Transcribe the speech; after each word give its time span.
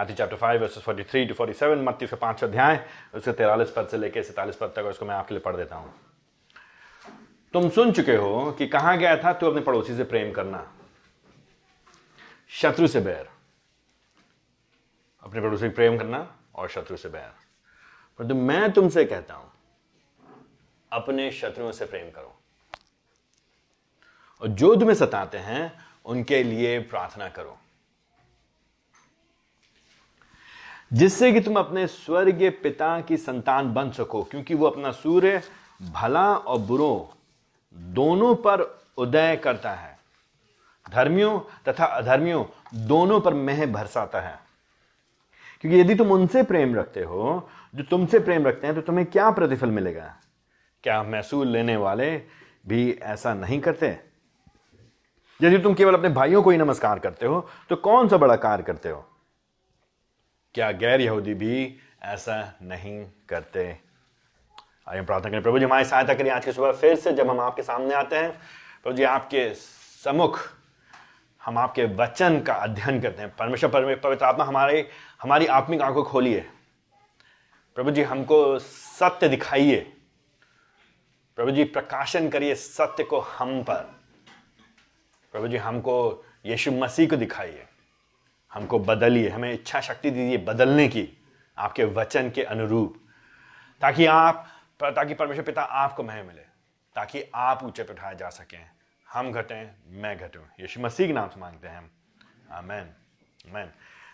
Matthew 0.00 0.16
chapter 0.16 0.36
five 0.36 0.60
verses 0.60 0.82
forty 0.82 1.04
three 1.04 1.24
to 1.26 1.34
forty 1.34 1.52
seven 1.52 1.78
मत्ती 1.78 2.06
का 2.06 2.16
पाँच 2.16 2.44
अध्याय, 2.44 2.76
उसके 3.14 3.32
तिरालीस 3.32 3.70
पद 3.70 3.88
से 3.88 3.96
लेकर 3.96 4.22
सैतालीस 4.22 4.56
पद 4.56 4.72
तक, 4.76 4.82
उसको 4.82 5.06
मैं 5.06 5.14
आपके 5.14 5.34
लिए 5.34 5.40
पढ़ 5.40 5.56
देता 5.56 5.76
हूँ। 5.76 5.92
तुम 7.54 7.68
सुन 7.68 7.92
चुके 7.92 8.14
हो 8.16 8.52
कि 8.52 8.66
कहा 8.66 8.96
गया 8.96 9.16
था, 9.16 9.32
तू 9.32 9.46
अपने 9.46 9.60
पड़ोसी 9.60 9.96
से 9.96 10.04
प्रेम 10.04 10.32
करना। 10.32 10.66
शत्रु 12.50 12.86
से 12.86 13.00
बैर। 13.00 13.28
अपने 15.22 15.40
पड़ोसी 15.40 15.60
से 15.60 15.68
प्रेम 15.68 15.98
करना 15.98 16.26
और 16.54 16.68
शत्रु 16.68 16.96
से 16.96 17.08
बैर। 17.08 17.30
परंतु 18.20 18.34
मैं 18.34 18.72
तुमसे 18.72 19.04
कहता 19.04 19.34
हूँ, 19.34 19.50
अपने 20.92 21.30
शत्रुओं 21.32 21.72
से 21.72 21.84
प्रेम 21.84 22.10
करो। 22.10 22.36
और 24.42 24.48
जो 24.48 24.74
तुम्हें 24.76 24.96
सताते 24.96 25.38
हैं, 25.38 25.72
उनके 26.04 26.42
लिए 26.42 26.78
प्रार्थना 26.80 27.28
करो। 27.28 27.58
जिससे 30.92 31.32
कि 31.32 31.40
तुम 31.40 31.58
अपने 31.58 31.86
स्वर्गीय 31.86 32.50
पिता 32.50 33.00
की 33.00 33.16
संतान 33.16 33.72
बन 33.74 33.90
सको, 33.90 34.22
क्योंकि 34.22 34.54
वो 34.54 34.66
अपना 34.66 34.90
सूर्य 34.90 35.42
भला 35.92 36.34
और 36.34 36.58
बुरो 36.58 37.12
दोनों 37.74 38.34
पर 38.34 38.60
उदय 38.98 39.36
करता 39.36 39.70
है। 39.70 39.98
धर्मियों 40.92 41.38
तथा 41.68 41.84
अधर्मियों 41.84 42.44
दोनों 42.86 43.20
पर 43.20 43.34
मह 43.34 43.66
भरसाता 43.66 44.20
है। 44.20 44.38
क्योंकि 45.60 45.80
यदि 45.80 45.94
तुम 45.94 46.12
उनसे 46.12 46.42
प्रेम 46.42 46.74
रखते 46.74 47.02
हो, 47.02 47.48
जो 47.74 47.82
तुमसे 47.82 48.18
प्रेम 48.18 48.46
रखते 48.46 48.66
हैं 48.66 48.76
तो 48.76 48.82
तुम्हें 48.82 49.06
क्या 49.06 49.30
प्रतिफल 49.30 49.70
मिलेगा? 49.70 50.14
क्या 50.84 51.02
महसूल 51.02 51.48
लेने 51.48 51.76
वाले 51.76 52.10
भी 52.68 52.90
ऐसा 52.92 53.34
नहीं 53.34 53.60
करते? 53.60 53.98
यदि 55.40 55.58
तुम 55.58 55.74
केवल 55.74 55.94
अपने 55.94 56.08
भाइयों 56.08 56.42
को 56.42 56.50
ही 56.50 56.58
नमस्कार 56.58 56.98
करते 56.98 57.26
हो 57.26 57.48
तो 57.68 57.76
कौन 57.76 58.08
सा 58.08 58.16
बड़ा 58.16 58.36
कार्य 58.36 58.62
करते 58.62 58.88
हो? 58.88 59.06
क्या 60.54 60.70
गैर 60.70 61.00
यहूदी 61.00 61.34
भी 61.34 61.76
ऐसा 62.02 62.54
नहीं 62.62 63.06
करते? 63.28 63.78
आइए 64.88 65.02
प्रार्थना 65.02 65.30
करें, 65.30 65.42
प्रभु 65.42 65.58
जी, 65.58 65.64
हमारी 65.64 65.84
सहायता 65.84 66.14
करिए 66.14 66.32
आज 66.32 66.44
की 66.44 66.52
सुबह 66.52 66.72
फिर 66.72 66.96
से 66.96 67.12
जब 67.12 67.30
हम 67.30 67.40
आपके 67.40 67.62
सामने 67.62 67.94
आते 67.94 68.16
हैं। 68.16 68.30
प्रभु 68.82 68.96
जी, 68.96 69.02
आपके 69.02 69.54
समुख 70.04 70.40
हम 71.44 71.58
आपके 71.58 71.84
वचन 71.84 72.40
का 72.40 72.54
अध्ययन 72.54 73.00
करते 73.00 73.22
हैं। 73.22 73.36
परमेश्वर 73.36 73.70
परमे 73.70 73.96
पवित्र 73.96 74.24
आत्मा 74.24 74.44
हमारे, 74.44 74.90
हमारी 75.22 75.46
आत्मिक 75.46 75.80
आँखों 75.80 76.04
खोलिए। 76.04 76.40
प्रभु 77.74 77.90
जी, 77.90 78.02
हमको 78.02 78.58
सत्य 78.58 79.28
दिखाइए। 79.28 79.92
प्रभु 81.36 81.50
जी, 81.50 81.64
प्रकाशन 81.64 82.28
करिए 82.28 82.54
सत्य 82.54 83.04
को 83.04 83.20
हम 83.20 83.62
पर। 83.62 84.00
प्रभु 85.32 85.48
जी, 85.48 85.56
हमको 85.56 86.24
यीशु 86.46 86.72
मसीह 86.72 87.08
को 87.08 87.16
दिखाइए। 87.16 87.66
हमको 88.54 88.78
बदलिए, 88.78 89.28
हमें 89.28 89.52
इच्छा 89.52 89.80
शक्ति 89.80 90.10
दीजिए 90.10 90.38
बदलने 90.38 90.88
की, 90.88 91.24
आपके 91.58 91.84
वचन 91.84 92.30
के 92.30 92.42
अनुरूप। 92.42 93.04
ताकि 93.80 94.06
आप, 94.06 94.48
ताकि 94.82 95.14
परमेश्वर 95.14 95.44
पिता 95.44 95.62
आपको 95.62 96.02
मह 96.02 96.22
मिले, 96.22 96.42
ताकि 96.94 97.24
आप 97.34 97.64
ऊँचे 97.64 97.82
पे 97.82 97.92
उठाए 97.92 98.14
जा 98.14 98.28
सकें। 98.28 98.70
हम 99.12 99.32
घटें, 99.32 99.70
मैं 99.88 100.18
घटूं। 100.18 100.42
यीशु 100.60 100.80
मसीह 100.80 101.06
के 101.06 101.12
नाम 101.12 101.28
से 101.28 101.40
मांगते 101.40 101.68
हैं 101.68 101.78
हम। 101.78 101.90
आमेन। 102.52 102.90
आमेन। 103.50 103.70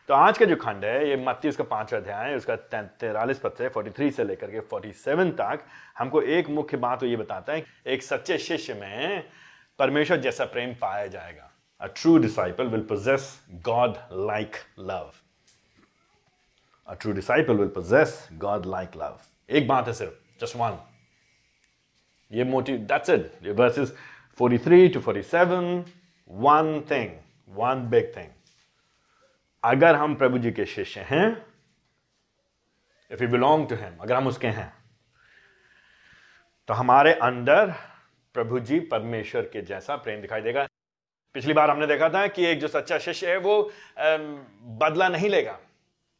तो 0.08 0.14
आज 0.14 0.38
का 0.38 0.44
जो 0.44 0.56
खंड 0.56 0.84
है, 0.84 1.08
ये 1.08 1.16
मत्ती 1.16 1.48
उसका 1.48 1.64
पांचवा 1.64 1.98
अध्याय 1.98 2.30
है, 2.30 2.36
उसका 2.36 2.56
तैरालीस 2.56 3.38
पद 3.38 3.52
से 3.52 3.68
43 3.68 4.16
से 4.16 4.24
लेकर 4.24 4.50
के 4.50 4.60
47 4.60 5.30
तक 5.30 5.60
हमको 5.98 6.22
एक 6.22 6.48
मुख्य 6.48 6.76
बात 6.76 7.00
तो 7.00 7.06
ये 7.06 7.16
बताता 7.16 7.52
है 7.52 7.64
एक 7.86 8.02
सच्चे 8.02 8.38
शिष्य 8.38 8.74
में 8.74 9.28
परमेश्वर 9.78 10.16
जैसा 10.16 10.44
प्रेम 10.44 10.74
पाया 10.74 11.06
जाएगा। 11.06 11.50
A 11.80 11.86
true 11.86 12.18
disciple 12.18 12.66
will 12.66 12.80
possess 12.80 13.42
God 13.54 13.94
like 14.12 14.56
love 14.78 15.12
a 16.86 16.94
true 16.94 17.12
disciple 17.12 17.56
will 17.56 17.68
possess 17.68 18.28
God 18.32 18.66
like 18.66 18.96
love 18.96 19.20
एक 19.50 19.68
बात 19.68 19.86
है 19.86 19.92
सिर्फ़ 19.92 20.40
जस्ट 20.40 20.56
वन 20.56 20.78
ये 22.32 22.44
मोटिव 22.44 22.76
दैट्स 22.76 23.10
इट 23.10 23.38
ये 23.42 23.52
verses 23.52 23.96
43 24.42 24.94
to 24.94 25.00
47 25.00 25.84
one 26.30 26.80
thing 26.90 27.10
one 27.48 27.88
big 27.90 28.16
thing 28.16 28.28
अगर 29.64 29.94
हम 29.94 30.14
प्रभु 30.14 30.38
जी 30.38 30.52
के 30.52 30.66
शिष्य 30.66 31.00
हैं 31.00 31.46
if 33.10 33.22
you 33.22 33.28
belong 33.28 33.68
to 33.68 33.74
him 33.74 33.96
अगर 33.96 34.14
हम 34.14 34.26
उसके 34.26 34.46
हैं 34.46 34.72
तो 36.68 36.74
हमारे 36.74 37.12
अंदर 37.12 37.74
प्रभु 38.34 38.60
जी 38.60 38.80
परमेश्वर 38.80 39.42
के 39.42 39.62
जैसा 39.62 39.96
प्रेम 39.96 40.20
दिखाई 40.20 40.40
देगा। 40.40 40.66
पिछली 41.36 41.52
बार 41.52 41.70
हमने 41.70 41.86
देखा 41.86 42.08
था 42.08 42.26
कि 42.26 42.44
एक 42.46 42.60
जो 42.60 42.68
सच्चा 42.68 42.98
शिष्य 42.98 43.30
है, 43.30 43.36
वो 43.36 43.72
बदला 44.80 45.08
नहीं 45.08 45.28
लेगा। 45.30 45.58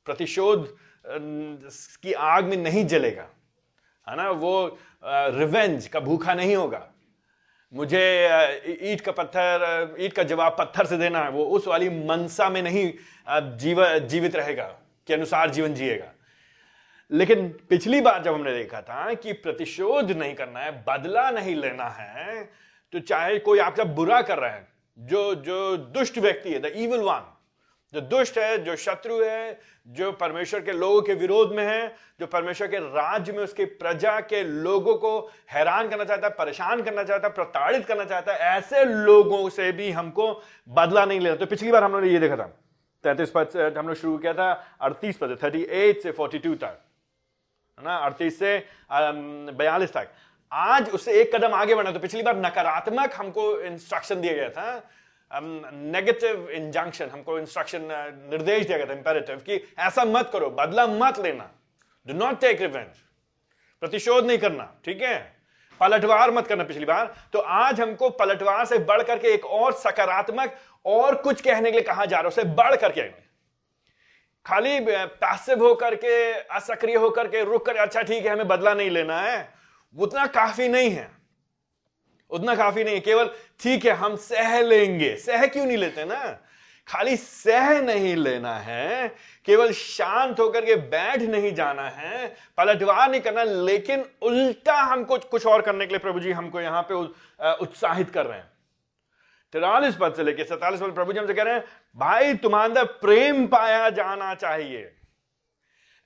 प्रतिशोध 0.06 0.66
की 2.02 2.12
आग 2.12 2.44
में 2.44 2.56
नहीं 2.56 2.84
जलेगा। 2.86 3.26
है 4.06 4.16
ना? 4.16 4.28
वो 4.30 4.78
रिवेंज 5.04 5.86
का 5.86 6.00
भूखा 6.00 6.34
नहीं 6.34 6.56
होगा। 6.56 6.82
मुझे 7.72 8.02
ईट 8.82 9.00
का 9.00 9.12
पत्थर 9.12 9.96
ईट 10.00 10.12
का 10.12 10.22
जवाब 10.24 10.56
पत्थर 10.58 10.86
से 10.86 10.96
देना 10.98 11.24
है। 11.24 11.30
वो 11.30 11.44
उस 11.46 11.68
वाली 11.68 11.88
मनसा 12.04 12.50
में 12.50 12.62
नहीं 12.62 12.92
जीव, 13.56 13.98
जीवित 13.98 14.36
रहेगा, 14.36 14.68
के 15.08 15.14
अनुसार 15.14 15.50
जीवन 15.50 15.74
जिएगा। 15.74 16.12
लेकिन 17.10 17.48
पिछली 17.70 18.00
बार 18.00 18.22
जब 18.22 18.34
हमने 18.34 18.56
देखा 18.56 18.82
था 18.82 19.12
कि 19.14 19.32
प्रतिशोध 19.32 20.12
नहीं 20.12 20.34
करना 20.34 20.60
है, 20.60 20.84
बदला 20.88 21.30
नहीं 21.30 21.56
लेना 21.56 21.88
है 21.90 22.42
तो 22.92 23.00
चाहे 23.00 23.38
कोई 23.40 23.58
आपका 23.58 23.84
बुरा 23.84 24.22
कर 24.22 24.38
रहा 24.38 24.50
है 24.50 24.75
जो 24.98 25.34
जो 25.34 25.76
दुष्ट 25.76 26.18
व्यक्ति 26.18 26.52
है 26.52 26.58
द 26.58 26.64
इवल 26.64 27.00
वन 27.00 27.32
जो 27.94 28.00
दुष्ट 28.00 28.38
है, 28.38 28.64
जो 28.64 28.76
शत्रु 28.76 29.22
है, 29.24 29.60
जो 29.88 30.12
परमेश्वर 30.12 30.60
के 30.60 30.72
लोगों 30.72 31.02
के 31.02 31.14
विरोध 31.14 31.52
में 31.52 31.64
है, 31.64 31.96
जो 32.20 32.26
परमेश्वर 32.26 32.68
के 32.68 32.76
राज्य 32.76 33.32
में 33.32 33.44
उसके 33.44 33.64
प्रजा 33.64 34.20
के 34.20 34.42
लोगों 34.44 34.94
को 34.94 35.30
हैरान 35.50 35.88
करना 35.88 36.04
चाहता 36.04 36.26
है, 36.26 36.34
परेशान 36.38 36.82
करना 36.82 37.04
चाहता 37.04 37.28
है, 37.28 37.34
प्रताड़ित 37.34 37.86
करना 37.86 38.04
चाहता 38.04 38.32
है, 38.32 38.38
ऐसे 38.38 38.84
लोगों 38.84 39.48
से 39.50 39.72
भी 39.72 39.90
हमको 39.90 40.42
बदला 40.68 41.04
नहीं 41.04 41.20
लेना। 41.20 41.36
तो 41.36 41.46
पिछली 41.46 41.70
बार 41.70 41.84
हम 41.84 41.92
लोगों 41.92 42.06
ने 42.06 42.12
ये 42.12 42.18
देखा 42.18 42.36
था। 42.36 42.46
तैतीस 43.04 43.32
पद 43.34 43.74
हम 43.78 43.86
लोग 43.86 43.96
शुरू 43.96 44.18
किया 44.18 44.34
था, 44.34 44.76
अड़तीस 44.80 45.18
पद 45.18 45.38
थर्टी 45.42 45.62
एट 45.62 46.00
से 46.00 46.12
फोर्टी 46.12 46.38
टू 46.38 46.54
तक। 46.54 46.78
है 47.78 47.84
ना? 47.84 47.96
अड़तीस 47.96 48.38
से 48.38 48.66
बयालीस 48.92 49.92
तक। 49.92 50.08
आज 50.52 50.90
उससे 50.90 51.12
एक 51.20 51.34
कदम 51.34 51.54
आगे 51.54 51.74
बढ़ना 51.74 51.90
तो 51.92 51.98
पिछली 52.00 52.22
बार 52.22 52.36
नकारात्मक 52.36 53.14
हमको 53.14 53.60
इंस्ट्रक्शन 53.60 54.20
दिया 54.20 54.32
गया 54.34 54.48
था। 54.50 54.90
नेगेटिव 55.30 56.50
इंजंक्शन 56.50 57.08
हमको 57.08 57.38
इंस्ट्रक्शन 57.38 57.88
निर्देश 58.30 58.66
दिया 58.66 58.78
गया 58.78 58.86
था 58.86 58.92
इंपेरेटिव 58.92 59.36
कि 59.38 59.62
ऐसा 59.80 60.04
मत 60.06 60.30
करो, 60.32 60.50
बदला 60.50 60.86
मत 60.86 61.18
लेना। 61.18 61.50
डू 62.06 62.14
नॉट 62.14 62.40
टेक 62.40 62.60
रिवेंज 62.60 62.86
प्रतिशोध 63.82 64.26
नहीं 64.26 64.38
करना, 64.38 64.72
ठीक 64.84 65.02
है? 65.02 65.18
पलटवार 65.80 66.30
मत 66.30 66.46
करना 66.46 66.64
पिछली 66.64 66.84
बार। 66.84 67.14
तो 67.32 67.38
आज 67.38 67.80
हमको 67.80 68.10
पलटवार 68.12 68.64
से 68.66 68.78
बढ़ 68.80 69.02
करके 69.02 69.28
एक 69.28 69.44
और 69.46 69.72
सकारात्मक 69.74 70.56
और 70.84 71.14
कुछ 71.16 71.40
कहने 71.40 71.70
के 71.70 71.76
लिए 71.76 71.84
कहा 71.84 72.04
जा 72.04 72.16
रहा 72.16 72.22
है, 72.22 72.28
उसे 72.28 72.44
बढ़ 72.44 72.76
करके 72.76 73.08
खाली 74.46 74.78
पैसिव 74.80 75.64
होकर 75.64 75.94
के, 75.94 76.32
असक्रिय 76.32 76.96
होकर 76.96 77.28
के 77.28 77.44
रुक 77.44 77.66
कर 77.66 77.76
अच्छा 77.76 78.02
ठीक 78.02 78.24
है, 78.24 78.32
हमें 78.32 78.48
बदला 78.48 78.74
नहीं 78.74 78.90
लेना 78.90 79.20
है। 79.20 79.55
उतना 79.98 80.26
काफ़ी 80.26 80.68
नहीं 80.68 80.90
है। 80.90 81.10
उतना 82.30 82.54
काफ़ी 82.54 82.84
नहीं 82.84 82.94
है। 82.94 83.00
केवल 83.00 83.30
ठीक 83.60 83.84
है, 83.84 83.92
हम 83.92 84.16
सह 84.16 84.60
लेंगे। 84.60 85.14
सह 85.16 85.46
क्यों 85.46 85.64
नहीं 85.66 85.76
लेते 85.76 86.04
ना? 86.04 86.38
खाली 86.88 87.16
सह 87.16 87.80
नहीं 87.80 88.14
लेना 88.16 88.54
है। 88.58 89.08
केवल 89.46 89.72
शांत 89.72 90.40
होकर 90.40 90.64
के 90.64 90.74
बैठ 90.74 91.22
नहीं 91.22 91.54
जाना 91.54 91.88
है। 91.88 92.26
पलटवार 92.58 93.10
नहीं 93.10 93.20
करना, 93.20 93.42
लेकिन 93.42 94.04
उल्टा 94.22 94.76
हमको 94.82 95.18
कुछ 95.18 95.46
और 95.46 95.62
करने 95.62 95.86
के 95.86 95.92
लिए 95.92 95.98
प्रभु 95.98 96.20
जी 96.20 96.32
हमको 96.32 96.60
यहाँ 96.60 96.82
पे 96.82 96.94
उत्साहित 97.62 98.10
कर 98.10 98.26
रहे 98.26 98.38
हैं। 98.38 98.50
तिरालीस 99.52 99.96
पद 100.00 100.14
से 100.14 100.24
लेकर 100.24 100.44
सैतालीस 100.44 100.80
पद 100.80 100.94
प्रभु 100.94 101.12
जी 101.12 101.18
हमसे 101.18 101.34
कह 101.34 101.42
रहे 101.42 101.54
हैं, 101.54 101.64
भाई, 101.96 102.34
तुम्हारे 102.34 102.68
अंदर 102.68 102.84
प्रेम 102.84 103.46
पाया 103.46 103.88
जाना 103.90 104.34
चाहिए। 104.34 104.92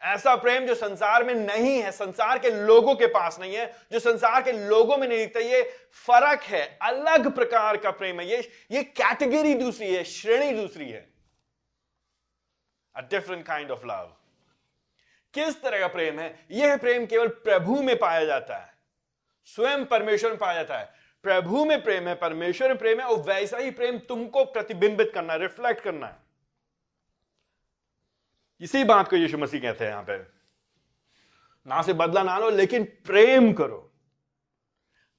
ऐसा 0.03 0.35
प्रेम 0.37 0.67
जो 0.67 0.75
संसार 0.75 1.25
में 1.25 1.35
नहीं 1.35 1.79
है, 1.79 1.91
संसार 1.93 2.39
के 2.39 2.51
लोगों 2.51 2.95
के 2.95 3.07
पास 3.07 3.39
नहीं 3.41 3.55
है, 3.55 3.67
जो 3.93 3.99
संसार 3.99 4.43
के 4.43 4.53
लोगों 4.53 4.97
में 4.97 5.07
नहीं 5.09 5.19
दिखता, 5.19 5.41
ये 5.41 5.63
फ़र्क 6.07 6.43
है, 6.43 6.79
अलग 6.83 7.31
प्रकार 7.35 7.77
का 7.77 7.91
प्रेम 7.91 8.21
है, 8.21 8.27
ये 8.29 8.51
ये 8.71 8.83
कैटेगरी 8.83 9.55
दूसरी 9.55 9.95
है, 9.95 10.05
श्रेणी 10.05 10.51
दूसरी 10.53 10.89
है। 10.91 11.09
A 12.97 13.01
different 13.01 13.45
kind 13.47 13.71
of 13.71 13.87
love 13.87 14.13
किस 15.35 15.61
तरह 15.63 15.79
का 15.79 15.89
प्रेम 15.89 16.19
है? 16.19 16.47
यह 16.51 16.77
प्रेम 16.77 17.07
केवल 17.07 17.29
प्रभु 17.29 17.83
में 17.83 17.97
पाया 17.99 18.25
जाता 18.25 18.57
है, 18.57 18.73
स्वयं 19.49 19.85
परमेश्वर 19.85 20.31
में 20.31 20.39
पाया 20.39 20.55
जाता 20.55 20.79
है। 20.79 20.89
प्रभु 21.25 21.65
में 21.65 21.83
प्रेम 21.83 22.09
है, 22.09 22.15
परमेश्वर 22.15 22.69
में 22.69 22.79
प्रेम 22.79 23.01
है, 23.01 23.07
और 23.07 23.21
वैसा 23.23 23.59
ही 23.59 23.71
प्रेम 23.71 23.99
तुमको 23.99 24.45
प्रतिबिंबित 24.45 25.11
करना 25.15 25.33
है 25.33 25.39
रिफ्लेक्ट 25.39 25.81
करना 25.81 26.07
है। 26.07 26.30
इसी 28.61 28.85
बात 28.85 29.09
को 29.09 29.17
यीशु 29.17 29.39
मसीह 29.39 29.61
कहते 29.61 29.85
हैं 29.85 29.91
यहाँ 29.91 30.03
पे। 30.03 30.19
ना 31.67 31.83
से 31.83 31.93
बदला 31.93 32.23
ना 32.23 32.39
लो, 32.39 32.51
लेकिन 32.51 32.85
प्रेम 32.85 33.53
करो। 33.53 33.93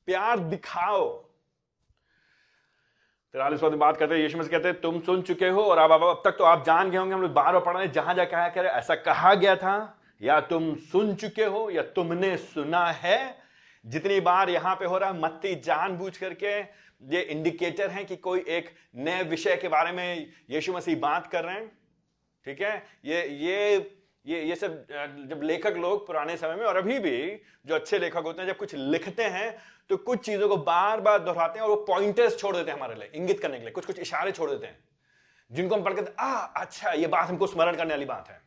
प्यार 0.06 0.40
दिखाओ। 0.40 1.28
तिरालीस 3.34 3.60
पद 3.60 3.72
बात 3.72 3.98
करते 3.98 4.16
हैं, 4.16 4.22
यीशु 4.22 4.38
मसीह 4.38 4.52
कहते 4.52 4.68
हैं, 4.68 4.82
तुम 4.82 5.00
सुन 5.00 5.22
चुके 5.22 5.50
हो 5.50 5.64
और 5.64 5.78
अब 5.78 5.92
अब 5.92 6.22
तक 6.26 6.32
तो 6.32 6.44
आप 6.44 6.66
जान 6.66 6.92
गए 6.92 6.98
होंगे, 6.98 7.14
हम 7.14 7.22
लोग 7.22 7.34
बार 7.34 7.54
बार 7.54 7.62
पढ़ 7.62 7.78
रहे 7.78 7.88
जहाँ 7.88 8.14
जा 8.14 8.26
कहा 8.26 8.50
कह 8.50 8.62
ऐसा 8.62 8.96
कहा 8.96 9.34
गया 9.34 9.56
था, 9.56 10.00
या 10.22 10.40
तुम 10.42 10.76
सुन 10.76 11.16
चुके 11.16 11.46
हो, 11.46 11.70
या 11.70 11.82
तुमने 11.82 12.38
सुना 12.38 12.86
है? 12.86 13.42
जितनी 13.86 14.20
बार 14.20 14.50
यहाँ 14.50 14.76
पे 14.76 14.86
हो 14.86 14.98
रहा 14.98 15.10
है, 15.10 15.20
मत्ती 15.20 15.56
जानबूझ 15.56 16.18
करके, 16.18 16.60
ये 17.16 17.22
इंडिकेटर 17.22 17.90
है 17.90 18.04
कि 18.04 18.16
कोई 18.16 18.40
एक 18.40 18.76
नए 18.96 19.24
विषय 19.24 19.56
के 19.56 19.68
बारे 19.68 19.92
में 19.92 20.32
यीशु 20.50 20.74
मसीह 20.74 21.00
बात 21.00 21.28
कर 21.28 21.44
रहे 21.44 21.56
हैं। 21.56 21.81
ठीक 22.46 22.62
है? 22.62 22.84
ये 23.06 23.26
ये 23.28 23.98
ये 24.26 24.42
ये 24.42 24.56
सब 24.56 24.86
जब 25.30 25.42
लेखक 25.44 25.78
लोग 25.78 26.06
पुराने 26.08 26.36
समय 26.38 26.56
में 26.56 26.66
और 26.66 26.78
अभी 26.78 26.98
भी 27.00 27.42
जो 27.66 27.76
अच्छे 27.76 28.00
लेखक 28.00 28.18
होते 28.18 28.42
हैं, 28.42 28.48
जब 28.48 28.58
कुछ 28.58 28.76
लिखते 28.76 29.24
हैं 29.26 29.58
तो 29.90 29.98
कुछ 30.00 30.26
चीज़ों 30.26 30.50
को 30.50 30.58
बार 30.60 31.02
बार 31.02 31.20
दोहराते 31.20 31.60
हैं 31.60 31.66
और 31.66 31.70
वो 31.70 31.84
पॉइंटर्स 31.86 32.38
छोड़ 32.40 32.56
देते 32.56 32.72
हैं 32.72 32.78
हमारे 32.78 32.96
लिए, 32.96 33.10
इंगित 33.16 33.40
करने 33.40 33.58
के 33.58 33.64
लिए 33.64 33.72
कुछ 33.72 33.86
कुछ 33.86 34.00
इशारे 34.00 34.32
छोड़ 34.32 34.50
देते 34.50 34.68
हैं, 34.68 34.78
जिनको 35.52 35.76
हम 35.76 35.84
पढ़ 35.84 35.94
के, 35.94 36.02
आ 36.20 36.34
अच्छा 36.34 36.92
ये 36.92 37.08
बात 37.08 37.28
हमको 37.30 37.48
स्मरण 37.48 37.76
करने 37.76 37.94
वाली 37.94 38.06
बात 38.06 38.30
है। 38.30 38.42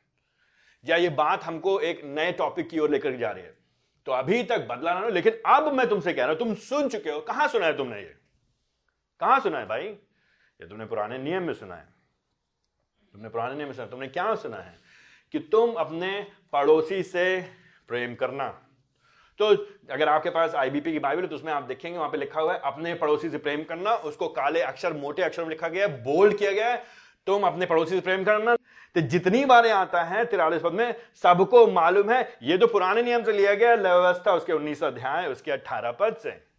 या, 0.85 0.97
ये 0.97 1.09
बात 1.11 1.45
हमको 1.45 1.79
एक 1.81 2.05
नए 2.05 2.33
टॉपिक 2.35 2.69
की 2.71 2.79
ओर 2.79 2.91
लेकर 2.91 3.17
जा 3.17 3.31
रही 3.31 3.45
है। 3.45 3.57
तो 4.07 4.13
अभी 4.13 4.43
तक 4.43 4.67
बदला 4.71 4.99
ना 5.01 5.09
लेकिन 5.09 5.41
अब 5.47 5.73
मैं 5.73 5.89
तुमसे 5.89 6.13
कह 6.13 6.23
रहा 6.23 6.31
हूँ, 6.31 6.39
तुम 6.39 6.55
सुन 6.55 6.89
चुके 6.89 7.11
हो। 7.11 7.21
कहाँ 7.23 7.49
सुना 7.49 7.67
है 7.67 7.77
तुमने 7.77 7.97
ये? 7.97 8.15
कहाँ 9.21 9.41
सुना 9.41 9.59
है 9.59 9.67
भाई? 9.67 9.85
ये 9.85 10.69
तुमने 10.69 10.87
पुराने 10.87 11.19
नियम 11.19 11.43
में 11.43 11.55
सुना 11.55 11.75
है। 11.75 11.94
तुमने 13.15 13.29
पुराने 13.29 13.55
नियम 13.55 13.69
में 13.69 13.91
तुमने 13.91 14.07
क्या 14.09 14.35
सुना 14.35 14.57
है? 14.57 14.75
कि 15.33 15.39
तुम 15.39 15.73
अपने 15.73 16.27
पड़ोसी 16.53 17.03
से 17.03 17.41
प्रेम 17.89 18.15
करना। 18.15 18.49
तो 19.39 19.47
अगर 19.91 20.09
आपके 20.09 20.31
पास 20.31 20.55
आईबीपी 20.55 20.93
की 20.93 20.99
बाइबल 20.99 21.23
है 21.23 21.29
तो 21.29 21.35
उसमें 21.35 21.53
आप 21.53 21.63
देखेंगे, 21.63 21.99
वहाँ 21.99 22.11
पे 22.11 22.19
लिखा 22.19 22.41
हुआ 22.41 22.53
है, 22.53 22.61
अपने 22.65 22.95
पड़ोसी 22.95 23.31
से 23.31 23.39
प्रेम 23.39 23.63
करना, 23.65 23.95
उसको 23.95 24.29
काले 24.29 24.61
अक्षर, 24.61 24.93
मोटे 24.93 25.23
अक्षर 25.23 25.43
में 25.43 25.49
लिखा 25.51 25.69
गया 25.69 25.87
है 25.87 26.03
बोल्ड 26.03 26.37
किया 26.39 26.53
गया 26.53 26.69
है, 26.69 26.83
तुम 27.27 27.43
अपने 27.43 27.67
पड़ोसी 27.67 27.95
से 27.95 28.01
प्रेम 28.01 28.25
करना। 28.25 28.57
तो 28.57 29.01
जितनी 29.01 29.45
बार 29.45 29.67
आता 29.67 30.03
है 30.03 30.25
तिरालीस 30.25 30.63
पद 30.63 30.73
में, 30.73 30.95
सबको 31.15 31.67
मालूम 31.67 32.11
है, 32.11 32.39
ये 32.43 32.59
तो 32.59 32.67
पुराने 32.67 33.03
नियम 33.03 33.25
से 33.25 33.33
लिया 33.33 33.55
गया 33.55 33.75
व्यवस्था 33.75 34.35
उसके 34.35 34.53
उन्नीस 34.53 34.83
अध्याय, 34.83 35.27
उसके 35.27 35.53
अट्ठारह 35.53 35.91
पद 35.91 36.17
से। 36.17 36.54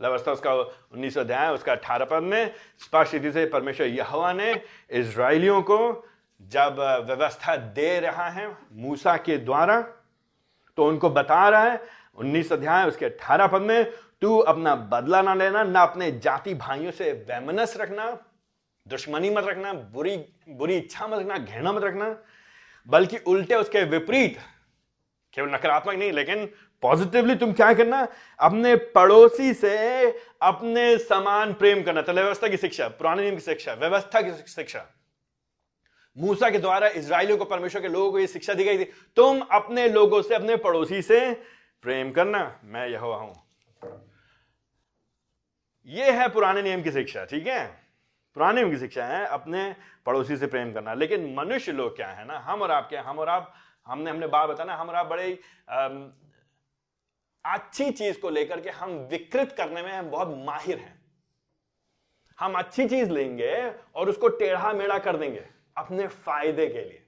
व्यवस्था 0.00 0.32
उसका 0.32 0.52
उन्नीस 0.54 1.18
अध्याय 1.18 1.52
उसका 1.54 1.72
अठारह 1.72 2.04
पद 2.04 2.22
में 2.22 2.54
स्पष्ट 2.78 3.14
रीति 3.14 3.32
से 3.32 3.44
परमेश्वर 3.46 3.86
यहवा 3.86 4.32
ने 4.32 4.52
इसराइलियों 4.90 5.60
को 5.62 5.78
जब 6.40 6.76
व्यवस्था 7.06 7.56
दे 7.56 7.98
रहा 8.00 8.28
है 8.28 8.50
मूसा 8.72 9.16
के 9.16 9.36
द्वारा 9.38 9.80
तो 10.78 10.86
उनको 10.86 11.08
बता 11.10 11.48
रहा 11.48 11.62
है, 11.62 11.80
उन्नीस 12.16 12.52
अध्याय 12.52 12.86
उसके 12.88 13.04
अठारह 13.04 13.46
पद 13.46 13.62
में, 13.62 13.92
तू 14.22 14.36
अपना 14.38 14.74
बदला 14.74 15.20
ना 15.22 15.34
लेना, 15.34 15.62
ना 15.64 15.82
अपने 15.82 16.10
जाति 16.18 16.54
भाइयों 16.54 16.92
से 16.92 17.12
वैमनस 17.28 17.76
रखना, 17.76 18.06
दुश्मनी 18.86 19.30
मत 19.30 19.44
रखना, 19.44 19.72
बुरी 19.72 20.16
बुरी 20.48 20.76
इच्छा 20.76 21.06
मत 21.06 21.18
रखना, 21.18 21.38
घृणा 21.38 21.72
मत 21.72 21.82
रखना, 21.84 22.16
बल्कि 22.86 23.18
उल्टे 23.18 23.54
उसके 23.54 23.82
विपरीत, 23.84 24.38
केवल 25.34 25.54
नकारात्मक 25.54 25.94
नहीं, 25.94 26.12
लेकिन 26.12 26.48
पॉजिटिवली 26.82 27.34
तुम 27.34 27.52
क्या 27.52 27.72
करना? 27.74 28.06
अपने 28.38 28.76
पड़ोसी 28.76 29.52
से 29.54 30.10
अपने 30.42 30.98
समान 30.98 31.52
प्रेम 31.54 31.82
करना। 31.82 32.02
तो 32.02 32.12
व्यवस्था 32.12 32.48
की 32.48 32.56
शिक्षा, 32.56 32.88
पुराने 32.88 33.22
नियम 33.22 33.34
की 33.34 33.40
शिक्षा, 33.40 33.74
व्यवस्था 33.74 34.20
की 34.22 34.32
शिक्षा। 34.48 34.86
मूसा 36.16 36.50
के 36.50 36.58
द्वारा 36.58 36.88
इसराइलियों 36.88 37.38
को 37.38 37.44
परमेश्वर 37.44 37.82
के 37.82 37.88
लोगों 37.88 38.10
को 38.12 38.18
यह 38.18 38.26
शिक्षा 38.26 38.54
दी 38.54 38.64
गई 38.64 38.78
थी। 38.78 38.84
तुम 39.16 39.40
अपने 39.40 39.88
लोगों 39.88 40.22
से, 40.22 40.34
अपने 40.34 40.56
पड़ोसी 40.56 41.02
से 41.02 41.20
प्रेम 41.82 42.10
करना। 42.12 42.60
मैं 42.64 42.88
यह 42.88 43.00
हूँ। 43.00 43.34
यह 45.86 46.20
है 46.20 46.28
पुराने 46.28 46.62
नियम 46.62 46.82
की 46.82 46.92
शिक्षा, 46.92 47.24
ठीक 47.24 47.46
है? 47.46 47.66
पुराने 48.36 48.60
नियम 48.60 48.70
की 48.70 48.78
शिक्षा 48.78 49.04
है 49.04 49.26
अपने 49.26 49.74
पड़ोसी 50.06 50.36
से 50.36 50.46
प्रेम 50.46 50.72
करना। 50.72 50.94
लेकिन 50.94 51.34
मनुष्य 51.38 51.72
लोग 51.72 51.96
क्या 51.96 52.08
है 52.08 52.26
ना? 52.26 52.38
हम 52.38 52.62
और 52.62 52.70
आप 52.70 52.88
क्या 52.88 53.02
हम 53.02 53.18
और 53.18 53.28
आप, 53.28 53.54
हमने 53.86 54.10
हमने 54.10 54.26
बात 54.26 54.48
बताना, 54.48 54.74
हम 54.74 54.88
और 54.88 54.94
आप 54.94 55.06
बड़े 55.06 55.32
अच्छी 57.44 57.90
चीज़ 57.90 58.18
को 58.20 58.30
लेकर 58.30 58.60
के 58.60 58.70
हम 58.70 58.90
विकृत 59.10 59.52
करने 59.52 59.82
में 59.82 59.92
हम 59.92 60.10
बहुत 60.10 60.34
माहिर 60.46 60.78
हैं। 60.78 60.98
हम 62.38 62.54
अच्छी 62.54 62.86
चीज़ 62.88 63.10
लेंगे 63.10 63.54
और 63.94 64.08
उसको 64.08 64.28
टेढ़ा 64.28 64.72
मेढ़ा 64.72 64.98
कर 64.98 65.16
देंगे 65.16 65.44
अपने 65.76 66.06
फ़ायदे 66.06 66.66
के 66.66 66.84
लिए। 66.84 67.02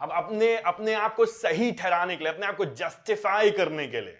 हम 0.00 0.10
अपने 0.10 0.56
अपने 0.56 0.94
आप 0.94 1.14
को 1.14 1.26
सही 1.26 1.72
ठहराने 1.72 2.16
के 2.16 2.24
लिए, 2.24 2.32
अपने 2.32 2.46
आप 2.46 2.56
को 2.56 2.64
जस्टिफाई 2.64 3.50
करने 3.50 3.86
के 3.86 4.00
लिए, 4.00 4.18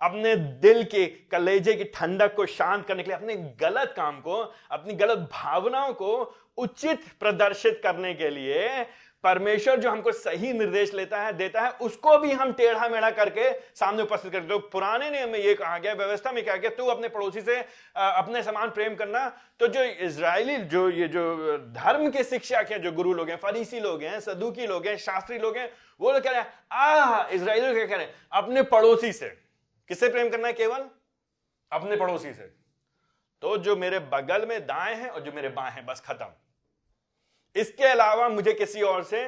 अपने 0.00 0.34
दिल 0.36 0.82
के 0.84 1.06
कलेजे 1.32 1.74
की 1.74 1.84
ठंडक 1.84 2.34
को 2.34 2.46
शांत 2.46 2.86
करने 2.86 3.02
के 3.02 3.10
लिए, 3.10 3.16
अपने 3.16 3.36
गलत 3.60 3.92
काम 3.96 4.20
को, 4.20 4.36
अपनी 4.70 4.94
गलत 4.94 5.28
भावनाओं 5.32 5.92
को 5.92 6.14
उचित 6.58 7.04
प्रदर्शित 7.20 7.80
करने 7.82 8.14
के 8.14 8.30
लिए 8.30 8.86
परमेश्वर 9.26 9.80
जो 9.80 9.90
हमको 9.90 10.12
सही 10.12 10.52
निर्देश 10.52 10.92
लेता 10.94 11.20
है, 11.20 11.32
देता 11.32 11.60
है, 11.60 11.70
उसको 11.82 12.16
भी 12.18 12.32
हम 12.32 12.52
टेढ़ा 12.52 12.88
मेढ़ा 12.88 13.10
करके 13.10 13.50
सामने 13.74 14.02
उपस्थित 14.02 14.32
करते 14.32 14.48
तो 14.48 14.58
पुराने 14.68 15.10
नियम 15.10 15.30
में 15.30 15.38
ये 15.38 15.54
कहा 15.54 15.78
गया, 15.78 15.92
व्यवस्था 15.94 16.32
में 16.32 16.44
कहा 16.44 16.56
गया, 16.56 16.70
तू 16.70 16.86
अपने 16.86 17.08
पड़ोसी 17.08 17.40
से 17.40 17.56
अपने 17.96 18.42
समान 18.42 18.70
प्रेम 18.70 18.94
करना। 18.94 19.28
तो 19.60 19.66
जो 19.68 19.82
इसराइली 19.82 20.56
जो 20.66 20.88
ये 20.90 21.08
जो 21.08 21.24
धर्म 21.74 22.10
के 22.10 22.24
शिक्षा 22.24 22.62
के 22.62 22.78
जो 22.78 22.92
गुरु 22.92 23.12
लोग 23.12 23.30
हैं, 23.30 23.36
फरीसी 23.36 23.80
लोग 23.80 24.02
हैं, 24.02 24.20
सदुकी 24.20 24.66
लोग 24.66 24.86
हैं, 24.86 24.96
शास्त्री 24.98 25.38
लोग 25.38 25.56
हैं, 25.56 25.70
वो 26.00 26.12
लोग 26.12 26.22
कह 26.22 26.30
रहे 26.30 26.40
हैं 26.40 26.52
आ 26.72 27.28
इसराइली 27.28 27.74
क्या 27.74 27.86
कह 27.86 27.96
रहे 27.96 28.06
हैं? 28.06 28.14
अपने 28.32 28.62
पड़ोसी 28.64 29.12
से। 29.12 29.28
किससे 29.90 30.08
प्रेम 30.08 30.30
करना 30.30 30.46
है 30.46 30.52
केवल? 30.54 30.88
अपने 31.72 31.96
पड़ोसी 31.96 32.32
से। 32.32 32.50
तो 33.42 33.56
जो 33.58 33.76
मेरे 33.76 33.98
बगल 34.12 34.46
में 34.46 34.60
दाएँ 34.66 34.94
हैं 34.94 35.08
और 35.08 35.20
जो 35.20 35.32
मेरे 35.32 35.48
बाएँ 35.50 35.72
हैं, 35.72 35.86
बस 35.86 36.02
खत्म। 36.06 36.26
इसके 37.56 37.84
अलावा 37.84 38.28
मुझे 38.28 38.52
किसी 38.52 38.82
और 38.82 39.04
से 39.04 39.26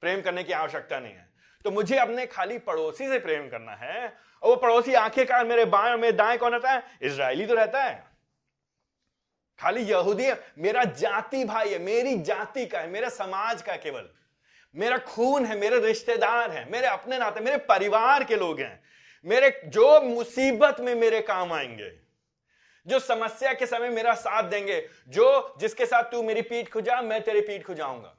प्रेम 0.00 0.20
करने 0.20 0.44
की 0.44 0.52
आवश्यकता 0.52 1.00
नहीं 1.00 1.14
है। 1.14 1.28
तो 1.64 1.70
मुझे 1.70 1.98
अपने 1.98 2.26
खाली 2.26 2.58
पड़ोसी 2.58 3.08
से 3.08 3.18
प्रेम 3.18 3.48
करना 3.48 3.72
है 3.72 4.16
और 4.42 4.48
वो 4.48 4.56
पड़ोसी 4.56 4.94
आखिरकार 4.94 5.46
मेरे 5.46 5.64
बाएँ 5.64 5.90
और 5.90 5.96
मेरे 5.96 6.12
दाएँ 6.12 6.38
कौन 6.38 6.52
रहता 6.52 6.70
है? 6.70 6.82
इसराइली 7.02 7.46
तो 7.46 7.54
रहता 7.54 7.82
है। 7.82 8.04
खाली 9.58 9.82
यहूदी 9.82 10.32
मेरा 10.58 10.84
जाति 10.84 11.44
भाई 11.44 11.68
है, 11.68 11.78
मेरी 11.78 12.18
जाति 12.18 12.66
का 12.66 12.80
है, 12.80 12.88
मेरे 12.88 13.10
समाज 13.10 13.62
का 13.62 13.76
केवल। 13.76 14.08
मेरा 14.74 14.98
खून 14.98 15.44
है, 15.46 15.56
मेरे 15.58 15.78
रिश्तेदार 15.78 16.50
हैं, 16.50 16.70
मेरे 16.70 16.86
अपने 16.86 17.18
नाते, 17.18 17.40
मेरे 17.40 17.56
परिवार 17.56 18.24
के 18.24 18.36
लोग 18.36 18.60
हैं। 18.60 18.82
मेरे, 19.24 19.62
जो 19.64 20.00
मुसीबत 20.00 20.76
में 20.80 20.94
मेरे 20.94 21.20
काम 21.20 21.52
आएँगे 21.52 22.03
जो 22.86 22.98
समस्या 22.98 23.52
के 23.52 23.66
समय 23.66 23.88
मेरा 23.88 24.14
साथ 24.14 24.42
देंगे, 24.42 24.88
जो 25.08 25.54
जिसके 25.58 25.86
साथ 25.86 26.02
तू 26.02 26.22
मेरी 26.22 26.42
पीठ 26.42 26.72
खुजा, 26.72 27.02
मैं 27.02 27.22
तेरी 27.22 27.40
पीठ 27.40 27.66
खुजाऊँगा। 27.66 28.14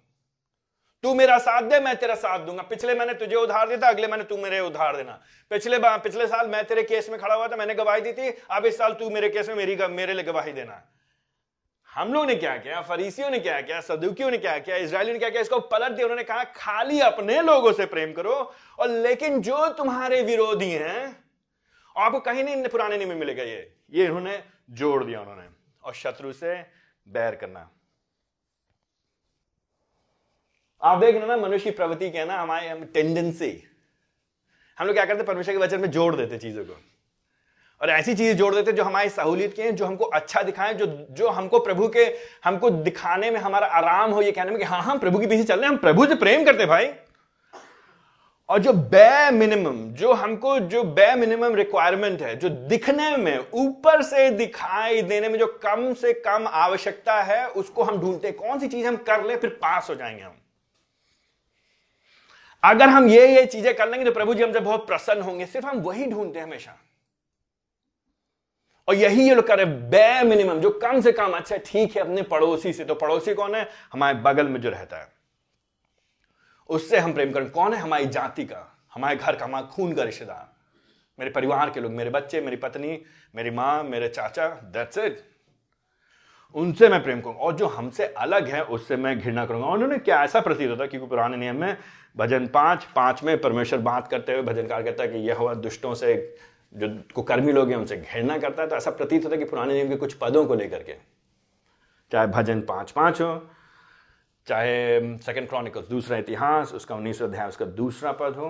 तू 1.04 1.14
मेरा 1.14 1.38
साथ 1.38 1.62
दे, 1.62 1.80
मैं 1.80 1.96
तेरा 1.98 2.16
साथ 2.16 2.40
दूँगा। 2.40 2.62
पिछले 2.62 2.96
मैंने 2.96 3.14
तुझे 3.14 3.36
उधार 3.36 3.70
देता 3.70 3.88
अगले 3.88 4.08
मैंने 4.08 4.24
तू 4.24 4.38
मेरे 4.38 4.60
उधार 4.60 4.98
देना। 4.98 5.22
पिछले 5.50 5.78
पिछले 5.84 6.28
साल 6.28 6.48
मैं 6.48 6.66
तेरे 6.66 6.84
केस 6.84 7.10
में 7.10 7.20
खड़ा 7.20 7.36
हुआ 7.36 7.48
था, 7.48 7.56
मैंने 7.56 7.74
गवाही 7.76 8.02
दी 8.02 8.14
थी, 8.14 8.38
अब 8.52 8.66
इस 8.66 8.78
साल 8.78 8.94
तू 8.94 9.10
मेरे 9.10 9.30
केस 9.30 9.50
में 9.50 9.56
मेरी 9.56 9.76
मेरे 9.76 10.14
लिए 10.14 10.24
गवाही 10.24 10.52
देना। 10.52 10.92
हम 11.92 12.14
लोग 12.14 12.26
ने 12.26 12.36
क्या 12.36 12.58
किया? 12.58 12.82
फरीसियों 12.82 13.30
ने 13.30 13.40
क्या 13.40 13.62
किया? 13.62 13.82
सदुकियों 13.82 14.32
ने 14.32 14.38
क्या 14.38 14.58
किया? 14.60 14.76
इसराइली 14.76 15.14
ने 15.14 15.20
क्या 15.20 15.30
किया? 15.30 15.42
इसको 15.42 15.60
पलट 15.60 15.92
दिया, 15.92 16.06
उन्होंने 16.06 16.24
कहा, 16.24 16.44
खाली 16.44 17.00
अपने 17.00 17.42
लोगों 17.42 17.74
से 17.74 17.86
प्रेम 17.86 18.14
करो, 18.14 18.54
और 18.80 18.90
लेकिन 18.90 19.42
जो 19.42 19.68
तुम्हारे 19.68 20.22
विरोधी 20.22 20.72
हैं, 20.72 21.24
आपको 21.98 22.20
कहीं 22.20 22.44
नहीं, 22.44 22.64
पुराने 22.64 22.98
नहीं 22.98 23.08
मिलेगा 23.08 23.44
ये। 23.44 23.76
ये 23.92 24.06
इन्होंने 24.06 24.55
जोड़ 24.70 25.04
दिया 25.04 25.22
उन्होंने 25.22 25.48
और 25.84 25.94
शत्रु 25.94 26.34
से 26.34 26.56
बैर 27.08 27.36
करना। 27.36 27.70
आप 30.82 30.98
देख 30.98 31.16
रहे 31.16 31.28
ना 31.28 31.38
मनुष्य 31.38 31.64
की 31.64 31.72
प्रवृत्ति 31.72 32.10
क्या 32.10 32.26
ना, 32.26 32.42
हमारे 32.42 32.70
हम 32.70 32.84
टेंडेंसी 32.86 33.64
हम 34.78 34.88
लोग 34.88 34.96
क्या 34.96 35.06
करते, 35.06 35.24
परमेश्वर 35.24 35.54
के 35.54 35.60
वचन 35.60 35.80
में 35.80 35.92
जोड़ 35.92 36.16
देते 36.16 36.38
चीज़ों 36.38 36.66
को। 36.66 36.78
और 37.82 37.90
ऐसी 37.90 38.14
चीज़ें 38.16 38.38
जोड़ 38.38 38.54
देते 38.56 38.72
जो 38.72 38.84
हमारी 38.84 39.10
सहूलियत 39.10 39.54
की 39.54 39.62
हैं, 39.62 39.76
जो 39.76 39.86
हमको 39.86 40.06
अच्छा 40.06 40.42
दिखाएँ, 40.42 40.74
जो 40.74 40.86
जो 41.12 41.30
हमको 41.30 41.60
प्रभु 41.60 41.88
के, 41.88 42.04
हमको 42.44 42.70
दिखाने 42.70 43.32
में 43.32 43.40
हमारा 43.40 43.68
आराम 43.68 44.12
हो, 44.12 44.22
ये 44.22 44.32
कहने 44.32 44.52
में 44.52 44.60
कि 44.60 44.66
हाँ 44.66 44.82
हम 44.82 45.00
प्रभु 45.00 45.20
के 45.20 45.28
पीछे 45.28 45.44
चल 45.44 45.56
रहे 45.56 45.64
हैं, 45.64 45.72
हम 45.72 45.78
प्रभु 45.78 46.06
से 46.06 46.16
प्रेम 46.16 46.46
करते 46.46 46.66
भाई। 46.66 46.88
और 48.50 48.60
जो 48.60 48.74
बे 48.74 49.32
मिनिमम 49.32 49.94
जो 49.94 50.14
हमको 50.14 50.60
जो 50.60 50.84
बे 50.84 51.16
मिनिमम 51.16 51.56
रिक्वायरमेंट 51.56 52.22
है, 52.22 52.36
जो 52.36 52.50
दिखने 52.50 53.18
में, 53.18 53.46
ऊपर 53.54 54.02
से 54.02 54.30
दिखाई 54.32 55.02
देने 55.02 55.30
में 55.30 55.40
जो 55.40 55.48
कम 55.48 55.94
से 55.94 56.14
कम 56.14 56.48
आवश्यकता 56.48 57.22
है, 57.22 57.48
उसको 57.48 57.84
हम 57.84 57.98
ढूंढते 57.98 58.32
कौन 58.32 58.60
सी 58.60 58.68
चीज़ 58.68 58.88
हम 58.88 58.96
कर 58.96 59.26
ले, 59.26 59.36
फिर 59.36 59.50
पास 59.50 59.90
हो 59.90 59.96
जाएँगे 59.96 60.24
हम। 60.24 60.36
अगर 62.64 62.90
हम 62.90 63.08
ये 63.08 63.36
ये 63.36 63.46
चीज़ें 63.46 63.76
कर 63.76 63.90
लेंगे 63.90 64.06
तो 64.06 64.12
प्रभु 64.12 64.34
जी 64.34 64.44
हमसे 64.44 64.60
बहुत 64.60 64.88
प्रसन्न 64.88 65.22
होंगे। 65.22 65.46
सिर्फ़ 65.46 65.68
हम 65.68 65.78
वही 65.78 66.06
ढूंढते 66.06 66.40
हैं 66.40 66.46
हमेशा। 66.46 66.78
और 68.88 68.96
यही 68.96 69.30
ये 69.30 69.36
लोग 69.36 69.48
करे 69.48 69.66
बे 69.66 70.24
मिनिमम 70.24 70.60
जो 70.60 70.70
कम 70.70 71.02
से 71.02 71.12
कम 71.12 71.32
अच्छा 71.32 71.58
ठीक 71.58 71.96
है, 71.96 72.02
अपने 72.02 72.22
पड़ोसी 72.22 72.74
से 72.74 72.86
तो 72.86 72.96
पड़ोसी 72.96 73.34
कौन 73.34 73.56
है? 73.56 73.70
हमारे 73.94 74.18
बगल 74.18 74.48
में 74.48 74.62
जो 74.62 74.70
रहता 74.70 74.98
है। 74.98 75.15
उससे 76.70 76.98
हम 76.98 77.14
प्रेम 77.14 77.32
करें। 77.32 77.50
कौन 77.50 77.74
है 77.74 77.80
हमारी 77.80 78.06
जाति 78.08 78.46
का? 78.46 78.66
हमारे 78.94 79.16
घर 79.16 79.36
का, 79.36 79.46
हमारा 79.46 79.66
खून 79.66 79.94
का 79.94 80.04
रिश्तेदार। 80.04 80.54
मेरे 81.20 81.32
परिवार 81.32 81.70
के 81.70 81.80
लोग, 81.80 81.92
मेरे 81.92 82.10
बच्चे, 82.10 82.42
मेरी 82.42 82.56
पत्नी, 82.58 83.00
मेरी 83.36 83.50
माँ, 83.50 83.84
मेरे 83.84 84.08
चाचा 84.08 84.48
दैट्स 84.48 84.98
इट 84.98 85.24
उनसे 86.56 86.88
मैं 86.90 87.02
प्रेम 87.04 87.22
करूँगा। 87.22 87.40
और 87.40 87.56
जो 87.56 87.68
हमसे 87.68 88.06
अलग 88.08 88.48
है, 88.48 88.64
उससे 88.64 88.96
मैं 88.96 89.20
घृणा 89.20 89.46
करूँगा। 89.46 89.68
उन्होंने 89.68 89.98
क्या 90.00 90.24
ऐसा 90.24 90.40
प्रतीत 90.42 90.70
होता 90.70 90.86
क्योंकि 90.86 91.08
पुराने 91.08 91.38
नियम 91.38 91.56
में 91.56 91.78
भजन 92.18 92.46
पाँच 92.48 92.84
पाँच 92.96 93.24
में 93.24 93.38
परमेश्वर 93.42 93.80
बात 93.82 94.08
करते 94.08 94.34
हुए 94.34 94.42
भजनकार 94.44 94.84
कहता 94.84 95.04
है 95.04 95.10
कि 95.10 95.18
यह 95.20 95.38
हुआ 95.38 95.54
दुष्टों 95.56 95.94
से, 95.96 96.38
जो 96.76 96.88
कुकर्मी 97.16 97.52
लोग 97.52 97.70
हैं, 97.70 97.78
उनसे 97.78 97.98
घृणा 97.98 98.38
करता 98.38 98.64
है। 98.64 98.70
तो 98.70 98.76
ऐसा 98.76 98.92
प्रतीत 98.92 99.24
होता 99.24 99.36
है 99.36 99.40
कि 99.40 99.50
पुराने 99.50 99.74
नियम 99.74 99.90
के 99.90 99.96
कुछ 99.96 100.14
पदों 100.14 100.46
को 100.46 100.56
लेकर 100.56 100.84
के, 100.84 100.96
चाहे 102.12 102.28
भजन 102.28 102.62
पाँच 102.62 102.92
पाँच 102.92 103.22
हो 103.22 103.36
चाहे 104.48 105.00
सेकंड 105.18 105.48
क्रॉनिकल्स 105.50 105.88
दूसरा 105.88 106.18
इतिहास, 106.18 106.74
उसका 106.74 106.96
उन्नीसवा 106.96 107.28
अध्याय, 107.28 107.48
उसका 107.48 107.66
दूसरा 107.66 108.12
पद 108.12 108.36
हो, 108.36 108.50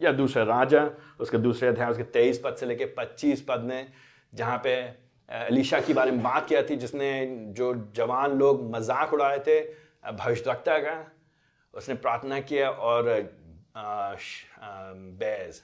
या 0.00 0.12
दूसरा 0.12 0.42
राजा, 0.44 0.90
उसके 1.20 1.38
दूसरे 1.38 1.68
अध्याय, 1.68 1.90
उसके 1.90 2.02
तेईस 2.12 2.40
पद 2.44 2.56
से 2.56 2.66
लेके 2.66 2.84
पच्चीस 2.96 3.44
पद 3.48 3.60
में, 3.60 3.92
जहाँ 4.32 4.58
पे 4.64 4.74
अलीशा 5.28 5.80
के 5.80 5.94
बारे 5.94 6.10
में 6.10 6.22
बात 6.22 6.48
किया 6.48 6.62
थी, 6.62 6.76
जिसने 6.76 7.26
जो 7.56 7.74
जवान 7.96 8.38
लोग 8.38 8.70
मज़ाक 8.72 9.12
उड़ाए 9.12 9.38
थे 9.38 9.60
भविष्यवक्ता 10.12 10.78
का, 10.78 10.96
उसने 11.74 11.94
प्रार्थना 11.96 12.40
किया 12.40 12.70
और 12.70 13.02
बैज 15.20 15.62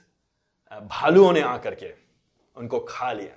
भालुओं 0.71 1.31
ने 1.33 1.41
आकर 1.41 1.75
के 1.75 1.93
उनको 2.57 2.79
खा 2.79 3.11
लिया। 3.13 3.35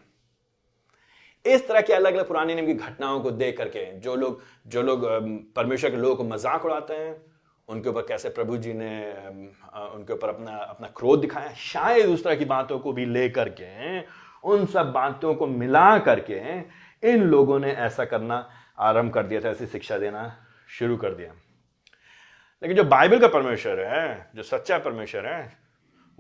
इस 1.45 1.67
तरह 1.69 1.81
के 1.81 1.93
अलग 1.93 2.15
अलग 2.15 2.29
पुराने 2.29 2.55
नियम 2.55 2.67
की 2.67 2.75
घटनाओं 2.75 3.21
को 3.21 3.31
देख 3.33 3.57
करके 3.59 3.85
जो 4.01 4.15
लोग 4.17 4.43
जो 4.67 4.83
लोग 4.83 5.05
परमेश्वर 5.55 5.91
के 5.91 5.97
लोगों 5.97 6.17
को 6.17 6.25
मज़ाक 6.25 6.65
उड़ाते 6.65 6.95
हैं, 6.95 7.15
उनके 7.69 7.89
ऊपर 7.89 8.03
कैसे 8.03 8.29
प्रभु 8.29 8.57
जी 8.57 8.73
ने 8.73 8.91
उनके 9.95 10.13
ऊपर 10.13 10.29
अपना 10.29 10.57
अपना 10.57 10.89
क्रोध 10.97 11.21
दिखाया, 11.21 11.53
शायद 11.53 12.07
उस 12.07 12.25
तरह 12.25 12.35
की 12.35 12.45
बातों 12.45 12.79
को 12.79 12.93
भी 12.93 13.07
लेकर 13.07 13.49
के 13.61 14.01
उन 14.45 14.67
सब 14.67 14.93
बातों 14.93 15.35
को 15.35 15.47
मिला 15.47 15.99
करके 15.99 16.41
इन 17.03 17.23
लोगों 17.23 17.59
ने 17.61 17.73
ऐसा 17.73 18.05
करना 18.05 18.49
आरंभ 18.79 19.13
कर 19.15 19.27
दिया 19.27 19.41
था, 19.41 19.49
ऐसी 19.49 19.67
शिक्षा 19.67 19.99
देना 19.99 20.37
शुरू 20.79 20.97
कर 20.97 21.15
दिया। 21.15 21.33
लेकिन 22.63 22.77
जो 22.77 22.85
बाइबल 22.85 23.19
का 23.19 23.29
परमेश्वर 23.29 23.81
है, 23.81 24.31
जो 24.35 24.43
सच्चा 24.43 24.79
परमेश्वर 24.79 25.27
है, 25.27 25.53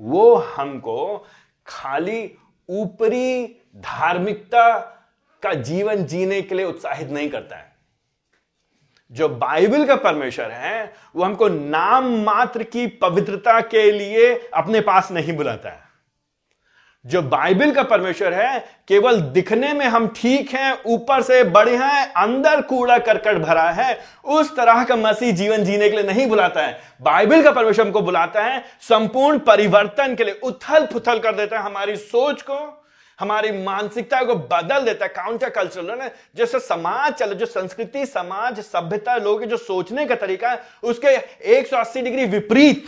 वो 0.00 0.34
हमको 0.34 1.26
खाली 1.66 2.36
ऊपरी 2.68 3.44
धार्मिकता 3.76 4.98
का 5.42 5.54
जीवन 5.54 6.04
जीने 6.04 6.42
के 6.42 6.54
लिए 6.54 6.66
उत्साहित 6.66 7.10
नहीं 7.10 7.28
करता 7.28 7.56
है। 7.56 7.72
जो 9.12 9.28
बाइबल 9.28 9.86
का 9.86 9.96
परमेश्वर 9.96 10.50
है, 10.50 10.94
वो 11.16 11.24
हमको 11.24 11.48
नाम 11.48 12.22
मात्र 12.24 12.62
की 12.62 12.86
पवित्रता 12.86 13.60
के 13.60 13.92
लिए 13.92 14.50
अपने 14.54 14.80
पास 14.80 15.12
नहीं 15.12 15.32
बुलाता 15.32 15.68
है। 15.68 15.82
जो 17.06 17.22
बाइबल 17.22 17.72
का 17.72 17.82
परमेश्वर 17.82 18.34
है, 18.34 18.64
केवल 18.88 19.20
दिखने 19.20 19.72
में 19.72 19.86
हम 19.86 20.08
ठीक 20.16 20.50
हैं, 20.50 20.78
ऊपर 20.86 21.22
से 21.22 21.44
बड़े 21.44 21.76
हैं, 21.76 22.12
अंदर 22.12 22.62
कूड़ा 22.62 22.98
करकट 22.98 23.34
भरा 23.34 23.70
है, 23.70 24.00
उस 24.24 24.56
तरह 24.56 24.84
का 24.84 24.96
मसीह 24.96 25.32
जीवन 25.32 25.64
जीने 25.64 25.90
के 25.90 25.96
लिए 25.96 26.06
नहीं 26.06 26.26
बुलाता 26.26 26.62
है। 26.62 26.80
बाइबल 27.02 27.42
का 27.42 27.50
परमेश्वर 27.50 27.86
हमको 27.86 28.00
बुलाता 28.00 28.42
है, 28.42 28.64
संपूर्ण 28.80 29.38
परिवर्तन 29.38 30.14
के 30.14 30.24
लिए 30.24 30.40
उथल 30.42 30.86
पुथल 30.86 31.18
कर 31.18 31.34
देता 31.34 31.58
है 31.58 31.64
हमारी 31.64 31.96
सोच 31.96 32.42
को। 32.42 32.81
हमारी 33.22 33.50
मानसिकता 33.52 34.22
को 34.24 34.34
बदल 34.34 34.84
देता 34.84 35.04
है 35.04 35.12
काउंटर 35.14 35.50
कल्चरल 35.50 35.98
ना? 35.98 36.10
जैसे 36.34 36.60
समाज 36.60 37.12
चल, 37.12 37.34
जो 37.34 37.46
संस्कृति, 37.46 38.06
समाज, 38.06 38.60
सभ्यता, 38.60 39.16
लोग 39.16 39.44
जो 39.44 39.56
सोचने 39.56 40.06
का 40.06 40.14
तरीका 40.14 40.50
है, 40.50 40.62
उसके 40.82 41.16
180 41.52 42.02
डिग्री 42.02 42.24
विपरीत। 42.24 42.84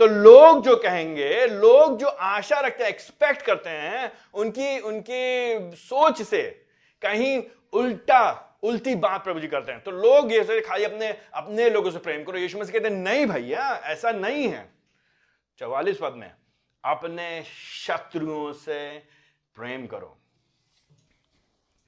तो 0.00 0.06
लोग 0.06 0.62
जो 0.64 0.76
कहेंगे, 0.76 1.46
लोग 1.46 1.98
जो 1.98 2.06
आशा 2.06 2.60
रखते 2.60 2.84
हैं 2.84 2.90
एक्सपेक्ट 2.90 3.42
करते 3.42 3.70
हैं, 3.70 4.12
उनकी 4.34 4.78
उनकी 4.80 5.76
सोच 5.76 6.22
से 6.22 6.42
कहीं 7.02 7.42
उल्टा, 7.72 8.58
उल्टी 8.62 8.94
बात 8.94 9.24
प्रभु 9.24 9.40
जी 9.40 9.46
करते 9.46 9.72
हैं। 9.72 9.82
तो 9.82 9.90
लोग 9.90 10.32
ये 10.32 10.60
खाली 10.60 10.84
अपने 10.84 11.14
अपने 11.34 11.70
लोगों 11.70 11.90
से 11.90 11.98
प्रेम 11.98 12.24
करो। 12.24 12.38
यीशु 12.38 12.58
मसीह 12.58 12.72
कहते 12.72 12.88
हैं, 12.88 12.94
नहीं 12.94 13.26
भैया, 13.26 13.70
ऐसा 13.84 14.12
नहीं 14.12 14.48
है। 14.48 14.68
चौवालीस 15.58 15.98
पद 16.02 16.12
में 16.12 16.30
अपने 16.84 17.42
शत्रुओं 17.86 18.52
से 18.52 18.98
प्रेम 19.56 19.86
करो। 19.86 20.16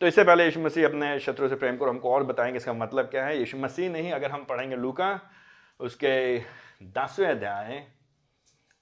तो 0.01 0.07
इससे 0.07 0.25
पहले 0.25 0.45
यीशु 0.45 0.61
मसीह 0.61 0.89
अपने 0.89 1.19
शत्रु 1.21 1.49
से 1.49 1.55
प्रेम 1.55 1.77
करो। 1.77 1.91
हमको 1.91 2.13
और 2.13 2.25
बताएँगे 2.25 2.57
इसका 2.57 2.73
मतलब 2.73 3.07
क्या 3.07 3.25
है। 3.27 3.39
यीशु 3.39 3.57
मसीह 3.57 3.91
नहीं 3.91 4.13
अगर 4.13 4.31
हम 4.31 4.45
पढ़ेंगे 4.45 4.77
लूका 4.77 5.21
उसके 5.81 6.39
दसवें 6.83 7.29
अध्याय 7.29 7.87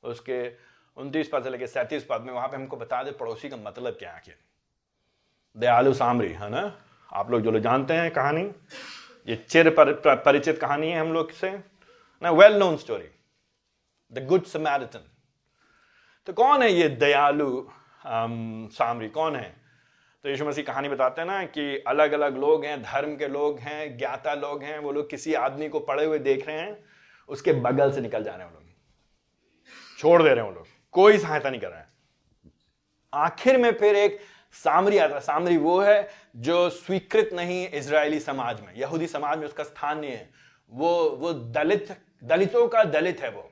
उसके 0.02 0.48
उनतीस 0.96 1.30
पद 1.32 1.44
से 1.44 1.50
लेकर 1.50 1.66
सैंतीस 1.66 2.06
पद 2.10 2.20
में 2.20 2.32
वहाँ 2.32 2.48
पे 2.48 2.56
हमको 2.56 2.76
बता 2.76 3.02
दे 3.02 3.12
पड़ोसी 3.12 3.48
का 3.48 3.56
मतलब 3.56 3.92
क्या 3.92 4.12
आखिर। 4.12 4.38
दयालु 5.56 5.94
सामरी 5.94 6.32
है 6.32 6.50
ना? 6.50 6.62
आप 7.12 7.30
लोग 7.30 7.42
जो 7.42 7.50
लोग 7.50 7.62
जानते 7.62 7.94
हैं 7.94 8.10
कहानी 8.10 8.42
ये 9.28 9.36
चिर 9.36 9.70
पर, 9.70 9.92
परिचित 10.16 10.58
कहानी 10.58 10.90
है 10.90 11.00
हम 11.00 11.12
लोग 11.12 11.32
से। 11.32 11.50
ना 12.22 12.30
well 12.30 12.56
known 12.56 12.76
story 12.76 13.08
the 14.12 14.26
good 14.26 14.44
Samaritan 14.44 15.08
तो 16.26 16.32
कौन 16.32 16.62
है 16.62 16.72
ये 16.72 16.88
दयालु 16.88 17.66
सामरी? 18.06 19.08
कौन 19.08 19.36
है? 19.36 19.54
तो 20.24 20.28
यीशु 20.28 20.44
मसीह 20.44 20.64
कहानी 20.64 20.88
बताते 20.88 21.20
हैं 21.20 21.28
ना 21.28 21.44
कि 21.44 21.78
अलग 21.86 22.12
अलग 22.12 22.36
लोग 22.38 22.64
हैं, 22.64 22.82
धर्म 22.82 23.16
के 23.16 23.28
लोग 23.28 23.58
हैं, 23.58 23.96
ज्ञाता 23.98 24.34
लोग 24.34 24.62
हैं, 24.62 24.78
वो 24.78 24.92
लोग 24.92 25.08
किसी 25.10 25.34
आदमी 25.34 25.68
को 25.68 25.80
पड़े 25.80 26.04
हुए 26.04 26.18
देख 26.18 26.46
रहे 26.46 26.58
हैं, 26.58 26.84
उसके 27.28 27.52
बगल 27.52 27.92
से 27.92 28.00
निकल 28.00 28.24
जा 28.24 28.34
रहे 28.34 28.46
हैं 28.46 28.52
वो 28.54 28.60
लोग। 28.60 29.98
छोड़ 29.98 30.22
दे 30.22 30.28
रहे 30.28 30.38
हैं 30.38 30.50
वो 30.50 30.54
लोग। 30.54 30.66
कोई 30.92 31.18
सहायता 31.18 31.50
नहीं 31.50 31.60
कर 31.60 31.68
रहे 31.68 31.78
हैं। 31.78 31.88
आखिर 33.12 33.56
में 33.56 33.72
फिर 33.72 33.96
एक 33.96 34.18
सामरी 34.52 34.98
आता 34.98 35.14
है। 35.14 35.20
सामरी 35.20 35.56
वो 35.56 35.80
है 35.80 36.08
जो 36.36 36.68
स्वीकृत 36.70 37.30
नहीं 37.32 37.68
इसराइली 37.68 38.20
समाज 38.20 38.60
में, 38.60 38.74
यहूदी 38.74 39.06
समाज 39.06 39.38
में 39.38 39.46
उसका 39.46 39.64
स्थान 39.64 39.98
नहीं 39.98 40.10
है। 40.10 40.30
वो 40.70 41.10
वो 41.10 41.32
दलित, 41.32 41.96
दलितों 42.24 42.68
का 42.68 42.84
दलित 42.84 43.20
है 43.20 43.30
वो। 43.30 43.48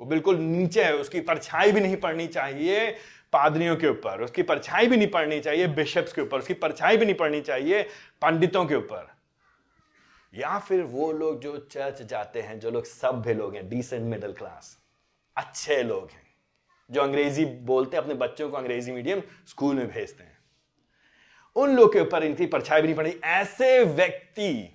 वो 0.00 0.06
बिल्कुल 0.06 0.36
नीचे 0.36 0.84
है, 0.84 0.94
उसकी 0.96 1.20
परछाई 1.20 1.72
भी 1.72 1.80
नहीं 1.80 1.96
पड़नी 1.96 2.26
चाहिए 2.26 2.90
पादरियों 3.32 3.76
के 3.76 3.88
ऊपर, 3.88 4.22
उसकी 4.22 4.42
परछाई 4.42 4.86
भी 4.86 4.96
नहीं 4.96 5.10
पड़नी 5.10 5.40
चाहिए 5.40 5.66
बिशप्स 5.68 6.12
के 6.12 6.22
ऊपर, 6.22 6.38
उसकी 6.38 6.54
परछाई 6.54 6.96
भी 6.96 7.04
नहीं 7.04 7.14
पड़नी 7.14 7.40
चाहिए 7.40 7.82
पंडितों 8.22 8.64
के 8.66 8.74
ऊपर। 8.74 9.12
या 10.34 10.58
फिर 10.58 10.82
वो 10.82 11.10
लोग 11.12 11.40
जो 11.40 11.56
चर्च 11.72 12.02
जाते 12.02 12.40
हैं, 12.40 12.58
जो 12.60 12.70
लोग 12.70 12.84
सभ्य 12.84 13.34
लोग 13.34 13.54
हैं 13.54 13.68
डिसेंट 13.68 14.02
मिडिल 14.02 14.32
क्लास 14.32 14.78
अच्छे 15.36 15.82
लोग 15.82 16.10
हैं, 16.10 16.22
जो 16.90 17.00
अंग्रेज़ी 17.02 17.44
बोलते 17.44 17.96
हैं, 17.96 18.02
अपने 18.02 18.14
बच्चों 18.16 18.48
को 18.50 18.56
अंग्रेज़ी 18.56 18.92
मीडियम 18.92 19.22
स्कूल 19.48 19.74
में 19.76 19.86
भेजते 19.88 20.24
हैं, 20.24 20.38
उन 21.56 21.76
लोग 21.76 21.92
के 21.92 22.00
ऊपर 22.00 22.24
इनकी 22.24 22.46
परछाई 22.46 22.80
भी 22.82 22.88
नहीं 22.88 22.96
पड़ी 22.96 23.16
ऐसे 23.24 23.82
व्यक्ति 23.84 24.73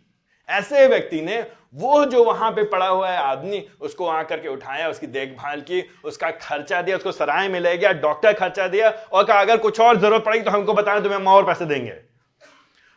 ऐसे 0.49 0.85
व्यक्ति 0.87 1.21
ने, 1.21 1.39
वो 1.75 2.03
जो 2.05 2.23
वहाँ 2.23 2.51
पे 2.51 2.63
पड़ा 2.63 2.87
हुआ 2.87 3.09
है 3.09 3.17
आदमी, 3.17 3.65
उसको 3.81 4.07
आकर 4.07 4.39
के 4.39 4.47
उठाया, 4.47 4.87
उसकी 4.89 5.07
देखभाल 5.07 5.61
की, 5.61 5.83
उसका 6.03 6.29
खर्चा 6.31 6.81
दिया, 6.81 6.97
उसको 6.97 7.11
सराय 7.11 7.47
में 7.47 7.59
ले 7.59 7.75
गया, 7.77 7.91
डॉक्टर 7.95 8.33
खर्चा 8.33 8.67
दिया 8.67 8.89
और 8.89 9.23
कहा, 9.23 9.41
अगर 9.41 9.57
कुछ 9.57 9.79
और 9.79 9.97
ज़रूरत 9.97 10.23
पड़ेगी 10.25 10.43
तो 10.43 10.51
हमको 10.51 10.73
बताएँ 10.73 11.01
तो 11.01 11.09
हम 11.09 11.27
और 11.27 11.45
पैसे 11.45 11.65
देंगे. 11.65 11.91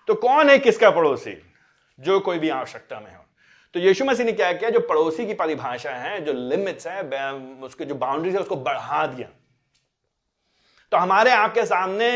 तो 0.09 0.15
कौन 0.17 0.51
है 0.51 0.59
किसका 0.59 0.91
पड़ोसी? 0.91 1.37
जो 1.99 2.19
कोई 2.21 2.39
भी 2.39 2.49
आवश्यकता 2.51 3.01
में 3.01 3.15
हो। 3.15 3.25
तो 3.75 3.81
यीशु 3.81 4.05
मसीह 4.05 4.27
ने 4.27 4.33
क्या 4.33 4.53
किया? 4.53 4.71
जो 4.71 4.81
पड़ोसी 4.81 5.27
की 5.27 5.35
परिभाषा 5.35 5.91
है, 5.91 6.21
जो 6.21 6.33
लिमिट्स 6.33 6.87
है 6.87 7.03
उसके 7.63 7.85
जो 7.85 7.95
बाउंड्रीज 7.97 8.35
है, 8.35 8.41
उसको 8.41 8.57
बढ़ा 8.57 9.07
दिया। 9.07 9.29
तो 10.93 10.97
हमारे 10.97 11.31
आपके 11.33 11.65
सामने 11.67 12.09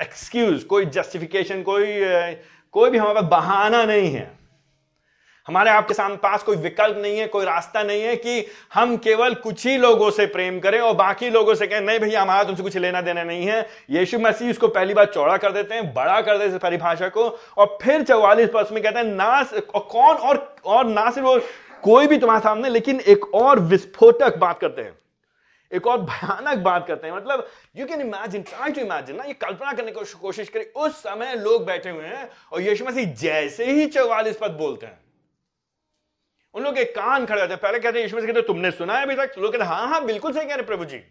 एक्सक्यूज 0.00 0.62
कोई 0.64 0.84
जस्टिफिकेशन 0.86 1.62
कोई 1.62 1.86
कोई 2.74 2.90
भी 2.90 2.98
हमारे 2.98 3.14
पास 3.14 3.30
बहाना 3.30 3.84
नहीं 3.84 4.10
है। 4.10 4.36
हमारे 5.46 5.70
आपके 5.70 5.94
सामने 5.94 6.16
पास 6.16 6.42
कोई 6.42 6.56
विकल्प 6.56 6.96
नहीं 6.98 7.18
है, 7.18 7.26
कोई 7.26 7.44
रास्ता 7.44 7.82
नहीं 7.82 8.02
है 8.02 8.16
कि 8.16 8.44
हम 8.74 8.96
केवल 8.96 9.34
कुछ 9.34 9.66
ही 9.66 9.76
लोगों 9.78 10.10
से 10.10 10.26
प्रेम 10.26 10.58
करें 10.60 10.78
और 10.80 10.94
बाकी 10.94 11.30
लोगों 11.30 11.54
से 11.54 11.66
कहें, 11.66 11.80
नहीं 11.80 12.00
भैया 12.00 12.22
हमारा 12.22 12.42
तुमसे 12.44 12.62
कुछ 12.62 12.76
लेना 12.76 13.00
देना 13.00 13.22
नहीं 13.22 13.46
है। 13.46 13.60
यीशु 13.90 14.18
मसीह 14.18 14.50
इसको 14.50 14.68
पहली 14.68 14.94
बार 14.94 15.04
चौड़ा 15.04 15.36
कर 15.36 15.52
देते 15.52 15.74
हैं, 15.74 15.94
बड़ा 15.94 16.20
कर 16.20 16.38
देते 16.38 16.58
परिभाषा 16.58 17.08
को, 17.08 17.24
और 17.58 17.78
फिर 17.82 18.02
चौवालीस 18.02 18.50
पद 18.54 18.68
में 18.72 18.82
कहते 18.82 18.98
हैं, 18.98 19.06
ना 19.06 19.42
कौन 19.74 20.16
और 20.16 20.56
और 20.64 20.86
ना 20.86 21.10
सिर्फ़ 21.10 21.44
कोई 21.82 22.06
भी 22.06 22.18
तुम्हारे 22.18 22.42
सामने, 22.42 22.68
लेकिन 22.68 23.00
एक 23.00 23.34
और 23.34 23.58
विस्फोटक 23.58 24.36
बात 24.36 24.58
करते 24.58 24.82
हैं। 24.82 24.98
एक 25.72 25.86
और 25.86 26.00
भयानक 26.00 26.58
बात 26.58 26.86
करते 26.86 27.06
हैं। 27.06 27.14
मतलब 27.14 27.46
you 27.76 27.86
can 27.86 28.00
imagine 28.00 28.42
try 28.42 28.72
to 28.72 28.80
imagine 28.80 29.16
ना, 29.16 29.24
ये 29.24 29.34
कल्पना 29.34 29.72
करने 29.72 29.92
की 29.92 30.14
कोशिश 30.14 30.48
करें, 30.48 30.64
उस 30.66 30.96
समय 30.98 31.34
लोग 31.36 31.66
बैठे 31.66 31.90
हुए 31.90 32.04
हैं 32.06 32.28
और 32.52 32.60
यीशु 32.62 32.84
मसीह 32.84 33.12
जैसे 33.14 33.70
ही 33.72 33.86
चौवालीस 33.88 34.38
पद 34.40 34.50
बोलते 34.58 34.86
हैं। 34.86 34.98
उन 36.54 36.64
लोग 36.64 36.78
एक 36.78 36.94
कान 36.94 37.26
खड़े 37.26 37.40
होते 37.40 37.52
हैं। 37.52 37.60
पहले 37.62 37.78
कहते 37.78 38.04
ईश्वर 38.04 38.20
से 38.20 38.26
कहते 38.26 38.42
तुमने 38.42 38.70
सुना 38.70 38.96
है 38.96 39.02
अभी 39.02 39.14
तक? 39.16 39.32
लोग 39.38 39.52
कहते 39.52 39.64
हाँ 39.64 39.88
हाँ 39.88 40.04
बिल्कुल 40.04 40.32
सही 40.32 40.46
कह 40.46 40.54
रहे 40.54 40.66
प्रभु 40.66 40.84
जी। 40.84 41.02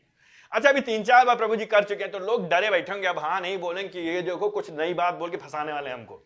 अच्छा 0.52 0.70
अभी 0.70 0.82
तीन 0.82 1.04
चार 1.04 1.26
बार 1.26 1.36
प्रभु 1.36 1.56
जी 1.56 1.66
कर 1.68 1.84
चुके 1.84 2.04
हैं 2.04 2.12
तो 2.12 2.20
लोग 2.22 2.48
डरे 2.50 2.70
बैठे 2.70 2.92
होंगे। 2.92 3.08
अब 3.08 3.20
हाँ 3.20 3.40
नहीं 3.42 3.58
बोलेंगे 3.58 3.90
कि 3.90 4.00
ये 4.00 4.22
देखो, 4.22 4.50
कुछ 4.50 4.70
नई 4.72 4.94
बात 4.94 5.14
बोल 5.14 5.30
के 5.30 5.38
फंसाने 5.38 5.74
वाले 5.74 5.90
हमको। 5.90 6.24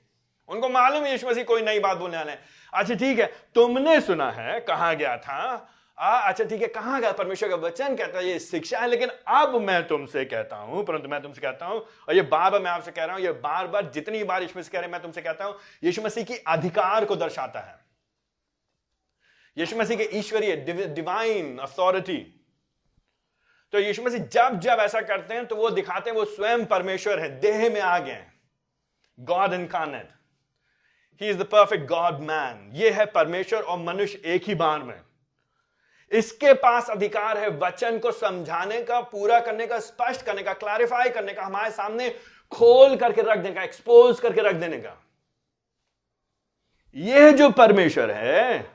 उनको 0.49 0.69
मालूम 0.69 1.03
है 1.03 1.11
यीशु 1.11 1.27
मसीह 1.27 1.43
कोई 1.43 1.61
नई 1.61 1.79
बात 1.79 1.97
बोलने 1.97 2.17
वाले 2.17 2.31
अच्छा 2.73 2.95
ठीक 2.95 3.19
है, 3.19 3.25
तुमने 3.55 3.99
सुना 4.01 4.29
है, 4.31 4.59
कहा 4.61 4.93
गया 4.93 5.15
था? 5.17 5.67
आ, 6.01 6.19
अच्छा 6.19 6.43
ठीक 6.43 6.61
है 6.61 6.67
कहाँ 6.67 6.99
गया? 7.01 7.11
परमेश्वर 7.11 7.49
का 7.49 7.55
वचन 7.57 7.95
कहता 7.95 8.19
है 8.19 8.25
ये 8.25 8.37
शिक्षा 8.39 8.79
है 8.79 8.87
लेकिन 8.89 9.09
अब 9.29 9.55
मैं 9.61 9.87
तुमसे 9.87 10.23
कहता 10.25 10.55
हूँ 10.57 10.83
परंतु 10.85 11.09
मैं 11.09 11.21
तुमसे 11.21 11.41
कहता 11.41 11.65
हूँ 11.65 11.81
और 12.07 12.15
ये 12.15 12.21
बार 12.23 12.49
बार 12.51 12.61
मैं 12.61 12.71
आपसे 12.71 12.91
कह 12.91 13.05
रहा 13.05 13.15
हूँ 13.15 13.23
ये 13.23 13.31
बार 13.43 13.67
बार 13.67 13.91
जितनी 13.93 14.23
बार 14.23 14.41
यीशु 14.41 14.59
मसीह 14.59 14.71
कह 14.71 14.79
रहे 14.79 14.85
हैं 14.85 14.91
मैं 14.91 15.01
तुमसे 15.01 15.21
कहता 15.21 15.45
हूँ 15.45 15.55
यीशु 15.83 16.01
मसीह 16.01 16.23
की 16.23 16.37
अधिकार 16.47 17.05
को 17.05 17.15
दर्शाता 17.15 17.59
है। 17.59 17.79
यीशु 19.57 19.75
मसीह 19.77 19.97
के 19.97 20.09
ईश्वरीय 20.17 20.55
डिवाइन 20.95 21.57
अथॉरिटी 21.59 22.17
तो 23.73 23.79
यीशु 23.79 24.03
मसीह 24.03 24.25
जब 24.27 24.59
जब 24.59 24.77
ऐसा 24.79 25.01
करते 25.01 25.33
हैं 25.33 25.45
तो 25.45 25.55
वो 25.55 25.69
दिखाते 25.69 26.09
हैं 26.09 26.17
वो 26.17 26.25
स्वयं 26.25 26.65
परमेश्वर 26.65 27.19
है 27.19 27.29
देह 27.39 27.69
में 27.69 27.79
आ 27.81 27.97
गए 27.99 28.25
God 29.19 29.53
incarnate 29.53 30.09
he 31.21 31.29
is 31.29 31.37
the 31.37 31.47
perfect 31.51 31.87
God 31.89 32.19
man 32.23 32.69
ये 32.75 32.89
है 32.89 33.05
परमेश्वर 33.11 33.61
और 33.61 33.79
मनुष्य 33.79 34.21
एक 34.25 34.47
ही 34.47 34.55
बार 34.55 34.83
में। 34.83 34.99
इसके 36.11 36.53
पास 36.53 36.89
अधिकार 36.89 37.37
है 37.37 37.49
वचन 37.59 37.97
को 37.99 38.11
समझाने 38.11 38.81
का, 38.81 38.99
पूरा 39.01 39.39
करने 39.39 39.67
का, 39.67 39.79
स्पष्ट 39.79 40.21
करने 40.21 40.43
का 40.43 40.53
क्लैरिफाई 40.53 41.09
करने 41.09 41.33
का, 41.33 41.43
हमारे 41.43 41.71
सामने 41.71 42.09
खोल 42.51 42.95
करके 42.95 43.21
रख 43.21 43.37
देने 43.37 43.55
का 43.55 43.63
एक्सपोज 43.63 44.19
करके 44.19 44.41
रख 44.41 44.55
देने 44.55 44.77
का। 44.77 44.97
यह 46.95 47.31
जो 47.31 47.49
परमेश्वर 47.49 48.11
है, 48.11 48.65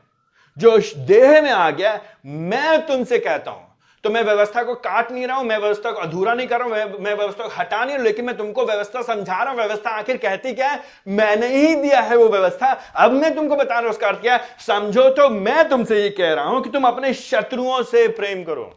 जो 0.56 0.78
देह 0.96 1.40
में 1.42 1.50
आ 1.50 1.70
गया, 1.70 2.00
मैं 2.24 2.86
तुमसे 2.86 3.18
कहता 3.18 3.50
हूँ 3.50 3.65
तो 4.06 4.10
मैं 4.10 4.22
व्यवस्था 4.22 4.62
को 4.62 4.74
काट 4.76 5.10
नहीं 5.12 5.26
रहा 5.26 5.36
हूँ, 5.36 5.44
मैं 5.44 5.56
व्यवस्था 5.58 5.90
को 5.92 6.00
अधूरा 6.00 6.34
नहीं 6.34 6.46
कर 6.48 6.60
रहा 6.60 6.82
हूँ, 6.82 6.98
मैं 7.00 7.14
व्यवस्था 7.14 7.44
को 7.44 7.50
हटा 7.52 7.84
नहीं 7.84 7.94
रहा 7.94 8.04
लेकिन 8.04 8.24
मैं 8.24 8.36
तुमको 8.36 8.64
व्यवस्था 8.66 9.00
समझा 9.02 9.42
रहा 9.42 9.50
हूँ। 9.50 9.58
व्यवस्था 9.58 9.90
आखिर 9.90 10.16
कहती 10.16 10.52
क्या 10.54 10.68
है? 10.70 10.82
मैंने 11.08 11.46
ही 11.48 11.74
दिया 11.76 12.00
है 12.00 12.16
वो 12.16 12.28
व्यवस्था। 12.28 12.66
अब 12.96 13.12
मैं 13.12 13.34
तुमको 13.34 13.56
बता 13.56 13.74
रहा 13.74 13.80
हूँ, 13.80 13.90
उसका 13.90 14.08
अर्थ 14.08 14.20
क्या 14.20 14.36
है? 14.36 14.48
समझो 14.66 15.08
तो 15.10 15.28
मैं 15.30 15.68
तुमसे 15.68 16.02
ये 16.02 16.10
कह 16.10 16.32
रहा 16.34 16.44
हूँ 16.44 16.62
कि 16.62 16.70
तुम 16.70 16.84
अपने 16.84 17.12
शत्रुओं 17.14 17.82
से 17.82 18.06
प्रेम 18.08 18.44
करो। 18.44 18.70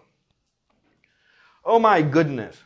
ओ 1.65 1.79
माई 1.79 2.03
गुडनेस 2.09 2.63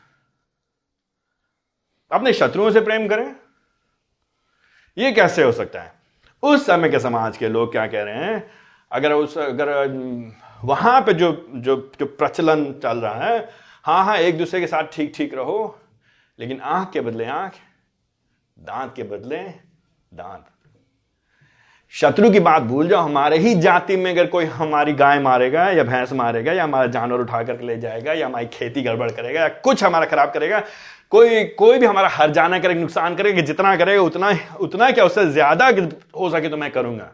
अपने 2.12 2.34
शत्रुओं 2.34 2.72
से 2.72 2.82
प्रेम 2.82 3.08
करें? 3.08 3.36
ये 4.98 5.12
कैसे 5.12 5.44
हो 5.44 5.52
सकता 5.52 5.82
है? 5.82 5.94
उस 6.44 6.66
समय 6.66 6.90
के 6.90 7.00
समाज 7.00 7.38
के 7.38 7.50
लोग 7.50 7.72
क्या 7.72 7.88
कह 7.88 8.04
रहे 8.04 8.24
हैं? 8.26 8.52
अगर 8.92 9.14
उस, 9.14 9.38
अगर 9.38 9.70
वहाँ 10.64 11.00
पे 11.02 11.14
जो 11.14 11.32
जो 11.56 11.76
जो 12.00 12.06
प्रचलन 12.08 12.64
चल 12.84 12.98
रहा 12.98 13.26
है 13.26 13.38
हाँ 13.86 14.04
हाँ 14.06 14.18
एक 14.18 14.38
दूसरे 14.38 14.60
के 14.60 14.68
साथ 14.68 14.84
ठीक 14.94 15.12
ठीक 15.16 15.34
रहो, 15.34 15.76
लेकिन 16.40 16.60
आँख 16.62 16.92
के 16.92 17.02
बदले 17.02 17.26
आँख, 17.28 17.54
दांत 18.58 18.94
के 18.96 19.04
बदले 19.04 19.38
दांत। 19.38 20.46
शत्रु 21.94 22.30
की 22.32 22.40
बात 22.40 22.62
भूल 22.64 22.88
जाओ, 22.88 23.02
हमारे 23.02 23.38
ही 23.38 23.54
जाति 23.56 23.96
में 23.96 24.10
अगर 24.12 24.28
कोई 24.28 24.46
हमारी 24.46 24.94
गाय 24.94 25.20
मारेगा, 25.20 25.70
या 25.70 25.84
भैंस 25.84 26.14
मारेगा, 26.14 26.54
या 26.54 26.64
हमारा 26.64 26.88
जानवर 26.88 27.20
उठा 27.20 27.42
करके 27.44 27.66
ले 27.66 27.78
जाएगा, 27.78 28.14
या 28.14 28.28
हमारी 28.28 28.46
खेती 28.54 28.82
गड़बड़ 28.82 29.10
करेगा, 29.12 29.42
या 29.42 29.48
कुछ 29.64 29.84
हमारा 29.84 30.06
खराब 30.06 30.32
करेगा, 30.34 30.60
कोई 31.12 31.44
कोई 31.46 31.80
भी 31.80 31.86
हमारा 31.86 32.10
हर 32.10 32.32
जाना 32.32 32.60
करेगा, 32.60 32.82
नुकसान 32.82 33.16
करेगा, 33.16 33.42
जितना 33.42 33.76
करेगा, 33.76 34.02
उतना 34.02 34.32
उतना 34.60 34.90
क्या 34.92 35.06
उससे 35.06 35.26
ज़्यादा 35.28 35.68
हो 36.18 36.30
सके 36.30 36.50
तो 36.50 36.58
मैं 36.58 36.72
करूँगा। 36.72 37.12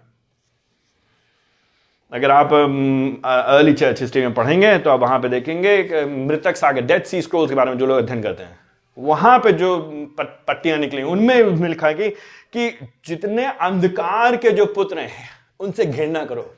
अगर 2.12 2.32
आप 2.32 2.54
अर्ली 2.54 3.74
चर्च 3.74 4.02
हिस्ट्री 4.02 4.22
में 4.22 4.34
पढ़ेंगे 4.34 4.78
तो 4.78 4.90
आप 4.90 5.00
वहाँ 5.00 5.20
पे 5.20 5.30
देखेंगे 5.30 6.06
मृतक 6.06 6.56
सागर 6.56 6.82
डेथ 6.82 7.02
सी 7.02 7.22
स्क्रोल्स 7.22 7.50
के 7.50 7.56
बारे 7.56 7.72
में 7.72 7.78
जो 7.78 7.86
लोग 7.86 7.98
अध्ययन 7.98 8.22
करते 8.24 8.44
हैं। 8.44 8.58
वहाँ 8.98 9.38
पे 9.40 9.52
जो 9.52 9.78
पट्टियाँ 10.20 10.78
निकली 10.78 11.04
उनमें 11.04 11.68
लिखा 11.68 11.88
है 11.88 11.94
कि, 11.94 12.10
कि 12.10 12.70
जितने 13.06 13.46
अंधकार 13.46 14.36
के 14.38 14.52
जो 14.52 14.66
पुत्र 14.66 15.00
हैं 15.00 15.30
उनसे 15.60 15.86
घृणा 15.86 16.26
करो। 16.26 16.54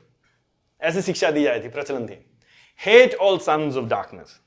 ऐसी 0.82 1.02
शिक्षा 1.02 1.30
दी 1.30 1.42
जाती 1.42 1.64
थी 1.64 1.68
प्रचलन 1.68 2.06
थी। 2.06 2.24
Hate 2.80 3.14
all 3.14 3.38
sons 3.38 3.76
of 3.76 3.86
darkness 3.86 4.38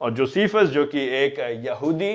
और 0.00 0.14
जोसीफस 0.14 0.68
जो 0.68 0.84
कि 0.86 1.06
एक 1.16 1.38
यहूदी 1.66 2.12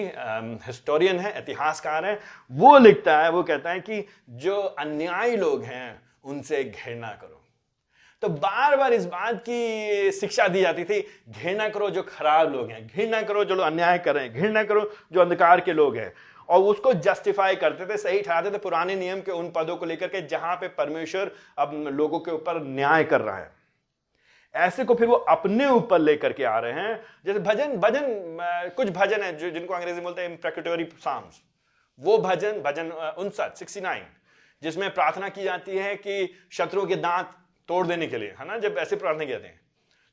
हिस्टोरियन 0.68 1.20
है 1.20 1.38
इतिहासकार 1.38 2.06
है 2.06 2.20
वो 2.52 2.78
लिखता 2.78 3.18
है 3.20 3.30
वो 3.32 3.44
कहता 3.44 3.70
है 3.70 3.80
कि 3.80 4.06
जो 4.30 4.56
अन्यायी 4.56 5.36
लोग 5.38 5.64
हैं 5.64 6.02
उनसे 6.24 6.64
घृणा 6.66 7.08
करो। 7.22 7.42
तो 8.22 8.30
बार 8.30 8.76
बार 8.78 8.94
इस 8.94 9.06
बात 9.06 9.42
की 9.42 10.12
शिक्षा 10.12 10.48
दी 10.48 10.62
जाती 10.62 10.84
थी, 10.84 11.00
घृणा 11.30 11.68
करो 11.70 11.90
जो 11.90 12.04
खराब 12.04 12.54
लोग 12.54 12.70
हैं, 12.72 12.86
घृणा 12.88 13.22
करो 13.22 13.44
जो 13.46 13.56
लोग 13.56 13.66
अन्याय 13.66 13.98
कर 13.98 14.16
रहे 14.16 14.24
हैं, 14.24 14.34
घृणा 14.34 14.64
करो 14.64 14.90
जो 15.14 15.22
अंधकार 15.22 15.62
के 15.62 15.74
लोग 15.74 15.98
हैं। 15.98 16.14
और 16.50 16.62
उसको 16.62 16.94
जस्टिफाई 16.96 17.56
करते 17.56 17.86
थे, 17.86 17.98
सही 17.98 18.22
ठहराते 18.22 18.52
थे 18.52 18.58
पुराने 18.58 18.96
नियम 18.96 19.22
के 19.22 19.32
उन 19.32 19.52
पदों 19.56 19.76
को 19.78 19.86
लेकर 19.86 20.08
के 20.08 20.22
जहाँ 20.28 20.56
पे 20.56 20.68
परमेश्वर 20.78 21.32
अब 21.58 21.74
लोगों 21.90 22.20
के 22.20 22.32
ऊपर 22.32 22.62
न्याय 22.64 23.04
कर 23.04 23.22
रहा 23.22 23.38
है। 23.38 23.54
ऐसे 24.56 24.84
को 24.86 24.96
फिर 24.96 25.08
वो 25.08 25.16
अपने 25.16 25.66
ऊपर 25.68 26.00
लेकर 26.00 26.34
के 26.34 26.44
आ 26.44 26.58
रहे 26.60 26.74
हैं, 26.74 27.00
जैसे 27.26 27.40
भजन 27.40 27.76
भजन 27.78 28.72
कुछ 28.76 28.90
भजन 28.90 29.24
है 29.24 29.36
जो, 29.38 29.50
जिनको 29.50 29.74
अंग्रेज़ी 29.74 30.02
बोलते 30.02 30.22
हैं 30.22 30.30
इम्प्रेक्टरी 30.30 30.86
साम्स 31.00 31.42
वो 32.00 32.18
भजन 32.18 32.62
भजन 32.62 32.92
उनसठ 32.92 33.56
सिक्सटी 33.56 33.82
नाइन 33.82 34.06
जिसमें 34.62 34.94
प्रार्थना 34.94 35.30
की 35.30 35.44
जाती 35.44 35.78
है 35.78 35.96
कि 35.98 36.34
शत्रुओं 36.52 36.86
के 36.86 36.96
दांत 36.98 37.30
तोड़ 37.70 37.86
देने 37.88 38.08
के 38.08 38.18
लिए, 38.18 38.36
है 38.40 38.48
ना? 38.48 38.58
जब 38.58 38.78
ऐसे 38.78 38.96
प्रार्थना 38.96 39.26
कहते 39.26 39.48
हैं। 39.48 39.60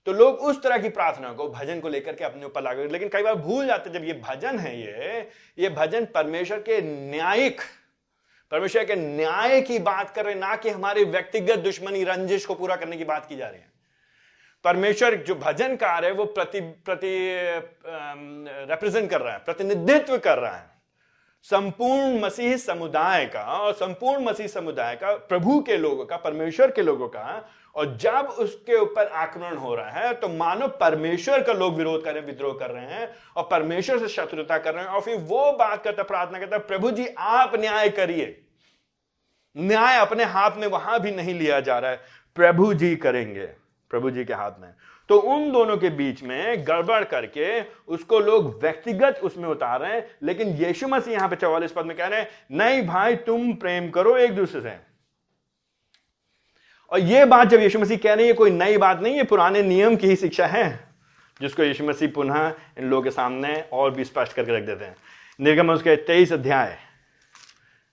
तो 0.07 0.13
लोग 0.13 0.39
उस 0.41 0.63
तरह 0.63 0.79
की 0.79 0.89
प्रार्थना 0.89 1.33
को, 1.33 1.49
भजन 1.49 1.81
को 1.81 1.89
लेकर 1.89 2.15
के 2.15 2.25
अपने 2.25 2.45
ऊपर 2.45 2.63
लागू। 2.63 2.85
लेकिन 2.85 3.09
कई 3.09 3.23
बार 3.23 3.35
भूल 3.35 3.67
जाते 3.67 3.91
जब 3.91 4.05
ये 4.05 4.13
भजन 4.23 4.59
है 4.59 4.81
ये 4.81 5.29
ये 5.59 5.69
भजन 5.71 6.05
परमेश्वर 6.05 6.61
के 6.61 6.81
न्यायिक, 7.11 7.61
परमेश्वर 8.53 8.85
के 8.85 8.95
न्याय 8.97 9.61
की 9.61 9.79
बात 9.81 10.11
कर 10.11 10.25
रहे 10.25 10.35
ना 10.35 10.55
कि 10.57 10.71
हमारे 10.71 11.05
व्यक्तिगत 11.05 11.59
दुश्मनी, 11.59 12.03
रंजिश 12.05 12.47
को 12.47 12.55
पूरा 12.55 12.77
करने 12.77 12.97
की 12.97 13.05
बात 13.05 13.27
की 13.27 13.37
जा 13.37 13.49
रही 13.49 13.61
है। 13.61 13.71
परमेश्वर 14.65 15.15
जो 15.17 15.35
भजन 15.35 15.77
कार 15.77 16.05
है, 16.05 16.11
वो 16.13 16.25
प्रति 16.25 16.61
प्रति 16.61 17.15
रिप्रेजेंट 18.69 19.11
कर 19.11 19.21
रहा 19.21 19.33
है, 19.33 19.39
प्रतिनिधित्व 19.39 20.19
कर 20.19 20.39
रहा 20.39 20.57
है। 20.57 20.71
संपूर्ण 21.43 22.21
मसीह 22.21 22.57
समुदाय 22.57 23.27
का 23.27 23.43
और 23.43 23.73
संपूर्ण 23.73 24.25
मसीह 24.25 24.47
समुदाय 24.47 24.97
का, 24.97 25.13
प्रभु 25.13 25.61
के 25.61 25.77
लोगों 25.77 26.05
का, 26.07 26.17
परमेश्वर 26.17 26.71
के 26.71 26.83
लोगों 26.83 27.09
का, 27.09 27.49
और 27.75 27.97
जब 27.97 28.27
उसके 28.39 28.77
ऊपर 28.77 29.07
आक्रमण 29.07 29.57
हो 29.57 29.75
रहा 29.75 29.91
है 29.91 30.15
तो 30.15 30.29
मानो 30.29 30.69
परमेश्वर 30.69 31.43
का 31.43 31.53
लोग 31.53 31.77
विरोध 31.77 32.05
कर 32.05 32.11
रहे 32.13 32.21
हैं, 32.21 32.27
विद्रोह 32.27 32.55
कर 32.55 32.71
रहे 32.71 32.85
हैं, 32.85 33.15
और 33.37 33.49
परमेश्वर 33.51 33.99
से 33.99 34.09
शत्रुता 34.09 34.59
कर 34.59 34.75
रहे 34.75 34.85
हैं, 34.85 34.91
और 34.91 35.01
फिर 35.01 35.19
वो 35.19 35.53
बात 35.53 35.85
करता, 35.85 36.03
प्रार्थना 36.03 36.39
करता, 36.39 36.59
प्रभु 36.59 36.91
जी, 36.91 37.07
आप 37.19 37.53
न्याय 37.57 37.89
करिए। 37.89 38.45
न्याय 39.57 39.99
अपने 39.99 40.25
हाथ 40.25 40.51
में 40.57 40.67
वहाँ 40.67 41.01
भी 41.01 41.11
नहीं 41.11 41.35
लिया 41.35 41.61
जा 41.61 41.79
रहा 41.79 41.91
है। 41.91 42.01
प्रभु 42.35 42.75
जी 42.75 42.97
करेंगे। 42.97 43.47
प्रभु 43.91 44.11
जी 44.11 44.25
के 44.25 44.35
हाथ 44.35 44.53
में। 44.59 44.75
तो 45.09 45.19
उन 45.19 45.51
दोनों 45.53 45.77
के 45.77 45.89
बीच 45.91 46.23
में 46.23 46.67
गड़बड़ 46.67 47.03
करके 47.05 47.61
उसको 47.89 48.19
लोग 48.21 48.47
व्यक्तिगत 48.63 49.21
उसमें 49.23 49.49
उतार 49.49 49.81
रहे 49.81 49.93
हैं। 49.93 50.05
लेकिन 50.23 50.49
यीशु 50.57 50.89
मसीह 50.89 51.15
यहाँ 51.15 51.29
पे 51.29 51.37
चौवालीस 51.37 51.73
पद 51.73 51.87
में 51.87 51.97
कह 51.97 52.07
रहे 52.07 52.21
हैं, 52.21 52.29
नहीं 52.53 52.83
भाई, 52.83 53.17
तुम 53.17 53.53
प्रेम 53.55 53.91
करो 53.91 54.17
एक 54.19 54.35
दूसरे 54.37 54.61
से। 54.61 54.77
और 56.93 57.01
यह 57.01 57.27
बात 57.27 57.49
जब 57.49 57.61
यीशु 57.61 57.79
मसीह 57.79 57.99
कह 57.99 58.15
रहे 58.15 58.27
हैं 58.27 58.35
कोई 58.35 58.51
नई 58.51 58.77
बात 58.79 59.01
नहीं 59.01 59.17
है 59.17 59.25
पुराने 59.25 59.63
नियम 59.63 59.97
की 59.97 60.07
ही 60.07 60.17
शिक्षा 60.17 60.47
है, 60.47 60.65
जिसको 61.41 61.63
यीशु 61.63 61.85
मसीह 61.85 62.11
पुनः 62.11 62.53
इन 62.79 62.85
लोगों 62.85 63.03
के 63.03 63.11
सामने 63.11 63.55
और 63.73 63.91
भी 63.91 64.05
स्पष्ट 64.05 64.33
करके 64.33 64.57
रख 64.57 64.65
देते 64.65 64.85
हैं। 64.85 64.97
निर्गम 65.39 65.71
उसके 65.71 65.97
तेईस 65.99 66.33
अध्याय, 66.33 66.77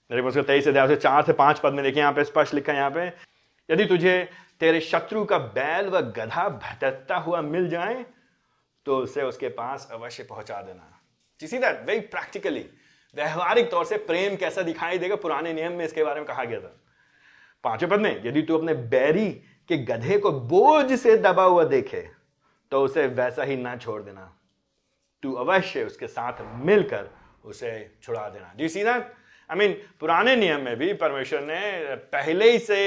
निर्गम 0.09 0.27
उसके 0.27 0.41
तेईस 0.43 0.67
अध्याय 0.67 0.87
से 0.87 0.95
चार 0.95 1.23
से 1.23 1.33
पाँच 1.33 1.59
पद 1.59 1.73
में 1.73 1.83
देखिए, 1.83 2.01
यहाँ 2.01 2.13
पे 2.13 2.23
स्पष्ट 2.23 2.53
लिखा 2.53 2.71
है, 2.71 2.77
यहाँ 2.77 2.91
पे, 2.91 3.11
यदि 3.69 3.85
तुझे 3.85 4.29
तेरे 4.61 4.79
शत्रु 4.81 5.23
का 5.25 5.37
बैल 5.37 5.89
व 5.89 6.01
गधा 6.11 6.47
भटकता 6.49 7.15
हुआ 7.17 7.41
मिल 7.41 7.69
जाए 7.69 8.05
तो 8.85 8.97
उसे 8.97 9.23
उसके 9.23 9.49
पास 9.49 9.87
अवश्य 9.91 10.23
पहुँचा 10.23 10.61
देना। 10.61 10.99
जिसी 11.39 11.57
दैट 11.57 11.85
वेरी 11.87 11.99
प्रैक्टिकली 11.99 12.65
व्यवहारिक 13.15 13.69
तौर 13.71 13.85
से 13.85 13.97
प्रेम 13.99 14.35
कैसा 14.35 14.61
दिखाई 14.61 14.97
देगा? 14.97 15.15
पुराने 15.15 15.53
नियम 15.53 15.73
में 15.73 15.85
इसके 15.85 16.03
बारे 16.03 16.19
में 16.19 16.27
कहा 16.27 16.43
गया 16.43 16.59
था। 16.59 16.75
पाँचवें 17.63 17.91
पद 17.91 17.99
में, 17.99 18.25
यदि 18.25 18.41
तू 18.41 18.57
अपने 18.57 18.73
बैरी 18.73 19.29
के 19.69 19.77
गधे 19.77 20.17
को 20.17 20.31
बोझ 20.31 20.99
से 20.99 21.15
दबा 21.17 21.43
हुआ 21.43 21.63
देखे 21.65 22.01
तो 22.71 22.81
उसे 22.83 23.05
वैसा 23.07 23.43
ही 23.43 23.55
ना 23.57 23.75
छोड़ 23.77 24.01
देना। 24.01 24.33
तू 25.23 25.33
अवश्य 25.35 25.83
उसके 25.83 26.07
साथ 26.07 26.41
मिलकर 26.65 27.09
उसे 27.45 27.71
छुड़ा 28.03 28.27
देना। 28.29 28.53
जी 28.57 28.69
सी 28.69 28.83
दैट 28.83 29.13
आई 29.49 29.57
मीन 29.57 29.73
पुराने 29.99 30.35
नियम 30.35 30.61
में 30.61 30.75
भी 30.77 30.93
परमेश्वर 30.95 31.41
ने 31.41 31.95
पहले 31.95 32.51
ही 32.51 32.59
से 32.59 32.79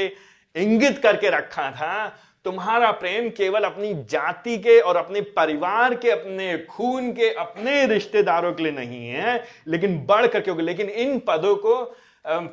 इंगित 0.57 0.99
करके 0.99 1.31
रखा 1.31 1.71
था, 1.71 2.09
तुम्हारा 2.45 2.91
प्रेम 2.93 3.29
केवल 3.31 3.65
अपनी 3.65 3.93
जाति 4.11 4.57
के 4.59 4.79
और 4.81 4.97
अपने 4.97 5.21
परिवार 5.33 5.95
के, 5.95 6.11
अपने 6.11 6.57
खून 6.71 7.13
के, 7.13 7.29
अपने 7.31 7.85
रिश्तेदारों 7.87 8.53
के 8.53 8.63
लिए 8.63 8.73
नहीं 8.73 9.07
है, 9.09 9.43
लेकिन 9.67 9.99
बढ़ 10.07 10.27
करके 10.27 10.51
होगा। 10.51 10.63
लेकिन 10.63 10.89
इन 10.89 11.19
पदों 11.19 11.55
को 11.57 11.85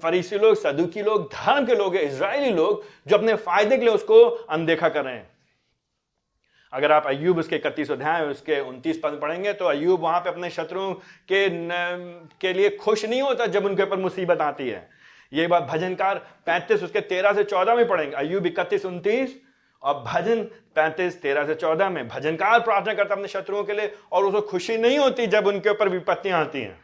फरीसी 0.04 0.38
लोग, 0.38 0.56
सदुकी 0.56 1.02
लोग, 1.02 1.26
धर्म 1.34 1.66
के 1.66 1.76
लोग 1.76 1.96
इसराइली 1.96 2.52
लोग, 2.52 2.84
जो 3.08 3.18
अपने 3.18 3.36
फ़ायदे 3.36 3.78
के 3.78 3.86
लिए 3.86 3.94
उसको 3.94 4.24
अनदेखा 4.26 4.90
कर 4.90 5.06
रहे 5.06 5.16
हैं। 5.16 5.28
अगर 6.74 6.92
आप 6.92 7.08
अयुब 7.08 7.38
उसके 7.38 7.56
इकतीस 7.56 7.92
अध्याय 7.92 8.26
उसके 8.26 8.60
उनतीस 8.60 9.00
पद 9.04 9.18
पढ़ेंगे 9.22 9.54
तो 9.54 9.66
अयूब 9.66 10.02
वहाँ 10.02 10.20
पे 10.20 10.30
अपने 10.30 10.50
शत्रुओं 10.50 10.94
के 11.32 11.48
के 12.42 12.54
लिए 12.54 12.70
खुश 12.78 13.06
नहीं 13.06 13.22
होता 13.22 13.46
जब 13.48 13.66
उनके 13.66 13.84
ऊपर 13.84 13.98
मुसीबत 13.98 14.42
आती 14.42 14.70
है। 14.70 14.88
ये 15.34 15.48
बात 15.48 15.64
भजनकार 15.64 16.16
पैंतीस, 16.46 16.84
उसके 16.84 17.02
तेरह 17.02 17.34
से 17.34 17.44
चौदह 17.44 17.76
में 17.76 17.88
पढ़ेंगे। 17.88 18.16
अयुब 18.16 18.46
इकतीस, 18.46 18.86
उनतीस। 18.86 19.40
और 19.84 20.04
भजन 20.08 20.44
पैंतीस, 20.76 21.22
तेरह 21.22 21.46
से 21.46 21.56
चौदह 21.56 21.90
में। 21.90 22.08
भजनकार 22.08 22.60
प्रार्थना 22.60 22.94
करता 22.94 23.16
अपने 23.16 23.28
शत्रुओं 23.28 23.64
के 23.64 23.74
लिए, 23.74 23.94
और 24.12 24.26
उसको 24.26 24.42
खुशी 24.42 24.78
नहीं 24.78 24.98
होती 25.00 25.28
जब 25.28 25.48
उनके 25.48 25.70
ऊपर 25.70 25.90
विपत्तियाँ 25.90 26.42
आती 26.42 26.62
हैं। 26.62 26.80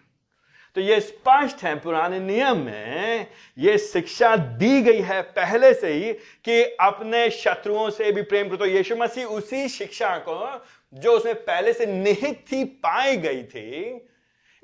तो 0.76 0.82
ये 0.82 1.00
स्पष्ट 1.00 1.64
है, 1.64 1.76
पुराने 1.80 2.20
नियम 2.20 2.58
में 2.58 3.28
ये 3.58 3.78
शिक्षा 3.78 4.36
दी 4.36 4.82
गई 4.82 5.02
है 5.02 5.22
पहले 5.22 5.74
से 5.74 5.92
ही 5.94 6.14
कि 6.14 6.64
अपने 6.64 7.30
शत्रुओं 7.30 7.90
से 7.90 8.12
भी 8.12 8.22
प्रेम 8.22 8.50
करो 8.50 8.66
यीशु 8.66 8.96
मसीह 8.96 9.26
उसी 9.26 9.70
शिक्षा 9.70 10.18
को, 10.18 10.66
जो 10.94 11.12
उसमें 11.12 11.36
पहले 11.36 11.74
से 11.74 11.86
निहित 11.86 12.46
थी, 12.52 12.64
पाई 12.64 13.18
गई 13.18 13.44
थी 13.44 14.08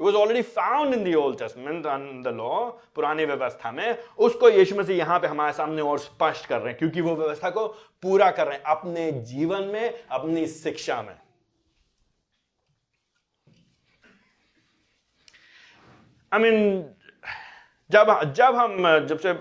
Was 0.02 0.16
already 0.16 0.42
found 0.42 0.96
in 0.96 1.04
the 1.04 1.16
Old 1.16 1.38
Testament 1.38 1.86
and 1.86 2.26
the 2.26 2.32
law, 2.32 2.72
पुरानी 2.96 3.26
व्यवस्था 3.26 3.72
में। 3.72 3.98
उसको 4.18 4.50
यीशु 4.50 4.76
मसीह 4.76 4.98
यहाँ 4.98 5.20
पे 5.20 5.28
हमारे 5.28 5.54
सामने 5.54 5.82
और 5.82 6.00
स्पष्ट 6.00 6.46
कर 6.46 6.60
रहे 6.60 6.70
हैं 6.70 6.78
क्योंकि 6.78 7.02
वो 7.02 7.16
व्यवस्था 7.16 7.50
को 7.50 7.68
पूरा 8.04 8.30
कर 8.32 8.48
रहे 8.48 8.58
हैं 8.58 8.64
अपने 8.76 9.12
जीवन 9.12 9.64
में 9.74 10.04
अपनी 10.12 10.46
शिक्षा 10.48 11.02
में। 11.02 11.14
आई 16.32 16.40
I 16.40 16.44
मीन 16.44 16.54
mean, 16.54 16.84
जब 17.92 18.34
जब 18.34 18.56
हम 18.56 19.06
जब 19.08 19.20
से 19.20 19.38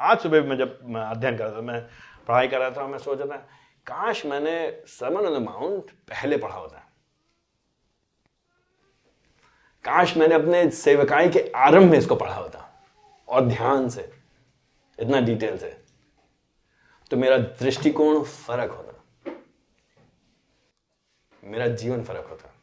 आज 0.00 0.18
सुबह 0.22 0.42
में 0.48 0.56
जब 0.56 0.78
अध्ययन 0.96 1.36
कर 1.36 1.44
रहा 1.44 1.56
था 1.56 1.60
मैं 1.60 1.80
पढ़ाई 2.28 2.48
कर 2.48 2.58
रहा 2.58 2.70
था 2.70 2.86
मैं 2.86 2.98
सोच 2.98 3.18
रहा 3.18 3.36
था 3.36 3.46
काश 3.86 4.24
मैंने 4.26 4.56
समन 4.88 5.26
ऑन 5.26 5.38
द 5.38 5.42
माउंट 5.42 5.90
पहले 6.10 6.36
पढ़ा 6.36 6.54
होता। 6.54 6.83
काश 9.84 10.16
मैंने 10.16 10.34
अपने 10.34 10.70
सेवकाई 10.70 11.28
के 11.28 11.52
आरंभ 11.56 11.90
में 11.90 11.98
इसको 11.98 12.14
पढ़ा 12.14 12.34
होता। 12.34 12.84
और 13.28 13.44
ध्यान 13.44 13.88
से, 13.88 14.12
इतना 15.00 15.20
डिटेल 15.20 15.58
से। 15.58 15.80
तो 17.10 17.16
मेरा 17.16 17.38
दृष्टिकोण 17.38 18.24
फ़र्क 18.24 18.70
होता। 18.70 18.90
मेरा 21.44 21.66
जीवन 21.68 22.04
फ़र्क 22.04 22.26
होता। 22.30 22.54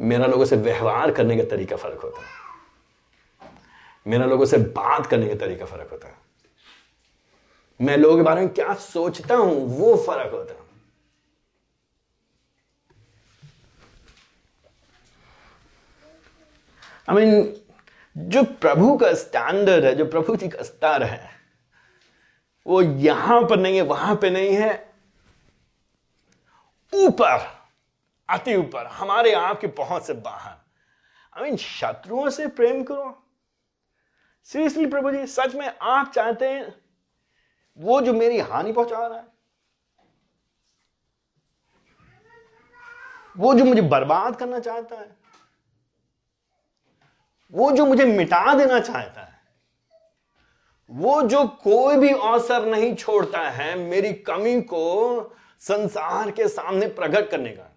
मेरा 0.00 0.26
लोगों 0.26 0.44
से 0.44 0.56
व्यवहार 0.56 1.10
करने 1.10 1.36
का 1.36 1.44
तरीका 1.44 1.76
फ़र्क 1.76 2.00
होता। 2.00 2.20
मेरा 4.06 4.26
लोगों 4.26 4.46
से 4.46 4.58
बात 4.58 5.06
करने 5.06 5.28
का 5.28 5.34
तरीका 5.34 5.64
फ़र्क 5.64 5.90
होता। 5.90 6.18
मैं 7.80 7.96
लोगों 7.96 8.16
के 8.16 8.22
बारे 8.22 8.40
में 8.40 8.54
क्या 8.54 8.74
सोचता 8.74 9.34
हूँ, 9.34 9.78
वो 9.78 9.96
फ़र्क 9.96 10.32
होता। 10.32 10.67
आई 17.08 17.14
मीन 17.16 17.54
जो 18.16 18.42
प्रभु 18.42 18.96
का 18.96 19.12
स्टैंडर्ड 19.14 19.84
है, 19.84 19.94
जो 19.94 20.04
प्रभु 20.04 20.36
जी 20.36 20.48
का 20.48 20.62
स्तर 20.62 21.02
है, 21.02 21.30
वो 22.66 22.82
यहाँ 22.82 23.40
पर 23.42 23.58
नहीं 23.58 23.76
है, 23.76 23.82
वहाँ 23.82 24.16
पे 24.16 24.30
नहीं 24.30 24.54
है। 24.54 24.72
ऊपर, 26.92 27.46
अति 28.28 28.54
ऊपर, 28.56 28.86
हमारे 28.86 29.32
आपकी 29.32 29.66
पहुँच 29.66 30.02
से 30.02 30.12
बाहर। 30.12 30.56
आई 31.36 31.44
मीन 31.44 31.56
शत्रुओं 31.56 32.30
से 32.30 32.46
प्रेम 32.48 32.82
करो। 32.84 33.24
सीरियसली 34.44 34.86
प्रभु 34.86 35.10
जी, 35.10 35.26
सच 35.26 35.54
में 35.54 35.66
आप 35.68 36.12
चाहते 36.14 36.48
हैं, 36.48 36.74
वो 37.78 38.00
जो 38.00 38.12
मेरी 38.12 38.38
हानि 38.40 38.72
पहुँचा 38.72 39.06
रहा 39.06 39.18
है, 39.18 39.26
वो 43.36 43.54
जो 43.54 43.64
मुझे 43.64 43.82
बर्बाद 43.82 44.36
करना 44.36 44.58
चाहता 44.58 44.96
है 44.96 45.17
वो 47.52 47.70
जो 47.72 47.86
मुझे 47.86 48.04
मिटा 48.04 48.54
देना 48.54 48.80
चाहता 48.80 49.20
है, 49.20 49.40
वो 50.90 51.22
जो 51.22 51.46
कोई 51.46 51.96
भी 51.96 52.10
अवसर 52.10 52.66
नहीं 52.66 52.94
छोड़ता 52.94 53.48
है, 53.50 53.74
मेरी 53.78 54.12
कमी 54.12 54.60
को 54.60 55.36
संसार 55.60 56.30
के 56.30 56.48
सामने 56.48 56.86
प्रकट 56.86 57.30
करने 57.30 57.50
का। 57.50 57.74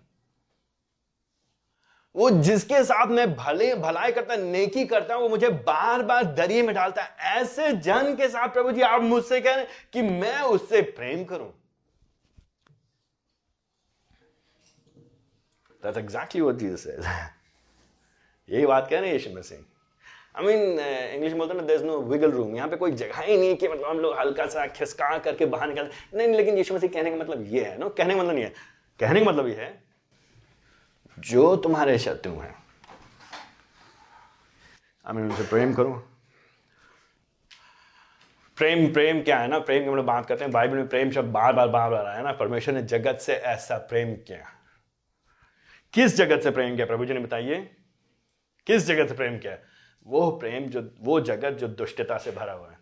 वो 2.15 2.29
जिसके 2.29 2.83
साथ 2.83 3.07
मैं 3.07 3.35
भले 3.35 3.75
भलाई 3.75 4.11
करता, 4.11 4.35
नेकी 4.35 4.85
करता, 4.85 5.15
वो 5.15 5.29
मुझे 5.29 5.49
बार 5.49 6.03
बार 6.03 6.23
दरिए 6.23 6.61
में 6.61 6.75
डालता 6.75 7.01
है। 7.01 7.41
ऐसे 7.41 7.71
जन 7.71 8.15
के 8.15 8.27
साथ 8.29 8.47
प्रभु 8.47 8.71
जी, 8.71 8.81
आप 8.81 9.01
मुझसे 9.01 9.41
कह 9.41 9.55
रहे 9.55 9.65
कि 9.93 10.01
मैं 10.01 10.41
उससे 10.41 10.81
प्रेम 10.81 11.23
करूँ। 11.23 11.53
That's 15.83 15.97
exactly 15.97 16.41
what 16.41 16.59
Jesus 16.59 16.83
says. 16.83 17.05
यही 18.51 18.65
बात 18.65 18.87
कह 18.89 18.99
रहे 18.99 19.09
हैं 19.09 19.13
यीशु 19.13 19.29
मसीह 19.29 19.57
आई 20.37 20.45
मीन 20.45 20.79
इंग्लिश 20.79 21.33
बोलते 21.33 21.53
ना 21.53 21.63
देर 21.63 21.83
नो 21.83 21.97
विगल 22.03 22.31
रूम 22.31 22.55
यहाँ 22.55 22.67
पे 22.69 22.77
कोई 22.77 22.91
जगह 22.93 23.21
ही 23.21 23.37
नहीं 23.37 23.55
कि 23.55 23.67
मतलब 23.67 23.85
हम 23.85 23.99
लोग 23.99 24.17
हल्का 24.19 24.45
सा 24.47 24.65
खिसका 24.67 25.17
करके 25.19 25.45
बाहर 25.45 25.67
निकल 25.67 25.83
नहीं, 25.83 26.27
नहीं 26.27 26.37
लेकिन 26.37 26.57
यीशु 26.57 26.75
मसीह 26.75 26.89
कहने 26.89 27.11
का 27.11 27.17
मतलब 27.17 27.45
ये 27.47 27.63
है 27.65 27.77
नो 27.79 27.89
कहने 27.89 28.15
का 28.15 28.21
मतलब 28.21 28.33
नहीं 28.33 28.43
है। 28.43 28.53
कहने 28.99 29.19
का 29.19 29.31
मतलब 29.31 29.47
ये 29.47 29.55
है 29.55 29.83
जो 31.17 31.55
तुम्हारे 31.57 31.97
शत्रु 31.99 32.31
हैं 32.33 32.55
आई 35.05 35.13
मीन 35.13 35.25
उनसे 35.25 35.43
प्रेम 35.43 35.73
करो। 35.73 35.91
प्रेम 38.57 38.91
प्रेम 38.93 39.21
क्या 39.23 39.37
है 39.39 39.47
ना? 39.47 39.59
प्रेम 39.59 39.83
की 39.83 39.89
हम 39.89 39.95
लोग 39.95 40.05
बात 40.05 40.25
करते 40.25 40.43
हैं 40.43 40.51
बाइबल 40.53 40.77
में 40.77 40.87
प्रेम 40.87 41.11
शब्द 41.11 41.31
बार 41.33 41.53
बार 41.53 41.67
बार 41.67 41.89
बार 41.91 42.05
आया 42.05 42.21
ना। 42.21 42.31
परमेश्वर 42.39 42.73
ने 42.73 42.81
जगत 42.83 43.19
से 43.21 43.33
ऐसा 43.33 43.77
प्रेम 43.89 44.13
किया। 44.17 44.49
किस 45.93 46.15
जगत 46.17 46.43
से 46.43 46.51
प्रेम 46.51 46.75
किया? 46.75 46.85
प्रभु 46.85 47.05
जी 47.05 47.13
ने 47.13 47.19
बताइए। 47.19 47.55
किस 48.67 48.85
जगत 48.85 49.09
से 49.09 49.15
प्रेम 49.15 49.37
किया? 49.37 49.57
वो 50.07 50.31
प्रेम 50.31 50.65
जो, 50.65 50.95
वो 51.01 51.21
जगत 51.21 51.49
जो 51.49 51.67
दुष्टता 51.67 52.17
से 52.17 52.31
भरा 52.31 52.53
हुआ 52.53 52.69
है। 52.69 52.81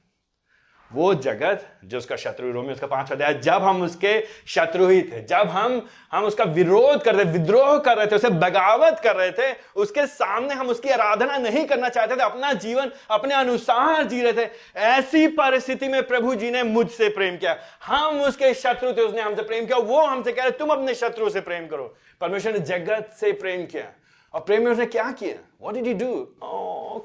वो 0.94 1.14
जगत 1.14 1.80
जो 1.86 1.98
उसका 1.98 2.16
शत्रु 2.16 2.52
रोमी 2.52 2.74
उसका 2.74 2.88
पाँच 2.88 3.12
अध्याय, 3.12 3.34
जब 3.34 3.64
हम 3.64 3.82
उसके 3.82 4.24
शत्रु 4.48 4.88
ही 4.88 5.02
थे, 5.02 5.24
जब 5.24 5.50
हम 5.50 5.88
हम 6.12 6.24
उसका 6.24 6.44
विरोध 6.44 7.04
कर 7.04 7.16
रहे 7.16 7.26
विद्रोह 7.26 7.80
कर 7.80 7.98
रहे 7.98 8.08
थे, 8.08 8.16
उसे 8.16 8.30
बगावत 8.30 9.02
कर 9.04 9.16
रहे 9.16 9.32
थे, 9.32 9.56
उसके 9.76 10.08
सामने 10.08 10.54
हम 10.54 10.68
उसकी 10.68 10.90
आराधना 10.90 11.38
नहीं 11.38 11.66
करना 11.66 11.90
चाहते 11.90 12.16
थे, 12.16 12.22
अपना 12.22 12.54
जीवन, 12.54 12.92
अपने 13.12 13.36
अनुसार 13.36 14.04
जी 14.04 14.22
रहे 14.22 14.34
थे, 14.34 14.50
ऐसी 14.76 15.28
परिस्थिति 15.28 15.88
में 15.88 16.08
प्रभु 16.08 16.36
जी 16.36 16.52
ने 16.52 16.64
मुझसे 16.64 17.10
प्रेम 17.10 17.38
किया। 17.38 17.60
हम 17.86 18.22
उसके 18.22 18.54
शत्रु 18.54 18.94
थे, 18.94 19.02
उसने 19.02 19.22
हमसे 19.22 19.42
प्रेम 19.42 19.66
किया, 19.66 19.78
वो 19.78 20.02
हमसे 20.02 20.32
कह 20.32 20.42
रहे, 20.42 20.52
तुम 20.52 20.70
अपने 20.70 20.96
शत्रु 20.96 21.30
से 21.30 21.42
प्रेम 21.42 21.68
करो। 21.68 21.96
परमेश्वर 22.22 22.54
ने 22.54 22.60
जगत 22.60 23.10
से 23.20 23.32
प्रेम 23.32 23.66
किया। 23.66 23.94
और 24.34 24.42
प्रेम 24.42 24.68
उसने 24.72 24.86
क्या 24.88 25.12
किया? 25.14 25.38
वॉट 25.62 25.74
डिड 25.74 25.88
यू 25.88 25.94
डू 25.96 26.26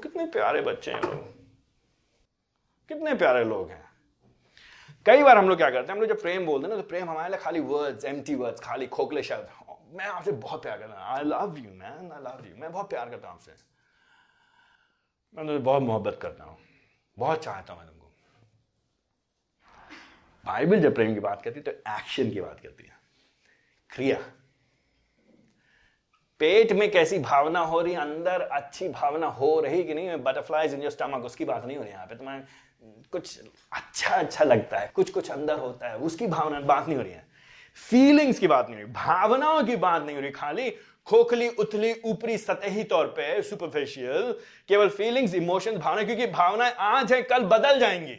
कितने 0.03 0.25
प्यारे 0.27 0.61
बच्चे 0.61 0.91
हैं 0.91 1.01
लोग 1.01 1.33
कितने 2.89 3.13
प्यारे 3.15 3.43
लोग 3.45 3.69
हैं। 3.69 3.83
कई 5.05 5.23
बार 5.23 5.37
हम 5.37 5.49
लोग 5.49 5.57
क्या 5.57 5.69
करते 5.69 5.87
हैं, 5.87 5.93
हम 5.93 5.99
लोग 5.99 6.09
जब 6.09 6.21
प्रेम 6.21 6.45
बोलते 6.45 6.67
हैं 6.67 6.75
ना 6.75 6.81
तो 6.81 6.87
प्रेम 6.87 7.09
हमारे 7.09 7.29
लिए 7.29 7.39
खाली 7.39 7.59
वर्ड्स 7.61 8.05
एम्प्टी 8.05 8.35
वर्ड्स 8.35 8.61
खाली 8.61 8.87
खोखले 8.87 9.23
शब्द। 9.23 9.49
मैं 9.97 10.05
आपसे 10.05 10.31
बहुत 10.33 10.61
प्यार 10.61 10.77
करता 10.77 10.93
हूँ। 10.93 11.15
I 11.15 11.23
love 11.23 11.57
you 11.57 11.71
man 11.71 12.11
I 12.11 12.21
love 12.21 12.45
you 12.47 12.55
मैं 12.61 12.71
बहुत 12.71 12.89
प्यार 12.89 13.09
करता 13.09 13.27
हूँ 13.27 13.35
आपसे। 13.35 13.51
मैं 15.35 15.45
तुझे 15.47 15.57
बहुत 15.59 15.81
मोहब्बत 15.83 16.19
करता 16.21 16.43
हूँ। 16.43 16.57
बहुत 17.17 17.43
चाहता 17.43 17.73
हूँ 17.73 17.81
मैं 17.81 17.89
तुमको। 17.89 18.11
बाइबल 20.45 20.79
जब 20.81 20.95
प्रेम 20.95 21.13
की 21.13 21.19
बात 21.19 21.41
करती 21.41 21.59
है 21.59 21.63
तो 21.63 21.71
एक्शन 21.71 22.29
की 22.31 22.41
बात 22.41 22.59
करती 22.59 22.83
है। 22.83 22.97
क्रिया। 23.89 24.17
पेट 26.45 26.71
में 26.71 26.89
कैसी 26.91 27.17
भावना 27.19 27.59
हो 27.59 27.79
रही 27.81 27.93
अंदर 27.95 28.41
अच्छी 28.41 28.87
भावना 28.89 29.27
हो 29.27 29.59
रही 29.59 29.83
कि 29.83 29.93
नहीं? 29.93 30.15
बटरफ्लाइज 30.17 30.73
इन 30.73 30.81
योर 30.81 30.91
स्टमक, 30.91 31.23
उसकी 31.25 31.45
बात 31.45 31.65
नहीं 31.65 31.77
हो 31.77 31.83
रही 31.83 31.91
यहाँ 31.91 32.05
पे। 32.05 32.15
तुम्हें 32.15 32.41
कुछ 33.11 33.39
अच्छा 33.71 34.15
अच्छा 34.15 34.43
लगता 34.43 34.79
है, 34.79 34.91
कुछ 34.95 35.09
कुछ 35.09 35.31
अंदर 35.31 35.59
होता 35.59 35.87
है, 35.87 35.97
उसकी 35.97 36.27
भावना 36.27 36.59
बात 36.59 36.87
नहीं 36.87 36.97
हो 36.97 37.03
रही 37.03 37.11
है। 37.11 37.23
फीलिंग्स 37.77 38.39
की 38.39 38.47
बात 38.47 38.69
नहीं 38.69 38.75
हो 38.75 38.83
रही, 38.83 38.91
भावनाओं 38.93 39.63
की 39.63 39.75
बात 39.75 40.03
नहीं 40.03 40.15
हो 40.15 40.21
रही, 40.21 40.31
खाली 40.31 40.69
खोखली, 41.07 41.49
उथली, 41.49 41.93
ऊपरी 42.05 42.37
सतही 42.37 42.83
तौर 42.83 43.07
पे 43.07 43.41
सुपरफिशियल 43.41 44.33
केवल 44.67 44.89
फीलिंग्स 44.89 45.33
इमोशंस 45.35 45.77
भावना, 45.77 46.03
क्योंकि 46.03 46.27
भावनाएँ 46.27 46.73
आज 46.79 47.13
है, 47.13 47.21
कल 47.21 47.43
बदल 47.43 47.79
जाएँगी। 47.79 48.17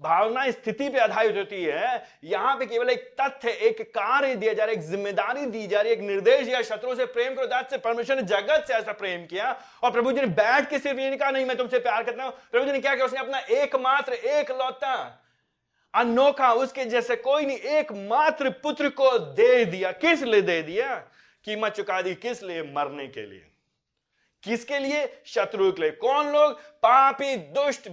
भावना 0.00 0.50
स्थिति 0.50 0.88
पे 0.88 0.98
आधारित 0.98 1.36
होती 1.36 1.62
है। 1.64 2.02
यहाँ 2.24 2.56
पे 2.56 2.66
केवल 2.66 2.90
एक 2.90 3.02
तथ्य, 3.20 3.50
एक 3.50 3.80
कार्य 3.94 4.34
दिया 4.34 4.52
जा 4.52 4.64
रहा 4.64 4.72
है, 4.72 4.78
एक 4.78 4.84
ज़िम्मेदारी 4.84 5.46
दी 5.46 5.66
जा 5.66 5.80
रही 5.80 5.92
है, 5.92 5.96
एक 5.96 6.04
निर्देश 6.04 6.48
या 6.48 6.62
शत्रु 6.62 6.94
से 6.94 7.06
प्रेम 7.06 7.34
करो 7.34 7.46
दैट 7.46 7.70
से 7.70 7.78
परमेश्वर 7.78 8.16
ने 8.16 8.22
जगत 8.22 8.64
से 8.68 8.74
ऐसा 8.74 8.92
प्रेम 8.92 9.26
किया। 9.26 9.60
और 9.82 9.90
प्रभु 9.90 10.12
जी 10.12 10.20
ने 10.20 10.26
बैठ 10.26 10.70
के 10.70 10.78
सिर्फ़ 10.78 11.00
ये 11.00 11.08
नहीं 11.08 11.18
कहा, 11.18 11.30
नहीं, 11.30 11.44
मैं 11.44 11.56
तुमसे 11.56 11.78
प्यार 11.78 12.02
करता 12.02 12.24
हूँ। 12.24 12.32
प्रभु 12.52 12.66
जी 12.66 12.72
ने 12.72 12.80
क्या 12.80 12.94
किया 12.94 13.06
उसने 13.06 13.20
अपना 13.20 13.38
एकमात्र, 13.38 14.12
एक 14.12 14.50
लौता, 14.50 15.26
अनोखा, 15.94 16.52
उसके 16.52 16.84
जैसे 16.84 17.16
कोई 17.16 17.46
नहीं, 17.46 17.58
एकमात्र 17.58 18.50
पुत्र 18.50 18.88
को 18.88 19.18
दे 19.18 19.64
दिया। 19.64 19.92
किस 19.92 20.22
लिए 20.22 20.42
दे 20.42 20.62
दिया? 20.62 20.94
कीमत 21.44 21.72
चुका 21.72 22.02
दी 22.02 22.14
किस 22.14 22.42
लिए? 22.42 22.62
मरने 22.62 23.06
के 23.06 23.26
लिए। 23.26 23.46
किसके 24.42 24.78
लिए? 24.78 25.22
शत्रु 25.26 25.72
के 25.72 25.82
लिए। 25.82 25.90
कौन 25.90 26.32
लोग? 26.32 26.52
पापी, 26.60 27.36
दुष्ट 27.36 27.88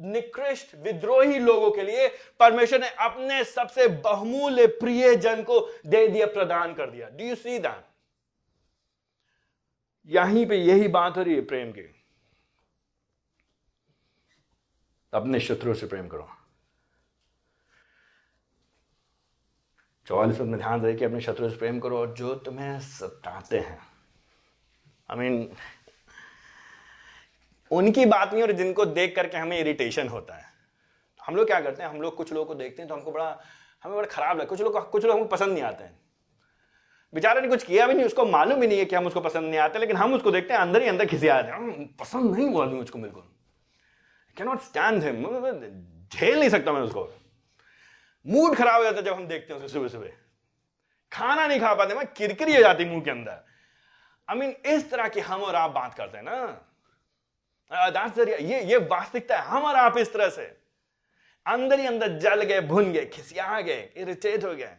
निकृष्ट 0.00 0.74
विद्रोही 0.74 1.38
लोगों 1.38 1.70
के 1.70 1.82
लिए 1.82 2.08
परमेश्वर 2.40 2.80
ने 2.80 2.88
अपने 2.88 3.44
सबसे 3.44 3.88
बहुमूल्य 3.88 4.66
प्रिय 4.66 5.16
जन 5.16 5.42
को 5.42 5.60
दे 5.86 6.08
दिया 6.08 6.26
प्रदान 6.26 6.74
कर 6.74 6.90
दिया। 6.90 7.08
डू 7.08 7.24
यू 7.24 7.34
सी 7.34 7.58
दैट 7.58 7.84
यहीं 10.06 10.46
पे 10.46 10.56
यही 10.56 10.88
बात 10.88 11.16
हो 11.16 11.22
रही 11.22 11.34
है 11.34 11.44
प्रेम 11.44 11.72
की। 11.72 11.92
अपने 15.12 15.40
शत्रु 15.40 15.74
से 15.74 15.86
प्रेम 15.86 16.08
करो। 16.08 16.30
चौवालीस 20.06 20.40
में 20.40 20.58
ध्यान 20.58 20.82
रहे 20.82 20.94
कि 20.94 21.04
अपने 21.04 21.20
शत्रु 21.20 21.50
से 21.50 21.56
प्रेम 21.56 21.80
करो 21.80 21.98
और 21.98 22.14
जो 22.14 22.34
तुम्हें 22.34 22.80
सताते 22.80 23.58
हैं। 23.58 23.78
आई 25.10 25.16
I 25.16 25.18
मीन 25.18 25.44
mean, 25.44 25.56
उनकी 27.70 28.04
बात 28.06 28.32
नहीं, 28.32 28.42
और 28.42 28.52
जिनको 28.52 28.84
देख 28.86 29.14
करके 29.16 29.38
हमें 29.38 29.58
इरिटेशन 29.58 30.08
होता 30.08 30.34
है। 30.34 30.44
हम 31.22 31.36
लोग 31.36 31.46
क्या 31.46 31.60
करते 31.60 31.82
हैं, 31.82 31.90
हम 31.90 32.00
लोग 32.00 32.16
कुछ 32.16 32.32
लोगों 32.32 32.46
को 32.46 32.54
देखते 32.54 32.82
हैं 32.82 32.88
तो 32.88 32.94
हमको 32.94 33.12
बड़ा, 33.12 33.38
हमें 33.84 33.96
बड़ा 33.96 34.06
खराब 34.06 34.36
लगता 34.36 34.48
कुछ 34.48 34.60
लोग 34.60 34.90
कुछ 34.90 35.04
लोग 35.04 35.14
हमको 35.14 35.28
पसंद 35.28 35.52
नहीं 35.52 35.62
आते 35.62 35.84
हैं। 35.84 35.98
बेचारे 37.12 37.40
ने 37.40 37.48
कुछ 37.48 37.64
किया 37.64 37.86
भी 37.86 37.94
नहीं, 37.94 38.04
उसको 38.06 38.24
मालूम 38.26 38.62
ही 38.62 38.68
नहीं 38.68 38.78
है 38.78 38.84
कि 38.84 38.96
हम 38.96 39.06
उसको 39.06 39.20
पसंद 39.20 39.44
नहीं 39.44 39.58
आते, 39.60 39.78
लेकिन 39.78 39.96
हम 39.96 40.14
उसको 40.14 40.30
देखते 40.30 40.54
हैं, 40.54 40.60
अंदर 40.60 40.82
ही 40.82 40.88
अंदर 40.88 41.06
खिसी 41.06 41.28
आते 41.28 41.50
हैं। 41.50 41.86
पसंद 41.96 42.36
नहीं 42.36 42.48
हुआ 42.48 42.64
आदमी 42.64 42.76
मुझको 42.76 42.98
बिल्कुल 42.98 43.22
कैन 44.36 44.46
नॉट 44.46 44.60
स्टैंड 44.62 45.02
हिम 45.02 45.22
झेल 46.12 46.38
नहीं 46.38 46.48
सकता 46.48 46.72
मैं 46.72 46.80
उसको। 46.80 47.08
मूड 48.26 48.56
खराब 48.56 48.76
हो 48.76 48.84
जाता 48.84 49.00
जब 49.00 49.12
हम 49.12 49.26
देखते 49.26 49.52
हैं 49.52 49.60
उसे 49.60 49.68
सुबह 49.68 49.88
सुबह। 49.88 50.10
खाना 51.12 51.46
नहीं 51.46 51.60
खा 51.60 51.74
पाते, 51.74 51.94
मैं 51.94 52.06
किरकिरी 52.06 52.54
हो 52.54 52.60
जाती 52.60 52.84
मुँह 52.84 53.00
के 53.00 53.10
अंदर। 53.10 53.44
आई 54.28 54.36
मीन 54.36 54.54
इस 54.66 54.90
तरह 54.90 55.08
की 55.08 55.20
हम 55.20 55.42
और 55.42 55.54
आप 55.54 55.70
बात 55.70 55.94
करते 55.94 56.18
हैं 56.18 56.24
ना। 56.24 56.65
ये 57.70 58.62
ये 58.62 58.76
वास्तविकता 58.76 59.36
है, 59.36 59.42
हम 59.42 59.62
और 59.62 59.76
आप 59.76 59.98
इस 59.98 60.12
तरह 60.12 60.28
से। 60.28 60.42
अंदर 61.46 61.80
ही 61.80 61.86
अंदर 61.86 62.18
जल 62.18 62.42
गए, 62.42 62.60
भुन 62.60 62.92
गए, 62.92 63.04
खिसिया 63.06 63.60
गए, 63.60 63.80
इरिटेट 63.96 64.44
हो 64.44 64.54
गए। 64.54 64.76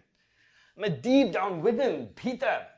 मैं 0.78 0.92
डीप 1.02 1.34
डाउन 1.34 1.62
विद 1.62 1.82
इन 1.82 1.96
भीतर 2.18 2.77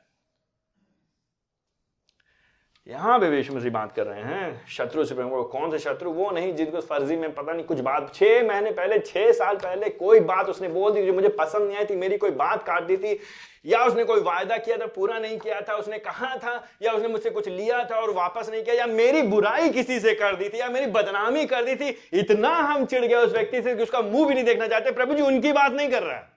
यहाँ 2.88 3.20
पे 3.20 3.30
विश्व 3.30 3.56
मसीह 3.56 3.72
बात 3.72 3.92
कर 3.92 4.06
रहे 4.06 4.22
हैं। 4.22 4.68
शत्रु 4.68 5.06
से 5.06 5.16
प्रेम 5.16 5.44
कौन 5.44 5.72
से 5.72 5.80
शत्रु? 5.80 6.12
वो 6.12 6.32
नहीं 6.32 6.56
जिनको 6.56 6.82
फर्जी 6.82 7.16
में 7.16 7.34
पता 7.34 7.54
नहीं 7.54 7.66
कुछ 7.66 7.80
बात। 7.80 8.16
छह 8.16 8.48
महीने 8.48 8.72
पहले, 8.72 9.00
छह 9.00 9.32
साल 9.32 9.56
पहले 9.56 9.90
कोई 9.90 10.20
बात 10.20 10.50
उसने 10.50 10.68
बोल 10.68 10.92
दी 10.92 11.06
जो 11.06 11.14
मुझे 11.14 11.30
पसंद 11.30 11.68
नहीं 11.68 11.78
आई 11.78 11.86
थी। 11.86 11.96
मेरी 11.96 12.18
कोई 12.18 12.30
बात 12.30 12.64
काट 12.64 12.84
दी 12.84 12.98
थी। 12.98 13.20
या 13.66 13.86
उसने 13.86 14.04
कोई 14.04 14.22
वायदा 14.22 14.58
किया 14.58 14.78
था, 14.78 14.86
पूरा 14.86 15.20
नहीं 15.20 15.40
किया 15.40 15.62
था। 15.62 15.74
उसने 15.74 15.98
कहा 15.98 16.38
था, 16.38 16.68
या 16.82 16.92
उसने 16.92 17.08
मुझसे 17.08 17.30
कुछ 17.30 17.48
लिया 17.48 17.86
था 17.86 17.96
और 17.96 18.12
वापस 18.12 18.50
नहीं 18.50 18.64
किया, 18.64 18.76
या 18.76 18.88
मेरी 18.88 19.22
बुराई 19.22 19.70
किसी 19.70 20.00
से 20.00 20.14
कर 20.14 20.36
दी 20.36 20.50
थी, 20.50 20.60
या 20.60 20.70
मेरी 20.70 20.86
बदनामी 20.86 21.46
कर 21.46 21.64
दी 21.64 21.76
थी। 21.76 22.10
इतना 22.14 22.50
हम 22.50 22.86
चिड़ 22.86 23.06
गए 23.06 23.16
उस 23.16 23.34
व्यक्ति 23.34 23.62
से 23.62 23.76
कि 23.76 23.84
उसका 23.84 24.02
मुँह 24.02 24.28
भी 24.28 24.34
नहीं 24.34 24.44
देखना 24.44 24.68
चाहते। 24.68 24.92
प्रभु 24.92 25.14
जी, 25.14 25.22
उनकी 25.22 25.52
बात 25.52 25.72
नहीं 25.72 25.90
कर 25.90 26.04
रहा। 26.04 26.16
है 26.16 26.30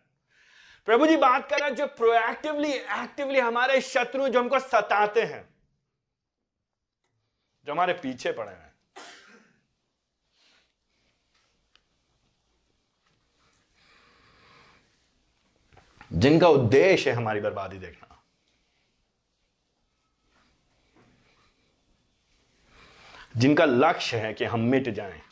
प्रभु 0.87 1.07
जी 1.07 1.16
बात 1.16 1.50
कर 1.50 1.59
रहे 1.59 1.68
हैं 1.68 1.76
जो 1.76 1.87
प्रोएक्टिवली 1.87 2.72
एक्टिवली 2.72 3.38
हमारे 3.38 3.81
शत्रु 3.81 4.28
जो 4.28 4.40
हमको 4.40 4.59
सताते 4.59 5.20
हैं। 5.20 5.51
जो 7.66 7.72
हमारे 7.72 7.92
पीछे 7.92 8.33
पड़े 8.33 8.53
हैं। 8.53 8.72
जिनका 16.12 16.48
उद्देश्य 16.48 17.11
है 17.11 17.16
हमारी 17.16 17.40
बर्बादी 17.40 17.79
देखना। 17.79 18.09
जिनका 23.37 23.64
लक्ष्य 23.64 24.16
है 24.16 24.35
कि 24.35 24.44
हम 24.44 24.61
मिट 24.61 24.88
जाएँ। 24.88 25.22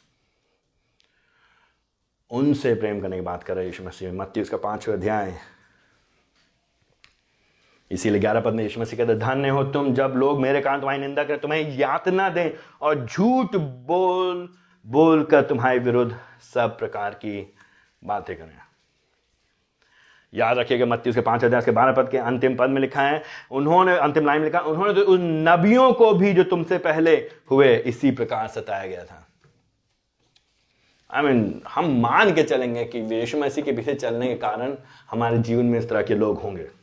उनसे 2.31 2.75
प्रेम 2.75 3.01
करने 3.01 3.17
की 3.17 3.23
बात 3.23 3.43
कर 3.43 3.57
रहे 3.57 3.67
यीशु 3.67 3.85
मसीह 3.85 4.13
मत्ती 4.13 4.43
उसका 4.43 4.57
पांचवा 4.57 4.95
अध्याय। 4.95 5.60
इसीलिए 7.91 8.21
ग्यारह 8.21 8.41
पद 8.41 8.55
में 8.55 8.63
यीशु 8.65 8.81
मसीह 8.81 8.99
कहते 8.99 9.15
धन्य 9.19 9.49
हो 9.49 9.65
तुम 9.65 9.93
जब 9.95 10.13
लोग 10.17 10.41
मेरे 10.41 10.61
कारण 10.61 10.81
तुम्हारी 10.81 11.01
निंदा 11.01 11.25
करें 11.25 11.39
तुम्हें 11.41 11.77
यातना 11.79 12.29
दें 12.29 12.51
और 12.83 13.05
झूठ 13.07 13.57
बोल 13.87 14.49
बोल 14.87 15.25
कर 15.25 15.43
तुम्हारे 15.43 15.79
विरुद्ध 15.79 16.15
सब 16.55 16.79
प्रकार 16.79 17.15
की 17.15 17.55
बातें 18.05 18.37
करें। 18.37 18.59
याद 20.33 20.59
रखिएगा 20.59 20.87
मत्ती 20.87 21.11
उसके 21.11 21.21
पाँच 21.21 21.45
अध्याय 21.45 21.63
के 21.63 21.71
बारह 21.71 21.93
पद 21.93 22.09
के 22.11 22.19
अंतिम 22.19 22.57
पद 22.57 22.71
में 22.71 22.81
लिखा 22.81 23.03
है 23.03 23.23
उन्होंने 23.51 23.97
अंतिम 23.97 24.27
लाइन 24.27 24.41
में 24.41 24.47
लिखा 24.47 24.61
उन्होंने 24.61 24.95
तो 24.95 25.13
उन 25.13 25.23
नबियों 25.49 25.93
को 25.93 26.13
भी 26.15 26.33
जो 26.33 26.45
तुमसे 26.45 26.79
पहले 26.79 27.15
हुए 27.51 27.77
इसी 27.77 28.11
प्रकार 28.11 28.49
सताया 28.49 28.87
गया 28.87 29.05
था। 29.05 29.27
आई 31.11 31.23
I 31.23 31.25
मीन 31.27 31.43
mean, 31.43 31.67
हम 31.69 32.01
मान 32.01 32.35
के 32.35 32.43
चलेंगे 32.43 32.85
कि 32.85 32.99
यीशु 33.15 33.39
मसीह 33.39 33.65
के 33.65 33.73
पीछे 33.73 33.95
चलने 33.95 34.29
के 34.29 34.35
कारण 34.35 34.75
हमारे 35.11 35.39
जीवन 35.39 35.65
में 35.65 35.79
इस 35.79 35.89
तरह 35.89 36.03
के 36.03 36.15
लोग 36.15 36.41
होंगे। 36.41 36.80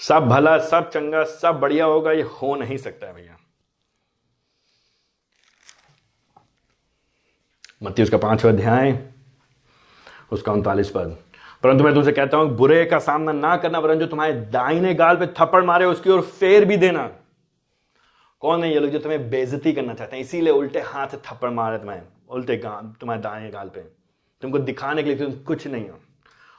सब 0.00 0.28
भला, 0.28 0.58
सब 0.58 0.90
चंगा, 0.90 1.24
सब 1.24 1.58
बढ़िया 1.60 1.84
होगा, 1.84 2.12
ये 2.12 2.22
हो 2.22 2.54
नहीं 2.56 2.76
सकता 2.76 3.06
है 3.06 3.14
भैया। 3.14 3.36
मत्ती, 7.82 8.02
उसका 8.02 8.18
पांचवा 8.18 8.50
अध्याय, 8.50 8.98
उसका 10.32 10.52
उनतालीस 10.52 10.90
पद। 10.90 11.16
परंतु 11.62 11.84
मैं 11.84 11.92
तुमसे 11.94 12.12
कहता 12.12 12.36
हूँ, 12.36 12.56
बुरे 12.56 12.84
का 12.84 12.98
सामना 12.98 13.32
ना 13.32 13.56
करना 13.56 13.80
परंतु 13.80 14.00
जो 14.00 14.06
तुम्हारे 14.06 14.32
दाहिने 14.32 14.94
गाल 14.94 15.16
पे 15.16 15.26
थप्पड़ 15.38 15.64
मारे, 15.64 15.84
उसकी 15.84 16.10
ओर 16.10 16.20
फेर 16.20 16.64
भी 16.64 16.76
देना। 16.76 17.06
कौन 18.42 18.64
है 18.64 18.72
ये 18.72 18.80
लोग 18.80 18.90
जो 18.90 18.98
तुम्हें 18.98 19.30
बेजती 19.30 19.72
करना 19.72 19.94
चाहते 19.94 20.16
हैं? 20.16 20.22
इसीलिए 20.22 20.52
उल्टे 20.52 20.80
हाथ 20.80 21.08
थप्पड़ 21.24 21.50
मारे 21.50 21.78
तुम्हें, 21.78 22.02
उल्टे 22.28 22.56
तुम्हारे 22.56 23.20
दाएँ 23.20 23.50
गाल 23.50 23.68
पे। 23.68 23.80
तुमको 24.42 24.58
दिखाने 24.58 25.02
के 25.02 25.14
लिए 25.14 25.18
तुम 25.18 25.42
कुछ 25.44 25.66
नहीं 25.66 25.88
हो। 25.88 25.98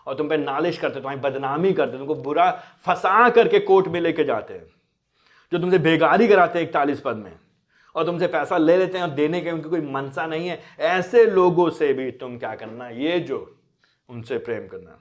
और 0.07 0.15
तुम 0.15 0.29
पे 0.29 0.37
नालिश 0.37 0.77
करते 0.77 0.95
तुम्हारी 0.95 1.19
बदनामी 1.21 1.73
करते 1.73 1.97
तुमको 1.97 2.15
बुरा 2.17 2.49
फंसा 2.85 3.29
करके 3.29 3.59
कोर्ट 3.61 3.87
में 3.87 3.99
लेके 4.01 4.23
जाते 4.23 4.53
हैं, 4.53 4.65
जो 5.51 5.59
तुमसे 5.59 5.77
बेगारी 5.79 6.27
कराते 6.27 6.59
हैं 6.59 6.67
इकतालीस 6.67 7.01
पद 7.01 7.15
में, 7.15 7.31
और 7.95 8.05
तुमसे 8.05 8.27
पैसा 8.29 8.57
ले 8.57 8.77
लेते 8.77 8.97
हैं 8.97 9.05
और 9.05 9.11
देने 9.11 9.41
के 9.41 9.51
उनकी 9.51 9.69
कोई 9.69 9.81
मनसा 9.83 10.25
नहीं 10.27 10.47
है। 10.47 10.59
ऐसे 10.79 11.25
लोगों 11.27 11.69
से 11.69 11.93
भी 11.93 12.11
तुम 12.13 12.37
क्या 12.37 12.55
करना, 12.55 12.89
ये 12.89 13.19
जो 13.19 13.39
उनसे 14.09 14.37
प्रेम 14.39 14.67
करना। 14.67 14.97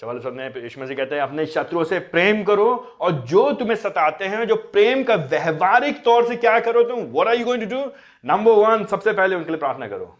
चौवालीस 0.00 0.24
पद 0.24 0.32
में 0.32 0.48
मसीह 0.78 0.96
कहते 0.96 1.14
हैं, 1.14 1.22
अपने 1.22 1.44
शत्रुओं 1.46 1.84
से 1.84 1.98
प्रेम 1.98 2.42
करो 2.44 2.66
और 3.00 3.12
जो 3.26 3.52
तुम्हें 3.52 3.76
सताते 3.76 4.24
हैं, 4.24 4.46
जो 4.46 4.56
प्रेम 4.72 5.04
का 5.04 5.14
व्यवहारिक 5.14 6.02
तौर 6.04 6.26
से 6.28 6.36
क्या 6.36 6.58
करो 6.60 6.82
तुम 6.84 7.00
what 7.02 7.28
are 7.28 7.36
you 7.36 7.44
going 7.44 7.62
to 7.62 7.68
do 7.70 7.80
number 8.24 8.52
one 8.58 8.84
सबसे 8.84 9.12
पहले 9.12 9.36
उनके 9.36 9.50
लिए 9.50 9.58
प्रार्थना 9.58 9.88
करो। 9.88 10.16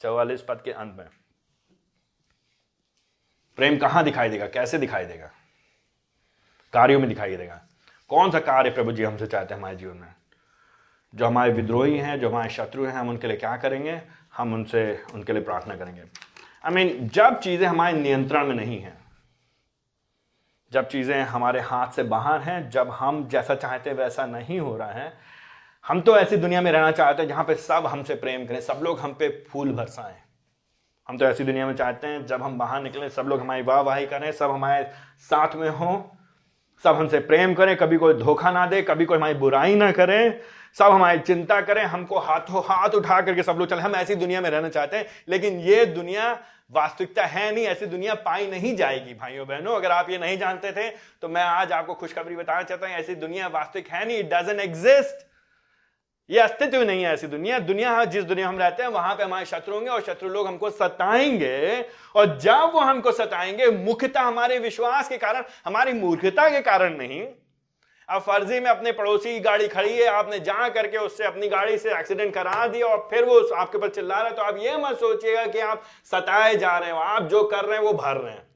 चौवालीस 0.00 0.42
पद 0.42 0.60
के 0.64 0.70
अंत 0.72 0.94
में। 0.98 1.06
प्रेम 3.60 3.76
कहाँ 3.76 4.04
दिखाई 4.04 4.28
देगा? 4.28 4.46
कैसे 4.46 4.78
दिखाई 4.78 5.04
देगा? 5.04 5.30
कार्यों 6.72 7.00
में 7.00 7.08
दिखाई 7.08 7.36
देगा। 7.36 7.62
कौन 8.08 8.30
सा 8.30 8.40
कार्य 8.40 8.70
प्रभु 8.70 8.92
जी 8.92 9.04
हमसे 9.04 9.26
चाहते 9.26 9.54
हैं 9.54 9.60
हमारे 9.60 9.76
जीवन 9.76 9.96
में? 9.96 10.14
जो 11.14 11.26
हमारे 11.26 11.52
विद्रोही 11.52 11.98
हैं 11.98 12.20
जो 12.20 12.28
हमारे 12.28 12.50
शत्रु 12.50 12.84
हैं 12.84 12.92
हम 12.92 13.08
उनके 13.08 13.26
लिए 13.26 13.36
क्या 13.36 13.56
करेंगे? 13.56 14.02
हम 14.36 14.54
उनसे 14.54 15.04
उनके 15.14 15.32
लिए 15.32 15.42
प्रार्थना 15.42 15.76
करेंगे। 15.76 16.00
आई 16.00 16.70
I 16.70 16.74
मीन 16.74 16.98
mean, 16.98 17.12
जब 17.12 17.40
चीज़ें 17.40 17.68
हमारे 17.68 17.98
नियंत्रण 17.98 18.46
में 18.46 18.54
नहीं 18.54 18.80
हैं 18.80 18.98
जब 20.72 20.88
चीज़ें 20.88 21.22
हमारे 21.22 21.60
हाथ 21.60 21.88
से 21.88 22.02
बाहर 22.02 22.40
हैं 22.40 22.70
जब 22.70 22.90
हम 22.90 23.28
जैसा 23.28 23.54
चाहते 23.54 23.92
वैसा 23.92 24.26
नहीं 24.26 24.60
हो 24.60 24.76
रहा 24.76 24.92
है 24.92 25.12
हम 25.88 26.00
तो 26.00 26.16
ऐसी 26.16 26.36
दुनिया 26.36 26.60
में 26.60 26.72
रहना 26.72 26.90
चाहते 26.90 27.22
हैं 27.22 27.28
जहाँ 27.28 27.44
पे 27.44 27.54
सब 27.54 27.86
हमसे 27.86 28.14
प्रेम 28.14 28.46
करें 28.46 28.60
सब 28.60 28.80
लोग 28.82 29.00
हम 29.00 29.12
पे 29.12 29.46
फूल 29.50 29.72
बरसाएँ 29.72 30.29
हम 31.10 31.16
तो 31.18 31.24
ऐसी 31.24 31.44
दुनिया 31.44 31.66
में 31.66 31.74
चाहते 31.74 32.06
हैं, 32.06 32.24
जब 32.26 32.42
हम 32.42 32.58
बाहर 32.58 32.82
निकले, 32.82 33.08
सब 33.10 33.26
लोग 33.28 33.40
हमारी 33.40 33.62
वाह 33.62 33.80
वाही 33.80 34.06
करें, 34.06 34.30
सब 34.32 34.50
हमारे 34.50 34.82
साथ 35.20 35.54
में 35.56 35.68
हों, 35.68 36.02
सब 36.84 36.96
हमसे 36.96 37.18
प्रेम 37.20 37.54
करें, 37.54 37.76
कभी 37.76 37.96
कोई 37.96 38.14
धोखा 38.14 38.50
ना 38.50 38.66
दे, 38.66 38.82
कभी 38.82 39.04
कोई 39.04 39.16
हमारी 39.18 39.34
बुराई 39.34 39.74
ना 39.74 39.90
करे, 39.92 40.20
सब 40.76 40.92
हमारी 40.92 41.18
चिंता 41.20 41.60
करें, 41.60 41.82
हमको 41.84 42.18
हाथों 42.18 42.62
हाथ 42.66 42.94
उठा 42.94 43.20
करके 43.20 43.42
सब 43.42 43.56
लोग, 43.58 43.68
चले 43.68 43.82
हम 43.82 43.94
ऐसी 43.96 44.14
दुनिया 44.14 44.40
में 44.40 44.48
रहना 44.50 44.68
चाहते 44.68 44.96
हैं, 44.96 45.06
लेकिन 45.28 45.58
ये 45.60 45.84
दुनिया 45.88 46.32
वास्तविकता 46.72 47.24
है 47.24 47.50
नहीं, 47.54 47.64
ऐसी 47.66 47.86
दुनिया 47.86 48.14
पाई 48.22 48.46
नहीं 48.46 48.74
जाएगी, 48.76 49.14
भाइयों, 49.14 49.46
बहनों, 49.46 49.76
अगर 49.76 49.90
आप 49.90 50.10
ये 50.10 50.18
नहीं 50.18 50.38
जानते 50.38 50.72
थे 50.72 50.88
तो 51.22 51.28
मैं 51.28 51.42
आज 51.42 51.72
आपको 51.72 51.94
खुशखबरी 51.94 52.36
बताना 52.36 52.62
चाहता 52.62 52.86
हूँ, 52.86 52.94
ऐसी 52.96 53.14
दुनिया 53.16 53.48
वास्तविक 53.48 53.88
है 53.88 54.06
नहीं 54.06 54.18
इट 54.18 54.32
डजेंट 54.34 54.60
एग्जिस्ट 54.60 55.26
ये 56.30 56.38
अस्तित्व 56.38 56.82
नहीं 56.82 57.02
है 57.04 57.12
ऐसी 57.12 57.26
दुनिया। 57.26 57.58
दुनिया 57.58 58.04
जिस 58.04 58.24
दुनिया 58.24 58.48
हम 58.48 58.58
रहते 58.58 58.82
हैं, 58.82 58.90
वहाँ 58.90 59.14
पे 59.14 59.22
हमारे 59.22 59.46
शत्रु 59.46 59.74
होंगे 59.74 59.90
और 59.90 60.00
शत्रु 60.00 60.28
लोग 60.28 60.46
हमको 60.46 60.70
सताएँगे। 60.70 61.84
और 62.16 62.38
जब 62.38 62.70
वो 62.74 62.80
हमको 62.80 63.12
सताएँगे, 63.12 63.66
मुख्यता 63.66 64.20
हमारे 64.20 64.58
विश्वास 64.58 65.08
के 65.08 65.16
कारण, 65.16 65.42
हमारी 65.64 65.92
मूर्खता 65.92 66.48
के 66.48 66.60
कारण 66.60 66.96
नहीं। 66.96 67.22
अब 68.08 68.20
फर्जी 68.22 68.60
में 68.60 68.70
अपने 68.70 68.92
पड़ोसी 68.92 69.32
की 69.32 69.40
गाड़ी 69.40 69.66
खड़ी 69.68 69.92
है, 69.92 70.06
आपने 70.06 70.38
जा 70.40 70.68
करके 70.68 70.98
उससे 70.98 71.24
अपनी 71.24 71.48
गाड़ी 71.48 71.78
से 71.78 71.98
एक्सीडेंट 71.98 72.32
करा 72.34 72.66
दिया 72.66 72.86
और 72.86 73.06
फिर 73.10 73.24
वो 73.24 73.40
आपके 73.54 73.78
ऊपर 73.78 73.88
चिल्ला 73.88 74.14
रहा 74.14 74.28
है 74.28 74.34
तो 74.34 74.42
आप 74.42 74.58
ये 74.58 74.76
मत 74.76 74.96
सोचिएगा 74.96 75.46
कि 75.46 75.58
आप 75.58 75.82
सताए 76.10 76.54
जा 76.56 76.76
रहे 76.78 76.90
हो, 76.90 76.98
आप 76.98 77.22
जो 77.22 77.42
कर 77.44 77.64
रहे 77.64 77.78
हैं 77.78 77.84
वो 77.84 77.92
भर 77.92 78.16
रहे 78.16 78.32
हैं। 78.32 78.49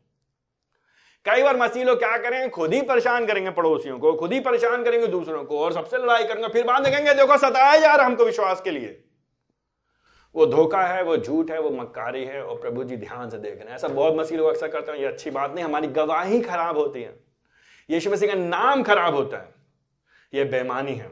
कई 1.27 1.43
बार 1.43 1.57
मसीह 1.57 1.85
लोग 1.85 1.99
क्या 1.99 2.17
करेंगे? 2.17 2.49
खुद 2.49 2.75
ही 2.75 2.83
परेशान 2.83 3.27
करेंगे 3.27 3.51
पड़ोसियों 3.51 3.99
को, 3.99 4.13
खुद 4.13 4.33
ही 4.33 4.41
परेशान 4.41 4.85
करेंगे 4.85 5.07
दूसरों 5.07 5.45
को, 5.45 5.59
और 5.59 5.73
सबसे 5.73 5.99
लड़ाई 5.99 6.25
करेंगे, 6.25 6.49
फिर 6.49 6.65
बाद 6.65 6.85
देखेंगे 6.85 7.15
देखो 7.15 7.37
सताया 7.37 7.81
जा 7.81 7.95
रहा 7.95 8.07
हमको 8.07 8.25
विश्वास 8.25 8.61
के 8.61 8.71
लिए। 8.71 9.05
वो 10.35 10.47
धोखा 10.47 10.83
है, 10.83 11.03
वो 11.03 11.17
झूठ 11.17 11.51
है, 11.51 11.61
वो 11.61 11.71
मक्कारी 11.71 12.25
है, 12.25 12.43
और 12.43 12.57
प्रभु 12.57 12.85
जी 12.85 12.97
ध्यान 12.97 13.31
से 13.31 13.39
देख 13.39 13.55
रहे 13.55 13.69
हैं। 13.69 13.75
ऐसा 13.75 13.89
बहुत 13.89 14.17
मसीह 14.17 14.39
लोग 14.39 14.49
अक्सर 14.49 14.69
करते 14.69 14.93
हैं, 14.93 14.99
ये 14.99 15.07
अच्छी 15.07 15.31
बात 15.31 15.55
नहीं, 15.55 15.65
हमारी 15.65 15.89
गवाही 15.89 16.41
खराब 16.41 16.79
होती 16.79 17.03
है। 17.03 17.21
यीशु 17.91 18.11
मसीह 18.11 18.29
का 18.29 18.35
नाम 18.35 18.83
खराब 18.83 19.15
होता 19.15 19.37
है। 19.37 19.55
ये 20.35 20.45
बेमानी 20.45 20.95
है। 20.95 21.11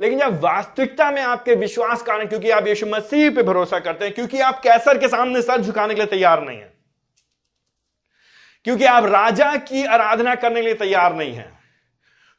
लेकिन 0.00 0.18
जब 0.18 0.40
वास्तविकता 0.40 1.10
में 1.10 1.22
आपके 1.22 1.54
विश्वास 1.54 2.02
कारण, 2.02 2.26
क्योंकि 2.26 2.50
आप 2.50 2.66
यीशु 2.66 2.86
मसीह 2.86 3.30
पे 3.30 3.42
भरोसा 3.42 3.78
करते 3.78 4.04
हैं, 4.04 4.14
क्योंकि 4.14 4.40
आप 4.40 4.60
कैसर 4.60 4.98
के 4.98 5.08
सामने 5.08 5.42
सर 5.42 5.60
झुकाने 5.60 5.94
के 5.94 6.00
लिए 6.00 6.10
तैयार 6.10 6.42
नहीं 6.42 6.58
है 6.58 6.71
क्योंकि 8.64 8.84
आप 8.84 9.04
राजा 9.04 9.56
की 9.56 9.84
आराधना 9.84 10.34
करने 10.34 10.54
के 10.54 10.66
लिए 10.66 10.74
तैयार 10.74 11.14
नहीं 11.14 11.32
है। 11.32 11.62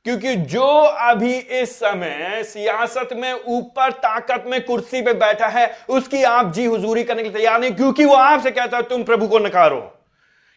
क्योंकि 0.03 0.35
जो 0.35 0.67
अभी 0.83 1.33
इस 1.33 1.75
समय 1.75 2.43
सियासत 2.43 3.09
में 3.13 3.33
ऊपर 3.33 3.91
ताकत 3.91 4.43
में 4.47 4.65
कुर्सी 4.65 5.01
पे 5.01 5.13
बैठा 5.13 5.47
है, 5.47 5.77
उसकी 5.89 6.23
आप 6.23 6.53
जी 6.53 6.65
हुजूरी 6.65 7.03
करने 7.03 7.23
के 7.23 7.29
लिए 7.29 7.37
तैयार 7.37 7.59
नहीं, 7.59 7.71
क्योंकि 7.71 8.05
वो 8.05 8.15
आपसे 8.15 8.51
कहता 8.51 8.77
है, 8.77 8.83
तुम 8.83 9.03
प्रभु 9.03 9.27
को 9.27 9.39
नकारो। 9.39 9.99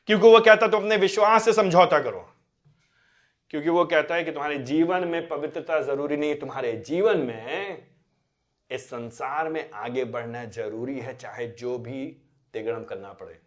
क्योंकि 0.07 0.29
वो 0.29 0.41
कहता 0.41 0.67
है, 0.67 0.73
तुम 0.73 0.81
अपने 0.81 0.97
विश्वास 0.97 1.45
से 1.45 1.53
समझौता 1.53 1.99
करो। 1.99 2.33
क्योंकि 3.51 3.69
वो 3.69 3.85
कहता 3.85 4.15
है 4.15 4.25
कि 4.25 4.31
तुम्हारे 4.31 4.59
जीवन 4.59 5.05
में 5.05 5.29
पवित्रता 5.29 5.81
ज़रूरी 5.81 6.17
नहीं, 6.17 6.35
तुम्हारे 6.35 6.73
जीवन 6.73 7.19
में 7.19 7.87
इस 8.71 8.87
संसार 8.87 9.49
में 9.49 9.71
आगे 9.75 10.05
बढ़ना 10.05 10.45
ज़रूरी 10.45 10.99
है, 10.99 11.17
चाहे 11.17 11.47
जो 11.47 11.79
भी 11.79 12.23
तिगड़म 12.53 12.85
करना 12.85 13.13
पड़े, 13.13 13.39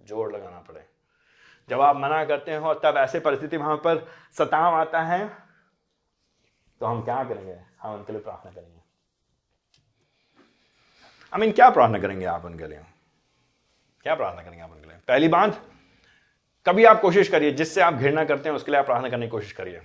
ज़ोर 0.00 0.32
लगाना 0.32 0.58
पड़े। 0.58 0.97
जब 1.68 1.80
आप 1.80 1.96
मना 1.96 2.24
करते 2.24 2.54
हो, 2.54 2.74
तब 2.74 2.96
ऐसे 2.96 3.20
परिस्थिति 3.20 3.56
वहाँ 3.56 3.76
पर 3.76 4.06
सताव 4.38 4.74
आता 4.74 5.02
है 5.02 5.26
तो 6.80 6.86
हम 6.86 7.02
क्या 7.02 7.22
करेंगे? 7.24 7.56
हम 7.82 7.94
उनके 7.94 8.12
लिए 8.12 8.22
प्रार्थना 8.22 8.50
करेंगे। 8.50 8.80
आई 11.32 11.40
मीन 11.40 11.52
क्या 11.52 11.70
प्रार्थना 11.70 11.98
करेंगे 11.98 12.24
आप 12.26 12.44
उनके 12.44 12.66
लिए? 12.66 12.80
क्या 14.04 14.14
प्रार्थना 14.14 14.42
करेंगे 14.42 14.60
आप 14.60 14.70
उनके 14.70 14.88
लिए? 14.88 14.96
पहली 15.08 15.28
बात, 15.28 15.60
कभी 16.66 16.84
आप 16.84 17.00
कोशिश 17.00 17.28
करिए, 17.28 17.52
जिससे 17.52 17.80
आप 17.80 17.94
घृणा 17.94 18.24
करते 18.24 18.48
हैं, 18.48 18.56
उसके 18.56 18.70
लिए 18.70 18.80
आप 18.80 18.86
प्रार्थना 18.86 19.08
करने 19.08 19.26
की 19.26 19.30
कोशिश 19.30 19.52
करिए। 19.52 19.80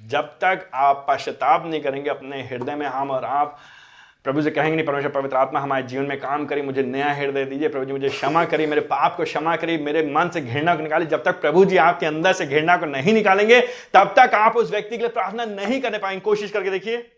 जब 0.00 0.28
तक 0.38 0.70
आप 0.74 1.04
पश्चाताप 1.08 1.64
नहीं 1.66 1.82
करेंगे, 1.82 2.10
अपने 2.10 2.42
हृदय 2.42 2.74
में 2.74 2.86
हम 2.86 3.10
और 3.10 3.24
आप 3.24 3.58
प्रभु 4.24 4.42
से 4.42 4.50
कहेंगे 4.50 4.76
नहीं, 4.76 4.86
परमेश्वर, 4.86 5.10
पवित्र 5.10 5.36
आत्मा 5.36 5.60
हमारे 5.60 5.82
जीवन 5.82 6.04
में 6.04 6.20
काम 6.20 6.46
करी, 6.46 6.62
मुझे 6.62 6.82
नया 6.82 7.12
हृदय 7.12 7.44
दीजिए। 7.44 7.68
प्रभु 7.68 7.84
जी 7.84 7.92
मुझे 7.92 8.08
क्षमा 8.08 8.44
करी, 8.44 8.66
मेरे 8.66 8.80
पाप 8.80 9.16
को 9.16 9.24
क्षमा 9.24 9.56
करी, 9.56 9.78
मेरे 9.78 10.02
मन 10.06 10.28
से 10.28 10.40
घृणा 10.40 10.74
को 10.76 10.82
निकाली। 10.82 11.06
जब 11.06 11.24
तक 11.24 11.40
प्रभु 11.40 11.64
जी 11.64 11.76
आपके 11.76 12.06
अंदर 12.06 12.32
से 12.32 12.46
घृणा 12.46 12.76
को 12.76 12.86
नहीं 12.86 13.12
निकालेंगे, 13.12 13.60
तब 13.94 14.14
तक 14.18 14.34
आप 14.34 14.56
उस 14.56 14.70
व्यक्ति 14.70 14.90
के 14.90 15.02
लिए 15.02 15.08
प्रार्थना 15.08 15.44
नहीं 15.44 15.80
करने 15.80 15.98
पाएँगे। 15.98 16.20
कोशिश 16.20 16.50
करके 16.50 16.70
देखिए। 16.70 17.16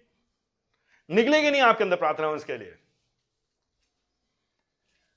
निकलेगी 1.10 1.50
नहीं 1.50 1.62
आपके 1.62 1.84
अंदर 1.84 1.96
प्रार्थना 1.96 2.28
उसके 2.28 2.58
लिए। 2.58 2.74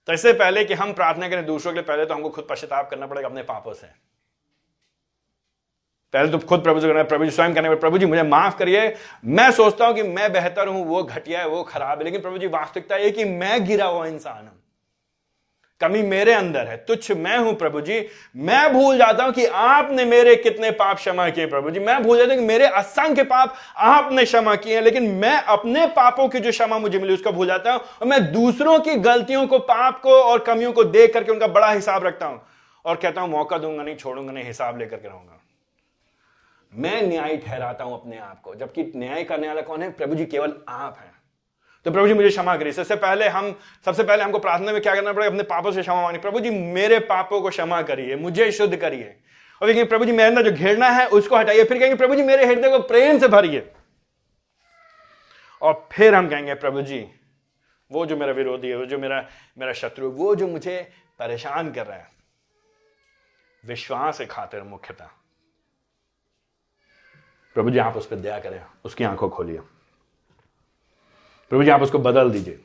तो 0.08 0.14
इससे 0.14 0.34
पहले 0.34 0.66
कि 0.66 0.74
हम 0.74 0.94
प्रार्थना 0.94 1.30
करें, 1.30 1.46
दूसरों 1.46 1.74
के 1.74 1.80
लिए 1.80 1.84
पहले 1.84 2.06
तो 2.06 2.14
हमको 2.14 2.30
खुद 2.30 2.48
पश्चाताप 2.50 2.90
करना 2.90 3.08
पड़ेगा, 3.08 3.28
अपने 3.28 3.44
पापों 3.44 3.74
से। 3.74 4.15
पहले 6.16 6.32
तो 6.32 6.38
खुद 6.40 6.64
प्रभु 6.64 6.80
से 6.80 7.04
प्रभु 7.04 7.26
जी, 7.26 7.32
स्वयं 7.32 7.54
करने 7.54 7.76
प्रभु 7.76 7.98
जी, 7.98 8.06
मुझे 8.06 8.24
माफ़ 8.24 8.58
करिए। 8.58 8.94
मैं 9.26 9.52
सोचता 9.52 9.86
हूँ 9.86 9.96
कि 9.96 10.04
मैं 10.04 10.34
बेहतर 10.34 10.68
हूँ, 10.68 10.86
वो 10.86 11.04
घटिया 11.04 11.40
है, 11.40 11.48
वो 11.48 11.64
खराब 11.64 11.98
है, 11.98 12.04
लेकिन 12.04 12.22
प्रभु 12.22 12.38
जी, 12.38 12.48
वास्तविकता 12.48 12.96
है 12.96 13.10
कि 13.12 13.26
मैं 13.26 13.66
गिरा 13.66 13.86
हुआ 13.86 14.06
इंसान 14.06 14.46
हूँ। 14.48 14.62
कमी 15.82 16.02
मेरे 16.02 16.34
अंदर 16.34 16.68
है, 16.68 16.78
तुच्छ 16.78 17.12
मैं 17.12 17.38
हूँ, 17.38 17.54
प्रभु 17.54 17.82
जी। 17.82 18.00
मैं 18.36 18.74
भूल 18.74 18.98
जाता 18.98 19.24
हूँ 19.24 19.34
कि 19.34 19.46
आपने 19.46 20.06
मेरे 20.06 20.36
कितने 20.36 20.72
पाप 20.72 20.96
क्षमा 20.96 21.30
किए, 21.30 21.46
प्रभु 21.46 21.72
जी। 21.72 21.80
मैं 21.80 22.02
भूल 22.04 22.18
जाता 22.18 22.34
हूँ 22.34 22.40
कि 22.42 22.48
मेरे 22.48 22.66
असंख्य 22.66 23.24
पाप 23.24 23.56
आपने 23.78 24.26
क्षमा 24.26 24.56
किए 24.56 24.76
हैं 24.76 24.82
लेकिन 24.82 25.12
मैं 25.12 25.38
अपने 25.38 25.86
पापों 25.88 26.28
की 26.30 26.40
जो 26.40 26.52
क्षमा 26.52 26.80
मुझे 26.80 27.00
मिली, 27.00 27.14
उसको 27.14 27.32
भूल 27.32 27.48
जाता 27.48 27.74
हूँ 27.74 27.82
और 28.02 28.08
मैं 28.08 28.32
दूसरों 28.32 28.80
की 28.80 28.96
गलतियों 28.96 29.48
को, 29.48 29.60
पाप 29.60 30.02
को 30.02 30.22
और 30.22 30.40
कमियों 30.40 30.74
को 30.74 30.84
देख 30.84 31.14
करके 31.14 31.32
उनका 31.32 31.48
बड़ा 31.48 31.72
हिसाब 31.72 32.06
रखता 32.06 32.26
हूँ। 32.26 32.42
और 32.86 32.96
कहता 32.96 33.22
हूँ, 33.22 33.30
मौका 33.30 33.58
दूँगा 33.58 33.84
नहीं, 33.84 33.96
छोड़ूँगा 33.96 34.32
नहीं, 34.32 34.46
हिसाब 34.46 34.80
लेकर 34.80 34.98
के 34.98 35.08
रहूँगा। 35.08 35.35
मैं 36.76 37.02
न्याय 37.02 37.38
ठहराता 37.38 37.84
हूँ 37.84 38.02
अपने 38.02 38.18
आप 38.18 38.42
को, 38.42 38.56
जबकि 38.56 38.92
न्याय 38.96 39.24
करने 39.24 39.48
वाला 39.48 39.62
कौन 39.62 39.84
है? 39.84 39.92
प्रभु 39.92 40.16
जी 40.16 40.26
केवल 40.26 40.54
आप 40.70 40.98
हैं। 41.00 41.14
तो 41.86 41.92
प्रभु 41.92 42.08
जी 42.08 42.14
मुझे 42.14 42.30
क्षमा 42.30 42.58
करिए। 42.58 42.74
सबसे 42.74 42.96
पहले 42.96 43.28
हम, 43.28 43.60
सबसे 43.86 44.04
पहले 44.04 44.24
हमको 44.24 44.40
प्रार्थना 44.40 44.72
में 44.72 44.82
क्या 44.82 44.96
करना 44.96 45.14
पड़ेगा? 45.14 45.30
अपने 45.30 45.44
पापों 45.44 45.72
से 45.72 45.82
क्षमा 45.82 46.02
मांगी 46.02 46.20
प्रभु 46.20 46.40
जी, 46.40 46.50
मेरे 46.50 47.00
पापों 47.00 47.42
को 47.42 47.50
क्षमा 47.50 47.82
करिए, 47.82 48.16
मुझे 48.16 48.52
शुद्ध 48.52 48.76
करिए। 48.78 49.16
और 49.62 49.68
कहेंगे 49.68 49.84
प्रभु 49.84 50.06
जी, 50.06 50.12
मेरे 50.12 50.30
अंदर 50.30 50.50
जो 50.50 50.52
घेरना 50.52 50.90
है, 50.90 51.08
उसको 51.08 51.36
हटाइए। 51.36 51.64
फिर 51.64 51.80
कहेंगे, 51.80 51.96
प्रभु 51.96 52.16
जी, 52.16 52.24
मेरे 52.24 52.46
हृदय 52.46 52.70
को 52.70 52.80
प्रेम 52.80 53.20
से 53.20 53.28
भरिए। 53.28 53.72
और 55.62 55.88
फिर 55.92 56.16
हम 56.16 56.30
कहेंगे, 56.30 56.54
प्रभु 56.54 56.82
जी, 56.82 57.08
वो 57.92 58.06
जो 58.06 58.18
मेरा 58.18 58.32
विरोधी 58.32 58.70
है, 58.70 58.78
वो 58.78 58.86
जो 58.86 58.98
मेरा 58.98 59.26
मेरा 59.58 59.74
शत्रु 59.74 60.10
वो 60.10 60.36
जो 60.36 60.48
मुझे 60.48 60.92
परेशान 61.20 61.72
कर 61.72 61.86
रहा 61.86 61.98
है, 61.98 62.08
विश्वास 63.66 64.22
खातिर 64.22 64.62
मुख्यता। 64.62 65.12
प्रभु 67.56 67.70
जी, 67.72 67.78
आप 67.78 67.98
उस 67.98 68.08
पर 68.08 68.16
दया 68.16 68.40
करें, 68.40 68.62
उसकी 68.86 69.04
आँखों 69.04 69.30
खोलिए। 69.30 69.60
प्रभु 71.52 71.64
जी, 71.64 71.70
आप 71.70 71.82
उसको 71.82 72.00
बदल 72.00 72.32
दीजिए। 72.32 72.60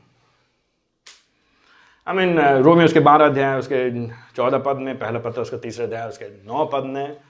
आई 2.07 2.15
मीन 2.17 2.41
रोमी 2.41 2.85
उसके 2.85 3.01
बारह 3.01 3.27
अध्याय, 3.27 3.59
उसके 3.59 4.09
चौदह 4.09 4.59
पद 4.59 4.77
में, 4.77 4.99
पहला 4.99 5.19
पत्र, 5.19 5.41
उसका 5.41 5.59
तीसरा 5.59 5.87
अध्याय, 5.87 6.09
उसके 6.09 6.29
नौ 6.47 6.65
पद 6.67 6.85
में, 6.85 7.21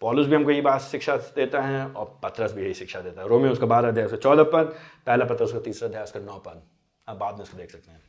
पॉलुस 0.00 0.26
भी 0.26 0.34
हमको 0.36 0.50
ये 0.50 0.60
बात 0.60 0.80
शिक्षा 0.80 1.16
देता 1.16 1.62
है 1.62 1.86
और 1.86 2.18
पत्रस 2.22 2.52
भी 2.52 2.62
यही 2.62 2.74
शिक्षा 2.74 3.00
देता 3.00 3.22
है। 3.22 3.28
रोमी 3.28 3.48
उसका 3.48 3.66
बारह 3.66 3.88
अध्याय, 3.88 4.06
उसका 4.06 4.18
चौदह 4.18 4.44
पद, 4.44 4.74
पहला 5.06 5.24
पत्र, 5.24 5.44
उसका 5.44 5.60
तीसरा 5.60 5.88
अध्याय, 5.88 6.04
उसका 6.04 6.20
नौ 6.20 6.38
पद। 6.38 6.62
आप 7.08 7.16
बाद 7.16 7.34
में 7.34 7.42
उसको 7.42 7.56
देख 7.58 7.70
सकते 7.70 7.90
हैं। 7.90 8.02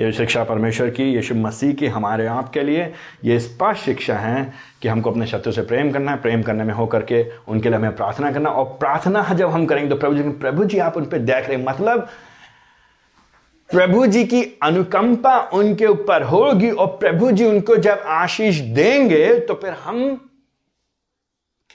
ये 0.00 0.12
शिक्षा 0.12 0.44
परमेश्वर 0.44 0.90
की, 0.90 1.04
यीशु 1.04 1.34
मसीह 1.34 1.72
की 1.72 1.86
हमारे 1.86 2.26
आप 2.26 2.48
के 2.48 2.62
लिए। 2.62 2.92
ये 3.24 3.38
स्पष्ट 3.40 3.84
शिक्षा 3.84 4.18
है 4.18 4.52
कि 4.82 4.88
हमको 4.88 5.10
अपने 5.10 5.26
शत्रु 5.26 5.52
से 5.52 5.62
प्रेम 5.62 5.92
करना 5.92 6.12
है, 6.12 6.20
प्रेम 6.20 6.42
करने 6.42 6.64
में 6.64 6.74
होकर 6.74 7.02
के 7.02 7.22
उनके 7.48 7.68
लिए 7.68 7.78
हमें 7.78 7.96
प्रार्थना 7.96 8.32
करना 8.32 8.50
और 8.50 8.64
प्रार्थना 8.78 9.22
जब 9.34 9.50
हम 9.50 9.66
करेंगे 9.66 9.90
तो 9.90 9.96
प्रभु 9.96 10.14
जी 10.14 10.22
प्रभु 10.22 10.64
जी 10.64 10.78
आप 10.78 10.96
उन 10.96 11.06
पर 11.06 11.18
देख 11.18 11.48
रहे 11.48 11.56
मतलब 11.56 12.08
प्रभु 13.70 14.06
जी 14.06 14.24
की 14.24 14.42
अनुकंपा 14.62 15.38
उनके 15.54 15.86
ऊपर 15.86 16.22
होगी 16.22 16.70
और 16.70 16.86
प्रभु 16.86 17.30
जी 17.32 17.44
उनको 17.44 17.76
जब 17.76 18.02
आशीष 18.06 18.58
देंगे 18.58 19.40
तो 19.40 19.54
फिर 19.54 19.72
हम 19.72 20.30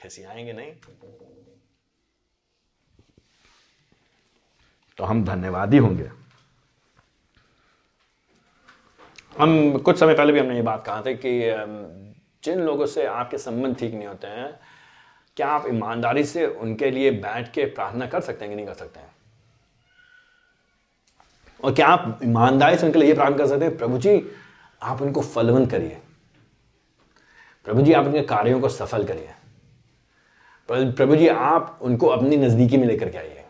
कैसे 0.02 0.24
आएँगे 0.24 0.52
नहीं। 0.52 0.72
तो 4.98 5.04
हम 5.04 5.24
धन्यवादी 5.24 5.78
होंगे। 5.78 6.21
हम 9.38 9.78
कुछ 9.78 9.98
समय 10.00 10.14
पहले 10.14 10.32
भी 10.32 10.38
हमने 10.38 10.54
ये 10.54 10.62
बात 10.62 10.84
कहा 10.86 11.02
था 11.02 11.12
कि 11.14 11.30
जिन 12.44 12.60
लोगों 12.60 12.86
से 12.86 13.04
आपके 13.06 13.38
संबंध 13.38 13.76
ठीक 13.76 13.94
नहीं 13.94 14.06
होते 14.06 14.26
हैं, 14.26 14.48
क्या 15.36 15.48
आप 15.48 15.66
ईमानदारी 15.68 16.24
से 16.24 16.46
उनके 16.46 16.90
लिए 16.90 17.10
बैठ 17.10 17.52
के 17.52 17.64
प्रार्थना 17.66 18.06
कर 18.06 18.20
सकते 18.20 18.44
हैं 18.44 18.50
कि 18.50 18.56
नहीं 18.56 18.66
कर 18.66 18.74
सकते 18.74 19.00
हैं? 19.00 19.10
और 21.60 21.74
क्या 21.74 21.86
आप 21.86 22.20
ईमानदारी 22.24 22.76
से 22.76 22.86
उनके 22.86 22.98
लिए 22.98 23.14
प्रार्थना 23.14 23.36
कर 23.36 23.46
सकते 23.46 23.64
हैं, 23.64 23.76
प्रभु 23.78 23.98
जी, 23.98 24.22
आप 24.82 25.02
उनको 25.02 25.20
फलवंत 25.22 25.70
करिए। 25.70 25.98
प्रभु 27.66 27.82
जी, 27.82 27.92
आप 27.92 28.06
उनके 28.06 28.22
कार्यों 28.24 28.60
को 28.60 28.68
सफल 28.68 29.04
करिए। 29.04 29.30
प्रभु 30.68 31.16
जी, 31.16 31.28
आप 31.28 31.78
उनको 31.82 32.06
अपनी 32.06 32.36
नजदीकी 32.36 32.76
में 32.76 32.86
लेकर 32.86 33.08
के 33.08 33.18
आइए। 33.18 33.44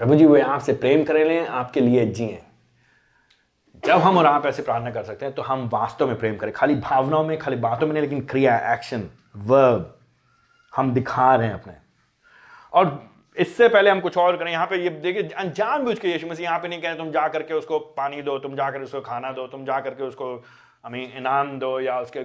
प्रभु 0.00 0.14
जी, 0.14 0.26
वे 0.26 0.40
आपसे 0.40 0.72
प्रेम 0.72 1.04
करें 1.04 1.24
लें 1.24 1.46
आपके 1.46 1.80
लिए 1.80 2.06
जिए। 2.06 2.42
जब 3.86 3.98
हम 4.00 4.16
और 4.18 4.26
आप 4.26 4.46
ऐसे 4.46 4.62
प्रार्थना 4.62 4.90
कर 4.90 5.02
सकते 5.04 5.24
हैं 5.24 5.34
तो 5.34 5.42
हम 5.42 5.68
वास्तव 5.72 6.06
में 6.06 6.18
प्रेम 6.18 6.36
करें। 6.36 6.52
खाली 6.52 6.74
भावनाओं 6.76 7.24
में, 7.24 7.36
खाली 7.38 7.56
बातों 7.58 7.86
में 7.86 7.92
नहीं, 7.92 8.02
लेकिन 8.02 8.20
क्रिया, 8.26 8.56
एक्शन, 8.72 9.08
वर्ब, 9.38 9.92
हम 10.72 10.92
दिखा 10.94 11.34
रहे 11.34 11.46
हैं 11.46 11.54
अपने। 11.54 11.74
और 12.72 13.08
इससे 13.36 13.68
पहले 13.68 13.90
हम 13.90 14.00
कुछ 14.00 14.16
और 14.18 14.36
करें। 14.36 14.50
यहाँ 14.52 14.66
पे 14.66 14.76
ये 14.76 14.90
देखिए 14.90 15.28
अनजान 15.30 15.84
बुझ 15.84 15.98
के 15.98 16.08
यीशु 16.08 16.26
मसीह 16.26 16.44
यहाँ 16.44 16.58
पे 16.58 16.68
नहीं 16.68 16.80
कह 16.80 16.88
रहे, 16.88 16.98
तुम 16.98 17.10
जा 17.10 17.26
करके 17.28 17.54
उसको 17.54 17.78
पानी 17.78 18.22
दो, 18.22 18.38
तुम 18.38 18.56
जा 18.56 18.70
करके 18.70 18.84
उसको 18.84 19.00
खाना 19.02 19.32
दो, 19.32 19.46
तुम 19.46 19.64
जा 19.64 19.78
करके 19.80 20.02
उसको 20.02 20.34
हमें 20.84 21.16
इनाम 21.16 21.58
दो 21.58 21.78
या 21.80 21.98
उसके 22.00 22.24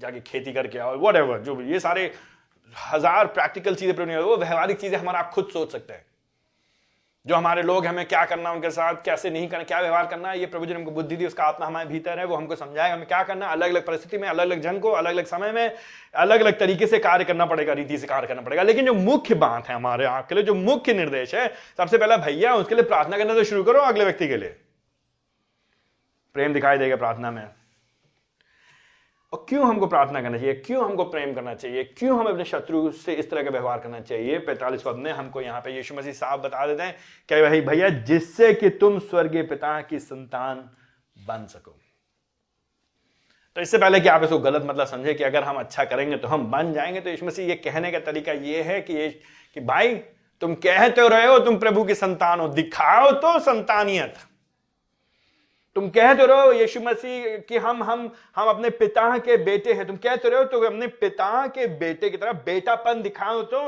जाके 0.00 0.20
खेती 0.22 0.52
करके 0.52 0.78
आओ 0.78 0.96
वट 1.00 1.42
जो 1.42 1.54
भी। 1.54 1.72
ये 1.72 1.80
सारे 1.80 2.10
हज़ार 2.76 3.26
प्रैक्टिकल 3.28 3.74
चीज़ें 3.74 4.16
वो 4.16 4.36
व्यवहारिक 4.36 4.80
चीज़ें 4.80 4.98
हमारा 4.98 5.18
आप 5.18 5.30
खुद 5.30 5.48
सोच 5.52 5.72
सकते 5.72 5.92
हैं। 5.92 6.04
जो 7.28 7.34
हमारे 7.34 7.62
लोग 7.62 7.86
हमें 7.86 8.06
क्या 8.06 8.24
करना 8.24 8.50
उनके 8.52 8.70
साथ, 8.70 8.94
कैसे 9.04 9.30
नहीं 9.30 9.48
करना, 9.48 9.64
क्या 9.64 9.80
व्यवहार 9.80 10.06
करना 10.06 10.30
है, 10.30 10.38
ये 10.40 10.46
प्रभु 10.46 10.66
जी 10.66 10.72
ने 10.72 10.78
हमको 10.78 10.90
बुद्धि 10.90 11.16
दी, 11.16 11.26
उसका 11.26 11.44
आत्मा 11.44 11.66
हमारे 11.66 11.88
भीतर 11.88 12.18
है, 12.18 12.24
वो 12.24 12.36
हमको 12.36 12.56
समझाएगा 12.56 12.94
हमें 12.94 13.06
क्या 13.06 13.22
करना 13.22 13.46
अलग 13.46 13.70
अलग 13.70 13.86
परिस्थिति 13.86 14.18
में 14.18 14.28
अलग 14.28 14.40
अलग 14.40 14.60
जन 14.60 14.78
को 14.78 14.90
अलग 14.90 15.10
अलग 15.10 15.24
समय 15.24 15.52
में 15.52 15.76
अलग 16.14 16.40
अलग 16.40 16.58
तरीके 16.58 16.86
से 16.86 16.98
कार्य 16.98 17.24
करना 17.24 17.46
पड़ेगा, 17.46 17.72
रीति 17.72 17.98
से 17.98 18.06
कार्य 18.06 18.26
करना 18.26 18.42
पड़ेगा। 18.42 18.62
लेकिन 18.62 18.86
जो 18.86 18.94
मुख्य 18.94 19.34
बात 19.34 19.68
है 19.68 19.74
हमारे 19.74 20.04
आपके 20.04 20.34
लिए, 20.34 20.44
जो 20.44 20.54
मुख्य 20.54 20.94
निर्देश 20.94 21.34
है, 21.34 21.46
सबसे 21.76 21.98
पहला 21.98 22.16
भैया, 22.16 22.54
उसके 22.54 22.74
लिए 22.74 22.84
प्रार्थना 22.84 23.18
करना 23.18 23.34
तो 23.34 23.44
शुरू 23.44 23.64
करो 23.64 23.80
अगले 23.80 24.04
व्यक्ति 24.04 24.28
के 24.28 24.36
लिए। 24.36 24.56
प्रेम 26.34 26.52
दिखाई 26.52 26.78
देगा 26.78 26.96
प्रार्थना 26.96 27.30
में। 27.30 27.57
और 29.32 29.46
क्यों 29.48 29.68
हमको 29.68 29.86
प्रार्थना 29.86 30.22
करना 30.22 30.38
चाहिए? 30.38 30.54
क्यों 30.54 30.84
हमको 30.84 31.04
प्रेम 31.04 31.34
करना 31.34 31.54
चाहिए? 31.54 31.84
क्यों 31.84 32.20
हमें 32.20 32.30
अपने 32.30 32.44
शत्रु 32.44 32.92
से 32.92 33.12
इस 33.12 33.30
तरह 33.30 33.42
का 33.42 33.50
व्यवहार 33.50 33.78
करना 33.78 34.00
चाहिए? 34.00 34.38
पैतालीस 34.38 34.82
पद 34.82 34.94
में 34.94 35.12
हमको 35.12 35.40
यहाँ 35.40 35.60
पे 35.60 35.76
यीशु 35.76 35.94
मसीह 35.94 36.12
साहब 36.12 36.40
बता 36.40 36.66
देते 36.66 36.82
हैं 36.82 36.96
कि 37.28 37.42
भाई, 37.42 37.60
भैया, 37.60 37.88
जिससे 37.88 38.54
कि 38.54 38.70
तुम 38.70 38.98
स्वर्गीय 38.98 39.42
पिता 39.42 39.80
की 39.80 39.98
संतान 39.98 40.70
बन 41.26 41.46
सको। 41.46 41.78
तो 43.56 43.60
इससे 43.60 43.78
पहले 43.78 44.00
कि 44.00 44.08
आप 44.08 44.22
इसको 44.22 44.38
गलत 44.38 44.62
मतलब 44.64 44.86
समझे 44.86 45.14
कि 45.14 45.24
अगर 45.24 45.44
हम 45.44 45.56
अच्छा 45.56 45.84
करेंगे 45.84 46.16
तो 46.16 46.28
हम 46.28 46.50
बन 46.50 46.72
जाएँगे 46.72 47.00
तो 47.00 47.10
इसमें 47.10 47.30
से 47.30 47.46
ये 47.46 47.54
कहने 47.54 47.90
का 47.90 47.98
तरीका 47.98 48.32
ये 48.32 48.62
है 48.62 48.80
कि 48.80 48.92
ये, 48.92 49.08
कि 49.54 49.60
भाई, 49.60 49.94
तुम 50.40 50.54
कहते 50.54 51.08
रहे 51.08 51.26
हो, 51.26 51.38
तुम 51.38 51.58
प्रभु 51.58 51.84
की 51.84 51.94
संतान 51.94 52.40
हो, 52.40 52.48
दिखाओ 52.48 53.10
तो 53.12 53.38
संतानियत। 53.38 54.14
तुम 55.76 55.88
कहते 55.88 56.26
रहो 56.26 56.52
यीशु 56.52 56.80
मसीह 56.80 57.36
कि 57.38 57.58
हम 57.58 57.82
हम 57.82 58.10
हम 58.36 58.48
अपने 58.48 58.70
पिता 58.70 59.18
के 59.18 59.36
बेटे 59.36 59.72
हैं। 59.72 59.86
तुम 59.86 59.96
कहते 59.96 60.28
रहो 60.28 60.44
तो 60.44 60.60
अपने 60.60 60.86
पिता 60.96 61.46
के 61.46 61.66
बेटे 61.78 62.10
की 62.10 62.16
तरह 62.16 62.32
बेटापन 62.44 63.02
दिखाओ 63.02 63.42
तो। 63.42 63.64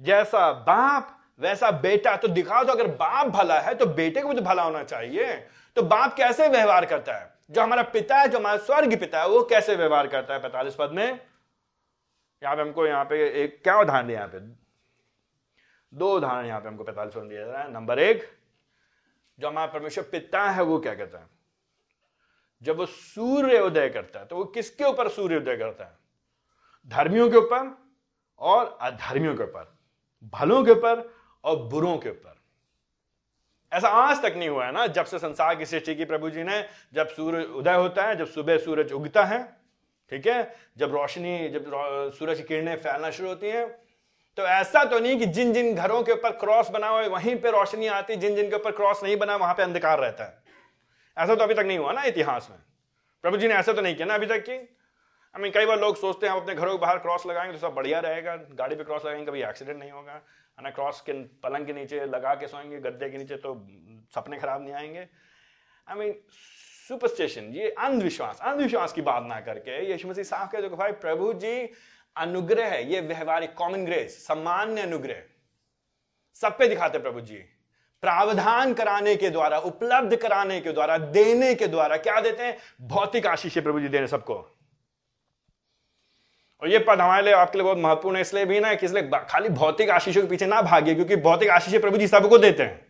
जैसा 0.00 0.50
बाप, 0.52 1.16
वैसा 1.40 1.70
बेटा। 1.70 2.16
तो 2.16 2.28
दिखाओ 2.28 2.64
तो 2.64 2.72
अगर 2.72 2.86
बाप 2.86 3.26
भला 3.26 3.58
है 3.60 3.74
तो 3.74 3.86
बेटे 3.86 4.20
को 4.22 4.28
भी 4.28 4.34
तो 4.34 4.42
भला 4.42 4.62
होना 4.62 4.82
चाहिए। 4.84 5.34
तो 5.76 5.82
बाप 5.82 6.14
कैसे 6.16 6.48
व्यवहार 6.48 6.86
करता 6.86 7.18
है? 7.18 7.28
जो 7.50 7.62
हमारा 7.62 7.82
पिता 7.82 8.18
है, 8.18 8.28
जो 8.28 8.38
हमारा 8.38 8.56
स्वर्ग 8.56 8.98
पिता 9.00 9.20
है, 9.20 9.28
वो 9.28 9.42
कैसे 9.42 9.76
व्यवहार 9.76 10.06
करता 10.06 10.34
है? 10.34 10.40
पैतालीस 10.40 10.74
पद 10.78 10.90
में। 10.92 11.06
यहाँ 12.42 12.56
पे 12.56 12.62
हमको 12.62 12.86
यहाँ 12.86 13.04
पे 13.04 13.44
एक 13.44 13.62
क्या 13.62 13.78
उदाहरण 13.78 14.06
दिया 14.06 14.18
यहाँ 14.18 14.28
पे? 14.28 14.38
दो 15.92 16.12
उदाहरण 16.16 16.46
यहाँ 16.46 16.60
पे 16.60 16.68
हमको 16.68 16.84
पैतालीस 16.84 17.14
पद 17.14 17.22
दिया 17.22 17.44
जा 17.44 17.52
रहा 17.52 17.62
है। 17.62 17.72
नंबर 17.72 17.98
एक 17.98 18.28
जो 19.40 19.48
हमारा 19.48 19.72
परमेश्वर 19.72 20.04
पिता 20.04 20.42
है, 20.42 20.62
वो 20.62 20.78
क्या 20.78 20.94
कहता 20.94 21.18
है? 21.18 21.26
जब 22.62 22.76
वो 22.76 22.86
सूर्य 22.86 23.60
उदय 23.60 23.88
करता 23.88 24.20
है 24.20 24.26
तो 24.26 24.36
वो 24.36 24.44
किसके 24.46 24.84
ऊपर 24.84 25.08
सूर्य 25.08 25.36
उदय 25.36 25.56
करता 25.56 25.84
है? 25.84 25.98
धर्मियों 26.88 27.30
के 27.30 27.36
ऊपर 27.36 27.76
और 28.38 28.78
अधर्मियों 28.80 29.36
के 29.36 29.42
ऊपर, 29.42 29.72
भलों 30.34 30.64
के 30.64 30.70
ऊपर 30.70 31.08
और 31.44 31.56
बुरों 31.56 31.96
के 31.98 32.10
ऊपर। 32.10 32.38
ऐसा 33.72 33.88
आज 33.88 34.22
तक 34.22 34.34
नहीं 34.36 34.48
हुआ 34.48 34.66
है 34.66 34.72
ना, 34.72 34.86
जब 34.86 35.04
से 35.04 35.18
संसार 35.18 35.54
की 35.54 35.66
सृष्टि 35.66 35.94
की 35.94 36.04
प्रभु 36.04 36.30
जी 36.30 36.42
ने, 36.42 36.64
जब 36.94 37.08
सूर्य 37.08 37.42
उदय 37.44 37.74
होता 37.74 38.04
है, 38.04 38.16
जब 38.16 38.26
सुबह 38.26 38.58
सूरज 38.58 38.92
उगता 38.92 39.24
है, 39.24 39.42
ठीक 40.12 40.26
है? 40.26 40.56
जब 40.76 40.94
रोशनी, 40.94 41.48
जब 41.48 41.70
सूरज 42.14 42.36
की 42.36 42.44
किरणें 42.44 42.76
फैलना 42.76 43.10
शुरू 43.10 43.28
होती 43.28 43.48
हैं 43.48 43.66
तो 44.40 44.46
ऐसा 44.46 44.82
तो 44.84 44.98
नहीं 44.98 45.18
कि 45.18 45.26
जिन 45.26 45.52
जिन 45.52 45.74
घरों 45.74 46.02
के 46.02 46.12
ऊपर 46.12 46.30
क्रॉस 46.32 46.68
बना 46.70 46.88
हुआ 46.88 47.00
है, 47.02 47.08
वहीं 47.08 47.34
पे 47.36 47.50
रोशनी 47.50 47.86
आती 47.86 48.16
जिन 48.16 48.34
जिन 48.36 48.48
के 48.50 48.56
ऊपर 48.56 48.70
क्रॉस 48.72 49.02
नहीं 49.04 49.16
बना, 49.16 49.36
वहाँ 49.36 49.54
पे 49.54 49.62
अंधकार 49.62 49.98
रहता 49.98 50.24
है। 50.24 50.42
ऐसा 51.16 51.34
तो 51.34 51.44
अभी 51.44 51.54
तक 51.54 51.64
नहीं 51.66 51.78
हुआ 51.78 51.92
ना 51.92 52.02
इतिहास 52.04 52.48
में। 52.50 52.58
प्रभु 53.24 53.36
जी 53.36 53.48
ने 53.48 53.54
ऐसा 53.54 53.72
तो 53.72 53.82
नहीं 53.82 53.96
किया 53.96 54.06
ना 54.06 54.14
अभी 54.14 54.26
तक 54.26 54.40
की। 54.40 54.52
आई 54.52 55.42
मीन 55.42 55.52
कई 55.52 55.66
बार 55.66 55.80
लोग 55.80 55.96
सोचते 55.96 56.26
हैं 56.26 56.32
हम 56.32 56.40
अपने 56.40 56.54
घरों 56.54 56.72
के 56.72 56.80
बाहर 56.80 56.98
क्रॉस 56.98 57.26
लगाएँगे 57.26 57.52
तो 57.52 57.58
सब 57.58 57.74
बढ़िया 57.74 58.00
रहेगा, 58.00 58.36
गाड़ी 58.36 58.76
पे 58.76 58.84
क्रॉस 58.84 59.04
लगाएँगे, 59.04 59.26
कभी 59.26 59.42
एक्सीडेंट 59.42 59.78
नहीं 59.78 59.90
होगा, 59.90 60.12
है 60.12 60.64
ना 60.64 60.70
क्रॉस 60.70 61.00
के 61.00 61.12
पलंग 61.44 61.66
के 61.66 61.72
नीचे 61.72 62.04
लगा 62.06 62.34
के 62.34 62.46
सोएँगे 62.46 62.80
गद्दे 62.80 63.10
के 63.10 63.18
नीचे 63.18 63.36
तो 63.36 63.54
सपने 64.14 64.38
खराब 64.38 64.62
नहीं 64.62 64.74
आएँगे। 64.74 65.06
आई 65.86 65.98
मीन 65.98 66.14
सुपरस्टेशन 66.88 67.52
ये 67.52 67.70
अंधविश्वास 67.78 68.40
अंधविश्वास 68.42 68.92
की 68.92 69.02
बात 69.02 69.22
ना 69.26 69.40
करके, 69.40 69.84
यीशु 69.90 70.08
मसीह 70.08 70.24
साफ़ 70.24 70.50
कह 70.52 70.60
दो 70.60 70.76
भाई, 70.76 70.92
प्रभु 70.94 71.32
जी 71.34 71.72
अनुग्रह 72.16 72.68
है 72.68 72.92
ये 72.92 73.00
व्यवहारिक 73.00 73.54
कॉमन 73.54 73.84
ग्रेस 73.84 74.26
सामान्य 74.26 74.82
अनुग्रह। 74.82 75.22
सब 76.34 76.58
पे 76.58 76.68
दिखाते 76.68 76.98
प्रभु 76.98 77.20
जी। 77.20 77.36
प्रावधान 78.02 78.74
कराने 78.74 79.16
के 79.16 79.30
द्वारा, 79.30 79.58
उपलब्ध 79.58 80.16
कराने 80.16 80.60
के 80.60 80.72
द्वारा, 80.72 80.98
देने 80.98 81.54
के 81.54 81.66
द्वारा 81.66 81.96
क्या 81.96 82.20
देते 82.20 82.42
हैं? 82.42 82.56
भौतिक 82.82 83.26
आशीष 83.26 83.58
प्रभु 83.58 83.80
जी 83.80 83.88
देने 83.88 84.06
सबको। 84.06 84.34
और 86.62 86.68
ये 86.68 86.78
पद 86.78 87.00
हमारे 87.00 87.22
लिए 87.22 87.34
आपके 87.34 87.58
लिए 87.58 87.64
बहुत 87.64 87.78
महत्वपूर्ण 87.78 88.16
है, 88.16 88.22
इसलिए 88.22 88.44
भी 88.44 88.60
ना 88.60 88.74
कि 88.74 88.86
इसलिए 88.86 89.10
खाली 89.28 89.48
भौतिक 89.48 89.90
आशीषों 89.90 90.22
के 90.22 90.28
पीछे 90.28 90.46
ना 90.46 90.62
भागिए, 90.62 90.94
क्योंकि 90.94 91.16
भौतिक 91.16 91.50
आशीष 91.50 91.80
प्रभु 91.80 91.96
जी 91.96 92.08
सबको 92.08 92.38
देते 92.38 92.62
हैं। 92.62 92.89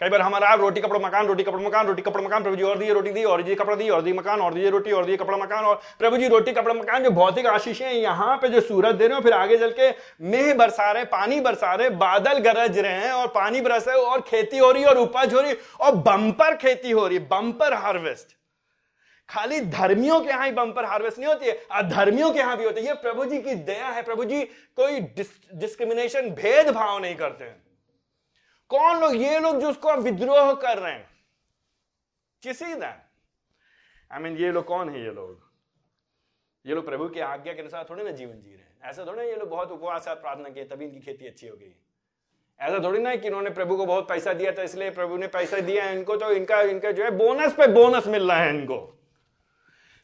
कई 0.00 0.08
बार 0.08 0.20
हमारा 0.20 0.52
रोटी, 0.54 0.80
कपड़ा, 0.80 0.98
मकान, 1.00 1.26
रोटी, 1.26 1.42
कपड़ा, 1.42 1.62
मकान, 1.62 1.86
रोटी, 1.86 2.02
कपड़ा, 2.02 2.22
मकान, 2.22 2.42
प्रभु 2.42 2.56
जी 2.56 2.62
और 2.62 2.78
दिए 2.78 2.92
रोटी 2.92 3.10
दी, 3.10 3.22
और 3.24 3.42
दिए 3.42 3.54
कपड़ा 3.54 3.76
दी, 3.76 3.88
और 3.88 4.02
दिए 4.02 4.12
मकान, 4.12 4.40
और 4.40 4.54
दिए 4.54 4.70
रोटी, 4.70 4.92
और 4.92 5.04
दिए 5.04 5.16
कपड़ा, 5.16 5.36
मकान, 5.38 5.64
और 5.64 5.80
प्रभु 5.98 6.16
जी 6.16 6.28
रोटी, 6.28 6.52
कपड़ा, 6.52 6.74
मकान, 6.74 7.04
जो 7.04 7.10
भौतिक 7.10 7.46
आशीष 7.46 7.80
है, 7.82 7.94
यहाँ 7.96 8.36
पे 8.36 8.48
जो 8.48 8.60
सूरज 8.60 8.94
दे 8.94 9.06
रहे 9.06 9.16
हो, 9.16 9.22
फिर 9.22 9.32
आगे 9.32 9.58
चल 9.58 9.70
के 9.70 9.90
मेह 10.22 10.52
बरसा 10.54 10.90
रहे, 10.92 11.04
पानी 11.06 11.40
बरसा 11.40 11.74
रहे, 11.74 11.90
बादल 11.96 12.38
गरज 12.42 12.78
रहे 12.78 12.92
हैं, 12.94 13.12
और 13.12 13.26
पानी 13.28 13.60
बरस 13.60 13.88
रहे 13.88 13.96
और 13.98 14.20
खेती 14.20 14.58
हो 14.58 14.70
रही 14.72 14.84
और 14.84 14.98
उपज 14.98 15.34
हो 15.34 15.40
रही 15.40 15.54
और 15.80 15.94
बंपर 16.04 16.56
खेती 16.56 16.90
हो 16.90 17.06
रही 17.06 17.18
बंपर 17.18 17.74
हार्वेस्ट। 17.74 18.36
खाली 19.28 19.60
धर्मियों 19.60 20.20
के 20.20 20.28
यहाँ 20.28 20.44
ही 20.46 20.52
बंपर 20.52 20.84
हार्वेस्ट 20.84 21.18
नहीं 21.18 21.28
होती 21.28 21.46
है, 21.46 21.60
अधर्मियों 21.72 22.30
के 22.30 22.38
यहाँ 22.38 22.56
भी 22.56 22.64
होती 22.64 22.80
है। 22.80 22.86
ये 22.86 22.94
प्रभु 23.02 23.24
जी 23.24 23.38
की 23.38 23.54
दया 23.54 23.86
है, 23.86 24.02
प्रभु 24.02 24.24
जी 24.24 24.42
कोई 24.78 25.00
डिस्क्रिमिनेशन, 25.12 26.30
भेदभाव 26.32 26.98
नहीं 26.98 27.14
करते 27.16 27.44
हैं। 27.44 27.64
कौन 28.70 29.00
लोग? 29.00 29.16
ये 29.16 29.38
लोग 29.38 29.60
जो 29.60 29.70
उसको 29.70 29.94
विद्रोह 29.98 30.52
कर 30.54 30.78
रहे 30.78 30.92
हैं। 30.92 31.08
किसी 32.42 32.74
दैन 32.74 33.02
आई 34.10 34.20
मीन 34.20 34.36
ये 34.36 34.50
लोग 34.52 34.64
कौन 34.64 34.88
है 34.90 35.02
ये 35.04 35.12
लोग? 35.12 35.40
ये 36.64 36.74
लोग 36.74 36.86
प्रभु 36.86 37.08
की 37.08 37.20
आज्ञा 37.22 37.52
के 37.52 37.60
अनुसार 37.60 37.86
थोड़े 37.90 38.04
ना 38.04 38.10
जीवन 38.12 38.40
जी 38.40 38.50
रहे 38.50 38.58
हैं। 38.58 38.90
ऐसा 38.90 39.04
थोड़ा 39.06 39.22
ये 39.22 39.36
लोग 39.36 39.48
बहुत 39.50 39.70
उपवास 39.72 40.08
प्रार्थना 40.08 40.48
किए, 40.48 40.64
तभी 40.64 40.84
इनकी 40.84 41.00
खेती 41.00 41.26
अच्छी 41.26 41.48
हो 41.48 41.56
गई। 41.56 41.74
ऐसा 42.60 42.82
थोड़ी 42.84 42.98
ना 43.00 43.14
कि 43.16 43.26
इन्होंने 43.26 43.50
प्रभु 43.50 43.76
को 43.76 43.86
बहुत 43.86 44.08
पैसा 44.08 44.32
दिया 44.32 44.52
था 44.52 44.62
इसलिए 44.62 44.90
प्रभु 44.90 45.16
ने 45.16 45.26
पैसा 45.28 45.58
दिया 45.60 45.84
है 45.84 45.96
इनको 45.98 46.16
तो 46.16 46.30
इनका 46.32 46.60
इनका 46.62 46.90
जो 46.90 47.04
है 47.04 47.10
बोनस 47.12 47.52
पे 47.52 47.66
बोनस 47.72 48.06
मिल 48.06 48.30
रहा 48.30 48.38
है 48.38 48.50
इनको। 48.50 48.78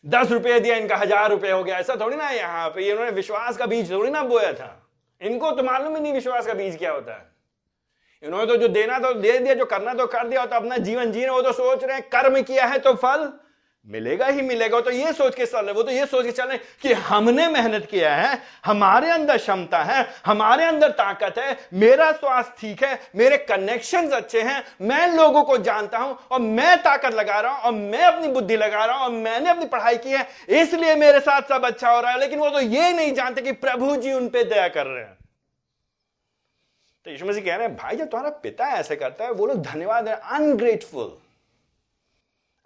दस 0.04 0.30
रुपए 0.30 0.58
दिया, 0.60 0.76
इनका 0.76 0.96
हज़ार 0.96 1.30
रुपये 1.30 1.50
हो 1.50 1.62
गया। 1.64 1.78
ऐसा 1.78 1.96
थोड़ी 1.96 2.16
ना 2.16 2.30
यहाँ 2.30 2.68
पे 2.70 2.88
इन्होंने 2.90 3.10
विश्वास 3.10 3.56
का 3.56 3.66
बीज 3.66 3.90
थोड़ी 3.90 4.10
ना 4.10 4.22
बोया 4.24 4.52
था। 4.52 4.70
इनको 5.20 5.50
तो 5.50 5.62
मालूम 5.62 5.94
ही 5.96 6.02
नहीं 6.02 6.12
विश्वास 6.12 6.46
का 6.46 6.54
बीज 6.54 6.76
क्या 6.78 6.92
होता 6.92 7.14
है। 7.14 7.31
इन्होंने 8.22 8.46
तो 8.46 8.56
जो 8.56 8.68
देना 8.70 8.98
तो 8.98 9.12
दे 9.14 9.38
दिया, 9.38 9.54
जो 9.54 9.64
करना 9.66 9.94
तो 9.94 10.06
कर 10.08 10.28
दिया 10.28 10.46
तो 10.46 10.56
अपना 10.56 10.76
जीवन 10.78 11.12
जी 11.12 11.20
रहे 11.20 11.30
वो 11.30 11.42
तो 11.42 11.52
सोच 11.54 11.84
रहे 11.84 11.96
हैं, 11.96 12.08
कर्म 12.08 12.42
किया 12.42 12.66
है 12.66 12.78
तो 12.80 12.94
फल 12.96 13.32
मिलेगा 13.86 14.26
ही 14.26 14.42
मिलेगा। 14.42 14.80
तो 14.80 14.90
ये 14.90 15.12
सोच 15.12 15.34
के 15.34 15.46
चल 15.46 15.58
रहे 15.58 15.72
वो 15.74 15.82
तो 15.82 15.90
ये 15.90 16.04
सोच 16.06 16.24
के 16.24 16.32
चल 16.32 16.44
रहे 16.44 16.58
कि 16.82 16.92
हमने 17.02 17.46
मेहनत 17.48 17.86
किया 17.90 18.14
है, 18.14 18.38
हमारे 18.64 19.10
अंदर 19.10 19.36
क्षमता 19.36 19.78
है, 19.78 20.06
हमारे 20.26 20.64
अंदर 20.64 20.90
ताकत 20.92 21.38
है, 21.38 21.56
मेरा 21.74 22.10
स्वास्थ्य 22.12 22.54
ठीक 22.60 22.84
है, 22.84 22.98
मेरे 23.16 23.36
कनेक्शन 23.38 24.08
अच्छे 24.10 24.42
हैं, 24.42 24.62
मैं 24.82 25.06
लोगों 25.08 25.42
को 25.42 25.56
जानता 25.60 25.98
हूँ, 25.98 26.16
और 26.30 26.40
मैं 26.40 26.76
ताकत 26.82 27.14
लगा 27.14 27.40
रहा 27.40 27.52
हूँ, 27.52 27.60
और 27.60 27.72
मैं 27.72 28.04
अपनी 28.04 28.28
बुद्धि 28.28 28.56
लगा 28.56 28.84
रहा 28.84 28.96
हूँ, 28.96 29.04
और 29.04 29.10
मैंने 29.12 29.50
अपनी 29.50 29.66
पढ़ाई 29.66 29.96
की 29.96 30.10
है, 30.10 30.26
इसलिए 30.60 30.94
मेरे 30.96 31.20
साथ 31.20 31.48
सब 31.48 31.64
अच्छा 31.64 31.90
हो 31.90 32.00
रहा 32.00 32.12
है। 32.12 32.20
लेकिन 32.20 32.38
वो 32.38 32.50
तो 32.50 32.60
ये 32.60 32.92
नहीं 32.92 33.12
जानते 33.14 33.42
कि 33.42 33.52
प्रभु 33.58 33.96
जी 33.96 34.12
उन 34.12 34.28
पर 34.28 34.44
दया 34.44 34.68
कर 34.68 34.86
रहे 34.86 35.04
हैं। 35.04 35.18
तो 37.04 37.10
यीशु 37.10 37.26
मसीह 37.26 37.44
कह 37.44 37.56
रहे 37.56 37.66
हैं, 37.66 37.76
भाई, 37.76 37.96
जब 37.96 38.10
तुम्हारा 38.10 38.30
पिता 38.30 38.66
ऐसे 38.66 38.96
करता 38.96 39.24
है, 39.24 39.32
वो 39.32 39.46
लोग 39.46 39.62
धन्यवाद 39.62 40.08
है 40.08 40.14
अनग्रेटफुल 40.14 41.18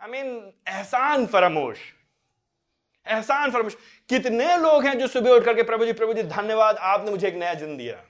आई 0.01 0.11
मीन 0.11 0.53
एहसान 0.69 1.27
फरामोश। 1.27 1.79
एहसान 3.07 3.51
फरामोश। 3.51 3.77
कितने 4.09 4.57
लोग 4.57 4.85
हैं 4.85 4.99
जो 4.99 5.07
सुबह 5.07 5.31
उठ 5.31 5.45
करके 5.45 5.63
प्रभु 5.63 5.87
जी 5.87 5.93
प्रभु 5.93 6.15
जी, 6.15 6.23
धन्यवाद, 6.23 6.77
आपने 6.77 7.11
मुझे 7.11 7.29
एक 7.29 7.35
नया 7.35 7.55
जन्म 7.55 7.77
दिया। 7.77 8.05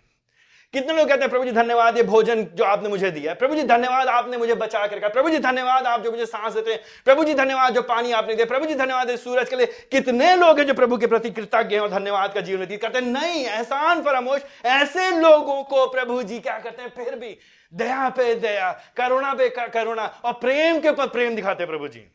कितने 0.76 0.92
लोग 0.92 1.08
कहते 1.08 1.20
हैं, 1.20 1.30
प्रभु 1.30 1.44
जी, 1.44 1.50
धन्यवाद, 1.50 1.96
ये 1.96 2.02
भोजन 2.02 2.42
जो 2.54 2.64
आपने 2.64 2.88
मुझे 2.88 3.10
दिया 3.10 3.34
प्रभु 3.34 3.54
जी, 3.54 3.62
धन्यवाद, 3.62 4.08
आपने 4.08 4.36
मुझे 4.36 4.54
बचा 4.54 4.86
कर 4.86 4.96
रखा 4.96 5.08
प्रभु 5.08 5.30
जी, 5.30 5.38
धन्यवाद, 5.38 5.86
आप 5.86 6.02
जो 6.02 6.10
मुझे 6.10 6.26
सांस 6.26 6.52
देते 6.52 6.72
हैं। 6.72 6.80
प्रभु 7.04 7.24
जी, 7.24 7.34
धन्यवाद, 7.34 7.74
जो 7.74 7.82
पानी 7.82 8.12
आपने 8.12 8.34
दिया 8.34 8.46
प्रभु 8.46 8.66
जी, 8.66 8.74
धन्यवाद 8.74 9.14
सूरज 9.16 9.48
के 9.48 9.56
लिए 9.56 9.66
कितने 9.66 10.34
लोग 10.36 10.58
हैं 10.58 10.66
जो 10.66 10.74
प्रभु 10.74 10.96
के 10.96 11.06
प्रति 11.06 11.30
कृतज्ञ 11.30 11.78
और 11.78 11.88
धन्यवाद 11.90 12.32
का 12.32 12.40
जीवन 12.40 12.58
व्यतीत 12.58 12.82
करते 12.82 12.98
हैं? 12.98 13.06
नहीं, 13.06 13.44
एहसान, 13.44 14.02
फरामोश, 14.02 14.40
ऐसे 14.64 15.10
लोगों 15.20 15.62
को 15.62 15.86
प्रभु 15.86 16.22
जी 16.22 16.38
क्या 16.38 16.58
करते 16.58 16.82
हैं? 16.82 16.92
फिर 16.96 17.14
भी 17.14 17.36
दया 17.74 18.08
पे 18.08 18.34
दया, 18.34 18.72
करुणा 18.96 19.34
पे 19.34 19.48
करुणा 19.48 20.04
और 20.24 20.32
प्रेम 20.32 20.80
के 20.80 20.88
ऊपर 20.88 21.06
प्रेम 21.06 21.36
दिखाते 21.36 21.62
हैं 21.62 21.70
प्रभु 21.70 21.88
जी। 21.88 22.06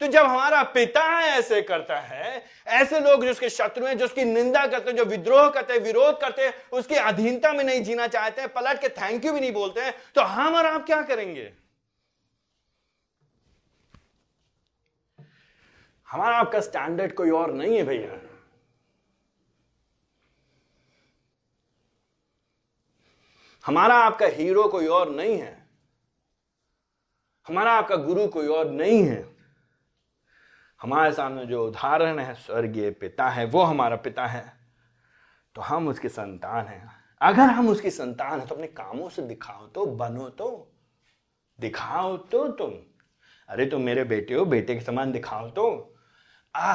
तो 0.00 0.06
जब 0.06 0.24
हमारा 0.24 0.62
पिता 0.62 1.02
ऐसे 1.20 1.62
करता 1.62 1.98
है, 1.98 2.44
ऐसे 2.66 3.00
लोग 3.00 3.24
जो 3.24 3.30
उसके 3.30 3.48
शत्रु 3.50 3.86
हैं, 3.86 3.98
जो 3.98 4.04
उसकी 4.04 4.24
निंदा 4.24 4.66
करते 4.66 4.90
हैं, 4.90 4.96
जो 4.96 5.04
विद्रोह 5.04 5.48
करते 5.48 5.72
हैं, 5.72 5.80
विरोध 5.80 6.20
करते 6.20 6.42
हैं, 6.42 6.54
उसकी 6.72 6.94
अधीनता 6.94 7.52
में 7.52 7.64
नहीं 7.64 7.82
जीना 7.82 8.06
चाहते 8.06 8.40
हैं, 8.40 8.52
पलट 8.52 8.80
के 8.80 8.88
थैंक 8.88 9.24
यू 9.24 9.32
भी 9.32 9.40
नहीं 9.40 9.52
बोलते 9.52 9.80
हैं 9.80 9.94
तो 10.14 10.20
हम 10.20 10.54
और 10.54 10.66
आप 10.66 10.86
क्या 10.86 11.02
करेंगे? 11.02 11.52
हमारा 16.08 16.36
आपका 16.36 16.60
स्टैंडर्ड 16.60 17.14
कोई 17.14 17.30
और 17.30 17.52
नहीं 17.52 17.76
है 17.76 17.84
भैया। 17.84 18.20
हमारा 23.64 23.94
आपका 23.94 24.26
हीरो 24.26 24.68
कोई 24.68 24.86
और 24.86 25.10
नहीं 25.10 25.38
है। 25.38 25.66
हमारा 27.46 27.72
आपका 27.72 27.96
गुरु 27.96 28.26
कोई 28.28 28.46
और 28.46 28.70
नहीं 28.70 29.02
है। 29.02 29.33
हमारे 30.84 31.12
सामने 31.12 31.44
जो 31.46 31.66
उदाहरण 31.66 32.18
है 32.18 32.34
स्वर्गीय 32.36 32.90
पिता 33.00 33.28
है 33.28 33.44
वो 33.46 33.62
हमारा 33.62 33.96
पिता 33.98 34.26
है। 34.26 34.44
तो 35.54 35.62
हम 35.62 35.88
उसके 35.88 36.08
संतान 36.08 36.66
हैं। 36.66 36.90
अगर 37.20 37.50
हम 37.50 37.68
उसकी 37.68 37.90
संतान 37.90 38.40
है 38.40 38.46
तो 38.46 38.54
अपने 38.54 38.66
कामों 38.66 39.08
से 39.08 39.22
दिखाओ 39.22 39.66
तो 39.66 39.86
बनो 39.96 40.28
तो 40.30 40.48
दिखाओ 41.58 42.16
तो 42.16 42.46
तुम। 42.50 42.72
अरे 43.48 43.66
तुम 43.66 43.82
मेरे 43.82 44.04
बेटे 44.04 44.34
हो 44.34 44.44
बेटे 44.46 44.74
के 44.74 44.80
समान 44.80 45.12
दिखाओ 45.12 45.48
तो। 45.50 45.66
आ 46.54 46.72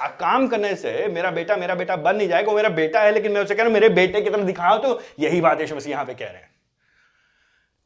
आ, 0.00 0.08
काम 0.08 0.46
करने 0.48 0.74
से 0.76 1.06
मेरा 1.08 1.30
बेटा 1.30 1.56
मेरा 1.56 1.74
बेटा 1.74 1.96
बन 1.98 2.16
नहीं 2.16 2.28
जाएगा 2.28 2.52
मेरा 2.52 2.68
बेटा 2.70 3.00
है 3.00 3.12
लेकिन 3.12 3.32
मैं 3.32 3.42
उसे 3.44 3.54
कह 3.54 3.62
रहा 3.62 3.66
हूँ 3.66 3.74
मेरे 3.74 3.88
बेटे 3.94 4.20
की 4.22 4.30
तरफ़ 4.30 4.44
दिखाओ 4.46 4.78
तो 4.78 5.00
यही 5.20 5.40
बात 5.40 5.60
यीशु 5.60 5.76
मसीह 5.76 5.92
यहाँ 5.92 6.04
पे 6.04 6.14
कह 6.14 6.26
रहे 6.26 6.42
हैं। 6.42 6.50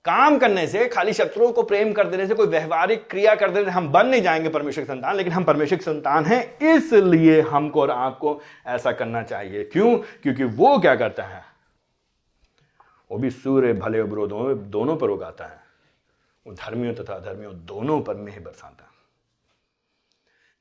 काम 0.07 0.39
करने 0.39 0.67
से, 0.67 0.89
खाली 0.89 1.13
शत्रुओं 1.13 1.53
को 1.53 1.63
प्रेम 1.63 1.93
कर 1.93 2.07
देने 2.07 2.27
से, 2.27 2.35
कोई 2.35 2.47
व्यवहारिक 2.47 3.09
क्रिया 3.11 3.35
कर 3.35 3.51
देने 3.51 3.65
से 3.65 3.71
हम 3.71 3.93
बन 3.93 4.07
नहीं 4.07 4.23
जाएँगे 4.23 4.49
परमेश्वर 4.49 4.85
की 4.85 4.89
संतान, 4.89 5.17
लेकिन 5.17 5.33
हम 5.33 5.45
परमेश्वर 5.45 5.79
की 5.79 5.85
संतान 5.85 6.25
हैं, 6.25 6.59
इसलिए 6.59 7.41
हमको 7.41 7.81
और 7.81 7.91
आपको 7.91 8.41
ऐसा 8.67 8.93
करना 8.93 9.23
चाहिए। 9.23 9.65
क्यों? 9.65 9.97
क्योंकि 9.97 10.45
वो 10.45 10.79
क्या 10.79 10.97
करता 10.97 11.23
है? 11.23 11.43
वो 13.11 13.19
भी 13.19 13.31
सूर्य, 13.31 13.73
भले 13.73 14.01
उपरोधों 14.01 14.71
दोनों 14.71 14.97
पर 14.97 15.11
उगाता 15.11 15.45
है। 15.45 15.61
वो 16.47 16.53
धर्मियों 16.53 16.95
तथा 16.95 17.19
धर्मियों 17.19 17.55
दोनों 17.55 18.01
पर 18.01 18.15
बरसाता। 18.15 18.83
है 18.83 18.97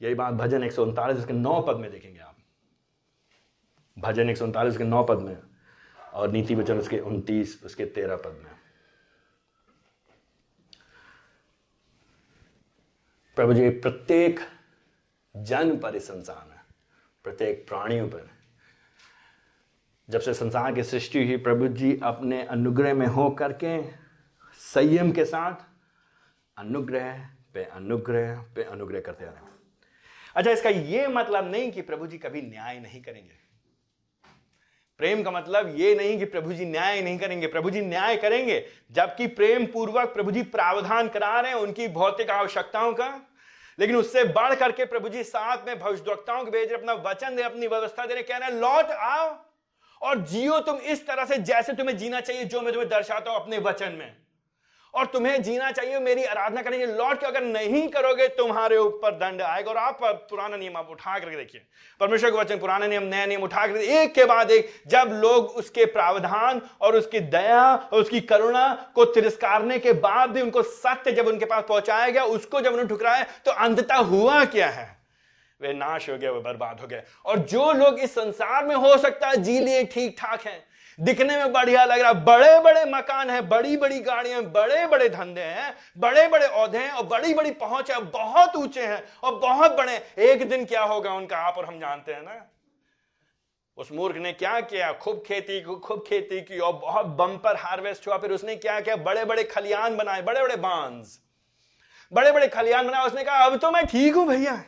यही 0.01 0.15
बात 0.15 0.33
भजन 0.33 0.63
एक 0.63 0.71
सौ 0.71 0.83
उनतालीस 0.83 1.17
उसके 1.17 1.33
नौ 1.33 1.61
पद 1.61 1.75
में 1.75 1.91
देखेंगे 1.91 2.19
आप। 2.19 2.35
भजन 3.99 4.29
एक 4.29 4.37
सौ 4.37 4.45
उनतालीस 4.45 4.77
के 4.77 4.83
नौ 4.83 5.03
पद 5.03 5.17
में 5.17 5.37
और 6.13 6.31
नीति 6.31 6.55
वचन 6.55 6.77
उसके 6.77 6.99
उनतीस, 6.99 7.61
उसके 7.65 7.85
तेरह 7.85 8.15
पद 8.15 8.41
में। 8.43 8.54
प्रभु 13.35 13.53
जी, 13.53 13.69
प्रत्येक 13.69 14.39
जन 15.37 15.77
पर 15.77 15.95
इस 15.95 16.07
संसार 16.07 16.47
में, 16.49 16.59
प्रत्येक 17.23 17.67
प्राणियों 17.67 18.07
पर। 18.07 18.29
जब 20.09 20.19
से 20.19 20.33
संसार 20.33 20.73
की 20.73 20.83
सृष्टि 20.83 21.25
हुई, 21.25 21.37
प्रभु 21.37 21.67
जी 21.67 21.99
अपने 22.03 22.43
अनुग्रह 22.43 22.93
में 22.93 23.07
हो 23.07 23.29
करके, 23.29 23.91
संयम 24.53 25.11
के 25.11 25.25
साथ 25.25 25.53
अनुग्रह 26.57 27.29
पे 27.53 27.63
अनुग्रह 27.63 28.41
पे 28.55 28.63
अनुग्रह 28.63 28.99
करते 28.99 29.25
रहे 29.25 29.45
अच्छा 30.35 30.51
इसका 30.51 30.69
यह 30.69 31.09
मतलब 31.09 31.51
नहीं 31.51 31.71
कि 31.71 31.81
प्रभु 31.81 32.07
जी 32.07 32.17
कभी 32.17 32.41
न्याय 32.41 32.79
नहीं 32.79 33.01
करेंगे। 33.01 33.44
प्रेम 34.99 35.23
का 35.23 35.31
मतलब 35.31 35.73
ये 35.77 35.93
नहीं 35.95 36.17
कि 36.19 36.25
प्रभु 36.25 36.53
जी 36.53 36.65
न्याय 36.65 37.01
नहीं 37.01 37.17
करेंगे 37.19 37.47
प्रभु 37.47 37.69
जी 37.69 37.81
न्याय 37.81 38.15
करेंगे, 38.15 38.63
जबकि 38.91 39.27
प्रेम 39.29 39.65
पूर्वक 39.65 40.13
प्रभु 40.13 40.31
जी 40.31 40.43
प्रावधान 40.43 41.07
करा 41.07 41.39
रहे 41.39 41.51
हैं, 41.51 41.59
उनकी 41.59 41.87
भौतिक 41.87 42.29
आवश्यकताओं 42.29 42.93
का। 42.93 43.09
लेकिन 43.79 43.95
उससे 43.95 44.23
बढ़ 44.23 44.53
करके 44.55 44.85
प्रभु 44.85 45.09
जी 45.09 45.23
साथ 45.23 45.65
में 45.67 45.79
भविष्यवक्ताओं 45.79 46.43
के 46.45 46.51
भेज 46.51 46.71
रहे 46.71 46.79
अपना 46.79 46.93
वचन 47.03 47.35
दे, 47.35 47.41
अपनी 47.43 47.67
व्यवस्था 47.67 48.05
दे 48.05 48.13
रहे 48.13 48.23
कह 48.23 48.37
रहे 48.37 48.49
हैं, 48.49 48.55
लौट 48.55 48.91
आओ 48.91 49.35
और 50.01 50.19
जियो 50.21 50.59
तुम 50.59 50.77
इस 50.77 51.05
तरह 51.07 51.25
से 51.25 51.37
जैसे 51.37 51.73
तुम्हें 51.73 51.97
जीना 51.97 52.19
चाहिए, 52.21 52.45
जो 52.45 52.61
मैं 52.61 52.73
तुम्हें 52.73 52.89
दर्शाता 52.89 53.31
हूँ 53.31 53.41
अपने 53.41 53.57
वचन 53.59 53.91
में। 53.91 54.24
और 54.95 55.05
तुम्हें 55.05 55.41
जीना 55.43 55.71
चाहिए, 55.71 55.99
मेरी 55.99 56.23
आराधना 56.23 56.61
करेंगे 56.61 56.85
लौट 56.85 57.19
के 57.19 57.25
अगर 57.25 57.43
नहीं 57.43 57.87
करोगे, 57.87 58.27
तुम्हारे 58.27 58.77
ऊपर 58.77 59.11
दंड 59.13 59.41
आएगा। 59.41 59.71
और 59.71 59.77
आप 59.77 59.99
पुराना 60.29 60.57
नियम 60.57 60.77
आप 60.77 60.89
उठा 60.91 61.17
करके 61.19 61.35
देखिए। 61.35 61.61
परमेश्वर 62.01 62.31
के 62.31 62.37
वचन, 62.37 62.57
पुराने 62.57 62.87
नियम, 62.87 63.03
नए 63.05 63.25
नियम 63.25 63.43
उठा 63.43 63.65
कर 63.67 63.77
एक 63.77 64.13
के 64.13 64.25
बाद 64.25 64.51
एक, 64.51 64.71
जब 64.87 65.19
लोग 65.23 65.45
उसके 65.55 65.85
प्रावधान 65.85 66.61
और 66.81 66.95
उसकी 66.95 67.19
दया 67.19 67.63
और 67.75 68.01
उसकी 68.01 68.21
करुणा 68.21 68.91
को 68.95 69.05
तिरस्कारने 69.05 69.79
के 69.79 69.93
बाद 69.93 70.29
भी 70.29 70.41
उनको 70.41 70.61
सत्य 70.63 71.11
जब 71.11 71.27
उनके 71.27 71.45
पास 71.45 71.63
पहुँचाया 71.69 72.09
गया, 72.09 72.23
उसको 72.23 72.61
जब 72.61 72.71
उन्हें 72.71 72.87
ठुकराया 72.87 73.23
तो 73.45 73.51
अंततः 73.51 73.95
हुआ 73.95 74.43
क्या 74.45 74.67
है? 74.67 74.93
वे 75.61 75.73
नाश 75.73 76.09
हो 76.09 76.17
गए, 76.17 76.29
वे 76.29 76.39
बर्बाद 76.39 76.79
हो 76.81 76.87
गए। 76.87 77.03
और 77.25 77.39
जो 77.39 77.71
लोग 77.71 77.99
इस 77.99 78.11
संसार 78.11 78.65
में 78.65 78.75
हो 78.75 78.97
सकता 78.97 79.27
है, 79.27 79.37
जी 79.37 79.59
लिए 79.59 79.83
ठीक 79.83 80.15
ठाक 80.19 80.41
हैं। 80.41 80.63
दिखने 80.99 81.37
में 81.37 81.51
बढ़िया 81.53 81.83
लग 81.85 81.99
रहा 81.99 82.13
बड़े 82.13 82.59
बड़े 82.59 82.83
मकान 82.85 83.29
है 83.29 83.41
बड़ी 83.47 83.77
बड़ी 83.77 83.99
गाड़ियाँ 83.99 84.41
बड़े 84.43 84.85
बड़े 84.87 85.09
धंधे 85.09 85.41
हैं 85.41 85.73
बड़े 85.97 86.27
बड़े 86.27 86.47
औधे 86.47 86.77
हैं 86.77 86.91
और 86.91 87.05
बड़ी 87.05 87.33
बड़ी 87.33 87.51
पहुँच 87.53 87.91
है, 87.91 87.99
बहुत 88.01 88.55
ऊँचे 88.55 88.85
हैं 88.85 89.03
और 89.23 89.35
बहुत 89.39 89.71
बड़े 89.71 89.95
एक 90.19 90.47
दिन 90.49 90.65
क्या 90.65 90.83
होगा 90.83 91.13
उनका, 91.13 91.37
आप 91.37 91.57
और 91.57 91.65
हम 91.65 91.79
जानते 91.79 92.13
हैं 92.13 92.21
ना? 92.21 92.45
उस 93.77 93.91
मूर्ख 93.91 94.17
ने 94.17 94.31
क्या 94.33 94.59
किया? 94.61 94.91
खूब 94.93 95.23
खेती 95.27 95.61
खूब 95.61 96.03
खेती 96.07 96.41
की 96.41 96.59
और 96.59 96.73
बहुत 96.73 97.05
बम्पर 97.05 97.55
हार्वेस्ट 97.55 98.07
हुआ। 98.07 98.17
फिर 98.17 98.31
उसने 98.31 98.55
क्या 98.55 98.79
किया? 98.79 98.95
बड़े 98.95 99.25
बड़े 99.25 99.43
खलियान 99.43 99.97
बनाए 99.97 100.21
बड़े 100.21 100.41
बड़े 100.41 100.55
बाँस। 100.55 101.19
बड़े 102.11 102.31
बड़े 102.31 102.47
खलियान 102.47 102.87
बनाए। 102.87 103.05
उसने 103.05 103.23
कहा, 103.23 103.45
अब 103.45 103.57
तो 103.57 103.71
मैं 103.71 103.85
ठीक 103.85 104.15
हूँ 104.15 104.27
भैया। 104.27 104.63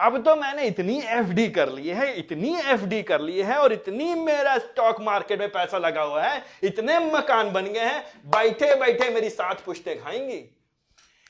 अब 0.00 0.16
तो 0.24 0.34
मैंने 0.36 0.62
इतनी 0.62 0.98
एफडी 1.00 1.46
कर 1.48 1.68
ली 1.68 1.88
है, 1.88 2.12
इतनी 2.14 2.54
एफडी 2.62 3.02
कर 3.02 3.20
ली 3.20 3.38
है 3.40 3.56
और 3.58 3.72
इतनी 3.72 4.14
मेरा 4.14 4.56
स्टॉक 4.58 5.00
मार्केट 5.00 5.38
में 5.40 5.48
पैसा 5.48 5.78
लगा 5.78 6.02
हुआ 6.02 6.22
है, 6.22 6.42
इतने 6.62 6.98
मकान 7.06 7.52
बन 7.52 7.66
गए 7.66 7.84
हैं 7.84 8.04
बैठे 8.26 8.74
बैठे 8.74 9.08
मेरी 9.10 9.30
साथ 9.30 9.64
पुश्ते 9.64 9.94
खाएँगी। 9.94 10.44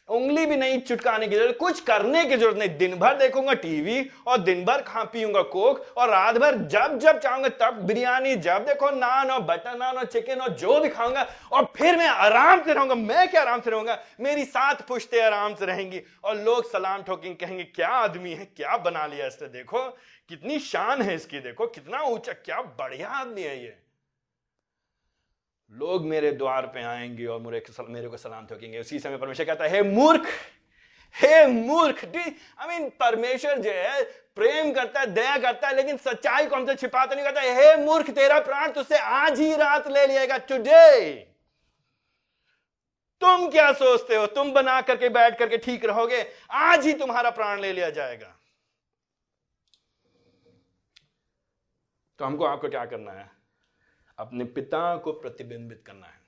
उंगली 0.08 0.44
भी 0.46 0.56
नहीं 0.56 0.80
चुटकाने 0.80 1.26
की 1.28 1.36
ज़रूरत, 1.36 1.56
कुछ 1.60 1.80
करने 1.80 2.24
की 2.24 2.36
ज़रूरत 2.36 2.56
नहीं। 2.58 2.76
दिन 2.78 2.94
भर 2.98 3.14
देखूँगा 3.18 3.52
टीवी 3.54 4.08
और 4.26 4.38
दिन 4.38 4.64
भर 4.64 4.82
खा 4.82 5.02
पीऊँगा 5.04 5.40
कोक 5.44 5.84
और 5.96 6.08
रात 6.10 6.36
भर 6.36 6.56
जब 6.66 6.98
जब 6.98 7.18
चाहूँगा 7.20 7.48
तब 7.60 7.80
बिरयानी, 7.86 8.34
जब 8.36 8.64
देखो 8.66 8.90
नान 8.90 9.30
और 9.30 9.40
बटर 9.42 9.76
नान 9.78 9.96
और 9.96 10.04
चिकन 10.06 10.40
और 10.40 10.52
जो 10.54 10.78
भी 10.80 10.88
खाऊँगा 10.88 11.26
और 11.52 11.64
फिर 11.76 11.96
मैं 11.96 12.08
आराम 12.08 12.62
से 12.64 12.72
रहूँगा। 12.72 12.94
मैं 12.94 13.28
क्या 13.28 13.40
आराम 13.40 13.60
से 13.60 13.70
रहूँगा? 13.70 13.98
मेरी 14.20 14.44
साथ 14.44 14.86
पुश्ते 14.88 15.20
आराम 15.20 15.54
से 15.54 15.66
रहेंगी 15.66 16.02
और 16.24 16.36
लोग 16.36 16.70
सलाम 16.70 17.02
ठोकेंगे, 17.02 17.34
कहेंगे, 17.36 17.64
क्या 17.64 17.88
आदमी 17.88 18.32
है? 18.32 18.44
क्या 18.46 18.76
बना 18.76 19.06
लिया 19.06 19.26
इसने? 19.26 19.48
देखो, 19.48 19.82
कितनी 20.30 20.58
शान 20.60 21.02
है 21.02 21.14
इसकी, 21.14 21.40
देखो, 21.40 21.66
कितना 21.68 22.02
ऊँचा, 22.04 22.32
क्या 22.34 22.60
बढ़िया 22.78 23.08
आदमी 23.10 23.42
है 23.42 23.62
ये। 23.62 23.76
लोग 25.70 26.04
मेरे 26.06 26.30
द्वार 26.32 26.66
पे 26.66 26.82
आएँगे 26.82 27.26
और 27.26 27.40
मेरे 27.40 27.62
मेरे 27.88 28.08
को 28.08 28.16
सलाम 28.16 28.46
ठोकेंगे। 28.46 28.78
उसी 28.78 28.98
समय 28.98 29.16
परमेश्वर 29.16 29.46
कहता 29.46 29.64
है 29.64 29.82
मूर्ख, 29.82 30.28
हे 31.14 31.46
मूर्ख 31.46 32.04
आई 32.04 32.68
मीन 32.68 32.88
परमेश्वर 32.90 33.58
जो 33.58 33.70
है, 33.70 34.02
प्रेम 34.36 34.72
करता 34.72 35.00
है, 35.00 35.06
दया 35.06 35.36
करता 35.38 35.68
है, 35.68 35.76
लेकिन 35.76 35.96
सच्चाई 35.96 36.46
को 36.46 36.56
हमसे 36.56 36.74
छिपाता 36.74 37.14
नहीं 37.14 37.24
करता 37.24 37.40
हे। 37.40 37.76
मूर्ख, 37.76 38.10
तेरा 38.10 38.38
प्राण 38.40 38.72
तुझसे 38.72 38.98
आज 38.98 39.40
ही 39.40 39.56
रात 39.56 39.88
ले 39.88 40.06
लिएगा 40.06 40.38
टुडे 40.38 41.14
तुम 43.20 43.50
क्या 43.50 43.72
सोचते 43.72 44.16
हो? 44.16 44.26
तुम 44.26 44.52
बना 44.52 44.80
करके, 44.80 45.08
बैठ 45.08 45.38
करके 45.38 45.58
ठीक 45.58 45.84
रहोगे, 45.84 46.24
आज 46.50 46.86
ही 46.86 46.92
तुम्हारा 46.92 47.30
प्राण 47.30 47.60
ले 47.60 47.72
लिया 47.72 47.90
जाएगा। 47.90 48.34
तो 52.18 52.24
हमको 52.24 52.44
आपको 52.44 52.68
क्या 52.68 52.84
करना 52.84 53.12
है? 53.12 53.35
अपने 54.18 54.44
पिता 54.44 54.96
को 54.96 55.12
प्रतिबिंबित 55.12 55.82
करना 55.86 56.06
है। 56.06 56.20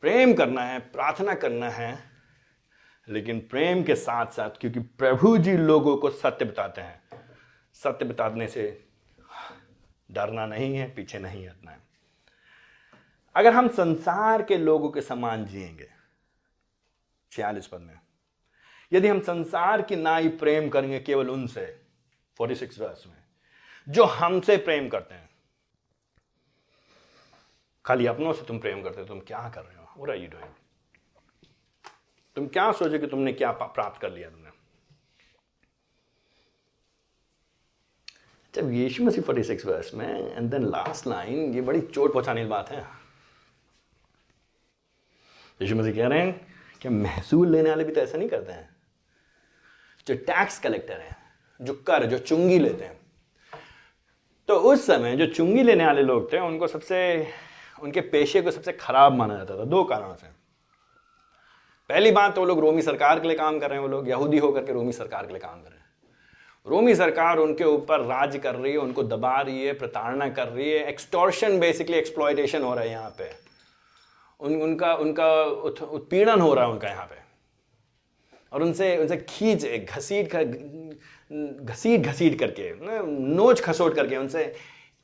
प्रेम 0.00 0.34
करना 0.34 0.62
है, 0.62 0.78
प्रार्थना 0.78 1.34
करना 1.34 1.70
है, 1.70 2.10
लेकिन 3.08 3.40
प्रेम 3.40 3.82
के 3.82 3.94
साथ 3.94 4.26
साथ 4.26 4.50
क्योंकि 4.50 4.80
प्रभु 4.80 5.38
जी 5.38 5.56
लोगों 5.56 5.96
को 5.96 6.10
सत्य 6.10 6.44
बताते 6.44 6.80
हैं, 6.80 7.02
सत्य 7.74 8.04
बताने 8.04 8.46
से 8.46 8.88
डरना 10.10 10.46
नहीं 10.46 10.76
है, 10.76 10.94
पीछे 10.94 11.18
नहीं 11.18 11.48
हटना 11.48 11.70
है। 11.70 11.78
अगर 13.36 13.52
हम 13.52 13.68
संसार 13.68 14.42
के 14.42 14.56
लोगों 14.56 14.90
के 14.90 15.00
समान 15.00 15.46
जिएँगे, 15.46 15.90
छियालीस 17.32 17.66
पद 17.66 17.80
में, 17.80 17.98
यदि 18.92 19.08
हम 19.08 19.20
संसार 19.20 19.82
की 19.82 19.96
नाई 19.96 20.28
प्रेम 20.28 20.68
करेंगे 20.68 21.00
केवल 21.00 21.30
उनसे 21.30 21.82
46 22.36 22.80
वर्ष 22.80 23.06
में, 23.06 23.24
जो 23.88 24.04
हमसे 24.04 24.56
प्रेम 24.56 24.88
करते 24.88 25.14
हैं 25.14 25.29
खाली 27.90 28.06
अपनों 28.06 28.32
से 28.32 28.44
तुम 28.46 28.58
प्रेम 28.58 28.82
करते 28.82 29.00
हो, 29.00 29.06
तुम 29.06 29.20
क्या 29.20 29.48
कर 29.54 29.62
रहे 29.62 29.76
हो? 29.76 29.94
वो 29.96 30.12
यू 30.14 30.28
डूइंग 30.28 30.52
तुम 32.36 32.46
क्या 32.46 32.70
सोचे 32.72 32.98
कि 32.98 33.06
तुमने 33.06 33.32
क्या 33.32 33.50
प्राप्त 33.52 34.00
कर 34.00 34.12
लिया 34.12 34.28
तुमने? 34.30 34.50
जब 38.54 38.72
यीशु 38.72 39.04
मसीह 39.04 39.22
फोर्टी 39.22 39.42
सिक्स 39.44 39.66
वर्स 39.66 39.92
में 39.94 40.36
एंड 40.36 40.50
देन 40.50 40.64
लास्ट 40.64 41.06
लाइन 41.06 41.54
ये 41.54 41.60
बड़ी 41.60 41.80
चोट 41.80 42.12
पहुँचाने 42.12 42.42
की 42.42 42.48
बात 42.48 42.70
है। 42.70 42.86
यीशु 45.62 45.76
मसीह 45.76 45.94
कह 45.94 46.06
रहे 46.06 46.20
हैं 46.20 46.46
कि 46.82 46.88
महसूल 46.88 47.48
लेने 47.48 47.70
वाले 47.70 47.84
भी 47.84 47.92
तो 47.92 48.00
ऐसा 48.00 48.18
नहीं 48.18 48.28
करते 48.28 48.52
हैं। 48.52 48.76
जो 50.06 50.14
टैक्स 50.14 50.58
कलेक्टर 50.58 51.00
हैं, 51.00 51.16
जो 51.60 51.74
कर, 51.74 52.06
जो 52.06 52.18
चुंगी 52.18 52.58
लेते 52.58 52.84
हैं। 52.84 52.98
तो 54.48 54.56
उस 54.56 54.86
समय 54.86 55.16
जो 55.16 55.26
चुंगी 55.26 55.62
लेने 55.62 55.86
वाले 55.86 56.02
लोग 56.02 56.32
थे, 56.32 56.38
उनको 56.38 56.66
सबसे 56.66 56.96
उनके 57.82 58.00
पेशे 58.00 58.42
को 58.42 58.50
सबसे 58.50 58.72
खराब 58.72 59.12
माना 59.12 59.36
जाता 59.36 59.58
था, 59.58 59.64
दो 59.64 59.82
कारणों 59.84 60.14
से। 60.14 60.26
पहली 61.90 62.10
बात 62.10 62.34
तो 62.34 62.40
वो 62.40 62.46
लोग 62.46 62.60
रोमी 62.60 62.82
सरकार 62.82 63.20
के 63.20 63.28
लिए 63.28 63.36
काम 63.36 63.58
कर 63.58 63.68
रहे 63.68 63.78
हैं, 63.78 63.82
वो 63.82 63.88
लोग 63.88 64.08
यहूदी 64.08 64.38
होकर 64.38 64.64
के 64.64 64.72
रोमी 64.72 64.92
सरकार 64.92 65.26
के 65.26 65.32
लिए 65.32 65.40
काम 65.40 65.62
कर 65.62 65.68
रहे 65.68 65.78
हैं। 65.78 65.78
रोमी 66.66 66.94
सरकार 66.94 67.38
उनके 67.38 67.64
ऊपर 67.64 68.00
राज 68.00 68.36
कर 68.36 68.54
रही 68.54 68.72
है, 68.72 68.78
उनको 68.78 69.02
दबा 69.02 69.40
रही 69.40 69.64
है, 69.64 69.72
प्रताड़ना 69.72 70.28
कर 70.28 70.48
रही 70.48 70.70
है 70.70 70.84
एक्सटोर्शन 70.88 71.58
बेसिकली 71.60 71.96
एक्सप्लॉयटेशन 71.98 72.62
हो 72.62 72.74
रहा 72.74 72.84
है 72.84 72.90
यहाँ 72.90 73.14
पे। 73.18 73.30
उन, 74.40 74.62
उनका 74.62 74.94
उनका 74.94 75.42
उत्पीड़न 75.42 76.40
हो 76.40 76.52
रहा 76.54 76.64
है 76.64 76.70
उनका 76.70 76.88
यहाँ 76.88 77.06
पे। 77.06 77.18
और 78.52 78.62
उनसे 78.62 78.96
उनसे 78.96 79.16
खींच, 79.28 79.64
घसीट 79.88 80.34
घसीट 81.62 82.00
घसीट 82.00 82.38
करके 82.38 82.72
नोच 83.34 83.60
खसोट 83.60 83.94
करके 83.94 84.16
उनसे 84.16 84.52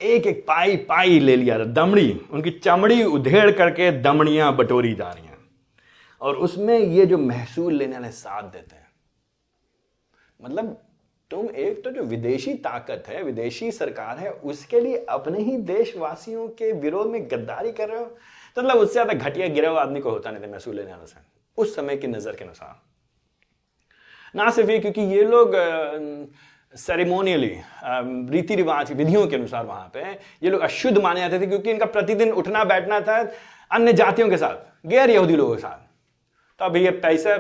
एक 0.01 0.27
एक 0.27 0.45
पाई 0.49 0.77
पाई 0.87 1.19
ले 1.21 1.37
लिया 1.37 1.59
दमड़ी। 1.59 2.11
उनकी 2.31 2.51
चमड़ी 2.53 3.03
उधेड़ 3.05 3.51
करके 3.51 3.91
दमड़ियाँ 4.03 4.55
बटोरी 4.57 4.95
जा 4.95 5.11
रही 5.11 5.27
हैं। 5.27 5.39
और 6.21 6.37
उसमें 6.37 6.79
ये 6.79 7.07
जो 7.07 7.19
महसूल 7.19 7.75
लेने 7.75 7.93
वाले 7.93 8.11
साथ 8.13 8.43
देते 8.43 8.77
हैं। 8.77 8.89
मतलब 10.41 10.83
तुम 11.31 11.49
एक 11.51 11.83
तो 11.85 11.91
जो 11.91 12.03
विदेशी 12.05 12.53
ताकत 12.55 13.05
है, 13.09 13.23
विदेशी 13.23 13.71
सरकार 13.73 14.19
है, 14.19 14.31
उसके 14.31 14.81
लिए 14.81 15.05
अपने 15.09 15.39
ही 15.39 15.57
देशवासियों 15.59 16.49
के 16.49 16.73
विरोध 16.75 17.07
में 17.07 17.23
गद्दारी 17.31 17.73
कर 17.73 17.89
रहे 17.89 17.99
हो। 17.99 18.05
तो 18.57 18.63
मतलब 18.63 18.77
उससे 18.77 18.93
ज़्यादा 18.93 19.13
घटिया 19.15 19.49
गिरा 19.49 19.71
हुआ 19.71 19.81
आदमी 19.81 20.01
को 20.01 20.11
होता 20.11 20.31
नहीं 20.31 20.43
था 20.43 20.51
महसूल 20.53 20.77
लेने 20.77 20.91
वाला 20.91 21.05
से। 21.05 21.21
उस 21.59 21.75
समय 21.77 21.97
की 21.97 22.07
नज़र 22.07 22.37
के 22.37 22.45
अनुसार। 22.45 22.81
ना 24.35 24.51
सिर्फ़ 24.51 24.71
ये, 24.71 24.79
क्योंकि 24.79 25.01
ये 25.03 25.23
लोग 25.25 25.55
सेरेमोनियली 26.77 27.53
रीति 28.33 28.55
रिवाज 28.55 28.93
विधियों 28.93 29.27
के 29.27 29.37
अनुसार 29.37 29.65
वहाँ 29.65 29.91
पे 29.95 30.01
ये 30.43 30.51
लोग 30.51 30.61
अशुद्ध 30.61 30.99
माने 30.99 31.21
जाते 31.21 31.41
थे 31.41 31.47
क्योंकि 31.47 31.71
इनका 31.71 31.87
प्रतिदिन 31.87 32.31
उठना 32.33 32.65
बैठना 32.65 33.01
था 33.01 33.19
अन्य 33.71 33.93
जातियों 33.93 34.29
के 34.29 34.37
साथ 34.37 34.89
गैर 34.89 35.11
यहूदी 35.11 35.37
लोगों 35.37 35.55
के 35.55 35.61
साथ। 35.61 35.85
तो 36.61 36.65
अभी 36.65 36.85
ये 36.85 36.91
पैसा 36.91 37.37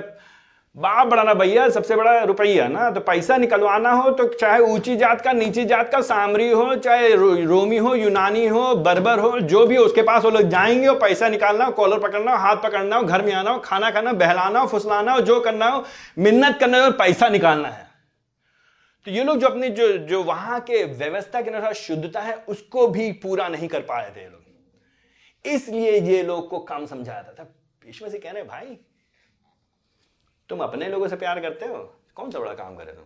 बाप 0.76 1.06
बड़ा 1.06 1.22
ना 1.22 1.34
भैया 1.34 1.68
सबसे 1.68 1.96
बड़ा 1.96 2.22
रुपया 2.22 2.66
ना 2.68 2.90
तो 2.90 3.00
पैसा 3.00 3.36
निकलवाना 3.36 3.90
हो 3.90 4.10
तो 4.10 4.26
चाहे 4.30 4.60
ऊँची 4.62 4.96
जात 4.96 5.20
का 5.20 5.32
नीची 5.32 5.64
जात 5.64 5.88
का 5.92 6.00
सामरी 6.00 6.50
हो 6.50 6.74
चाहे 6.74 7.14
रो, 7.14 7.30
रोमी 7.44 7.76
हो 7.78 7.94
यूनानी 7.94 8.46
हो 8.46 8.74
बर्बर 8.76 9.18
हो 9.18 9.38
जो 9.40 9.66
भी 9.66 9.76
हो 9.76 9.84
उसके 9.84 10.02
पास 10.02 10.24
वो 10.24 10.30
लोग 10.30 10.48
जाएँगे 10.48 10.86
और 10.86 10.98
पैसा 10.98 11.28
निकालना 11.28 11.64
हो 11.64 11.72
कॉलर 11.72 11.98
पकड़ना 11.98 12.32
हो 12.32 12.38
हाथ 12.38 12.56
पकड़ना 12.56 12.96
हो 12.96 13.02
घर 13.02 13.22
में 13.22 13.32
आना 13.32 13.50
हो 13.50 13.58
खाना 13.58 13.90
खाना 13.90 14.12
बहलाना 14.12 14.60
हो 14.60 14.66
फुसलाना 14.66 15.12
हो 15.12 15.20
जो 15.20 15.40
करना 15.40 15.68
हो 15.68 15.84
मिन्नत 16.18 16.58
करना 16.60 16.84
हो 16.84 16.90
पैसा 16.90 17.28
निकालना 17.28 17.68
है। 17.68 17.85
तो 19.06 19.12
ये 19.12 19.24
लोग 19.24 19.38
जो 19.38 19.46
अपनी 19.46 19.68
जो 19.70 19.86
जो 20.06 20.22
वहाँ 20.24 20.60
के 20.60 20.82
व्यवस्था 20.84 21.40
के 21.42 21.50
अनुसार 21.50 21.74
शुद्धता 21.74 22.20
है, 22.20 22.34
उसको 22.34 22.86
भी 22.88 23.10
पूरा 23.14 23.48
नहीं 23.48 23.68
कर 23.68 23.80
पा 23.80 24.00
रहे 24.00 24.10
थे 24.10 24.20
ये 24.20 24.28
लोग। 24.28 25.52
इसलिए 25.54 26.00
ये 26.00 26.22
लोग 26.22 26.48
को 26.50 26.58
कम 26.60 26.86
समझाया 26.86 27.22
था। 27.22 27.46
ईश्वर 27.88 28.08
से 28.08 28.18
कह 28.18 28.30
रहे 28.30 28.42
भाई, 28.44 28.78
तुम 30.48 30.60
अपने 30.60 30.88
लोगों 30.88 31.08
से 31.08 31.16
प्यार 31.16 31.40
करते 31.40 31.66
हो? 31.66 31.78
कौन 32.16 32.30
सा 32.30 32.38
बड़ा 32.38 32.54
काम 32.54 32.76
करे 32.76 32.92
तुम? 32.92 33.04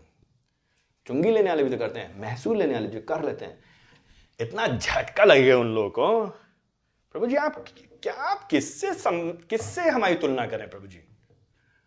चुंगी 1.07 1.31
लेने 1.31 1.49
वाले 1.51 1.65
भी 1.65 1.71
तो 1.71 1.79
करते 1.79 2.01
हैं, 2.01 2.21
महसूल 2.21 2.59
लेने 2.59 2.75
वाले 2.75 2.87
जो 2.87 3.01
कर 3.01 3.25
लेते 3.25 3.45
हैं। 3.45 3.59
इतना 4.41 4.67
झटका 4.69 5.25
लगेगा 5.25 5.59
उन 5.59 5.75
लोगों 5.75 5.91
को। 5.91 6.27
प्रभु 7.15 7.27
जी, 7.27 7.37
आप 7.37 7.65
क्या, 8.03 8.15
आप 8.15 8.49
किससे 8.51 8.93
किससे 9.47 9.89
हमारी 9.91 10.15
तुलना 10.17 10.47
करें 10.47 10.69
प्रभु 10.71 10.87
जी? 10.87 11.01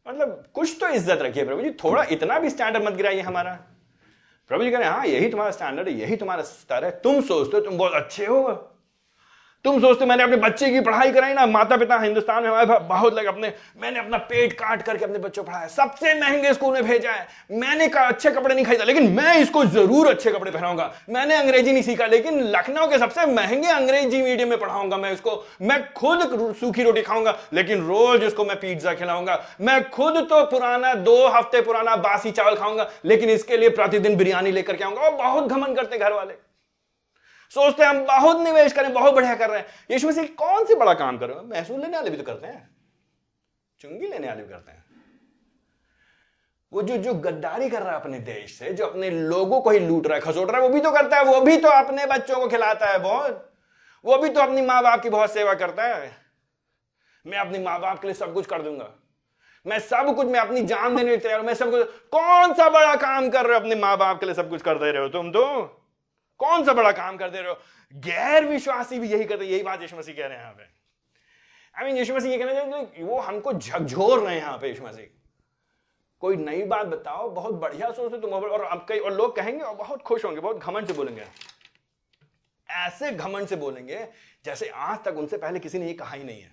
मतलब 0.05 0.43
कुछ 0.53 0.77
तो 0.81 0.87
इज़्ज़त 0.89 1.21
रखिए 1.21 1.45
प्रभु 1.45 1.61
जी, 1.61 1.71
थोड़ा 1.83 2.03
इतना 2.11 2.39
भी 2.39 2.49
स्टैंडर्ड 2.49 2.83
मत 2.83 2.93
गिराइए 2.93 3.21
हमारा। 3.23 3.59
प्रभु 4.49 4.63
जी 4.63 4.71
कह 4.71 4.77
रहे 4.77 4.87
हैं 4.87 4.95
हाँ 4.95 5.05
यही 5.05 5.29
तुम्हारा 5.29 5.51
स्टैंडर्ड 5.51 5.87
है, 5.87 5.93
यही 5.93 6.15
तुम्हारा 6.15 6.43
स्तर 6.43 6.85
है, 6.85 6.91
तुम 7.03 7.21
सोचते 7.21 7.57
हो 7.57 7.63
तुम 7.63 7.77
बहुत 7.77 7.93
अच्छे 7.93 8.25
हो। 8.25 8.69
तुम 9.65 9.79
सोचते 9.81 10.05
मैंने 10.05 10.23
अपने 10.23 10.35
बच्चे 10.37 10.69
की 10.71 10.79
पढ़ाई 10.81 11.11
कराई 11.11 11.33
ना 11.33 11.45
माता 11.45 11.75
पिता 11.77 11.97
हिंदुस्तान 11.99 12.43
में 12.43 12.49
हमारे 12.49 12.79
बहुत 12.79 13.13
लगे 13.13 13.27
अपने, 13.27 13.51
मैंने 13.81 13.99
अपना 13.99 14.17
पेट 14.29 14.53
काट 14.53 14.81
करके 14.81 15.05
अपने 15.05 15.19
बच्चों 15.19 15.43
पढ़ाया। 15.43 15.67
सबसे 15.67 16.13
महँगे 16.19 16.53
स्कूल 16.53 16.73
में 16.73 16.83
भेजा 16.83 17.11
है। 17.11 17.27
मैंने 17.51 17.87
कहा 17.87 18.03
अच्छे 18.05 18.31
कपड़े 18.31 18.55
नहीं 18.55 18.65
खरीदा, 18.65 18.83
लेकिन 18.83 19.09
मैं 19.11 19.35
इसको 19.37 19.63
ज़रूर 19.65 20.09
अच्छे 20.09 20.31
कपड़े 20.31 20.51
पहनाऊँगा। 20.51 20.91
मैंने 21.09 21.35
अंग्रेज़ी 21.35 21.71
नहीं 21.71 21.83
सीखा, 21.83 22.05
लेकिन 22.07 22.41
लखनऊ 22.49 22.87
के 22.87 22.99
सबसे 22.99 23.25
महँगे 23.25 23.69
अंग्रेज़ी 23.69 24.21
मीडियम 24.21 24.49
में 24.49 24.59
पढ़ाऊँगा 24.59 24.97
मैं 24.97 25.13
इसको। 25.13 25.43
मैं 25.61 25.81
खुद 25.93 26.55
सूखी 26.59 26.83
रोटी 26.83 27.01
खाऊँगा, 27.01 27.37
लेकिन 27.53 27.87
रोज 27.87 28.23
उसको 28.25 28.45
मैं 28.45 28.59
पिज्जा 28.59 28.93
खिलाऊँगा। 28.93 29.41
मैं 29.61 29.83
खुद 29.89 30.17
तो 30.29 30.45
पुराना, 30.45 30.93
दो 30.95 31.27
हफ़्ते 31.29 31.61
पुराना 31.61 31.95
बासी 31.97 32.31
चावल 32.31 32.55
खाऊँगा, 32.55 32.89
लेकिन 33.05 33.29
इसके 33.31 33.57
लिए 33.57 33.69
प्रतिदिन 33.71 34.17
बिरयानी 34.17 34.51
लेकर 34.51 34.75
के 34.75 34.83
आऊँगा 34.83 35.01
और 35.01 35.15
बहुत 35.17 35.47
घमन 35.47 35.73
करते 35.73 35.97
घर 35.97 36.13
वाले। 36.13 36.41
सोचते 37.55 37.83
हैं, 37.83 37.89
हम 37.89 38.05
बहुत 38.05 38.39
निवेश 38.39 38.73
करें, 38.73 38.93
बहुत 38.93 39.13
बढ़िया 39.13 39.35
कर 39.35 39.49
रहे 39.49 39.59
हैं। 39.59 39.65
यीशु 39.91 40.07
मसीह, 40.07 40.23
कौन 40.23 40.65
सी 40.65 40.75
बड़ा 40.75 40.93
काम 40.93 41.17
कर 41.17 41.29
रहे 41.29 41.37
हैं? 41.37 41.45
महसूल 41.45 41.81
लेने 41.81 41.97
वाले 41.97 42.09
भी 42.09 42.17
तो 42.17 42.23
करते 42.23 42.47
हैं। 42.47 42.75
चुंगी 43.79 44.07
लेने 44.07 44.27
वाले 44.27 44.43
भी 44.43 44.49
करते 44.49 44.71
हैं। 44.71 44.83
वो 46.73 46.81
जो 46.81 46.97
जो 46.97 47.13
गद्दारी 47.13 47.69
कर 47.69 47.81
रहा 47.81 47.93
है 47.93 47.99
अपने 47.99 48.19
देश 48.19 48.59
से, 48.59 48.73
जो 48.73 48.85
अपने 48.85 49.09
लोगों 49.09 49.61
को 49.61 49.69
ही 49.69 49.79
लूट 49.79 50.07
रहा 50.07 50.15
है, 50.15 50.21
खसोट 50.21 50.51
रहा 50.51 50.61
है, 50.61 50.67
वो 50.67 50.73
भी 50.73 50.81
तो 50.81 50.91
करता 50.91 51.17
है, 51.17 51.23
वो 51.23 51.41
भी 51.41 51.57
तो 51.57 51.69
अपने 51.69 52.05
बच्चों 52.05 52.35
को 52.35 52.47
खिलाता 52.47 52.85
है 52.85 52.99
बहुत। 52.99 53.53
वो 54.05 54.17
भी 54.17 54.29
तो 54.29 54.41
अपनी 54.41 54.61
माँ 54.61 54.83
बाप 54.83 55.01
की 55.01 55.09
बहुत 55.09 55.33
सेवा 55.33 55.53
करता 55.53 55.83
है। 55.83 56.11
मैं 57.27 57.37
अपने 57.37 57.59
माँ 57.59 57.79
बाप 57.79 57.99
के 57.99 58.07
लिए 58.07 58.15
सब 58.15 58.33
कुछ 58.33 58.45
कर 58.45 58.61
दूँगा। 58.61 58.91
मैं 59.67 59.79
सब 59.79 60.15
कुछ, 60.15 60.27
मैं 60.27 60.39
अपनी 60.39 60.61
जान 60.61 60.95
देने 60.95 61.17
तैयार 61.17 61.39
हूँ, 61.39 61.47
मैं 61.47 61.53
सब 61.53 61.71
कुछ। 61.71 61.87
कौन 61.87 62.53
सा 62.53 62.69
बड़ा 62.69 62.95
काम 62.95 63.29
कर 63.29 63.45
रहे 63.45 63.53
हो? 63.53 63.59
अपने 63.59 63.75
माँ 63.75 63.97
बाप 63.97 64.19
के 64.19 64.25
लिए 64.25 64.35
सब 64.35 64.49
कुछ 64.49 64.61
कर 64.61 64.77
दे 64.77 64.91
रहे 64.91 65.01
हो 65.01 65.09
तुम 65.09 65.31
तो? 65.31 65.79
कौन 66.39 66.65
सा 66.65 66.73
बड़ा 66.73 66.91
काम 66.91 67.17
कर 67.17 67.29
दे 67.29 67.41
रहे? 67.41 67.49
हो 67.49 67.59
गैर 67.95 68.45
विश्वासी 68.45 68.99
भी 68.99 69.07
यही 69.07 69.25
करते 69.25 69.45
यही 69.45 69.63
बात 69.63 69.81
यीशु 69.81 69.97
मसीह 69.97 70.15
कह 70.15 70.25
रहे 70.25 70.37
हैं 70.37 70.43
यहाँ 70.43 70.53
पे। 70.53 70.71
आई 71.75 71.85
मीन 71.85 71.97
यीशु 71.97 72.15
मसीह 72.15 72.31
ये 72.31 72.37
कहना 72.37 72.53
चाहते 72.53 73.03
वो 73.03 73.19
हमको 73.19 73.53
झकझोर 73.53 74.19
रहे 74.19 74.33
हैं 74.35 74.41
यहाँ 74.41 74.57
पे, 74.57 74.67
यीशु 74.67 74.83
मसीह। 74.83 75.05
कोई 76.21 76.35
नई 76.35 76.63
बात 76.63 76.87
बताओ, 76.87 77.29
बहुत 77.29 77.53
बढ़िया 77.53 77.91
सोचते 77.91 78.19
तुम, 78.21 78.31
और 78.31 78.61
अब 78.61 78.85
कई, 78.89 78.99
और 78.99 79.13
लोग 79.13 79.35
कहेंगे, 79.35 79.63
और 79.63 79.75
बहुत 79.75 80.01
खुश 80.01 80.25
होंगे, 80.25 80.41
बहुत 80.41 80.57
घमंड 80.57 80.87
से 80.87 80.93
बोलेंगे। 80.93 81.25
ऐसे 82.69 83.11
घमंड 83.11 83.47
से 83.47 83.55
बोलेंगे, 83.55 84.07
जैसे 84.45 84.69
आज 84.69 85.03
तक 85.03 85.17
उनसे 85.17 85.37
पहले 85.37 85.59
किसी 85.59 85.79
ने 85.79 85.87
ये 85.87 85.93
कहा 85.93 86.15
ही 86.15 86.23
नहीं 86.23 86.41
है। 86.41 86.51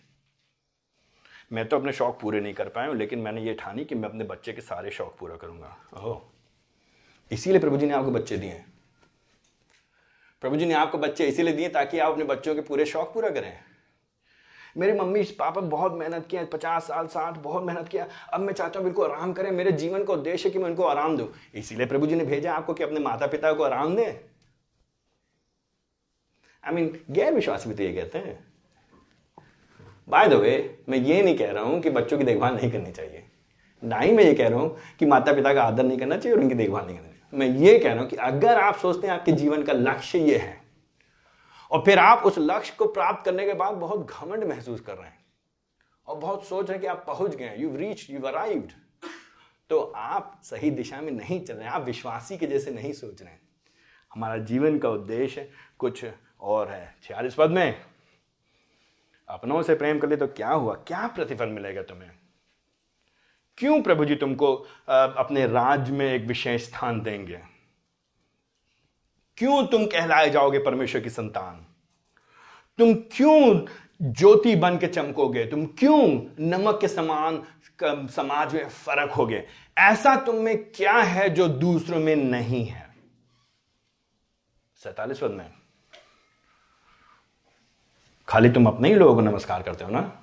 मैं 1.52 1.68
तो 1.68 1.78
अपने 1.78 1.92
शौक 1.92 2.20
पूरे 2.20 2.40
नहीं 2.40 2.54
कर 2.54 2.68
पाया 2.68 2.88
हूँ, 2.88 2.96
लेकिन 2.96 3.18
मैंने 3.18 3.42
ये 3.42 3.54
ठानी 3.54 3.84
कि 3.84 3.94
मैं 3.94 4.08
अपने 4.08 4.24
बच्चे 4.24 4.52
के 4.52 4.60
सारे 4.60 4.90
शौक 4.90 5.16
पूरा 5.18 5.36
करूँगा। 5.36 5.76
ओह। 5.96 6.20
इसीलिए 7.30 7.60
प्रभु 7.60 7.76
जी 7.76 7.86
ने 7.86 7.94
आपको 7.94 8.10
बच्चे 8.10 8.36
दिए 8.36 8.64
प्रभु 10.42 10.56
जी 10.56 10.66
ने 10.66 10.74
आपको 10.74 10.98
बच्चे 10.98 11.26
इसीलिए 11.26 11.52
दिए 11.52 11.68
ताकि 11.68 11.98
आप 11.98 12.12
अपने 12.12 12.24
बच्चों 12.24 12.54
के 12.54 12.60
पूरे 12.60 12.84
शौक 12.86 13.12
पूरा 13.14 13.30
करें। 13.30 13.52
मेरे 14.76 14.92
मम्मी 14.94 15.22
पापा 15.38 15.60
बहुत 15.60 15.92
मेहनत 15.94 16.26
किया, 16.26 16.44
पचास 16.44 16.84
साल, 16.84 17.06
साठ, 17.06 17.38
बहुत 17.38 17.64
मेहनत 17.64 17.88
किया। 17.88 18.06
अब 18.32 18.40
मैं 18.40 18.52
चाहता 18.52 18.78
हूँ 18.78 18.84
बिल्कुल 18.84 19.06
आराम 19.06 19.32
करें, 19.32 19.50
मेरे 19.50 19.72
जीवन 19.72 20.04
का 20.04 20.12
उद्देश्य 20.12 20.48
है 20.48 20.52
कि 20.52 20.58
मैं 20.58 20.66
उनको 20.66 20.84
आराम 20.84 21.16
दूँ। 21.16 21.28
इसीलिए 21.54 21.86
प्रभु 21.86 22.06
जी 22.06 22.14
ने 22.14 22.24
भेजा 22.24 22.52
आपको 22.52 22.74
कि 22.74 22.84
अपने 22.84 23.00
माता 23.00 23.26
पिता 23.26 23.52
को 23.52 23.62
आराम 23.62 23.96
दें। 23.96 24.06
आई 26.64 26.74
मीन 26.74 26.98
गैर 27.10 27.34
विश्वास 27.34 27.66
भी 27.68 27.74
तो 27.74 27.82
ये 27.82 27.92
कहते 27.94 28.18
हैं। 28.18 28.38
बाय 30.08 30.28
द 30.28 30.32
वे 30.34 30.54
मैं 30.88 30.98
ये 30.98 31.22
नहीं 31.22 31.36
कह 31.38 31.50
रहा 31.52 31.64
हूँ 31.64 31.80
कि 31.80 31.90
बच्चों 31.90 32.18
की 32.18 32.24
देखभाल 32.24 32.54
नहीं 32.54 32.70
करनी 32.72 32.92
चाहिए। 32.92 33.24
ना 33.82 33.98
ही 33.98 34.12
मैं 34.12 34.24
ये 34.24 34.34
कह 34.34 34.48
रहा 34.48 34.60
हूँ 34.60 34.76
कि 34.98 35.06
माता 35.06 35.32
पिता 35.32 35.54
का 35.54 35.62
आदर 35.62 35.82
नहीं 35.82 35.98
करना 35.98 36.16
चाहिए 36.16 36.36
और 36.36 36.42
उनकी 36.42 36.54
देखभाल 36.54 36.86
नहीं 36.86 36.96
करनी 36.96 37.19
मैं 37.32 37.46
ये 37.48 37.78
कह 37.78 37.92
रहा 37.92 38.00
हूँ 38.00 38.08
कि 38.10 38.16
अगर 38.16 38.60
आप 38.60 38.76
सोचते 38.76 39.06
हैं 39.06 39.14
आपके 39.14 39.32
जीवन 39.32 39.62
का 39.62 39.72
लक्ष्य 39.72 40.18
ये 40.20 40.36
है, 40.38 40.60
और 41.70 41.82
फिर 41.84 41.98
आप 41.98 42.22
उस 42.26 42.38
लक्ष्य 42.38 42.74
को 42.78 42.86
प्राप्त 42.88 43.24
करने 43.24 43.44
के 43.46 43.54
बाद 43.54 43.74
बहुत 43.74 44.10
घमंड 44.12 44.44
महसूस 44.44 44.80
कर 44.80 44.94
रहे 44.94 45.06
हैं, 45.06 45.18
और 46.08 46.16
बहुत 46.16 46.46
सोच 46.46 46.66
रहे 46.66 46.74
हैं 46.74 46.80
कि 46.80 46.86
आप 46.86 47.04
पहुँच 47.06 47.34
गए 47.34 47.54
यू 47.58 47.76
रीच 47.76 48.08
यू 48.10 48.20
अराइव्ड 48.22 48.72
तो 49.70 49.80
आप 49.96 50.40
सही 50.44 50.70
दिशा 50.70 51.00
में 51.00 51.10
नहीं 51.12 51.40
चल 51.40 51.54
रहे 51.54 51.64
हैं, 51.64 51.72
आप 51.72 51.84
विश्वासी 51.84 52.36
के 52.38 52.46
जैसे 52.46 52.70
नहीं 52.70 52.92
सोच 52.92 53.22
रहे 53.22 53.30
हैं। 53.30 53.40
हमारा 54.12 54.36
जीवन 54.38 54.78
का 54.78 54.90
उद्देश्य 54.90 55.48
कुछ 55.78 56.04
और 56.40 56.70
है। 56.70 56.94
छियालीस 57.02 57.34
पद 57.34 57.50
में, 57.50 57.80
अपनों 59.28 59.62
से 59.62 59.74
प्रेम 59.74 59.98
कर 59.98 60.08
ले 60.08 60.16
तो 60.16 60.26
क्या 60.26 60.48
हुआ? 60.48 60.74
क्या 60.76 61.06
प्रतिफल 61.06 61.48
मिलेगा 61.48 61.82
तुम्हें? 61.82 62.10
क्यों 63.60 63.80
प्रभु 63.82 64.04
जी 64.04 64.14
तुमको 64.16 64.52
अपने 64.88 65.46
राज्य 65.46 65.92
में 65.92 66.06
एक 66.06 66.24
विशेष 66.26 66.64
स्थान 66.64 67.00
देंगे? 67.00 67.40
क्यों 69.38 69.66
तुम 69.66 69.84
कहलाए 69.86 70.30
जाओगे 70.30 70.58
परमेश्वर 70.58 71.00
की 71.00 71.10
संतान? 71.10 71.66
तुम 72.78 72.94
क्यों 72.94 73.60
ज्योति 74.02 74.54
बन 74.56 74.78
के 74.78 74.86
चमकोगे? 74.86 75.44
तुम 75.46 75.66
क्यों 75.66 75.98
नमक 76.40 76.78
के 76.80 76.88
समान 76.88 77.42
समाज 77.82 78.54
में 78.54 78.68
फ़र्क 78.68 79.10
होगे? 79.10 79.46
ऐसा 79.78 80.16
तुम 80.16 80.36
में 80.36 80.56
क्या 80.72 80.92
है 80.92 81.28
जो 81.30 81.48
दूसरों 81.48 82.00
में 82.00 82.14
नहीं 82.16 82.64
है? 82.64 82.88
सैतालीस 84.84 85.18
पद 85.18 85.30
में। 85.30 85.52
खाली 88.28 88.50
तुम 88.50 88.66
अपने 88.66 88.88
ही 88.88 88.94
लोगों 88.94 89.14
को 89.14 89.20
नमस्कार 89.20 89.62
करते 89.62 89.84
हो 89.84 89.90
ना? 89.90 90.19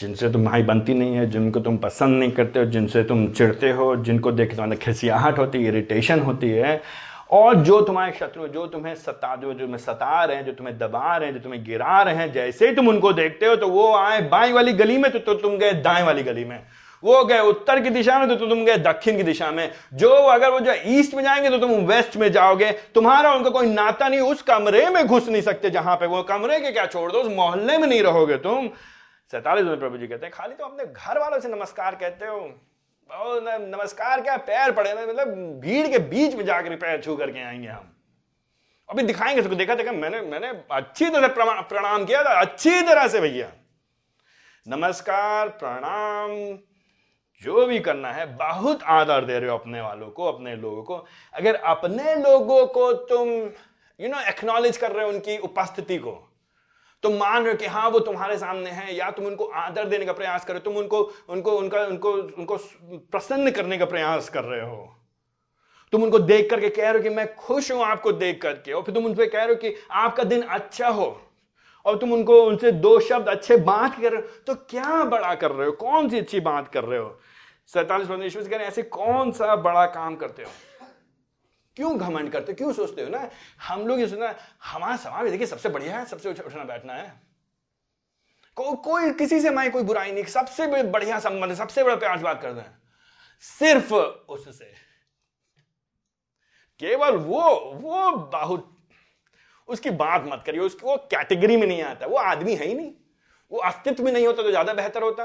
जिनसे 0.00 0.28
तुम्हारी 0.30 0.62
बनती 0.62 0.94
नहीं 0.94 1.16
है 1.16 1.30
जिनको 1.30 1.60
तुम 1.60 1.76
पसंद 1.76 2.18
नहीं 2.18 2.30
करते 2.32 2.58
हो 2.58 2.64
जिनसे 2.64 3.02
तुम 3.04 3.26
चिढ़ते 3.28 3.70
हो 3.70 3.96
जिनको 3.96 4.32
देख 4.32 4.54
के 4.54 4.76
खिसियाहट 4.76 5.38
होती 5.38 5.62
है 5.62 5.68
इरिटेशन 5.68 6.20
होती 6.20 6.50
है 6.50 6.80
और 7.30 7.54
जो 7.54 7.80
तुम्हारे 7.80 8.12
शत्रु 8.12 8.46
जो 8.46 8.66
तुम्हें 8.66 8.94
सता 8.94 9.36
जो 9.36 9.52
तुम्हें 9.52 9.78
सता 9.78 10.24
रहे 10.24 10.36
हैं 10.36 10.44
जो 10.46 10.52
तुम्हें 10.52 10.78
दबा 10.78 11.16
रहे 11.16 11.28
हैं 11.28 11.34
जो 11.34 11.40
तुम्हें 11.40 11.64
गिरा 11.64 12.02
रहे 12.02 12.14
हैं 12.14 12.32
जैसे 12.32 12.68
ही 12.68 12.74
तुम 12.74 12.88
उनको 12.88 13.12
देखते 13.12 13.46
हो 13.46 13.56
तो 13.56 13.68
वो 13.68 13.94
आए 13.96 14.20
बाएँ 14.22 14.52
वाली 14.52 14.72
गली 14.72 14.98
में 14.98 15.10
तो, 15.12 15.18
तो 15.18 15.34
तुम 15.34 15.56
गए 15.56 15.72
दाएँ 15.72 16.02
वाली 16.02 16.22
गली 16.22 16.44
में। 16.44 16.60
वो 17.02 17.24
गए 17.24 17.38
उत्तर 17.38 17.80
की 17.80 17.90
दिशा 17.90 18.18
में 18.18 18.28
तो, 18.28 18.36
तो 18.36 18.46
तुम 18.46 18.64
गए 18.64 18.76
दक्षिण 18.76 19.16
की 19.16 19.22
दिशा 19.22 19.50
में। 19.50 19.70
जो 19.94 20.08
अगर 20.08 20.50
वो 20.50 20.60
जो 20.60 20.74
ईस्ट 20.86 21.14
में 21.14 21.22
जाएँगे 21.22 21.50
तो 21.50 21.58
तुम 21.58 21.70
वेस्ट 21.70 22.16
में 22.16 22.30
जाओगे। 22.32 22.70
तुम्हारा 22.94 23.32
उनका 23.32 23.50
कोई 23.50 23.66
नाता 23.66 24.08
नहीं 24.08 24.20
उस 24.20 24.42
कमरे 24.42 24.88
में 24.90 25.06
घुस 25.06 25.28
नहीं 25.28 25.42
सकते 25.42 25.70
जहाँ 25.70 25.96
पे 25.96 26.06
वो 26.06 26.22
कमरे 26.22 26.60
के 26.60 26.72
क्या 26.72 26.86
छोड़ 26.86 27.12
दो 27.12 27.18
उस 27.18 27.32
मोहल्ले 27.36 27.78
में 27.78 27.86
नहीं 27.88 28.02
रहोगे 28.02 28.36
तुम। 28.36 28.68
सैतालीस 29.32 29.64
में 29.64 29.78
प्रभु 29.78 29.98
जी 29.98 30.06
कहते 30.06 30.26
हैं, 30.26 30.34
खाली 30.34 30.54
तो 30.54 30.64
अपने 30.64 30.84
घर 30.86 31.18
वालों 31.18 31.38
से 31.40 31.48
नमस्कार 31.48 31.94
कहते 31.94 32.26
हो। 32.26 32.40
नमस्कार 33.60 34.20
क्या, 34.20 34.36
पैर 34.38 34.72
पड़े 34.72 34.92
मतलब 35.06 35.28
भीड़ 35.60 35.86
के 35.88 35.98
बीच 36.00 36.34
में 36.34 36.44
जाकर 36.44 36.76
पैर 36.76 37.00
छू 37.02 37.16
करके 37.16 37.40
आएँगे 37.40 37.68
हम। 37.68 37.90
अभी 38.88 39.02
दिखाएँगे 39.02 39.40
उसको 39.40 39.54
देखा 39.54 39.74
देखा, 39.74 39.92
मैंने 39.92 40.20
मैंने 40.20 40.48
अच्छी 40.70 41.10
तरह 41.10 41.28
प्रणाम 41.28 42.04
किया 42.04 42.22
था, 42.24 42.40
अच्छी 42.40 42.80
तरह 42.82 43.08
से 43.08 43.20
भैया। 43.20 43.50
नमस्कार, 44.66 45.48
प्रणाम, 45.48 46.58
जो 47.42 47.66
भी 47.66 47.78
करना 47.78 48.12
है, 48.12 48.26
बहुत 48.36 48.82
आदर 48.82 49.24
दे 49.24 49.38
रहे 49.38 49.50
हो 49.50 49.56
अपने 49.58 49.80
वालों 49.80 50.10
को, 50.10 50.24
अपने 50.24 50.54
लोगों 50.56 50.82
को। 50.82 50.96
अगर 51.34 51.54
अपने 51.54 52.14
लोगों 52.14 52.66
को 52.66 52.92
तुम 52.92 53.28
यू 54.00 54.08
नो 54.08 54.20
एक्नॉलेज 54.20 54.76
कर 54.76 54.92
रहे 54.92 55.04
हो 55.04 55.10
उनकी 55.10 55.38
उपस्थिति 55.38 55.98
को 55.98 56.12
तुम 57.04 57.16
मान 57.16 57.42
रहे 57.42 57.52
हो 57.52 57.58
कि 57.58 57.66
हाँ 57.66 57.88
वो 57.90 57.98
तुम्हारे 58.00 58.36
सामने 58.38 58.70
है, 58.70 58.94
या 58.96 59.10
तुम 59.10 59.26
उनको 59.26 59.44
आदर 59.44 59.84
देने 59.84 60.04
का 60.04 60.12
प्रयास 60.12 60.44
करो 60.44 60.58
तुम 60.60 60.76
उनको 60.76 61.00
उनको, 61.28 61.50
उनका, 61.52 61.80
उनको 61.80 62.12
उनको 62.12 62.56
प्रसन्न 63.10 63.50
करने 63.50 63.78
का 63.78 63.84
प्रयास 63.86 64.28
कर 64.28 64.44
रहे 64.44 64.60
हो। 64.60 64.96
तुम 65.92 66.02
उनको 66.02 66.18
देख 66.20 66.48
करके 66.50 66.68
कह 66.68 66.82
रहे 66.82 66.92
हो 66.92 67.02
कि 67.02 67.10
मैं 67.10 67.34
खुश 67.36 67.70
हूँ 67.72 67.82
आपको 67.84 68.12
देख 68.14 68.40
करके, 68.42 68.72
और 68.72 68.82
फिर 68.82 68.94
तुम 68.94 69.04
उनसे 69.06 69.26
कह 69.26 69.38
रहे 69.38 69.48
हो 69.48 69.54
कि 69.56 69.74
आपका 69.92 70.24
दिन 70.24 70.42
अच्छा 70.42 70.88
हो, 70.88 71.20
और 71.86 71.98
तुम 71.98 72.12
उनको, 72.12 72.40
उनसे 72.42 72.72
दो 72.72 72.98
शब्द 73.00 73.28
अच्छे 73.28 73.56
बात 73.58 74.00
कर 74.00 74.12
रहे 74.12 74.20
हो 74.20 74.42
तो 74.46 74.54
क्या 74.70 75.04
बड़ा 75.04 75.34
कर 75.34 75.50
रहे 75.50 75.66
हो? 75.66 75.72
कौन 75.74 76.08
सी 76.08 76.18
अच्छी 76.18 76.40
बात 76.42 76.68
कर 76.68 76.84
रहे 76.84 76.98
हो? 76.98 77.18
सैतालीस 77.72 78.36
कह 78.38 78.56
रहे 78.56 78.66
ऐसे 78.66 78.82
कौन 78.84 79.30
सा 79.32 79.54
बड़ा 79.58 79.84
काम 79.86 80.16
करते 80.16 80.42
हो? 80.42 80.50
क्यों 81.76 81.98
घमंड 81.98 82.30
करते 82.32 82.52
हो? 82.52 82.56
क्यों 82.56 82.72
सोचते 82.72 83.02
हो 83.02 83.08
ना? 83.08 83.28
हम 83.62 83.86
लोग 83.86 84.00
ये 84.00 84.06
सोचना 84.08 84.34
हमारा 84.64 84.96
समाज 84.98 85.30
देखिए 85.30 85.46
सबसे 85.46 85.68
बढ़िया 85.68 85.98
है 85.98 86.04
सबसे 86.06 86.28
उठना 86.30 86.64
बैठना 86.64 86.92
है। 86.92 87.12
को, 88.56 88.72
कोई 88.74 89.12
किसी 89.12 89.40
से 89.40 89.48
हमारी 89.48 89.70
कोई 89.70 89.82
बुराई 89.82 90.12
नहीं 90.12 90.24
सबसे 90.26 90.66
बढ़िया 90.84 91.18
संबंध 91.20 91.54
सबसे 91.54 91.84
बड़ा 91.84 91.96
प्यार 91.96 92.18
बात 92.18 92.42
करते 92.42 92.60
हैं। 92.60 92.78
सिर्फ़ 93.44 93.92
उससे। 93.94 94.72
केवल 96.80 97.16
वो 97.16 97.42
वो 97.74 98.10
बहुत 98.10 98.70
उसकी 99.68 99.90
बात 99.92 100.24
मत 100.26 100.42
करिए 100.46 100.60
उसकी 100.60 100.86
वो 100.86 100.96
कैटेगरी 101.10 101.56
में 101.56 101.66
नहीं 101.66 101.82
आता 101.82 102.06
वो 102.06 102.16
आदमी 102.18 102.54
है 102.54 102.66
ही 102.66 102.74
नहीं। 102.74 102.92
वो 103.50 103.58
अस्तित्व 103.60 104.04
में 104.04 104.12
नहीं 104.12 104.26
होता 104.26 104.42
तो 104.42 104.50
ज़्यादा 104.50 104.72
बेहतर 104.72 105.02
होता। 105.02 105.24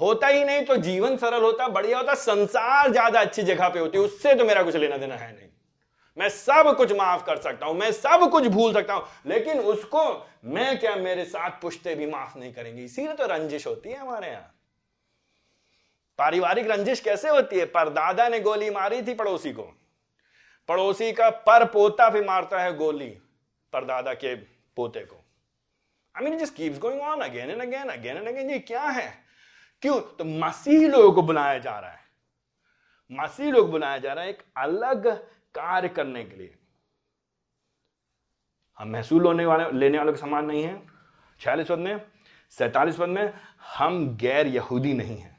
होता 0.00 0.26
ही 0.26 0.44
नहीं 0.44 0.64
तो 0.66 0.76
जीवन 0.78 1.16
सरल 1.16 1.42
होता 1.42 1.68
बढ़िया 1.70 1.98
होता 1.98 2.14
संसार 2.16 2.90
ज़्यादा 2.92 3.20
अच्छी 3.20 3.42
जगह 3.42 3.68
पे 3.68 3.78
होती 3.78 3.98
उससे 3.98 4.34
तो 4.34 4.44
मेरा 4.44 4.62
कुछ 4.62 4.76
लेना 4.76 4.96
देना 4.96 5.16
है 5.16 5.32
नहीं। 5.36 5.48
मैं 6.16 6.28
सब 6.28 6.74
कुछ 6.76 6.92
माफ़ 6.92 7.24
कर 7.24 7.36
सकता 7.36 7.66
हूँ, 7.66 7.74
मैं 7.74 7.90
सब 7.92 8.28
कुछ 8.32 8.46
भूल 8.46 8.72
सकता 8.72 8.94
हूँ, 8.94 9.06
लेकिन 9.26 9.60
उसको 9.60 10.04
मैं 10.44 10.78
क्या 10.80 10.94
मेरे 10.96 11.24
साथ 11.24 11.60
पुश्ते 11.62 11.94
भी 11.94 12.06
माफ़ 12.06 12.38
नहीं 12.38 12.52
करेंगे? 12.54 12.84
इसीलिए 12.84 13.14
तो 13.14 13.26
रंजिश 13.26 13.66
होती 13.66 13.88
है 13.88 13.98
हमारे 13.98 14.28
यहाँ। 14.28 14.50
पारिवारिक 16.18 16.70
रंजिश 16.70 17.00
कैसे 17.00 17.28
होती 17.28 17.58
है? 17.58 17.64
परदादा 17.64 18.28
ने 18.28 18.40
गोली 18.40 18.70
मारी 18.70 19.02
थी 19.02 19.14
पड़ोसी 19.14 19.52
को। 19.52 19.62
पड़ोसी 20.68 21.12
का 21.12 21.28
पर 21.30 21.64
पोता 21.64 22.08
भी 22.10 22.20
मारता 22.20 22.60
है 22.60 22.76
गोली, 22.76 23.08
परदादा 23.72 24.14
के 24.14 24.34
पोते 24.76 25.00
को। 25.00 25.16
I 26.14 26.24
mean 26.24 26.38
just 26.38 26.54
keeps 26.54 26.78
going 26.78 27.00
on 27.00 27.20
again 27.20 27.50
and 27.50 27.62
again 27.62 27.88
again 27.88 28.16
and 28.16 28.28
again 28.28 28.50
ये 28.50 28.58
क्या 28.58 28.82
है? 28.82 29.12
क्यों? 29.82 30.00
तो 30.00 30.24
मसीह 30.24 30.88
लोगों 30.88 31.12
को 31.12 31.22
बुलाया 31.22 31.58
जा 31.58 31.78
रहा 31.78 31.90
है। 31.90 32.02
मसीह 33.10 33.50
लोग 33.52 33.70
बुलाया 33.70 33.98
जा 33.98 34.12
रहा 34.12 34.24
है 34.24 34.30
एक 34.30 34.42
अलग 34.56 35.06
कार्य 35.54 35.88
करने 35.88 36.24
के 36.24 36.36
लिए। 36.36 36.58
हम 38.78 38.88
महसूल 38.88 39.26
होने 39.26 39.46
वाले, 39.46 39.78
लेने 39.78 39.98
वालों 39.98 40.12
के 40.12 40.18
समान 40.18 40.44
नहीं 40.44 40.62
है। 40.62 40.86
छियालीस 41.40 41.68
पद 41.68 41.78
में, 41.78 42.06
सैतालीस 42.50 42.96
पद 42.96 43.08
में, 43.08 43.34
हम 43.76 44.16
गैर 44.16 44.46
यहूदी 44.46 44.94
नहीं 44.94 45.18
है। 45.18 45.36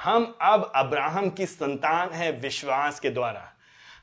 हम 0.00 0.36
अब 0.40 0.72
अब्राहम 0.74 1.30
की 1.30 1.46
संतान 1.46 2.10
है 2.10 2.32
विश्वास 2.32 3.00
के 3.00 3.10
द्वारा। 3.10 3.51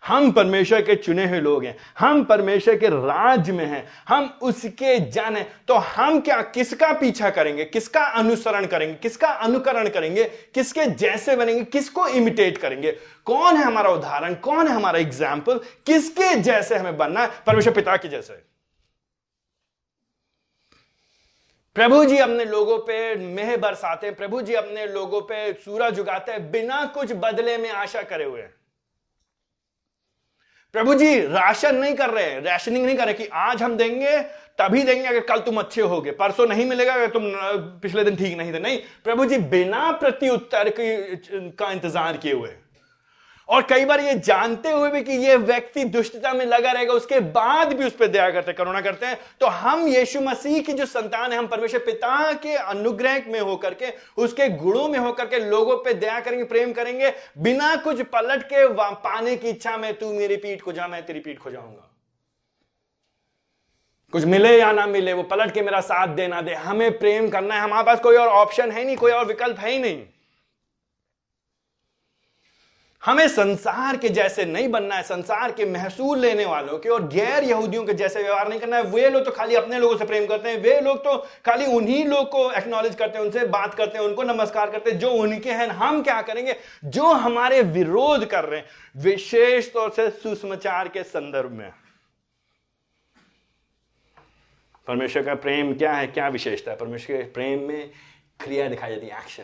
हम 0.04 0.32
परमेश्वर 0.32 0.82
के 0.82 0.96
चुने 0.96 1.26
हुए 1.28 1.40
लोग 1.40 1.64
हैं, 1.66 1.76
हम 2.00 2.24
परमेश्वर 2.26 2.78
के 2.78 2.88
राज 2.88 3.50
में 3.50 3.66
हैं, 3.66 3.84
हम 4.10 4.26
उसके 4.42 4.98
जन 5.00 5.36
हैं 5.36 5.46
तो 5.68 5.76
हम 5.76 6.20
क्या 6.20 6.42
किसका 6.44 6.92
पीछा 6.94 7.30
करेंगे, 7.30 7.66
किसका 7.66 8.04
अनुसरण 8.14 8.66
करेंगे, 8.66 8.94
किसका 8.94 9.28
अनुकरण 9.28 9.90
करेंगे, 9.90 10.24
किसके 10.54 10.86
जैसे 10.88 11.36
बनेंगे, 11.36 11.64
किसको 11.64 12.08
इमिटेट 12.10 12.58
करेंगे? 12.58 12.92
कौन 13.26 13.58
है 13.58 13.64
हमारा 13.64 13.90
उदाहरण, 13.90 14.36
कौन 14.36 14.68
है 14.68 14.74
हमारा 14.74 15.00
एग्ज़ाम्पल 15.00 15.60
किसके 15.86 16.36
जैसे 16.36 16.76
हमें 16.76 16.98
बनना 16.98 17.22
है? 17.22 17.30
परमेश्वर 17.48 17.74
पिता 17.74 17.98
के 17.98 18.08
जैसे। 18.08 18.34
प्रभु 21.76 22.04
जी 22.06 22.18
अपने 22.18 22.46
लोगों 22.46 22.78
पे 22.80 23.16
मेह 23.16 23.56
बरसाते 23.58 24.08
हैं, 24.08 24.16
प्रभु 24.16 24.42
जी 24.42 24.54
अपने 24.56 24.86
लोगों 24.88 25.22
पे 25.22 25.52
सूरज 25.56 26.00
उगाते 26.00 26.32
हैं, 26.32 26.50
बिना 26.52 26.84
कुछ 26.86 27.12
बदले 27.16 27.58
में 27.58 27.70
आशा 27.72 28.02
करे 28.04 28.24
हुए 28.24 28.42
हैं। 28.42 28.54
प्रभु 30.76 30.94
जी, 30.94 31.20
राशन 31.20 31.76
नहीं 31.76 31.94
कर 31.96 32.10
रहे 32.10 32.24
हैं 32.24 32.42
रैशनिंग 32.42 32.86
नहीं 32.86 32.96
कर 32.98 33.06
रहे 33.06 33.14
कि 33.14 33.28
आज 33.36 33.64
हम 33.64 33.76
देंगे, 33.78 34.20
तभी 34.60 34.82
देंगे 34.84 35.08
अगर 35.08 35.20
कल 35.26 35.40
तुम 35.40 35.58
अच्छे 35.60 35.82
हो 35.82 36.00
गए 36.02 36.12
परसों 36.12 36.48
नहीं 36.48 36.66
मिलेगा 36.66 36.94
अगर 36.94 37.08
तुम 37.10 37.24
पिछले 37.82 38.04
दिन 38.04 38.16
ठीक 38.16 38.38
नहीं 38.38 38.54
थे। 38.54 38.60
नहीं, 38.60 38.78
प्रभु 39.04 39.26
जी, 39.26 39.38
बिना 39.38 39.92
प्रत्युत्तर 39.92 40.74
का 40.78 41.72
इंतज़ार 41.72 42.18
किए 42.18 42.34
हुए। 42.34 42.50
और 43.50 43.62
कई 43.62 43.86
बार 43.86 44.00
ये 44.00 44.14
जानते 44.16 44.72
हुए 44.72 44.90
भी 44.92 45.02
कि 45.04 45.14
ये 45.18 45.36
व्यक्ति 45.36 45.84
दुष्टता 45.86 46.34
में 46.34 46.46
लगा 46.46 46.72
रहेगा, 46.72 46.94
उसके 46.94 47.20
बाद 47.20 47.74
भी 47.74 47.86
उस 47.86 47.96
पर 47.96 48.08
दया 48.08 48.30
करते, 48.32 48.54
करुणा 48.54 48.82
करते 48.82 49.06
हैं। 49.06 49.18
तो 49.40 49.48
हम 49.48 49.88
यीशु 49.88 50.22
मसीह 50.22 50.62
की 50.62 50.74
जो 50.74 50.86
संतान 50.86 51.32
है, 51.32 51.38
हम 51.38 51.48
परमेश्वर 51.48 51.80
पिता 51.80 52.32
के 52.34 52.56
अनुग्रह 52.56 53.24
में 53.28 53.40
होकर 53.40 53.74
के, 53.74 53.94
उसके 54.18 54.50
गुणों 54.50 54.88
में 54.88 55.00
होकर 55.00 55.26
के 55.26 55.40
लोगों 55.40 55.78
पे 55.78 55.94
दया 55.94 56.20
करेंगे, 56.20 56.44
प्रेम 56.44 56.74
करेंगे। 56.74 57.14
बिना 57.38 57.76
कुछ 57.76 58.02
पलट 58.08 58.44
के 58.44 58.68
पाने 58.74 59.36
की 59.36 59.50
इच्छा 59.50 59.78
में 59.78 59.94
तू 59.94 60.14
मेरी 60.14 60.38
पीठ 60.38 60.62
को 60.62 60.72
जा, 60.72 60.88
मैं 60.88 61.06
तेरी 61.06 61.20
पीठ 61.20 61.40
को 61.40 61.52
जाऊँगा। 61.52 61.86
कुछ 64.14 64.24
मिले 64.26 64.58
या 64.60 64.72
ना 64.72 64.86
मिले, 64.88 65.14
वो 65.14 65.24
पलट 65.24 65.54
के 65.54 65.62
मेरा 65.62 65.80
साथ 65.82 66.08
देना 66.08 66.42
दे। 66.42 66.54
हमें 66.54 66.98
प्रेम 67.00 67.30
करना 67.30 67.56
है, 67.56 67.62
हमारे 67.62 67.86
पास 67.86 68.00
कोई 68.00 68.16
और 68.16 68.28
ऑप्शन 68.28 68.72
है 68.72 68.86
नहीं, 68.86 68.96
कोई 68.98 69.12
और 69.12 69.26
विकल्प 69.26 69.60
है 69.60 69.72
ही 69.72 69.80
नहीं। 69.80 70.06
हमें 73.06 73.28
संसार 73.28 73.98
के 73.98 74.10
जैसे 74.10 74.46
नहीं 74.46 74.68
बनना 74.68 74.96
है, 74.96 75.04
संसार 75.04 75.52
के 75.52 75.66
महसूल 75.66 76.20
लेने 76.20 76.46
वालों 76.46 76.80
के 76.80 76.90
और 76.90 77.08
गैर 77.08 77.44
यहूदियों 77.44 77.86
के 77.86 77.94
जैसे 77.94 78.24
व्यवहार 78.24 78.50
नहीं 78.50 78.60
करना 78.60 78.78
है। 78.78 78.84
वे 78.84 79.10
लोग 79.10 79.26
तो 79.26 79.32
खाली 79.32 79.56
अपने 79.56 79.80
लोगों 79.80 79.98
से 79.98 80.06
प्रेम 80.06 80.26
करते 80.26 80.50
हैं, 80.50 80.58
वे 80.58 80.82
लोग 80.82 80.98
तो 80.98 81.18
खाली 81.18 81.66
उन्हीं 81.66 82.06
लोग 82.06 82.30
को 82.30 82.52
एक्नॉलेज 82.52 82.96
करते 82.96 83.18
हैं, 83.18 83.26
उनसे 83.26 83.46
बात 83.46 83.74
करते 83.74 83.98
हैं, 83.98 84.06
उनको 84.06 84.24
नमस्कार 84.24 84.72
करते 84.72 84.92
हैं, 84.92 85.00
जो 85.00 85.10
उनके 85.10 85.52
हैं, 85.52 85.68
हम 85.68 86.04
क्या 86.04 86.22
करेंगे? 86.22 86.56
जो 86.86 87.04
हमारे 87.04 87.62
विरोध 87.62 88.26
कर 88.26 88.46
रहे 88.46 88.60
हैं, 88.60 88.68
विशेष 88.98 89.74
तौर 89.74 89.90
से 89.90 90.10
सुसमाचार 90.10 90.88
के 90.88 91.04
संदर्भ 91.04 91.52
में। 91.52 91.72
परमेश्वर 94.88 95.24
का 95.24 95.36
प्रेम 95.36 95.74
क्या 95.74 95.94
है? 95.94 96.08
क्या 96.08 96.28
विशेषता 96.28 96.72
है? 96.72 96.78
परमेश्वर 96.78 97.18
के 97.18 97.24
प्रेम 97.24 97.60
में 97.60 97.92
क्रिया 98.44 98.68
दिखाई 98.68 98.92
जाती 98.92 99.08
है 99.08 99.18
एक्शन 99.18 99.44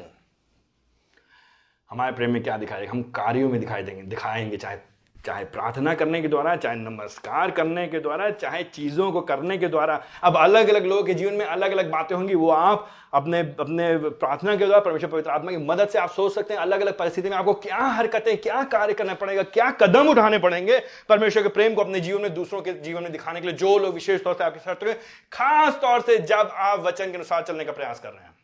हमारे 1.91 2.15
प्रेम 2.15 2.31
में 2.31 2.43
क्या 2.43 2.57
दिखाएगा 2.57 2.91
हम 2.91 3.01
कार्यों 3.01 3.49
में 3.49 3.59
दिखाई 3.59 3.83
देंगे, 3.83 4.01
दिखाएँगे, 4.01 4.57
चाहे 4.57 4.77
चाहे 5.25 5.45
प्रार्थना 5.45 5.93
करने 5.93 6.21
के 6.21 6.27
द्वारा, 6.27 6.55
चाहे 6.55 6.75
नमस्कार 6.75 7.51
करने 7.51 7.87
के 7.87 7.99
द्वारा, 7.99 8.29
चाहे 8.29 8.63
चीज़ों 8.63 9.11
को 9.11 9.21
करने 9.21 9.57
के 9.57 9.67
द्वारा। 9.67 10.03
अब 10.23 10.37
अलग 10.37 10.69
अलग 10.69 10.85
लोगों 10.85 11.03
के 11.03 11.13
जीवन 11.13 11.33
में 11.33 11.45
अलग 11.45 11.71
अलग 11.71 11.91
बातें 11.91 12.15
होंगी, 12.15 12.35
वो 12.35 12.49
आप 12.49 12.89
अपने 13.13 13.39
अपने 13.39 13.97
प्रार्थना 13.97 14.55
के 14.55 14.65
द्वारा 14.65 14.81
परमेश्वर 14.81 15.09
पवित्र 15.09 15.29
आत्मा 15.29 15.51
की 15.51 15.57
मदद 15.57 15.87
से 15.87 15.99
आप 15.99 16.09
सोच 16.09 16.33
सकते 16.33 16.53
हैं। 16.53 16.61
अलग 16.61 16.81
अलग 16.81 16.97
परिस्थिति 16.97 17.29
में 17.29 17.37
आपको 17.37 17.53
क्या 17.53 17.77
हरकतें, 17.77 18.37
क्या 18.37 18.63
कार्य 18.63 18.93
करना 18.93 19.13
पड़ेगा, 19.13 19.43
क्या 19.43 19.71
कदम 19.71 20.07
उठाने 20.07 20.39
पड़ेंगे 20.39 20.79
परमेश्वर 21.09 21.43
के 21.43 21.49
प्रेम 21.49 21.73
को 21.73 21.81
अपने 21.81 21.99
जीवन 21.99 22.21
में, 22.21 22.33
दूसरों 22.33 22.61
के 22.61 22.73
जीवन 22.73 23.03
में 23.03 23.11
दिखाने 23.11 23.41
के 23.41 23.47
लिए, 23.47 23.55
जो 23.55 23.77
लोग 23.77 23.93
विशेष 23.93 24.23
तौर 24.23 24.33
से 24.33 24.43
आपके 24.43 24.59
साथ 24.59 24.93
खास 25.31 25.73
तौर 25.73 26.01
से 26.01 26.17
जब 26.17 26.51
आप 26.53 26.79
वचन 26.79 27.05
के 27.05 27.13
अनुसार 27.13 27.43
चलने 27.43 27.65
का 27.65 27.71
प्रयास 27.71 27.99
कर 27.99 28.09
रहे 28.09 28.23
हैं। 28.23 28.34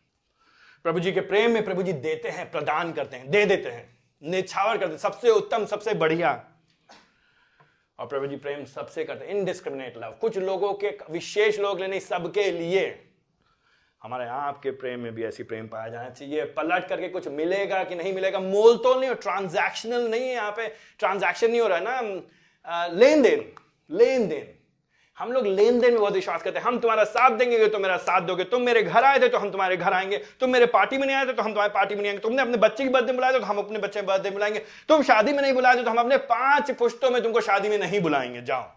प्रभु 0.84 1.00
जी 1.00 1.12
के 1.12 1.20
प्रेम 1.22 1.50
में 1.50 1.64
प्रभु 1.64 1.82
जी 1.82 1.92
देते 1.92 2.28
हैं, 2.28 2.50
प्रदान 2.50 2.92
करते 2.92 3.16
हैं, 3.16 3.30
दे 3.30 3.44
देते 3.46 3.68
हैं, 3.68 3.84
निछावर 4.22 4.78
करते 4.78 4.92
हैं, 4.92 4.98
सबसे 4.98 5.30
उत्तम, 5.30 5.64
सबसे 5.66 5.94
बढ़िया। 5.94 6.32
और 7.98 8.06
प्रभु 8.06 8.26
जी 8.26 8.36
प्रेम 8.36 8.64
सबसे 8.64 9.04
करते 9.04 9.24
हैं 9.24 9.34
इनडिस्क्रिमिनेट 9.34 9.96
लव 9.96 10.16
कुछ 10.20 10.38
लोगों 10.38 10.72
के, 10.74 10.96
विशेष 11.10 11.58
लोग 11.60 11.80
नहीं 11.80 12.00
सबके 12.00 12.50
लिए 12.50 12.84
हमारे 14.02 14.24
आपके 14.26 14.70
प्रेम 14.72 15.00
में 15.00 15.14
भी 15.14 15.24
ऐसी 15.24 15.42
प्रेम 15.42 15.66
पाया 15.68 15.88
जाना 15.88 16.08
चाहिए। 16.10 16.44
पलट 16.54 16.88
करके 16.88 17.08
कुछ 17.08 17.28
मिलेगा 17.28 17.82
कि 17.84 17.94
नहीं 17.94 18.12
मिलेगा, 18.12 18.40
मोल 18.40 18.76
तो 18.76 18.94
नहीं 19.00 19.08
हो 19.08 19.14
ट्रांजैक्शनल 19.16 20.08
नहीं 20.10 20.22
है 20.22 20.34
यहाँ 20.34 20.50
पे 20.52 20.66
ट्रांजैक्शन 20.98 21.50
नहीं 21.50 21.60
हो 21.60 21.68
रहा 21.68 21.78
है 21.78 21.84
ना 21.84 22.86
लेन 22.88 23.22
देन 23.22 23.44
लेन 23.90 24.28
देन। 24.28 24.48
हम 25.18 25.32
लोग 25.32 25.46
लेन 25.46 25.78
देन 25.80 25.92
में 25.92 26.00
बहुत 26.00 26.12
विश्वास 26.12 26.42
करते 26.42 26.58
हैं। 26.58 26.66
हम 26.66 26.78
तुम्हारा 26.78 27.04
साथ 27.04 27.30
देंगे 27.30 27.66
तो 27.68 27.78
मेरा 27.78 27.96
साथ 27.98 28.20
दोगे। 28.20 28.44
तुम 28.44 28.62
मेरे 28.62 28.82
घर 28.82 29.04
आए 29.04 29.18
थे 29.20 29.28
तो 29.28 29.38
हम 29.38 29.50
तुम्हारे 29.50 29.76
घर 29.76 29.92
आएँगे। 29.92 30.16
तुम 30.40 30.50
मेरे 30.50 30.66
पार्टी 30.68 30.98
में 30.98 31.06
नहीं 31.06 31.16
आए 31.16 31.26
थे 31.26 31.32
तो 31.32 31.42
हम 31.42 31.50
तुम्हारे 31.50 31.72
पार्टी 31.72 31.94
में 31.94 32.02
नहीं 32.02 32.10
आएँगे। 32.10 32.22
तुमने 32.22 32.42
अपने 32.42 32.56
बच्चे 32.58 32.84
की 32.84 32.90
बर्थडे 32.90 33.12
बुलाए 33.12 33.32
तो 33.32 33.40
हम 33.40 33.58
अपने 33.58 33.78
बच्चे 33.78 34.00
की 34.00 34.06
बर्थडे 34.06 34.30
बुलाएँगे। 34.30 34.62
तुम 34.88 35.02
शादी 35.02 35.32
में 35.32 35.42
नहीं 35.42 35.52
बुलाए 35.52 35.82
तो 35.82 35.90
हम 35.90 35.98
अपने 35.98 36.16
पाँच 36.30 36.70
पुश्तों 36.70 37.10
में 37.10 37.22
तुमको 37.22 37.40
शादी 37.40 37.68
में 37.68 37.78
नहीं 37.78 38.00
बुलाएँगे। 38.00 38.42
जाओ। 38.42 38.70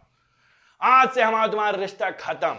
आज 0.82 1.10
से 1.10 1.22
हमारा 1.22 1.48
तुम्हारा 1.48 1.78
रिश्ता 1.78 2.10
खत्म। 2.12 2.56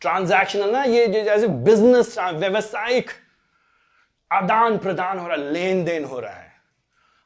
ट्रांजैक्शनल 0.00 0.70
ना, 0.70 0.82
ये 0.84 1.06
जैसे 1.06 1.48
बिज़नेस 1.48 2.18
व्यवसायिक 2.18 3.10
आदान 4.30 4.78
प्रदान 4.78 5.18
हो 5.18 5.26
रहा 5.28 5.36
है 5.36 5.52
लेन 5.52 5.84
देन 5.84 6.04
हो 6.04 6.20
रहा 6.20 6.32
है। 6.32 6.51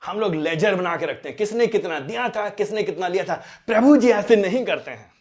हम 0.06 0.20
लोग 0.20 0.34
लेजर 0.34 0.74
बना 0.74 0.96
के 0.96 1.06
रखते 1.06 1.28
हैं। 1.28 1.38
किसने 1.38 1.66
कितना 1.66 2.00
दिया 2.00 2.28
था, 2.28 2.48
किसने 2.48 2.82
कितना 2.82 3.08
लिया 3.08 3.24
था? 3.24 3.42
प्रभु 3.66 3.96
जी 3.96 4.10
ऐसे 4.10 4.36
नहीं 4.36 4.64
करते 4.64 4.90
हैं। 4.90 5.12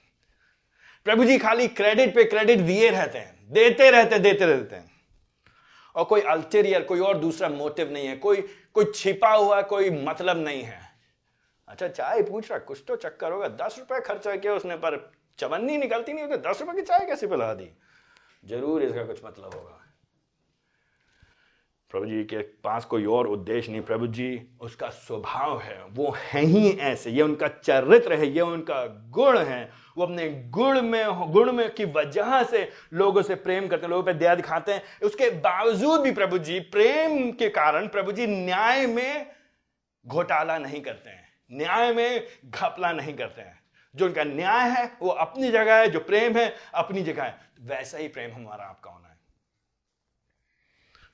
प्रभु 1.05 1.25
जी 1.25 1.37
खाली 1.37 1.67
क्रेडिट 1.67 2.15
पे 2.15 2.23
क्रेडिट 2.23 2.59
दिए 2.59 2.89
रहते 2.89 3.17
हैं। 3.17 3.47
देते 3.51 3.91
रहते 3.91 4.19
देते 4.19 4.45
रहते 4.45 4.75
हैं। 4.75 4.91
और 5.95 6.03
कोई 6.03 6.21
अल्टेरियर 6.21 6.83
कोई 6.83 6.99
और 6.99 7.17
दूसरा 7.17 7.49
मोटिव 7.49 7.91
नहीं 7.91 8.07
है। 8.07 8.15
कोई 8.17 8.41
कोई 8.73 8.91
छिपा 8.95 9.33
हुआ 9.33 9.61
कोई 9.61 9.89
मतलब 9.89 10.37
नहीं 10.37 10.63
है। 10.63 10.79
अच्छा 11.67 11.87
चाय 11.87 12.21
पूछ 12.21 12.49
रहा, 12.51 12.59
कुछ 12.59 12.83
तो 12.87 12.95
चक्कर 12.95 13.31
होगा। 13.31 13.47
दस 13.47 13.75
रुपए 13.79 14.01
खर्च 14.01 14.23
किया 14.27 14.53
उसने 14.53 14.75
पर 14.75 15.11
चवन्नी 15.39 15.77
निकलती 15.77 16.13
नहीं 16.13 16.25
होती। 16.25 16.49
दस 16.49 16.61
रुपए 16.61 16.73
की 16.73 16.81
चाय 16.81 17.05
कैसे 17.05 17.27
पिला 17.27 17.53
दी? 17.53 17.69
ज़रूर 18.45 18.83
इसका 18.83 19.03
कुछ 19.03 19.25
मतलब 19.25 19.53
होगा। 19.53 19.84
प्रभु 21.95 22.05
जी 22.05 22.23
के 22.23 22.37
पास 22.37 22.85
कोई 22.85 23.05
और 23.05 23.27
उद्देश्य 23.27 23.71
नहीं, 23.71 23.81
प्रभु 23.81 24.07
जी, 24.07 24.41
उसका 24.61 24.89
स्वभाव 24.89 25.59
है, 25.59 25.77
वो 25.89 26.15
है 26.17 26.41
ही 26.41 26.69
ऐसे, 26.69 27.11
ये 27.11 27.21
उनका 27.21 27.47
चरित्र 27.47 28.13
है, 28.13 28.27
ये 28.27 28.41
उनका 28.41 28.85
गुण 29.09 29.37
है, 29.37 29.69
वो 29.97 30.03
अपने 30.05 30.29
गुण 30.29 30.81
में 30.81 31.31
गुण 31.31 31.51
में 31.51 31.73
की 31.73 31.85
वजह 31.85 32.43
से 32.43 32.69
लोगों 32.93 33.21
से 33.21 33.35
प्रेम 33.35 33.67
करते 33.67 33.81
हैं, 33.81 33.89
लोगों 33.89 34.03
पे 34.03 34.13
दया 34.13 34.35
दिखाते 34.35 34.73
हैं, 34.73 34.83
उसके 35.03 35.29
बावजूद 35.29 36.01
भी 36.01 36.11
प्रभु 36.11 36.37
जी, 36.37 36.59
प्रेम 36.59 37.31
के 37.31 37.49
कारण 37.49 37.87
प्रभु 37.87 38.11
जी 38.11 38.27
न्याय 38.27 38.87
में 38.87 39.31
घोटाला 40.07 40.57
नहीं 40.57 40.81
करते 40.81 41.09
हैं, 41.09 41.29
न्याय 41.51 41.93
में 41.93 42.27
घपला 42.45 42.91
नहीं 42.91 43.13
करते 43.13 43.41
हैं, 43.41 43.59
जो 43.95 44.05
उनका 44.05 44.23
न्याय 44.23 44.69
है, 44.69 44.91
वो 45.01 45.09
अपनी 45.09 45.51
जगह 45.51 45.75
है, 45.75 45.89
जो 45.89 45.99
प्रेम 45.99 46.37
है, 46.37 46.55
अपनी 46.73 47.03
जगह 47.03 47.23
है, 47.23 47.37
वैसा 47.61 47.97
ही 47.97 48.07
प्रेम 48.07 48.31
हमारा 48.31 48.65
आपका 48.65 48.91
होना 48.91 49.04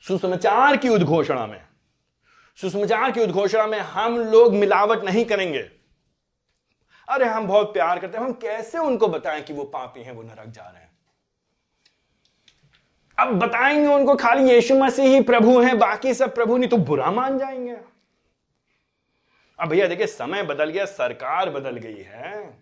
सुसमाचार 0.07 0.77
की 0.77 0.89
उद्घोषणा 0.89 1.45
में, 1.45 1.65
सुसमाचार 2.55 3.11
की 3.11 3.21
उद्घोषणा 3.21 3.67
में 3.67 3.79
हम 3.79 4.17
लोग 4.17 4.53
मिलावट 4.53 5.03
नहीं 5.03 5.25
करेंगे। 5.25 5.69
अरे, 7.09 7.25
हम 7.25 7.47
बहुत 7.47 7.73
प्यार 7.73 7.99
करते 7.99 8.17
हैं, 8.17 8.25
हम 8.25 8.33
कैसे 8.33 8.77
उनको 8.77 9.07
बताएँ 9.07 9.41
कि 9.41 9.53
वो 9.53 9.63
पापी 9.63 10.03
हैं, 10.03 10.11
वो 10.11 10.23
नरक 10.23 10.47
जा 10.47 10.63
रहे 10.63 10.81
हैं? 10.81 10.91
अब 13.19 13.39
बताएँगे 13.39 13.85
उनको, 13.85 14.15
खाली 14.15 14.51
यीशु 14.51 14.75
मसीह 14.75 15.05
ही 15.05 15.21
प्रभु 15.21 15.61
हैं, 15.61 15.79
बाकी 15.79 16.13
सब 16.13 16.35
प्रभु 16.35 16.57
नहीं 16.57 16.69
तो 16.69 16.77
बुरा 16.77 17.11
मान 17.11 17.37
जाएँगे। 17.37 17.77
अब 19.59 19.67
भैया, 19.67 19.87
देखिए, 19.87 20.07
समय 20.07 20.43
बदल 20.43 20.69
गया, 20.69 20.85
सरकार 20.85 21.49
बदल 21.49 21.77
गई 21.77 22.01
है। 22.01 22.61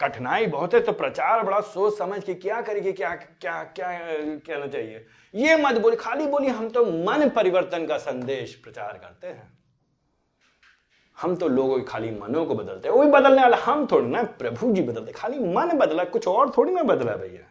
कठिनाई 0.00 0.46
बहुत 0.46 0.74
है 0.74 0.80
तो 0.80 0.92
प्रचार 0.92 1.42
बड़ा 1.44 1.60
सोच 1.60 1.96
समझ 1.98 2.22
के, 2.24 2.34
क्या 2.34 2.60
करेगी 2.60 2.92
क्या 2.92 3.14
क्या 3.14 3.62
क्या, 3.64 3.88
कहना 4.38 4.66
चाहिए। 4.66 5.06
ये 5.34 5.56
मत 5.56 5.78
बोली, 5.78 5.96
खाली 5.96 6.26
बोली 6.26 6.48
हम 6.48 6.68
तो 6.68 6.84
मन 6.84 7.28
परिवर्तन 7.28 7.86
का 7.86 7.98
संदेश 7.98 8.54
प्रचार 8.54 8.98
करते 8.98 9.26
हैं। 9.26 9.52
हम 11.16 11.36
तो 11.36 11.48
लोगों 11.48 11.76
के 11.78 11.84
खाली 11.84 12.10
मनों 12.10 12.44
को 12.46 12.54
बदलते 12.54 12.88
हैं। 12.88 12.94
वही 12.94 13.10
बदलने 13.10 13.42
वाला, 13.42 13.56
हम 13.56 13.86
थोड़ी 13.86 14.08
ना, 14.08 14.22
प्रभु 14.22 14.72
जी 14.74 14.82
बदलते 14.82 15.12
खाली 15.12 15.38
मन 15.38 15.76
बदला, 15.78 16.04
कुछ 16.04 16.28
और 16.28 16.50
थोड़ी 16.56 16.72
ना 16.72 16.82
बदला 16.84 17.16
भैया। 17.16 17.46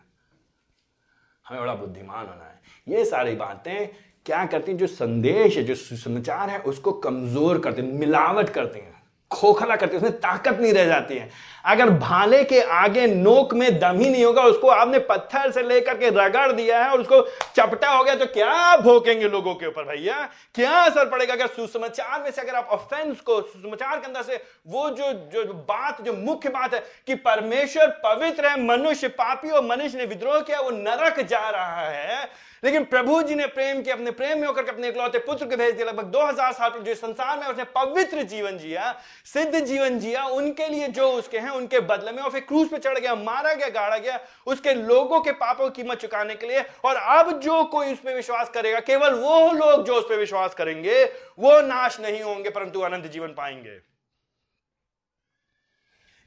हमें 1.46 1.62
बड़ा 1.62 1.76
बुद्धिमान 1.76 2.28
होना 2.28 2.44
है। 2.44 2.62
ये 2.88 3.06
सारी 3.06 3.36
बातें 3.36 3.88
क्या 4.26 4.46
करती 4.46 4.72
हैं, 4.72 4.78
जो 4.78 4.88
संदेश 4.88 5.58
है, 5.58 5.64
जो 5.64 5.76
सुसमाचार 5.76 6.50
है, 6.50 6.60
उसको 6.60 6.92
कमज़ोर 6.92 7.60
करते 7.60 7.82
मिलावट 7.82 8.50
करती 8.50 8.80
हैं। 8.80 8.97
खोखला 9.32 9.76
करती 9.76 9.92
है, 9.92 9.98
उसमें 9.98 10.20
ताकत 10.20 10.60
नहीं 10.60 10.74
रह 10.74 10.86
जाती 10.86 11.16
है। 11.18 11.30
अगर 11.66 11.90
भाले 11.90 12.44
के 12.44 12.62
आगे 12.62 13.06
नोक 13.08 13.54
में 13.54 13.80
दम 13.80 14.00
ही 14.00 14.10
नहीं 14.10 14.24
होगा, 14.26 14.42
उसको 14.44 14.68
आपने 14.68 15.00
पत्थर 15.00 15.52
से 15.52 15.64
लेकर 15.64 15.98
के 15.98 16.10
रगड़ 16.10 16.52
दिया 16.52 16.84
है 16.84 16.92
और 16.92 17.02
उसको 17.02 17.22
चपटा 17.56 17.90
हो 17.90 18.04
गया 18.04 18.16
तो 18.16 18.26
क्या 18.26 18.78
भोकेंगे 18.78 19.28
लोगों 19.28 19.56
के 19.56 19.68
ऊपर 19.68 19.84
भैया? 19.84 20.22
क्या 20.56 20.72
असर 20.80 21.10
पड़ेगा 21.10 21.34
अगर 21.34 21.48
सुसमाचार 21.48 22.22
में 22.22 22.32
से 22.32 22.42
अगर 22.42 22.56
आप 22.56 22.68
ऑफेंस 22.72 23.20
को, 23.20 23.42
सुसमाचार 23.42 24.00
के 24.00 24.08
अंदर 24.08 24.22
से 24.24 24.42
वो 24.68 24.90
जो 24.90 25.12
जो 25.34 25.54
बात, 25.54 26.02
जो 26.02 26.14
मुख्य 26.14 26.50
बात 26.50 26.74
है 26.74 26.84
कि 27.08 27.16
परमेश्वर 27.18 27.88
पवित्र 28.06 28.48
है, 28.48 28.64
मनुष्य 28.64 29.08
पापी 29.10 29.50
और 29.50 29.66
मनुष्य 29.66 29.98
ने 29.98 30.06
विद्रोह 30.06 30.40
किया, 30.42 30.60
वो 30.60 30.70
नरक 30.72 31.20
जा 31.22 31.50
रहा 31.50 31.82
है 31.82 32.30
लेकिन 32.64 32.84
प्रभु 32.84 33.22
जी 33.22 33.36
ने 33.36 33.46
प्रेम 33.48 33.82
के 33.82 33.92
अपने 33.92 34.12
प्रेम 34.12 34.40
में 34.40 34.48
होकर 34.48 34.64
के 34.64 34.72
अपने 34.72 34.88
इकलौते 34.88 35.18
पुत्र 35.18 35.46
को 35.46 35.58
भेज 35.58 35.76
दिया। 35.76 35.88
लगभग 35.88 36.04
2000 36.04 36.54
साल 36.54 36.72
जो 36.80 36.96
संसार 36.96 37.40
में 37.40 37.48
उसने 37.48 37.64
पवित्र 37.64 38.24
जीवन 38.24 38.58
जिया, 38.58 39.02
सिद्ध 39.26 39.60
जीवन 39.60 40.00
जिया, 40.00 40.24
उनके 40.26 40.68
लिए 40.68 40.88
जो 40.88 41.10
उसके 41.10 41.40
हैं, 41.40 41.50
उनके 41.50 41.80
बदले 41.80 42.12
में 42.12 42.24
और 42.24 42.32
फिर 42.32 42.42
क्रूज 42.42 42.70
पे 42.70 42.78
चढ़ 42.78 43.00
गया, 43.00 43.16
मारा 43.16 43.54
गया, 43.54 43.70
गाड़ा 43.70 43.98
गया, 43.98 44.20
उसके 44.48 44.74
लोगों 44.74 45.20
के 45.22 45.32
पापों 45.32 45.70
की 45.70 45.82
कीमत 45.82 45.98
चुकाने 45.98 46.36
के 46.36 46.48
लिए। 46.48 46.66
और 46.86 46.96
अब 46.96 47.40
जो 47.40 47.64
कोई 47.64 47.94
उस 47.94 48.00
पर 48.00 48.14
विश्वास 48.14 48.50
करेगा, 48.50 48.80
केवल 48.80 49.14
वो 49.14 49.52
लोग 49.52 49.86
जो 49.86 49.96
उस 49.96 50.06
पर 50.10 50.16
विश्वास 50.16 50.54
करेंगे, 50.54 51.04
वो 51.40 51.62
नाश 51.62 52.00
नहीं 52.00 52.22
होंगे, 52.22 52.50
परंतु 52.50 52.80
अनंत 52.80 53.06
जीवन 53.06 53.28
पाएँगे। 53.28 53.97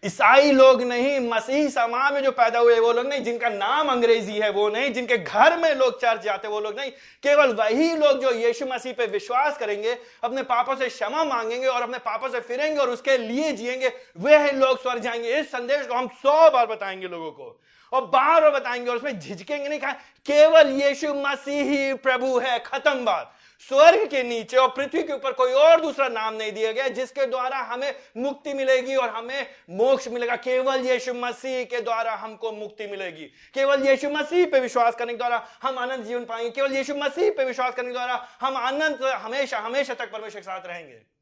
ईसाई 0.05 0.53
लोग 0.53 0.83
नहीं, 0.83 1.21
मसीह 1.21 1.69
समाज 1.69 2.13
में 2.13 2.23
जो 2.23 2.31
पैदा 2.31 2.59
हुए, 2.59 2.79
वो 2.81 2.93
लोग 2.93 3.07
नहीं, 3.07 3.23
जिनका 3.23 3.49
नाम 3.49 3.89
अंग्रेज़ी 3.89 4.39
है, 4.39 4.51
वो 4.51 4.69
नहीं, 4.69 4.93
जिनके 4.93 5.19
घर 5.19 5.57
में 5.57 5.75
लोग 5.75 6.01
चर्च 6.01 6.23
जाते 6.23 6.49
वो 6.49 6.61
लोग 6.61 6.81
नहीं। 6.81 6.91
केवल 7.23 7.55
वही 7.55 7.97
लोग 7.97 8.21
जो 8.21 8.31
यीशु 8.31 8.67
मसीह 8.67 8.93
पे 8.93 9.07
विश्वास 9.07 9.59
करेंगे, 9.59 9.99
अपने 10.25 10.43
पापों 10.43 10.77
से 10.77 10.89
क्षमा 10.89 11.25
मांगेंगे 11.25 11.67
और 11.67 11.83
अपने 11.83 11.99
पापों 11.99 12.29
से 12.29 12.41
फिरेंगे 12.41 12.81
और 12.81 12.91
उसके 12.91 13.19
लिए 13.19 13.53
जिएँगे 13.53 13.89
वे 14.19 14.53
लोग 14.53 14.83
स्वर 14.83 14.99
जाएँगे। 14.99 15.41
इस 15.41 15.51
संदेश 15.53 15.87
को 15.87 15.95
हम 15.95 16.09
सौ 16.09 16.51
बार 16.51 16.67
बताएँगे 16.67 17.09
लोगों 17.09 17.31
को। 17.31 17.61
और 17.93 18.07
बार 18.07 18.41
बार 18.41 18.51
बताएँगे 18.51 18.91
और 18.91 18.97
उसमें 18.97 19.19
झिझकेंगे 19.19 19.69
नहीं, 19.69 19.81
कहा, 19.81 19.93
केवल 20.27 20.69
यीशु 20.69 21.15
मसीह 21.15 21.63
ही 21.63 21.95
प्रभु 21.95 22.39
है, 22.39 22.59
खत्म 22.59 23.05
बात। 23.05 23.35
स्वर्ग 23.69 24.07
के 24.11 24.23
नीचे 24.23 24.57
और 24.57 24.69
पृथ्वी 24.69 25.03
के 25.03 25.13
ऊपर 25.13 25.33
कोई 25.33 25.53
और 25.53 25.81
दूसरा 25.81 26.09
नाम 26.09 26.35
नहीं 26.35 26.53
दिया 26.53 26.73
गया, 26.73 26.89
जिसके 26.89 27.27
द्वारा 27.27 27.59
हमें 27.59 27.95
मुक्ति 28.17 28.55
मिलेगी 28.55 28.97
और 28.97 29.09
हमें 29.09 29.47
मोक्ष 29.71 30.09
मिलेगा। 30.09 30.37
केवल 30.37 30.81
यीशु 30.81 31.15
मसीह 31.15 31.65
के 31.65 31.81
द्वारा 31.81 32.13
हमको 32.13 32.53
मुक्ति 32.53 32.87
मिलेगी। 32.87 33.25
केवल 33.55 33.89
यीशु 33.89 34.11
मसीह 34.11 34.47
पे 34.47 34.61
विश्वास 34.61 34.95
करने 34.95 35.13
के 35.13 35.17
द्वारा 35.17 35.47
हम 35.63 35.79
आनंद 35.79 36.05
जीवन 36.05 36.25
पाएँगे। 36.25 36.51
केवल 36.51 36.73
यीशु 36.77 36.95
मसीह 36.95 37.31
पे 37.31 37.45
विश्वास 37.45 37.75
करने 37.75 37.89
के 37.89 37.93
द्वारा 37.93 38.29
हम 38.41 38.57
आनंद, 38.57 39.05
हमेशा 39.05 39.59
हमेशा 39.59 39.95
तक 39.95 40.13
परमेश्वर 40.13 40.41
के 40.41 40.45
साथ 40.45 40.67
रहेंगे। 40.67 41.20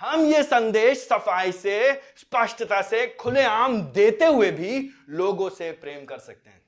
हम 0.00 0.20
ये 0.20 0.42
संदेश 0.42 0.98
सफ़ाई 1.08 1.52
से, 1.52 1.92
स्पष्टता 2.16 2.82
से, 2.82 3.06
खुलेआम 3.20 3.80
देते 3.82 4.24
हुए 4.24 4.50
भी 4.50 4.90
लोगों 5.08 5.50
से 5.50 5.72
प्रेम 5.72 6.04
कर 6.04 6.18
सकते 6.18 6.50
हैं। 6.50 6.62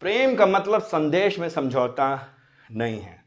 प्रेम 0.00 0.36
का 0.36 0.46
मतलब 0.46 0.82
संदेश 0.82 1.38
में 1.38 1.48
समझौता 1.48 2.36
नहीं 2.70 3.00
है। 3.00 3.24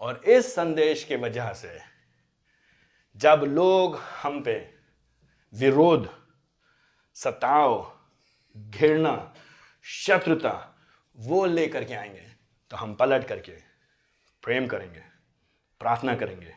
और 0.00 0.24
इस 0.24 0.54
संदेश 0.54 1.04
के 1.04 1.16
वजह 1.16 1.52
से 1.52 1.78
जब 3.16 3.44
लोग 3.46 3.96
हम 3.96 4.42
पे 4.42 4.74
विरोध, 5.54 6.08
सताव, 7.14 7.98
घृणा, 8.56 9.34
शत्रुता, 9.84 10.78
वो 11.16 11.44
लेकर 11.46 11.84
के 11.84 11.94
आएँगे 11.94 12.26
तो 12.70 12.76
हम 12.76 12.94
पलट 12.94 13.26
करके 13.26 13.52
प्रेम 14.42 14.66
करेंगे, 14.66 15.00
प्रार्थना 15.80 16.14
करेंगे। 16.14 16.55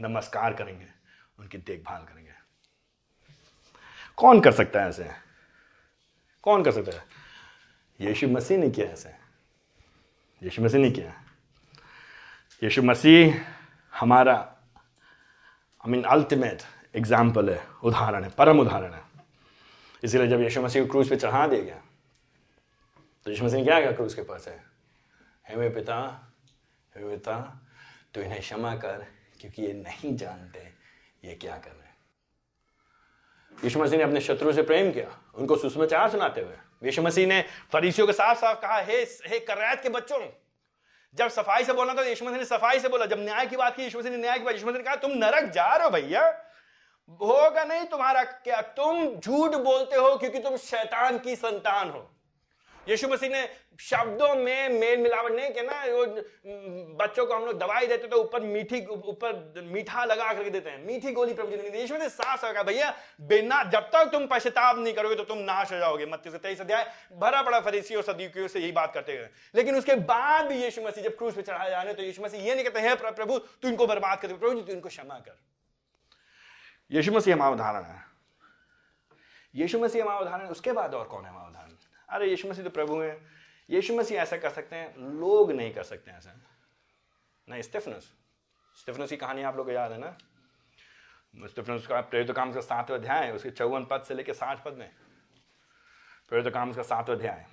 नमस्कार 0.00 0.52
करेंगे, 0.54 0.86
उनकी 1.38 1.58
देखभाल 1.58 2.04
करेंगे। 2.04 2.32
कौन 4.18 4.40
कर 4.40 4.52
सकता 4.52 4.82
है 4.82 4.88
ऐसे? 4.88 5.10
कौन 6.44 6.62
कर 6.64 6.72
सकता 6.72 6.92
है? 6.92 7.04
यीशु 8.00 8.28
मसीह 8.28 8.58
ने 8.58 8.70
किया 8.70 8.86
ऐसे। 8.86 9.14
यीशु 10.42 10.62
मसीह 10.62 10.80
ने 10.80 10.90
किया। 10.90 11.12
यीशु 12.62 12.82
मसीह 12.82 13.40
हमारा 13.92 14.34
आई 14.34 15.90
मीन 15.90 16.02
अल्टीमेट 16.04 16.62
एग्ज़ाम्पल 16.96 17.50
है, 17.50 17.60
उदाहरण 17.84 18.24
है, 18.24 18.30
परम 18.30 18.60
उदाहरण 18.60 18.92
है। 18.92 19.02
इसीलिए 20.02 20.26
जब 20.28 20.40
यीशु 20.40 20.62
मसीह 20.62 20.82
को 20.82 20.90
क्रूज 20.90 21.08
पे 21.08 21.16
चढ़ा 21.16 21.46
दिया 21.46 21.62
गया 21.62 21.80
तो 23.26 23.30
यीशु 23.30 23.44
मसीह 23.44 23.58
ने 23.58 23.64
क्या 23.64 23.80
कहा 23.80 23.92
क्रूज 23.92 24.14
के 24.14 24.22
पास 24.22 24.48
है 24.48 24.62
हे 25.46 25.56
वे 25.56 25.68
पिता, 25.70 25.96
हे 26.92 27.10
पिता 27.10 27.40
तो 28.14 28.22
इन्हें 28.22 28.40
क्षमा 28.40 28.74
कर 28.76 29.06
क्योंकि 29.40 29.62
ये 29.62 29.72
नहीं 29.72 30.16
जानते 30.16 30.60
ये 31.24 31.34
क्या 31.34 31.56
कर 31.56 31.70
रहे 31.70 31.82
हैं। 31.82 31.96
यीशु 33.52 33.78
मसीह 33.78 33.98
ने 33.98 34.04
अपने 34.04 34.20
शत्रु 34.20 34.52
से 34.52 34.62
प्रेम 34.62 34.90
किया, 34.92 35.16
उनको 35.34 35.56
सुसमाचार 35.56 36.10
सुनाते 36.10 36.40
हुए। 36.40 36.56
यीशु 36.84 37.02
मसीह 37.02 37.26
ने 37.26 37.44
फरीसियों 37.72 38.06
को 38.06 38.12
साफ़ 38.12 38.38
साफ़ 38.38 38.60
कहा, 38.60 38.78
हे 38.78 39.02
हे 39.26 39.40
करैत 39.40 39.80
के 39.82 39.88
बच्चों, 39.88 40.20
जब 41.14 41.28
सफ़ाई 41.28 41.64
से 41.64 41.72
बोला 41.72 41.94
तो 41.94 42.02
यीशु 42.04 42.24
मसीह 42.24 42.38
ने 42.38 42.44
सफ़ाई 42.44 42.80
से 42.80 42.88
बोला। 42.88 43.06
जब 43.06 43.20
न्याय 43.20 43.46
की 43.46 43.56
बात 43.56 43.76
की, 43.76 43.82
यीशु 43.82 43.98
मसीह 43.98 44.10
ने 44.10 44.16
न्याय 44.16 44.38
की 44.38 44.44
बात, 44.44 44.54
यीशु 44.54 44.66
मसीह 44.66 44.78
ने 44.78 44.84
कहा, 44.84 44.94
तुम 44.96 45.12
नरक 45.14 45.50
जा 45.50 45.74
रहे 45.74 45.84
हो 45.84 45.90
भैया। 45.90 46.22
होगा 47.20 47.64
नहीं 47.64 47.84
तुम्हारा 47.86 48.22
क्या 48.22 48.60
तुम 48.76 49.06
झूठ 49.16 49.54
बोलते 49.54 49.96
हो 49.96 50.16
क्योंकि 50.16 50.38
तुम 50.38 50.56
शैतान 50.56 51.18
की 51.18 51.34
संतान 51.36 51.90
हो। 51.90 52.08
यीशु 52.88 53.08
मसीह 53.08 53.30
ने 53.30 53.48
शब्दों 53.80 54.34
में 54.34 54.68
मेल 54.70 54.98
मिलावट 54.98 55.32
नहीं 55.32 55.50
किया 55.50 55.62
ना, 55.64 55.84
वो 55.86 56.04
बच्चों 56.96 57.26
को 57.26 57.34
हम 57.34 57.44
लोग 57.44 57.58
दवाई 57.58 57.86
देते 57.86 58.08
तो 58.08 58.16
ऊपर 58.16 58.40
मीठी, 58.42 58.80
ऊपर 58.86 59.62
मीठा 59.64 60.04
लगा 60.04 60.32
करके 60.32 60.50
देते 60.50 60.70
हैं। 60.70 60.84
मीठी 60.86 61.12
गोली 61.12 61.34
प्रभु 61.34 61.50
जी 61.50 61.70
ने 61.70 61.80
यीशु 61.80 61.96
ने 61.96 62.08
साफ़ 62.08 62.44
कहा, 62.44 62.62
भैया, 62.62 62.92
बिना, 63.22 63.62
जब 63.64 63.90
तक 63.92 64.10
तुम 64.12 64.26
पश्चाताप 64.26 64.78
नहीं 64.78 64.94
करोगे 64.94 65.14
तो 65.14 65.24
तुम 65.24 65.38
नाश 65.40 65.72
हो 65.72 65.78
जाओगे। 65.78 66.06
मत्ती 66.06 66.30
से 66.30 66.38
तेईस 66.38 66.60
अध्याय, 66.60 66.86
भरा 67.12 67.42
पड़ा 67.42 67.60
फरीसी 67.60 67.94
और 67.94 68.02
सदीकियों 68.02 68.48
से 68.48 68.60
यही 68.60 68.72
बात 68.72 68.94
करते 68.94 69.16
हुए। 69.16 69.28
लेकिन 69.54 69.76
उसके 69.76 69.94
बाद 69.94 70.46
भी 70.46 70.62
यीशु 70.62 70.82
मसीह 70.82 71.04
जब 71.04 71.16
क्रूज 71.16 71.34
पे 71.34 71.42
चढ़ाए 71.42 71.70
जाने 71.70 71.94
तो 71.94 72.02
यीशु 72.02 72.22
मसीह 72.22 72.44
ये 72.44 72.54
नहीं 72.54 72.64
कहते, 72.64 72.80
हैं 72.80 72.96
प्रभु, 72.96 73.38
तू 73.38 73.68
इनको 73.68 73.86
बर्बाद 73.86 74.20
कर 74.20 74.28
प्रभु 74.28 74.54
जी, 74.54 74.62
तू 74.62 74.72
इनको 74.72 74.88
क्षमा 74.88 75.18
कर। 75.18 75.38
यीशु 76.90 77.12
मसीह 77.12 77.34
हमारा 77.34 77.50
उदाहरण 77.50 77.82
है। 77.82 78.04
यीशु 79.54 79.78
मसीह 79.78 80.02
हमारा 80.02 80.18
उदाहरण 80.18 80.44
है, 80.44 80.50
उसके 80.50 80.72
बाद 80.72 80.94
और 80.94 81.04
कौन 81.04 81.24
है 81.24 81.30
हमारा 81.30 81.48
उदाहरण? 81.48 81.76
अरे, 82.10 82.26
यीशु 82.26 82.48
मसीह 82.48 82.64
तो 82.64 82.70
प्रभु 82.70 83.00
हैं। 83.00 83.26
यीशु 83.70 83.94
मसीह 83.94 84.22
ऐसा 84.22 84.36
कर 84.36 84.50
सकते 84.50 84.76
हैं, 84.76 84.96
लोग 84.96 85.52
नहीं 85.52 85.74
कर 85.74 85.82
सकते 85.82 86.10
ऐसा। 86.10 86.36
ना, 87.48 87.60
स्टेफनस। 87.60 88.12
स्टेफनस 88.80 89.10
की 89.10 89.16
कहानी 89.16 89.42
आप 89.42 89.56
लोग 89.56 89.66
को 89.66 89.72
याद 89.72 89.92
है 89.92 89.98
ना? 89.98 90.18
स्टेफनस 91.46 91.86
का 91.86 92.00
प्रेरित 92.00 92.36
काम 92.36 92.52
का 92.52 92.60
सातवें 92.60 92.98
अध्याय 92.98 93.32
उसके 93.32 93.50
चौवन 93.50 93.84
पद 93.84 94.02
से 94.02 94.14
लेकर 94.14 94.32
साठ 94.32 94.64
पद 94.64 94.72
में। 94.72 94.90
प्रेरित 96.28 96.54
काम 96.54 96.72
का 96.72 96.82
सातवें 96.82 97.16
अध्याय। 97.16 97.46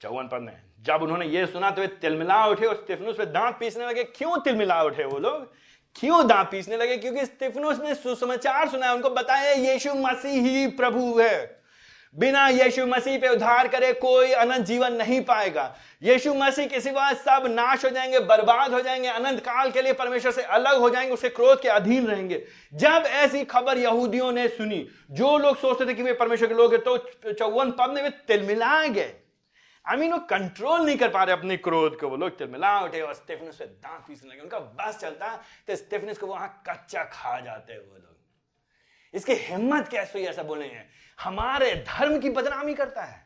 चौवन 0.00 0.28
पद 0.28 0.38
में, 0.38 0.62
जब 0.80 1.02
उन्होंने 1.02 1.26
ये 1.26 1.46
सुना 1.46 1.70
तो 1.70 1.80
वे 1.80 1.86
तिलमिला 1.86 2.46
उठे 2.46 2.66
और 2.66 2.76
स्टेफनुस 2.76 3.16
पे 3.16 3.26
दांत 3.26 3.56
पीसने 3.60 3.86
लगे। 3.86 4.04
क्यों 4.04 4.40
तिलमिला 4.40 4.82
उठे 4.82 5.04
वो 5.04 5.18
लोग? 5.18 5.54
क्यों 5.96 6.28
दांत 6.28 6.48
पीसने 6.50 6.76
लगे? 6.76 6.98
क्योंकि 6.98 7.26
स्टेफनुस 7.26 7.80
ने 7.80 7.94
सुसमाचार 7.94 8.68
सुना 8.68 8.92
उनको 8.92 9.10
बताया, 9.10 9.52
यीशु 9.52 9.94
मसीह 9.94 10.42
ही 10.42 10.66
प्रभु 10.66 11.20
है। 11.20 11.61
बिना 12.16 12.46
यीशु 12.48 12.84
मसीह 12.86 13.18
पे 13.18 13.28
उद्धार 13.28 13.68
करे 13.68 13.92
कोई 13.92 14.32
अनंत 14.32 14.66
जीवन 14.66 14.92
नहीं 14.92 15.20
पाएगा। 15.24 15.64
यीशु 16.02 16.34
मसीह 16.34 16.66
के 16.66 16.80
सिवा 16.80 17.12
सब 17.12 17.46
नाश 17.48 17.84
हो 17.84 17.90
जाएँगे, 17.90 18.20
बर्बाद 18.20 18.72
हो 18.72 18.80
जाएँगे, 18.80 19.08
अनंत 19.08 19.40
काल 19.40 19.70
के 19.70 19.82
लिए 19.82 19.92
परमेश्वर 19.92 20.32
से 20.32 20.42
अलग 20.42 20.78
हो 20.78 20.90
जाएँगे 20.90 21.12
उसके 21.12 21.28
क्रोध 21.30 21.62
के 21.62 21.68
अधीन 21.68 22.06
रहेंगे। 22.06 22.42
जब 22.74 23.04
ऐसी 23.06 23.44
खबर 23.44 23.78
यहूदियों 23.78 24.30
ने 24.32 24.46
सुनी, 24.48 24.86
जो 25.10 25.36
लोग 25.38 25.56
सोचते 25.56 25.86
थे 25.86 25.94
कि 25.94 26.02
वे 26.02 26.12
परमेश्वर 26.12 26.48
के 26.48 26.54
लोग 26.54 26.74
हैं 26.74 26.82
तो 26.82 27.32
चौवन 27.32 27.70
पद 27.70 27.94
में 27.94 28.02
वे 28.02 28.10
तिलमिला 28.28 28.86
गए। 28.88 29.12
आई 29.84 29.96
मीन 29.96 30.12
वो 30.12 30.18
कंट्रोल 30.28 30.80
नहीं 30.80 30.96
कर 30.96 31.08
पा 31.08 31.22
रहे 31.24 31.36
अपने 31.36 31.56
क्रोध 31.58 31.98
को। 32.00 32.08
वो 32.08 32.16
लोग 32.16 32.38
तिलमिला 32.38 32.78
उठे 32.80 33.00
और 33.00 33.14
स्टेफनस 33.14 33.56
पे 33.56 33.64
दांत 33.64 34.04
पीसने 34.08 34.30
लगे। 34.30 34.40
उनका 34.40 34.58
बस 34.58 34.98
चलता 35.00 35.34
तो 35.68 35.76
स्टेफनस 35.76 36.18
को 36.18 36.26
वहाँ 36.26 36.62
कच्चा 36.68 37.04
खा 37.04 37.38
जाते 37.40 37.72
हैं 37.72 37.80
वो 37.80 37.96
लोग। 37.96 38.10
इसकी 39.14 39.32
हिम्मत 39.34 39.88
कैसे 39.88 40.18
हुई 40.18 40.28
ऐसा 40.28 40.42
बोले 40.42 40.64
हैं 40.64 40.88
हमारे 41.20 41.74
धर्म 41.88 42.18
की 42.18 42.30
बदनामी 42.30 42.74
करता 42.74 43.02
है। 43.02 43.20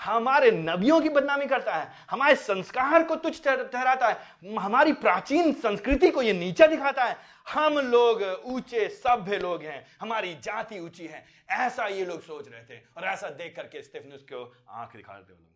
हमारे 0.00 0.50
नबियों 0.50 1.00
की 1.00 1.08
बदनामी 1.08 1.46
करता 1.46 1.74
है। 1.74 1.92
हमारे 2.10 2.34
संस्कार 2.36 3.04
को 3.04 3.16
तुच्छ 3.16 3.42
ठहराता 3.44 4.08
है। 4.08 4.56
हमारी 4.56 4.92
प्राचीन 4.92 5.52
संस्कृति 5.52 6.10
को 6.10 6.22
यह 6.22 6.34
नीचा 6.34 6.66
दिखाता 6.66 7.04
है। 7.04 7.16
हम 7.48 7.78
लोग 7.78 8.22
ऊँचे 8.44 8.88
सभ्य 8.88 9.38
लोग 9.38 9.62
हैं। 9.62 9.86
हमारी 10.00 10.34
जाति 10.34 10.78
ऊँची 10.80 11.06
है। 11.06 11.24
ऐसा 11.50 11.86
ये 11.86 12.04
लोग 12.04 12.22
सोच 12.22 12.48
रहे 12.48 12.62
थे 12.64 12.80
और 12.96 13.04
ऐसा 13.04 13.28
देख 13.30 13.54
करके 13.56 13.82
स्टेफनस 13.82 14.22
को 14.22 14.56
आँख 14.68 14.96
दिखा 14.96 15.12
रहे 15.12 15.22
थे 15.24 15.46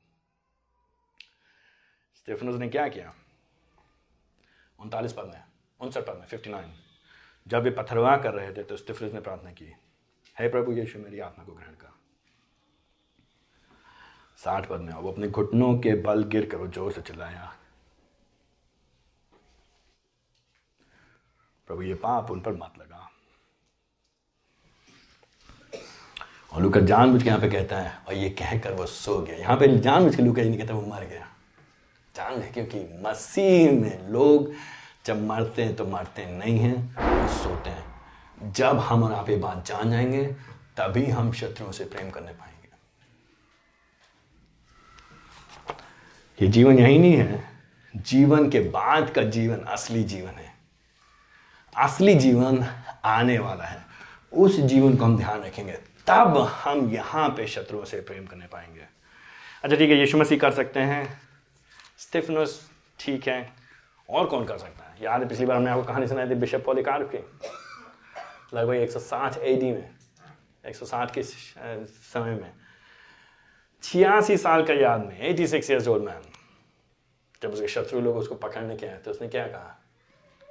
स्टेफनस 2.16 2.54
ने 2.54 2.68
क्या 2.68 2.88
किया? 2.88 3.12
उनतालीस 4.78 5.12
पद 5.12 5.24
में, 5.24 5.42
उनसठ 5.80 6.00
पद 6.00 6.16
में 6.16 6.26
फिफ्टी 6.26 6.50
नाइन 6.50 6.72
जब 7.46 7.62
वे 7.62 7.70
पत्थरवा 7.70 8.16
कर 8.16 8.34
रहे 8.34 8.52
थे 8.52 8.62
तो 8.62 8.76
स्टेफनस 8.76 9.12
ने 9.12 9.20
प्रार्थना 9.20 9.50
की। 9.52 9.74
हे 10.36 10.48
प्रभु 10.48 10.72
यीशु 10.72 10.98
मेरी 10.98 11.20
आत्मा 11.20 11.44
को 11.44 11.52
ग्रहण 11.52 11.74
कर। 11.74 11.90
साठ 14.38 14.68
पद 14.68 14.80
में 14.80 14.92
वो 14.92 15.10
अपने 15.10 15.28
घुटनों 15.28 15.74
के 15.78 15.94
बल 16.02 16.22
गिर 16.24 16.44
कर 16.46 16.66
ज़ोर 16.68 16.92
से 16.92 17.00
चिल्लाया, 17.02 17.52
प्रभु, 21.68 21.82
ये 21.82 21.94
पाप 21.96 22.30
उन 22.30 22.40
पर 22.40 22.52
मत 22.54 22.78
लगा। 22.78 23.08
और 26.52 26.62
लुका 26.62 26.80
जानबूझ 26.82 27.22
के 27.22 27.28
यहाँ 27.28 27.40
पे 27.40 27.48
कहता 27.50 27.76
है, 27.78 27.92
और 27.98 28.14
ये 28.14 28.30
कहकर 28.32 28.72
वो 28.74 28.86
सो 28.86 29.20
गया। 29.20 29.36
यहाँ 29.36 29.56
पे 29.56 29.68
जानबूझ 29.78 30.14
के 30.16 30.22
लुका 30.22 30.42
नहीं 30.42 30.58
कहता, 30.58 30.74
वो 30.74 30.86
मर 30.86 31.04
गया। 31.04 31.28
जान 32.14 32.40
है 32.40 32.50
क्योंकि 32.52 32.80
मसीह 33.04 33.72
में 33.72 34.08
लोग 34.10 34.52
जब 35.06 35.22
मरते 35.26 35.62
हैं 35.62 35.74
तो 35.76 35.84
मरते 35.86 36.26
नहीं 36.28 36.58
हैं, 36.58 36.76
वो 36.96 37.28
सोते 37.34 37.70
हैं। 37.70 37.91
जब 38.42 38.78
हम 38.78 39.02
और 39.02 39.12
आप 39.12 39.30
ये 39.30 39.36
बात 39.36 39.66
जान 39.66 39.90
जाएँगे, 39.90 40.26
तभी 40.76 41.06
हम 41.06 41.32
शत्रुओं 41.32 41.72
से 41.72 41.84
प्रेम 41.84 42.10
करने 42.10 42.32
पाएँगे। 42.32 42.68
ये 46.44 46.52
जीवन 46.52 46.78
यही 46.78 46.98
नहीं 46.98 47.16
है। 47.16 47.48
जीवन 47.96 48.50
के 48.50 48.60
बाद 48.60 49.10
का 49.10 49.22
जीवन 49.22 49.56
असली 49.56 50.02
जीवन 50.02 50.30
है। 50.30 50.54
असली 51.78 52.14
जीवन 52.14 52.66
आने 53.04 53.38
वाला 53.38 53.64
है। 53.64 53.84
उस 54.32 54.60
जीवन 54.60 54.96
को 54.96 55.04
हम 55.04 55.16
ध्यान 55.16 55.40
रखेंगे। 55.40 55.72
तब 56.06 56.38
हम 56.38 56.90
यहाँ 56.90 57.28
पे 57.28 57.46
शत्रुओं 57.46 57.84
से 57.84 58.00
प्रेम 58.00 58.26
करने 58.26 58.46
पाएँगे। 58.46 58.82
अच्छा 59.64 59.76
ठीक 59.76 59.90
है, 59.90 59.96
यीशु 59.96 60.18
मसीह 60.18 60.38
कर 60.38 60.50
सकते 60.50 60.80
हैं। 60.80 61.20
स्टिफनस 61.98 62.70
ठीक 62.98 63.28
है। 63.28 63.52
और 64.10 64.26
कौन 64.26 64.44
कर 64.44 64.58
सकता 64.58 64.84
है? 64.84 64.96
याद 65.02 65.22
है, 65.22 65.28
पिछली 65.28 65.46
बार 65.46 65.56
हमने 65.56 65.70
आपको 65.70 65.84
कहानी 65.84 66.06
सुनाई 66.06 66.30
थी, 66.30 66.34
बिशप 66.34 66.62
पॉलिकार 66.66 67.02
की। 67.02 67.24
लगभग 68.54 68.74
160 68.74 69.38
एडी 69.38 69.70
में 69.72 69.90
160 70.64 71.10
के 71.10 71.22
समय 71.22 72.34
में। 72.34 72.52
छियासी 73.82 74.36
साल 74.36 74.64
का 74.64 74.74
याद 74.74 75.04
में 75.06 75.20
86 75.30 75.70
ईयर्स 75.70 75.88
ओल्ड 75.88 76.04
मैन 76.04 76.22
जब 77.42 77.52
उसके 77.52 77.68
शत्रु 77.68 78.00
लोग 78.00 78.16
उसको 78.16 78.34
पकड़ने 78.34 78.76
के 78.76 78.86
आए 78.86 78.98
तो 78.98 79.10
उसने 79.10 79.28
क्या 79.28 79.46
कहा? 79.46 79.78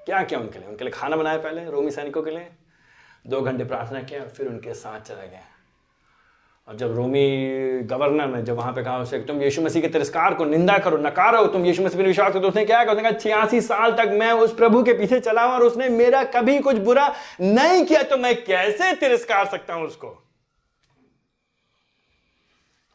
क्या 0.06 0.24
किया 0.24 0.40
उनके 0.40 0.60
लिए? 0.60 0.68
उनके 0.68 0.84
लिए 0.84 0.94
खाना 0.94 1.18
बनाया 1.18 1.38
पहले, 1.38 1.66
रोमी 1.66 1.92
सैनिकों 1.92 2.24
के 2.24 2.32
लिए? 2.32 2.48
दो 3.28 3.42
घंटे 3.42 3.66
प्रार्थना 3.66 4.02
किया, 4.04 4.26
फिर 4.26 4.48
उनके 4.48 4.74
साथ 4.74 5.02
चला 5.02 5.26
गया। 5.26 5.46
और 6.68 6.76
जब 6.78 6.96
रोमी 6.96 7.82
गवर्नर 7.84 8.28
ने 8.28 8.42
जब 8.42 8.56
वहाँ 8.56 8.74
पे 8.74 8.84
कहा 8.84 8.98
उसे 9.00 9.20
तुम 9.20 9.42
यीशु 9.42 9.62
मसीह 9.62 9.82
के 9.82 9.88
तिरस्कार 9.88 10.34
को 10.34 10.46
निंदा 10.46 10.78
करो, 10.78 10.98
नकारो 10.98 11.46
तुम 11.48 11.66
यीशु 11.66 11.84
मसीह 11.84 12.02
पर 12.02 12.08
विश्वास 12.08 12.32
करो 12.34 12.42
तो 12.42 12.48
उसने 12.48 12.66
क्या 12.66 12.84
कहा? 12.84 12.94
कहा, 12.94 13.12
छियासी 13.12 13.62
साल 13.62 13.92
तक 13.92 14.12
मैं 14.14 14.32
उस 14.32 14.56
प्रभु 14.56 14.84
के 14.84 14.94
पीछे 14.94 15.20
चला 15.20 15.44
हूँ 15.44 15.54
और 15.54 15.64
उसने 15.64 15.90
मेरा 15.90 16.24
कभी 16.24 16.60
कुछ 16.60 16.78
बुरा 16.78 17.08
नहीं 17.42 17.86
किया 17.86 18.04
तो 18.04 18.18
मैं 18.18 18.36
कैसे 18.44 18.94
तिरस्कार 18.94 19.46
सकता 19.46 19.74
हूँ 19.74 19.88
उसको? 19.88 20.18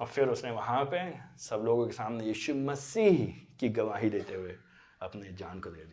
और 0.01 0.07
फिर 0.07 0.29
उसने 0.29 0.51
वहाँ 0.51 0.85
पे 0.85 0.99
सब 1.39 1.63
लोगों 1.65 1.87
के 1.87 1.93
सामने 1.93 2.25
यीशु 2.25 2.55
मसीह 2.55 3.27
की 3.61 3.69
गवाही 3.69 4.11
देते 4.11 4.35
हुए 4.35 4.55
अपने 5.03 5.33
जान 5.33 5.61
को 5.61 5.71
दे 5.71 5.85
दी। 5.85 5.93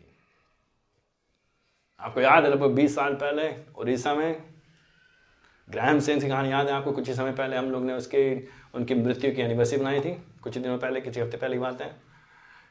आपको 2.00 2.20
याद 2.20 2.44
है, 2.44 2.50
लगभग 2.50 2.70
बीस 2.70 2.94
साल 2.94 3.14
पहले 3.14 3.52
उड़ीसा 3.76 4.14
में 4.14 4.53
ग्रैम 5.70 6.00
सेन 6.00 6.20
की 6.20 6.28
कहानी 6.28 6.52
याद 6.52 6.66
है 6.66 6.72
आपको? 6.72 6.92
कुछ 6.92 7.08
ही 7.08 7.14
समय 7.14 7.32
पहले 7.32 7.56
हम 7.56 7.70
लोग 7.70 7.84
ने 7.84 7.92
उसके, 7.92 8.42
उनकी 8.74 8.94
मृत्यु 8.94 9.34
की 9.34 9.42
एनिवर्सरी 9.42 9.78
बनाई 9.78 10.00
थी, 10.00 10.24
कुछ 10.42 10.56
ही 10.56 10.62
दिनों 10.62 10.78
पहले, 10.78 11.00
किसी 11.00 11.20
हफ़्ते 11.20 11.36
पहले 11.36 11.54
की 11.54 11.60
बात 11.60 11.82
है। 11.82 11.96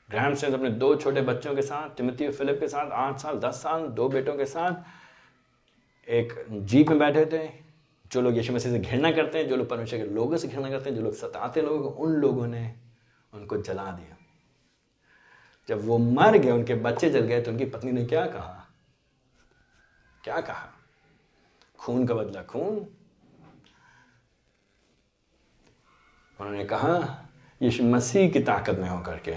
ग्रैम 0.09 0.33
सेन 0.33 0.53
अपने 0.53 0.69
दो 0.69 0.95
छोटे 0.95 1.21
बच्चों 1.21 1.55
के 1.55 1.61
साथ 1.61 1.97
टिमती 1.97 2.29
फिलिप 2.29 2.59
के 2.59 2.67
साथ, 2.67 2.91
आठ 2.91 3.19
साल, 3.19 3.39
दस 3.39 3.55
साल, 3.55 3.87
दो 3.87 4.09
बेटों 4.09 4.37
के 4.37 4.45
साथ 4.45 4.73
एक 6.09 6.45
जीप 6.51 6.89
में 6.89 6.99
बैठे 6.99 7.25
थे। 7.25 7.63
जो 8.11 8.21
लोग 8.21 8.37
यीशु 8.37 8.53
मसीह 8.53 8.71
से 8.71 8.79
घृणा 8.79 9.11
करते 9.11 9.37
हैं, 9.37 9.47
जो 9.47 9.55
लोग 9.55 9.69
परमेश्वर 9.69 9.99
के 9.99 10.05
लोगों 10.05 10.37
से 10.37 10.47
घृणा 10.47 10.69
करते 10.69 10.89
हैं, 10.89 10.97
जो 10.97 11.03
लोग 11.03 11.13
सताते 11.13 11.61
लोगों 11.61 11.79
को, 11.79 11.89
उन 11.89 12.11
लोगों 12.11 12.47
ने 12.47 12.75
उनको 13.33 13.57
जला 13.57 13.83
दिया। 13.83 14.17
जब 15.67 15.87
वो 15.87 15.97
मर 15.97 16.37
गए, 16.37 16.51
उनके 16.51 16.75
बच्चे 16.75 17.09
जल 17.09 17.19
गए 17.19 17.41
तो 17.41 17.51
उनकी 17.51 17.65
पत्नी 17.65 17.91
ने 17.91 18.05
क्या 18.05 18.25
कहा? 18.25 18.67
क्या 20.23 20.41
कहा? 20.41 20.72
खून 21.83 22.07
का 22.07 22.13
बदला, 22.13 22.41
खून। 22.41 22.77
उन्होंने 26.39 26.65
कहा, 26.65 27.27
यीशु 27.61 27.83
मसीह 27.83 28.29
की 28.29 28.39
ताकत 28.39 28.77
में 28.79 28.89
होकर 28.89 29.17
के 29.17 29.35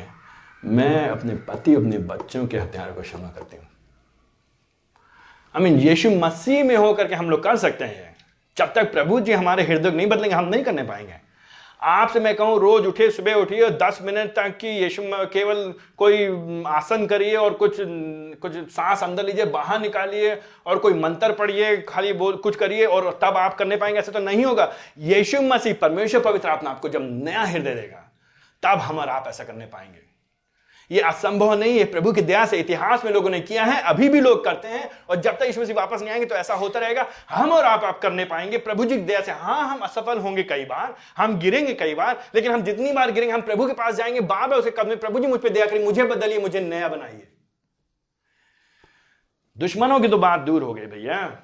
मैं 0.64 1.08
अपने 1.08 1.34
पति, 1.34 1.74
अपने 1.74 1.98
बच्चों 1.98 2.46
के 2.46 2.58
हथियार 2.58 2.92
को 2.92 3.02
क्षमा 3.02 3.28
करती 3.28 3.56
हूँ। 3.56 3.66
आई 5.56 5.62
मीन 5.62 5.80
यीशु 5.80 6.10
मसीह 6.10 6.64
में 6.64 6.76
होकर 6.76 7.08
के 7.08 7.14
हम 7.14 7.30
लोग 7.30 7.42
कर 7.42 7.56
सकते 7.56 7.84
हैं। 7.84 8.16
जब 8.56 8.72
तक 8.74 8.92
प्रभु 8.92 9.20
जी 9.20 9.32
हमारे 9.32 9.62
हृदय 9.62 9.90
नहीं 9.90 10.06
बदलेंगे, 10.06 10.34
हम 10.36 10.44
नहीं 10.44 10.64
करने 10.64 10.82
पाएँगे। 10.82 11.25
आपसे 11.82 12.20
मैं 12.20 12.34
कहूँ, 12.36 12.58
रोज 12.60 12.86
उठिए, 12.86 13.10
सुबह 13.10 13.34
उठिए 13.34 13.60
और 13.62 13.70
दस 13.72 13.98
मिनट 14.02 14.30
तक 14.30 14.56
की 14.60 14.68
यीशु 14.68 15.02
केवल 15.32 15.72
कोई 15.98 16.26
आसन 16.66 17.06
करिए 17.06 17.34
और 17.36 17.54
कुछ 17.54 17.76
कुछ 17.78 18.56
सांस 18.70 19.02
अंदर 19.02 19.24
लीजिए, 19.24 19.44
बाहर 19.46 19.80
निकालिए 19.80 20.38
और 20.66 20.78
कोई 20.78 20.94
मंत्र 20.94 21.32
पढ़िए, 21.32 21.76
खाली 21.78 22.12
बोल, 22.14 22.36
कुछ 22.36 22.56
करिए 22.56 22.84
और 22.86 23.10
तब 23.22 23.36
आप 23.36 23.54
करने 23.54 23.76
पाएँगे, 23.76 23.98
ऐसा 23.98 24.12
तो 24.12 24.18
नहीं 24.20 24.44
होगा। 24.44 24.72
यीशु 24.98 25.40
मसीह 25.42 25.74
परमेश्वर 25.74 26.20
पवित्र 26.22 26.48
आत्मा 26.48 26.70
आपको 26.70 26.88
जब 26.88 27.08
नया 27.24 27.42
हृदय 27.42 27.74
देगा, 27.74 28.02
तब 28.62 28.78
हम 28.78 28.98
और 28.98 29.08
आप 29.08 29.24
ऐसा 29.28 29.44
करने 29.44 29.66
पाएँगे। 29.66 30.04
ये 30.90 31.00
असंभव 31.00 31.52
नहीं 31.54 31.78
है। 31.78 31.84
प्रभु 31.84 32.12
की 32.12 32.20
दया 32.20 32.44
से 32.46 32.58
इतिहास 32.58 33.04
में 33.04 33.12
लोगों 33.12 33.30
ने 33.30 33.40
किया 33.40 33.64
है, 33.64 33.80
अभी 33.82 34.08
भी 34.08 34.20
लोग 34.20 34.44
करते 34.44 34.68
हैं 34.68 34.90
और 35.08 35.16
जब 35.16 35.32
तक 35.32 35.46
ईश्वर 35.46 35.64
से 35.64 35.72
वापस 35.72 36.00
नहीं 36.00 36.10
आएँगे 36.10 36.26
तो 36.26 36.34
ऐसा 36.34 36.54
होता 36.54 36.80
रहेगा। 36.80 37.06
हम 37.30 37.52
और 37.52 37.64
आप 37.64 37.84
आप 37.84 37.98
करने 37.98 38.24
पाएँगे। 38.24 38.58
प्रभु 38.58 38.84
जी 38.84 38.96
की 38.96 39.02
दया 39.02 39.20
से 39.20 39.32
हाँ 39.32 39.68
हम 39.68 39.78
असफल 39.78 40.18
होंगे 40.18 40.42
कई 40.42 40.64
बार, 40.64 40.96
हम 41.16 41.38
गिरेंगे 41.38 41.74
कई 41.74 41.94
बार, 41.94 42.30
लेकिन 42.34 42.52
हम 42.52 42.62
जितनी 42.62 42.92
बार 42.92 43.10
गिरेंगे, 43.10 43.34
हम 43.34 43.40
प्रभु 43.40 43.66
के 43.66 43.72
पास 43.72 43.94
जाएँगे। 43.94 44.20
बार 44.20 44.48
बार 44.48 44.58
उसे 44.58 44.70
कदम 44.70 44.96
प्रभु 44.96 45.20
जी 45.20 45.26
मुझ 45.26 45.40
पर 45.40 45.48
दया 45.48 45.66
करिए 45.66 45.84
मुझे 45.84 46.04
बदलिए, 46.04 46.38
मुझे 46.38 46.60
नया 46.60 46.88
बनाइए। 46.88 47.28
दुश्मनों 49.58 50.00
की 50.00 50.08
तो 50.08 50.18
बात 50.18 50.40
दूर 50.40 50.62
हो 50.62 50.74
गई 50.74 50.86
भैया। 50.86 51.42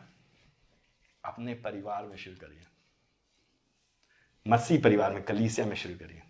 अपने 1.24 1.54
परिवार 1.54 2.02
में 2.02 2.16
शुरू 2.16 2.36
करिए। 2.36 2.66
मसीह 4.48 4.80
परिवार 4.82 5.12
में, 5.12 5.22
कलीसिया 5.22 5.66
में 5.66 5.76
शुरू 5.76 5.94
करिए। 5.94 6.22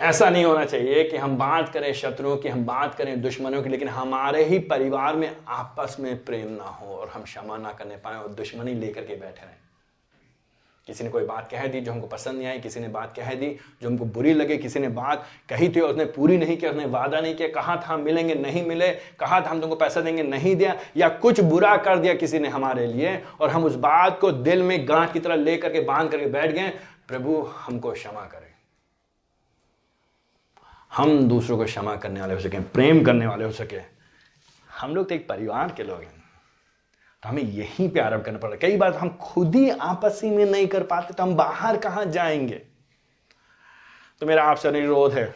ऐसा 0.00 0.30
नहीं 0.30 0.44
होना 0.44 0.64
चाहिए 0.64 1.04
कि 1.04 1.16
हम 1.16 1.36
बात 1.36 1.68
करें 1.68 1.92
शत्रुओं 1.92 2.36
की, 2.36 2.48
हम 2.48 2.64
बात 2.64 2.94
करें 2.94 3.20
दुश्मनों 3.22 3.62
की, 3.62 3.68
लेकिन 3.68 3.88
हमारे 3.88 4.44
ही 4.44 4.58
परिवार 4.58 5.16
में 5.16 5.36
आपस 5.48 5.96
में 6.00 6.24
प्रेम 6.24 6.48
ना 6.48 6.64
हो 6.64 6.94
और 6.94 7.08
हम 7.08 7.22
क्षमा 7.22 7.56
ना 7.56 7.72
करने 7.72 7.96
पाए 7.96 8.16
और 8.16 8.28
दुश्मनी 8.28 8.74
लेकर 8.74 9.00
के 9.00 9.14
बैठे 9.14 9.42
रहें। 9.42 9.56
किसी 10.86 11.04
ने 11.04 11.10
कोई 11.10 11.24
बात 11.24 11.48
कह 11.50 11.66
दी 11.66 11.80
जो 11.80 11.92
हमको 11.92 12.06
पसंद 12.06 12.38
नहीं 12.38 12.46
आई, 12.46 12.58
किसी 12.58 12.80
ने 12.80 12.88
बात 12.88 13.16
कह 13.16 13.34
दी 13.34 13.56
जो 13.82 13.88
हमको 13.88 14.04
बुरी 14.04 14.34
लगे, 14.34 14.56
किसी 14.56 14.80
ने 14.80 14.88
बात 14.88 15.26
कही 15.48 15.68
थी 15.68 15.80
उसने 15.80 16.04
पूरी 16.04 16.36
नहीं 16.36 16.56
किया 16.56 16.70
उसने 16.70 16.86
वादा 16.86 17.20
नहीं 17.20 17.34
किया, 17.34 17.48
कहा 17.48 17.76
था 17.76 17.94
हम 17.94 18.00
मिलेंगे, 18.00 18.34
नहीं 18.34 18.66
मिले, 18.66 18.90
कहा 18.90 19.40
था, 19.40 19.50
हम 19.50 19.60
तुमको 19.60 19.76
पैसा 19.76 20.00
देंगे, 20.00 20.22
नहीं 20.22 20.56
दिया 20.56 20.76
या 20.96 21.08
कुछ 21.08 21.40
बुरा 21.40 21.76
कर 21.76 21.98
दिया 21.98 22.14
किसी 22.14 22.38
ने 22.38 22.48
हमारे 22.48 22.86
लिए 22.86 23.22
और 23.40 23.50
हम 23.50 23.64
उस 23.64 23.74
बात 23.74 24.20
को 24.20 24.32
दिल 24.32 24.62
में 24.62 24.88
गांठ 24.88 25.12
की 25.12 25.20
तरह 25.20 25.34
लेकर 25.34 25.72
के 25.72 25.80
बाँध 25.80 26.10
करके 26.10 26.26
बैठ 26.26 26.52
गए, 26.52 26.68
प्रभु 27.08 27.42
हमको 27.42 27.92
क्षमा 27.92 28.20
करें। 28.20 28.49
हम 30.92 31.28
दूसरों 31.28 31.56
को 31.58 31.64
क्षमा 31.64 31.94
करने 31.96 32.20
वाले 32.20 32.34
हो 32.34 32.40
सके, 32.40 32.60
प्रेम 32.60 33.02
करने 33.04 33.26
वाले 33.26 33.44
हो 33.44 33.52
सके। 33.52 33.80
हम 34.70 34.94
लोग 34.94 35.08
तो 35.08 35.14
एक 35.14 35.28
परिवार 35.28 35.72
के 35.76 35.82
लोग 35.82 36.00
हैं। 36.00 36.22
तो 37.22 37.28
हमें 37.28 37.42
यही 37.42 37.88
पे 37.88 38.00
आरंभ 38.00 38.22
करना 38.22 38.38
पड़ा 38.38 38.56
कई 38.56 38.76
बार 38.76 38.94
हम 38.94 39.08
खुद 39.22 39.54
ही 39.54 39.70
आपसी 39.70 40.30
में 40.30 40.44
नहीं 40.44 40.66
कर 40.66 40.82
पाते 40.82 41.14
तो 41.14 41.22
हम 41.22 41.34
बाहर 41.36 41.76
कहाँ 41.76 42.04
जाएँगे? 42.04 42.62
तो 44.20 44.26
मेरा 44.26 44.44
आपसे 44.44 44.68
अनुरोध 44.68 45.12
है, 45.12 45.34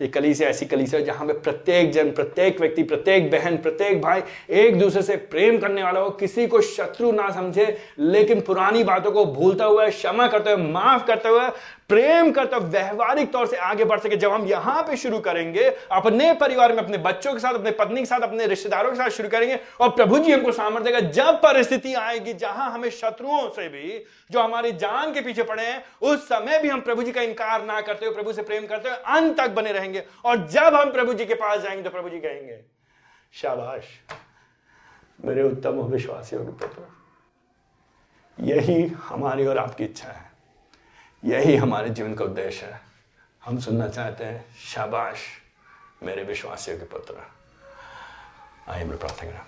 ये 0.00 0.08
कलीसिया 0.08 0.48
ऐसी 0.48 0.66
कलीसिया 0.66 1.00
जहाँ 1.00 1.26
पे 1.26 1.32
प्रत्येक 1.32 1.90
जन, 1.92 2.10
प्रत्येक 2.10 2.60
व्यक्ति, 2.60 2.82
प्रत्येक 2.82 3.30
बहन, 3.30 3.56
प्रत्येक 3.56 4.00
भाई 4.02 4.22
एक 4.50 4.78
दूसरे 4.78 5.02
से 5.02 5.16
प्रेम 5.16 5.58
करने 5.58 5.82
वाला 5.82 6.00
हो, 6.00 6.10
किसी 6.10 6.46
को 6.46 6.60
शत्रु 6.60 7.12
ना 7.12 7.30
समझे, 7.30 7.76
लेकिन 7.98 8.40
पुरानी 8.40 8.84
बातों 8.84 9.12
को 9.12 9.24
भूलता 9.24 9.64
हुआ, 9.64 9.88
क्षमा 9.88 10.26
करते 10.28 10.52
हुए 10.52 10.70
माफ़ 10.72 11.06
करते 11.06 11.28
हुए 11.28 11.48
प्रेम 11.92 12.30
करते 12.32 12.56
हुए 12.56 12.68
व्यवहारिक 12.68 13.32
तौर 13.32 13.46
से 13.46 13.56
आगे 13.58 13.84
बढ़ 13.84 14.00
सके। 14.00 14.16
जब 14.16 14.32
हम 14.32 14.46
यहाँ 14.46 14.82
पे 14.82 14.96
शुरू 14.96 15.18
करेंगे, 15.20 15.64
अपने 15.92 16.32
परिवार 16.34 16.72
में, 16.72 16.82
अपने 16.82 16.98
बच्चों 17.00 17.32
के 17.32 17.38
साथ, 17.38 17.54
अपने 17.54 17.70
पत्नी 17.72 18.00
के 18.00 18.06
साथ, 18.06 18.20
अपने 18.20 18.46
रिश्तेदारों 18.46 18.90
के 18.90 18.96
साथ 18.96 19.10
शुरू 19.10 19.28
करेंगे 19.28 19.58
और 19.80 19.88
प्रभु 19.90 20.18
जी 20.18 20.32
हमको 20.32 20.52
सामर्थ्य 20.52 20.84
देगा, 20.84 21.00
जब 21.02 21.40
परिस्थिति 21.42 21.94
आएगी 21.96 22.32
जहाँ 22.34 22.70
हमें 22.72 22.88
शत्रुओं 22.92 23.48
से 23.50 23.68
भी, 23.68 24.04
जो 24.30 24.40
हमारी 24.40 24.72
जान 24.74 25.12
के 25.12 25.20
पीछे 25.20 25.42
पड़े 25.42 25.62
हैं, 25.62 25.84
उस 26.02 26.24
समय 26.28 26.58
भी 26.58 26.68
हम 26.68 26.80
प्रभु 26.80 27.02
जी 27.02 27.12
का 27.12 27.22
इनकार 27.22 27.64
ना 27.64 27.80
करते 27.80 28.06
हुए, 28.06 28.14
प्रभु 28.14 28.32
से 28.32 28.42
प्रेम 28.42 28.66
करते 28.66 28.88
हुए 28.88 28.98
अंत 29.16 29.36
तक 29.38 29.50
बने 29.50 29.72
रहेंगे। 29.72 30.04
और 30.24 30.46
जब 30.48 30.74
हम 30.74 30.92
प्रभु 30.92 31.14
जी 31.14 31.26
के 31.26 31.34
पास 31.36 31.60
जाएँगे 31.60 31.82
तो 31.82 31.90
प्रभु 31.90 32.08
जी 32.08 32.18
कहेंगे, 32.18 32.60
शाबाश, 33.34 33.84
मेरे 35.18 35.42
उत्तम 35.42 35.80
विश्वासियों 35.82 36.44
के 36.44 36.52
पुत्र, 36.58 36.90
यही 38.38 38.82
हमारी 39.04 39.46
और 39.46 39.58
आपकी 39.58 39.84
इच्छा 39.84 40.08
है। 40.08 40.30
यही 41.22 41.56
हमारे 41.56 41.90
जीवन 41.90 42.14
का 42.14 42.24
उद्देश्य 42.24 42.66
है। 42.66 42.80
हम 43.44 43.58
सुनना 43.58 43.88
चाहते 43.88 44.24
हैं, 44.24 44.44
शाबाश 44.64 45.26
मेरे 46.02 46.22
विश्वासियों 46.24 46.78
के 46.78 46.84
पुत्र। 46.84 47.14
आइए 48.68 48.84
मैं 48.84 48.98
प्रार्थना 48.98 49.46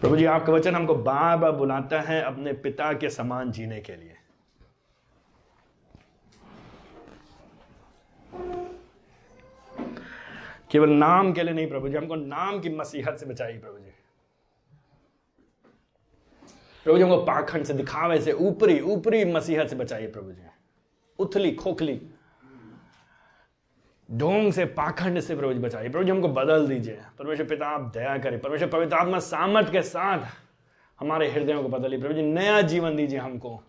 प्रभु 0.00 0.16
जी, 0.16 0.24
आपका 0.24 0.52
वचन 0.52 0.74
हमको 0.74 0.94
बार 0.94 1.36
बार 1.36 1.52
बुलाता 1.52 2.00
है 2.00 2.20
अपने 2.22 2.52
पिता 2.52 2.92
के 2.92 3.10
समान 3.10 3.52
जीने 3.52 3.80
के 3.80 3.96
लिए। 3.96 4.16
केवल 10.70 10.90
नाम 10.90 11.32
के 11.32 11.42
लिए 11.42 11.54
नहीं 11.54 11.68
प्रभु 11.68 11.88
जी, 11.88 11.96
हमको 11.96 12.14
नाम 12.16 12.60
की 12.60 12.76
मसीहत 12.76 13.18
से 13.18 13.26
बचाइए 13.26 13.58
प्रभु 13.58 13.78
जी। 13.78 13.93
प्रभु 16.84 16.98
जी 16.98 17.04
हमको 17.04 17.16
पाखंड 17.16 17.64
से 17.64 17.74
दिखावे 17.74 18.20
से 18.20 18.32
ऊपरी 18.32 18.80
ऊपरी 18.80 19.24
मसीहत 19.24 19.68
से 19.68 19.76
बचाइए 19.76 20.06
प्रभु 20.06 20.32
जी। 20.32 20.42
उथली, 21.18 21.52
खोखली। 21.52 22.02
ढोंग 24.10 24.52
से, 24.52 24.64
पाखंड 24.64 25.20
से 25.20 25.36
प्रभु 25.36 25.52
जी 25.52 25.58
बचाइए। 25.58 25.88
प्रभु 25.88 26.04
जी, 26.04 26.10
हमको 26.10 26.28
बदल 26.28 26.66
दीजिए। 26.66 26.98
परमेश्वर 27.18 27.46
पिता, 27.46 27.66
आप 27.66 27.80
दया 27.94 28.18
करें। 28.18 28.40
परमेश्वर 28.40 28.68
पवित्र 28.68 28.96
आत्मा, 28.96 29.18
सामर्थ 29.18 29.72
के 29.72 29.82
साथ 29.82 30.18
हमारे 31.00 31.30
हृदयों 31.30 31.62
को 31.62 31.68
बदलिए। 31.68 32.00
प्रभु 32.00 32.14
जी, 32.14 32.22
नया 32.22 32.60
जीवन 32.60 32.96
दीजिए 32.96 33.18
हमको। 33.18 33.62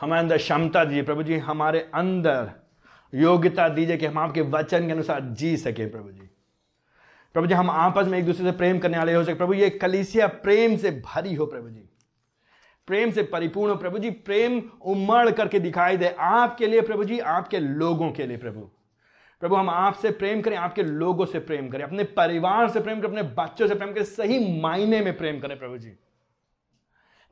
हमारे 0.00 0.22
अंदर 0.22 0.36
क्षमता 0.36 0.84
दीजिए। 0.84 1.02
प्रभु 1.02 1.22
जी, 1.22 1.38
हमारे 1.38 1.90
अंदर 1.94 2.50
योग्यता 3.14 3.68
दीजिए 3.68 3.96
कि 3.96 4.06
हम 4.06 4.18
आपके 4.18 4.40
वचन 4.40 4.86
के 4.86 4.92
अनुसार 4.92 5.20
जी 5.20 5.56
सके 5.56 5.86
प्रभु 5.86 6.10
जी। 6.10 6.30
प्रभु 7.34 7.46
जी, 7.46 7.54
हम 7.54 7.70
आपस 7.70 8.06
में 8.06 8.18
एक 8.18 8.26
दूसरे 8.26 8.50
से 8.50 8.56
प्रेम 8.56 8.78
करने 8.78 8.98
वाले 8.98 9.14
हो 9.14 9.24
सके। 9.24 9.34
प्रभु 9.34 9.54
ये 9.54 9.70
कलिसिया 9.70 10.26
प्रेम 10.26 10.76
से 10.76 10.90
भरी 10.90 11.34
हो 11.34 11.46
प्रभु 11.46 11.70
जी। 11.70 11.88
प्रेम 12.86 13.10
से 13.10 13.22
परिपूर्ण 13.22 13.76
प्रभु 13.76 13.98
जी, 13.98 14.10
प्रेम 14.10 14.62
उमड़ 14.82 15.30
करके 15.30 15.58
दिखाई 15.58 15.96
दे 15.96 16.16
आपके 16.18 16.66
लिए, 16.66 16.80
प्रभु 16.80 17.04
जी, 17.04 17.18
आपके 17.18 17.58
लोगों 17.58 18.10
के 18.12 18.26
लिए, 18.26 18.36
प्रभु। 18.36 18.60
प्रभु, 19.40 19.54
हम 19.54 19.70
आपसे 19.70 20.10
प्रेम 20.10 20.40
करें, 20.40 20.56
आपके 20.56 20.82
लोगों 20.82 21.26
से 21.26 21.38
प्रेम 21.38 21.68
करें, 21.68 21.84
अपने 21.84 22.04
परिवार 22.04 22.68
से 22.68 22.80
प्रेम 22.80 23.00
करें, 23.00 23.08
अपने 23.08 23.22
बच्चों 23.22 23.68
से 23.68 23.74
प्रेम 23.74 23.92
करें, 23.92 24.04
सही 24.04 24.60
मायने 24.60 25.00
में 25.00 25.16
प्रेम 25.16 25.40
करें, 25.40 25.58
प्रभु 25.58 25.78
जी। 25.78 25.96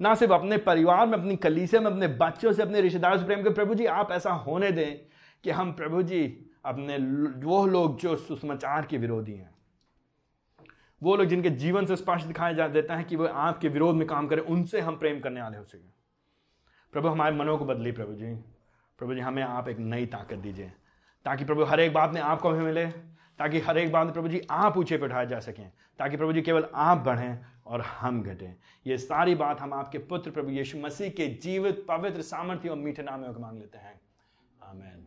ना 0.01 0.15
सिर्फ़ 0.15 0.33
अपने 0.33 0.59
परिवार 0.59 1.07
में, 1.07 1.19
अपनी 1.19 1.37
कलीसे 1.37 1.81
में, 1.81 1.87
अपने 1.87 2.09
बच्चों 2.09 2.53
से, 2.53 2.63
अपने 2.63 2.81
रिश्तेदारों 2.81 3.19
से 3.19 3.25
प्रेम 3.25 3.43
करें। 3.43 3.55
प्रभु 3.55 3.75
जी, 3.75 3.87
आप 3.87 4.13
ऐसा 4.13 4.31
होने 4.31 4.71
दें 4.71 4.97
कि 5.45 5.51
हम, 5.51 5.73
प्रभु 5.73 6.03
जी, 6.03 6.47
अपने 6.65 6.97
वो 7.47 7.67
लोग 7.67 8.01
जो 8.01 8.17
सुसमाचार 8.17 8.87
के 8.87 8.99
विरोधी 8.99 9.33
हैं। 9.33 9.60
वो 11.03 11.17
लोग 11.17 11.27
जिनके 11.27 11.51
जीवन 11.51 11.87
से 11.87 11.97
स्पष्ट 11.97 12.27
दिखाया 12.27 12.53
जा 12.53 12.69
देता 12.69 12.97
है 12.97 13.05
कि 13.05 13.17
वो 13.17 13.27
आपके 13.27 13.69
विरोध 13.69 13.97
में 13.97 14.07
काम 14.07 14.29
करें, 14.29 14.43
उनसे 14.43 14.81
हम 14.81 14.97
प्रेम 14.97 15.21
करने 15.21 15.43
वाले 15.43 15.59
हो 15.59 15.65
सके। 15.65 15.89
प्रभु, 16.93 17.09
हमारे 17.09 17.37
मनों 17.37 17.59
को 17.59 17.65
बदली 17.65 17.93
प्रभु 17.93 18.15
जी। 18.15 18.35
प्रभु 18.99 19.15
जी, 19.15 19.21
हमें 19.21 19.43
आप 19.43 19.69
एक 19.69 19.79
नई 19.79 20.07
ताकत 20.07 20.37
दीजिए, 20.37 20.73
ताकि 21.25 21.45
प्रभु 21.45 21.65
हर 21.65 21.81
एक 21.81 21.93
बात 21.93 22.11
में 22.11 22.21
आपको 22.21 22.51
हमें 22.51 22.63
मिले, 22.63 22.87
ताकि 23.39 23.61
हर 23.61 23.79
एक 23.79 23.93
बात 23.93 24.05
में 24.05 24.13
प्रभु 24.13 24.29
जी 24.29 24.41
आप 24.51 24.77
ऊँचे 24.77 24.97
पे 24.99 25.05
उठाए 25.05 25.27
जा 25.27 25.41
सकें, 25.41 25.73
ताकि 25.99 26.17
प्रभु 26.17 26.33
जी 26.33 26.43
केवल 26.43 26.69
आप 26.75 26.99
बढ़ें 26.99 27.39
और 27.67 27.81
हम 27.81 28.23
घटें। 28.23 28.57
ये 28.87 28.99
सारी 28.99 29.35
बात 29.35 29.61
हम 29.61 29.75
आपके 29.75 29.99
पुत्र 29.99 30.31
प्रभु 30.31 30.51
यीशु 30.51 30.79
मसीह 30.79 31.11
के 31.11 31.27
जीवित, 31.27 31.85
पवित्र, 31.89 32.23
सामर्थ्य 32.23 32.69
और 32.69 32.77
मीठे 32.77 33.03
नाम 33.03 33.21
में 33.21 33.29
मांग 33.29 33.59
लेते 33.59 33.79
हैं। 33.79 34.01
आमेन। 34.63 35.07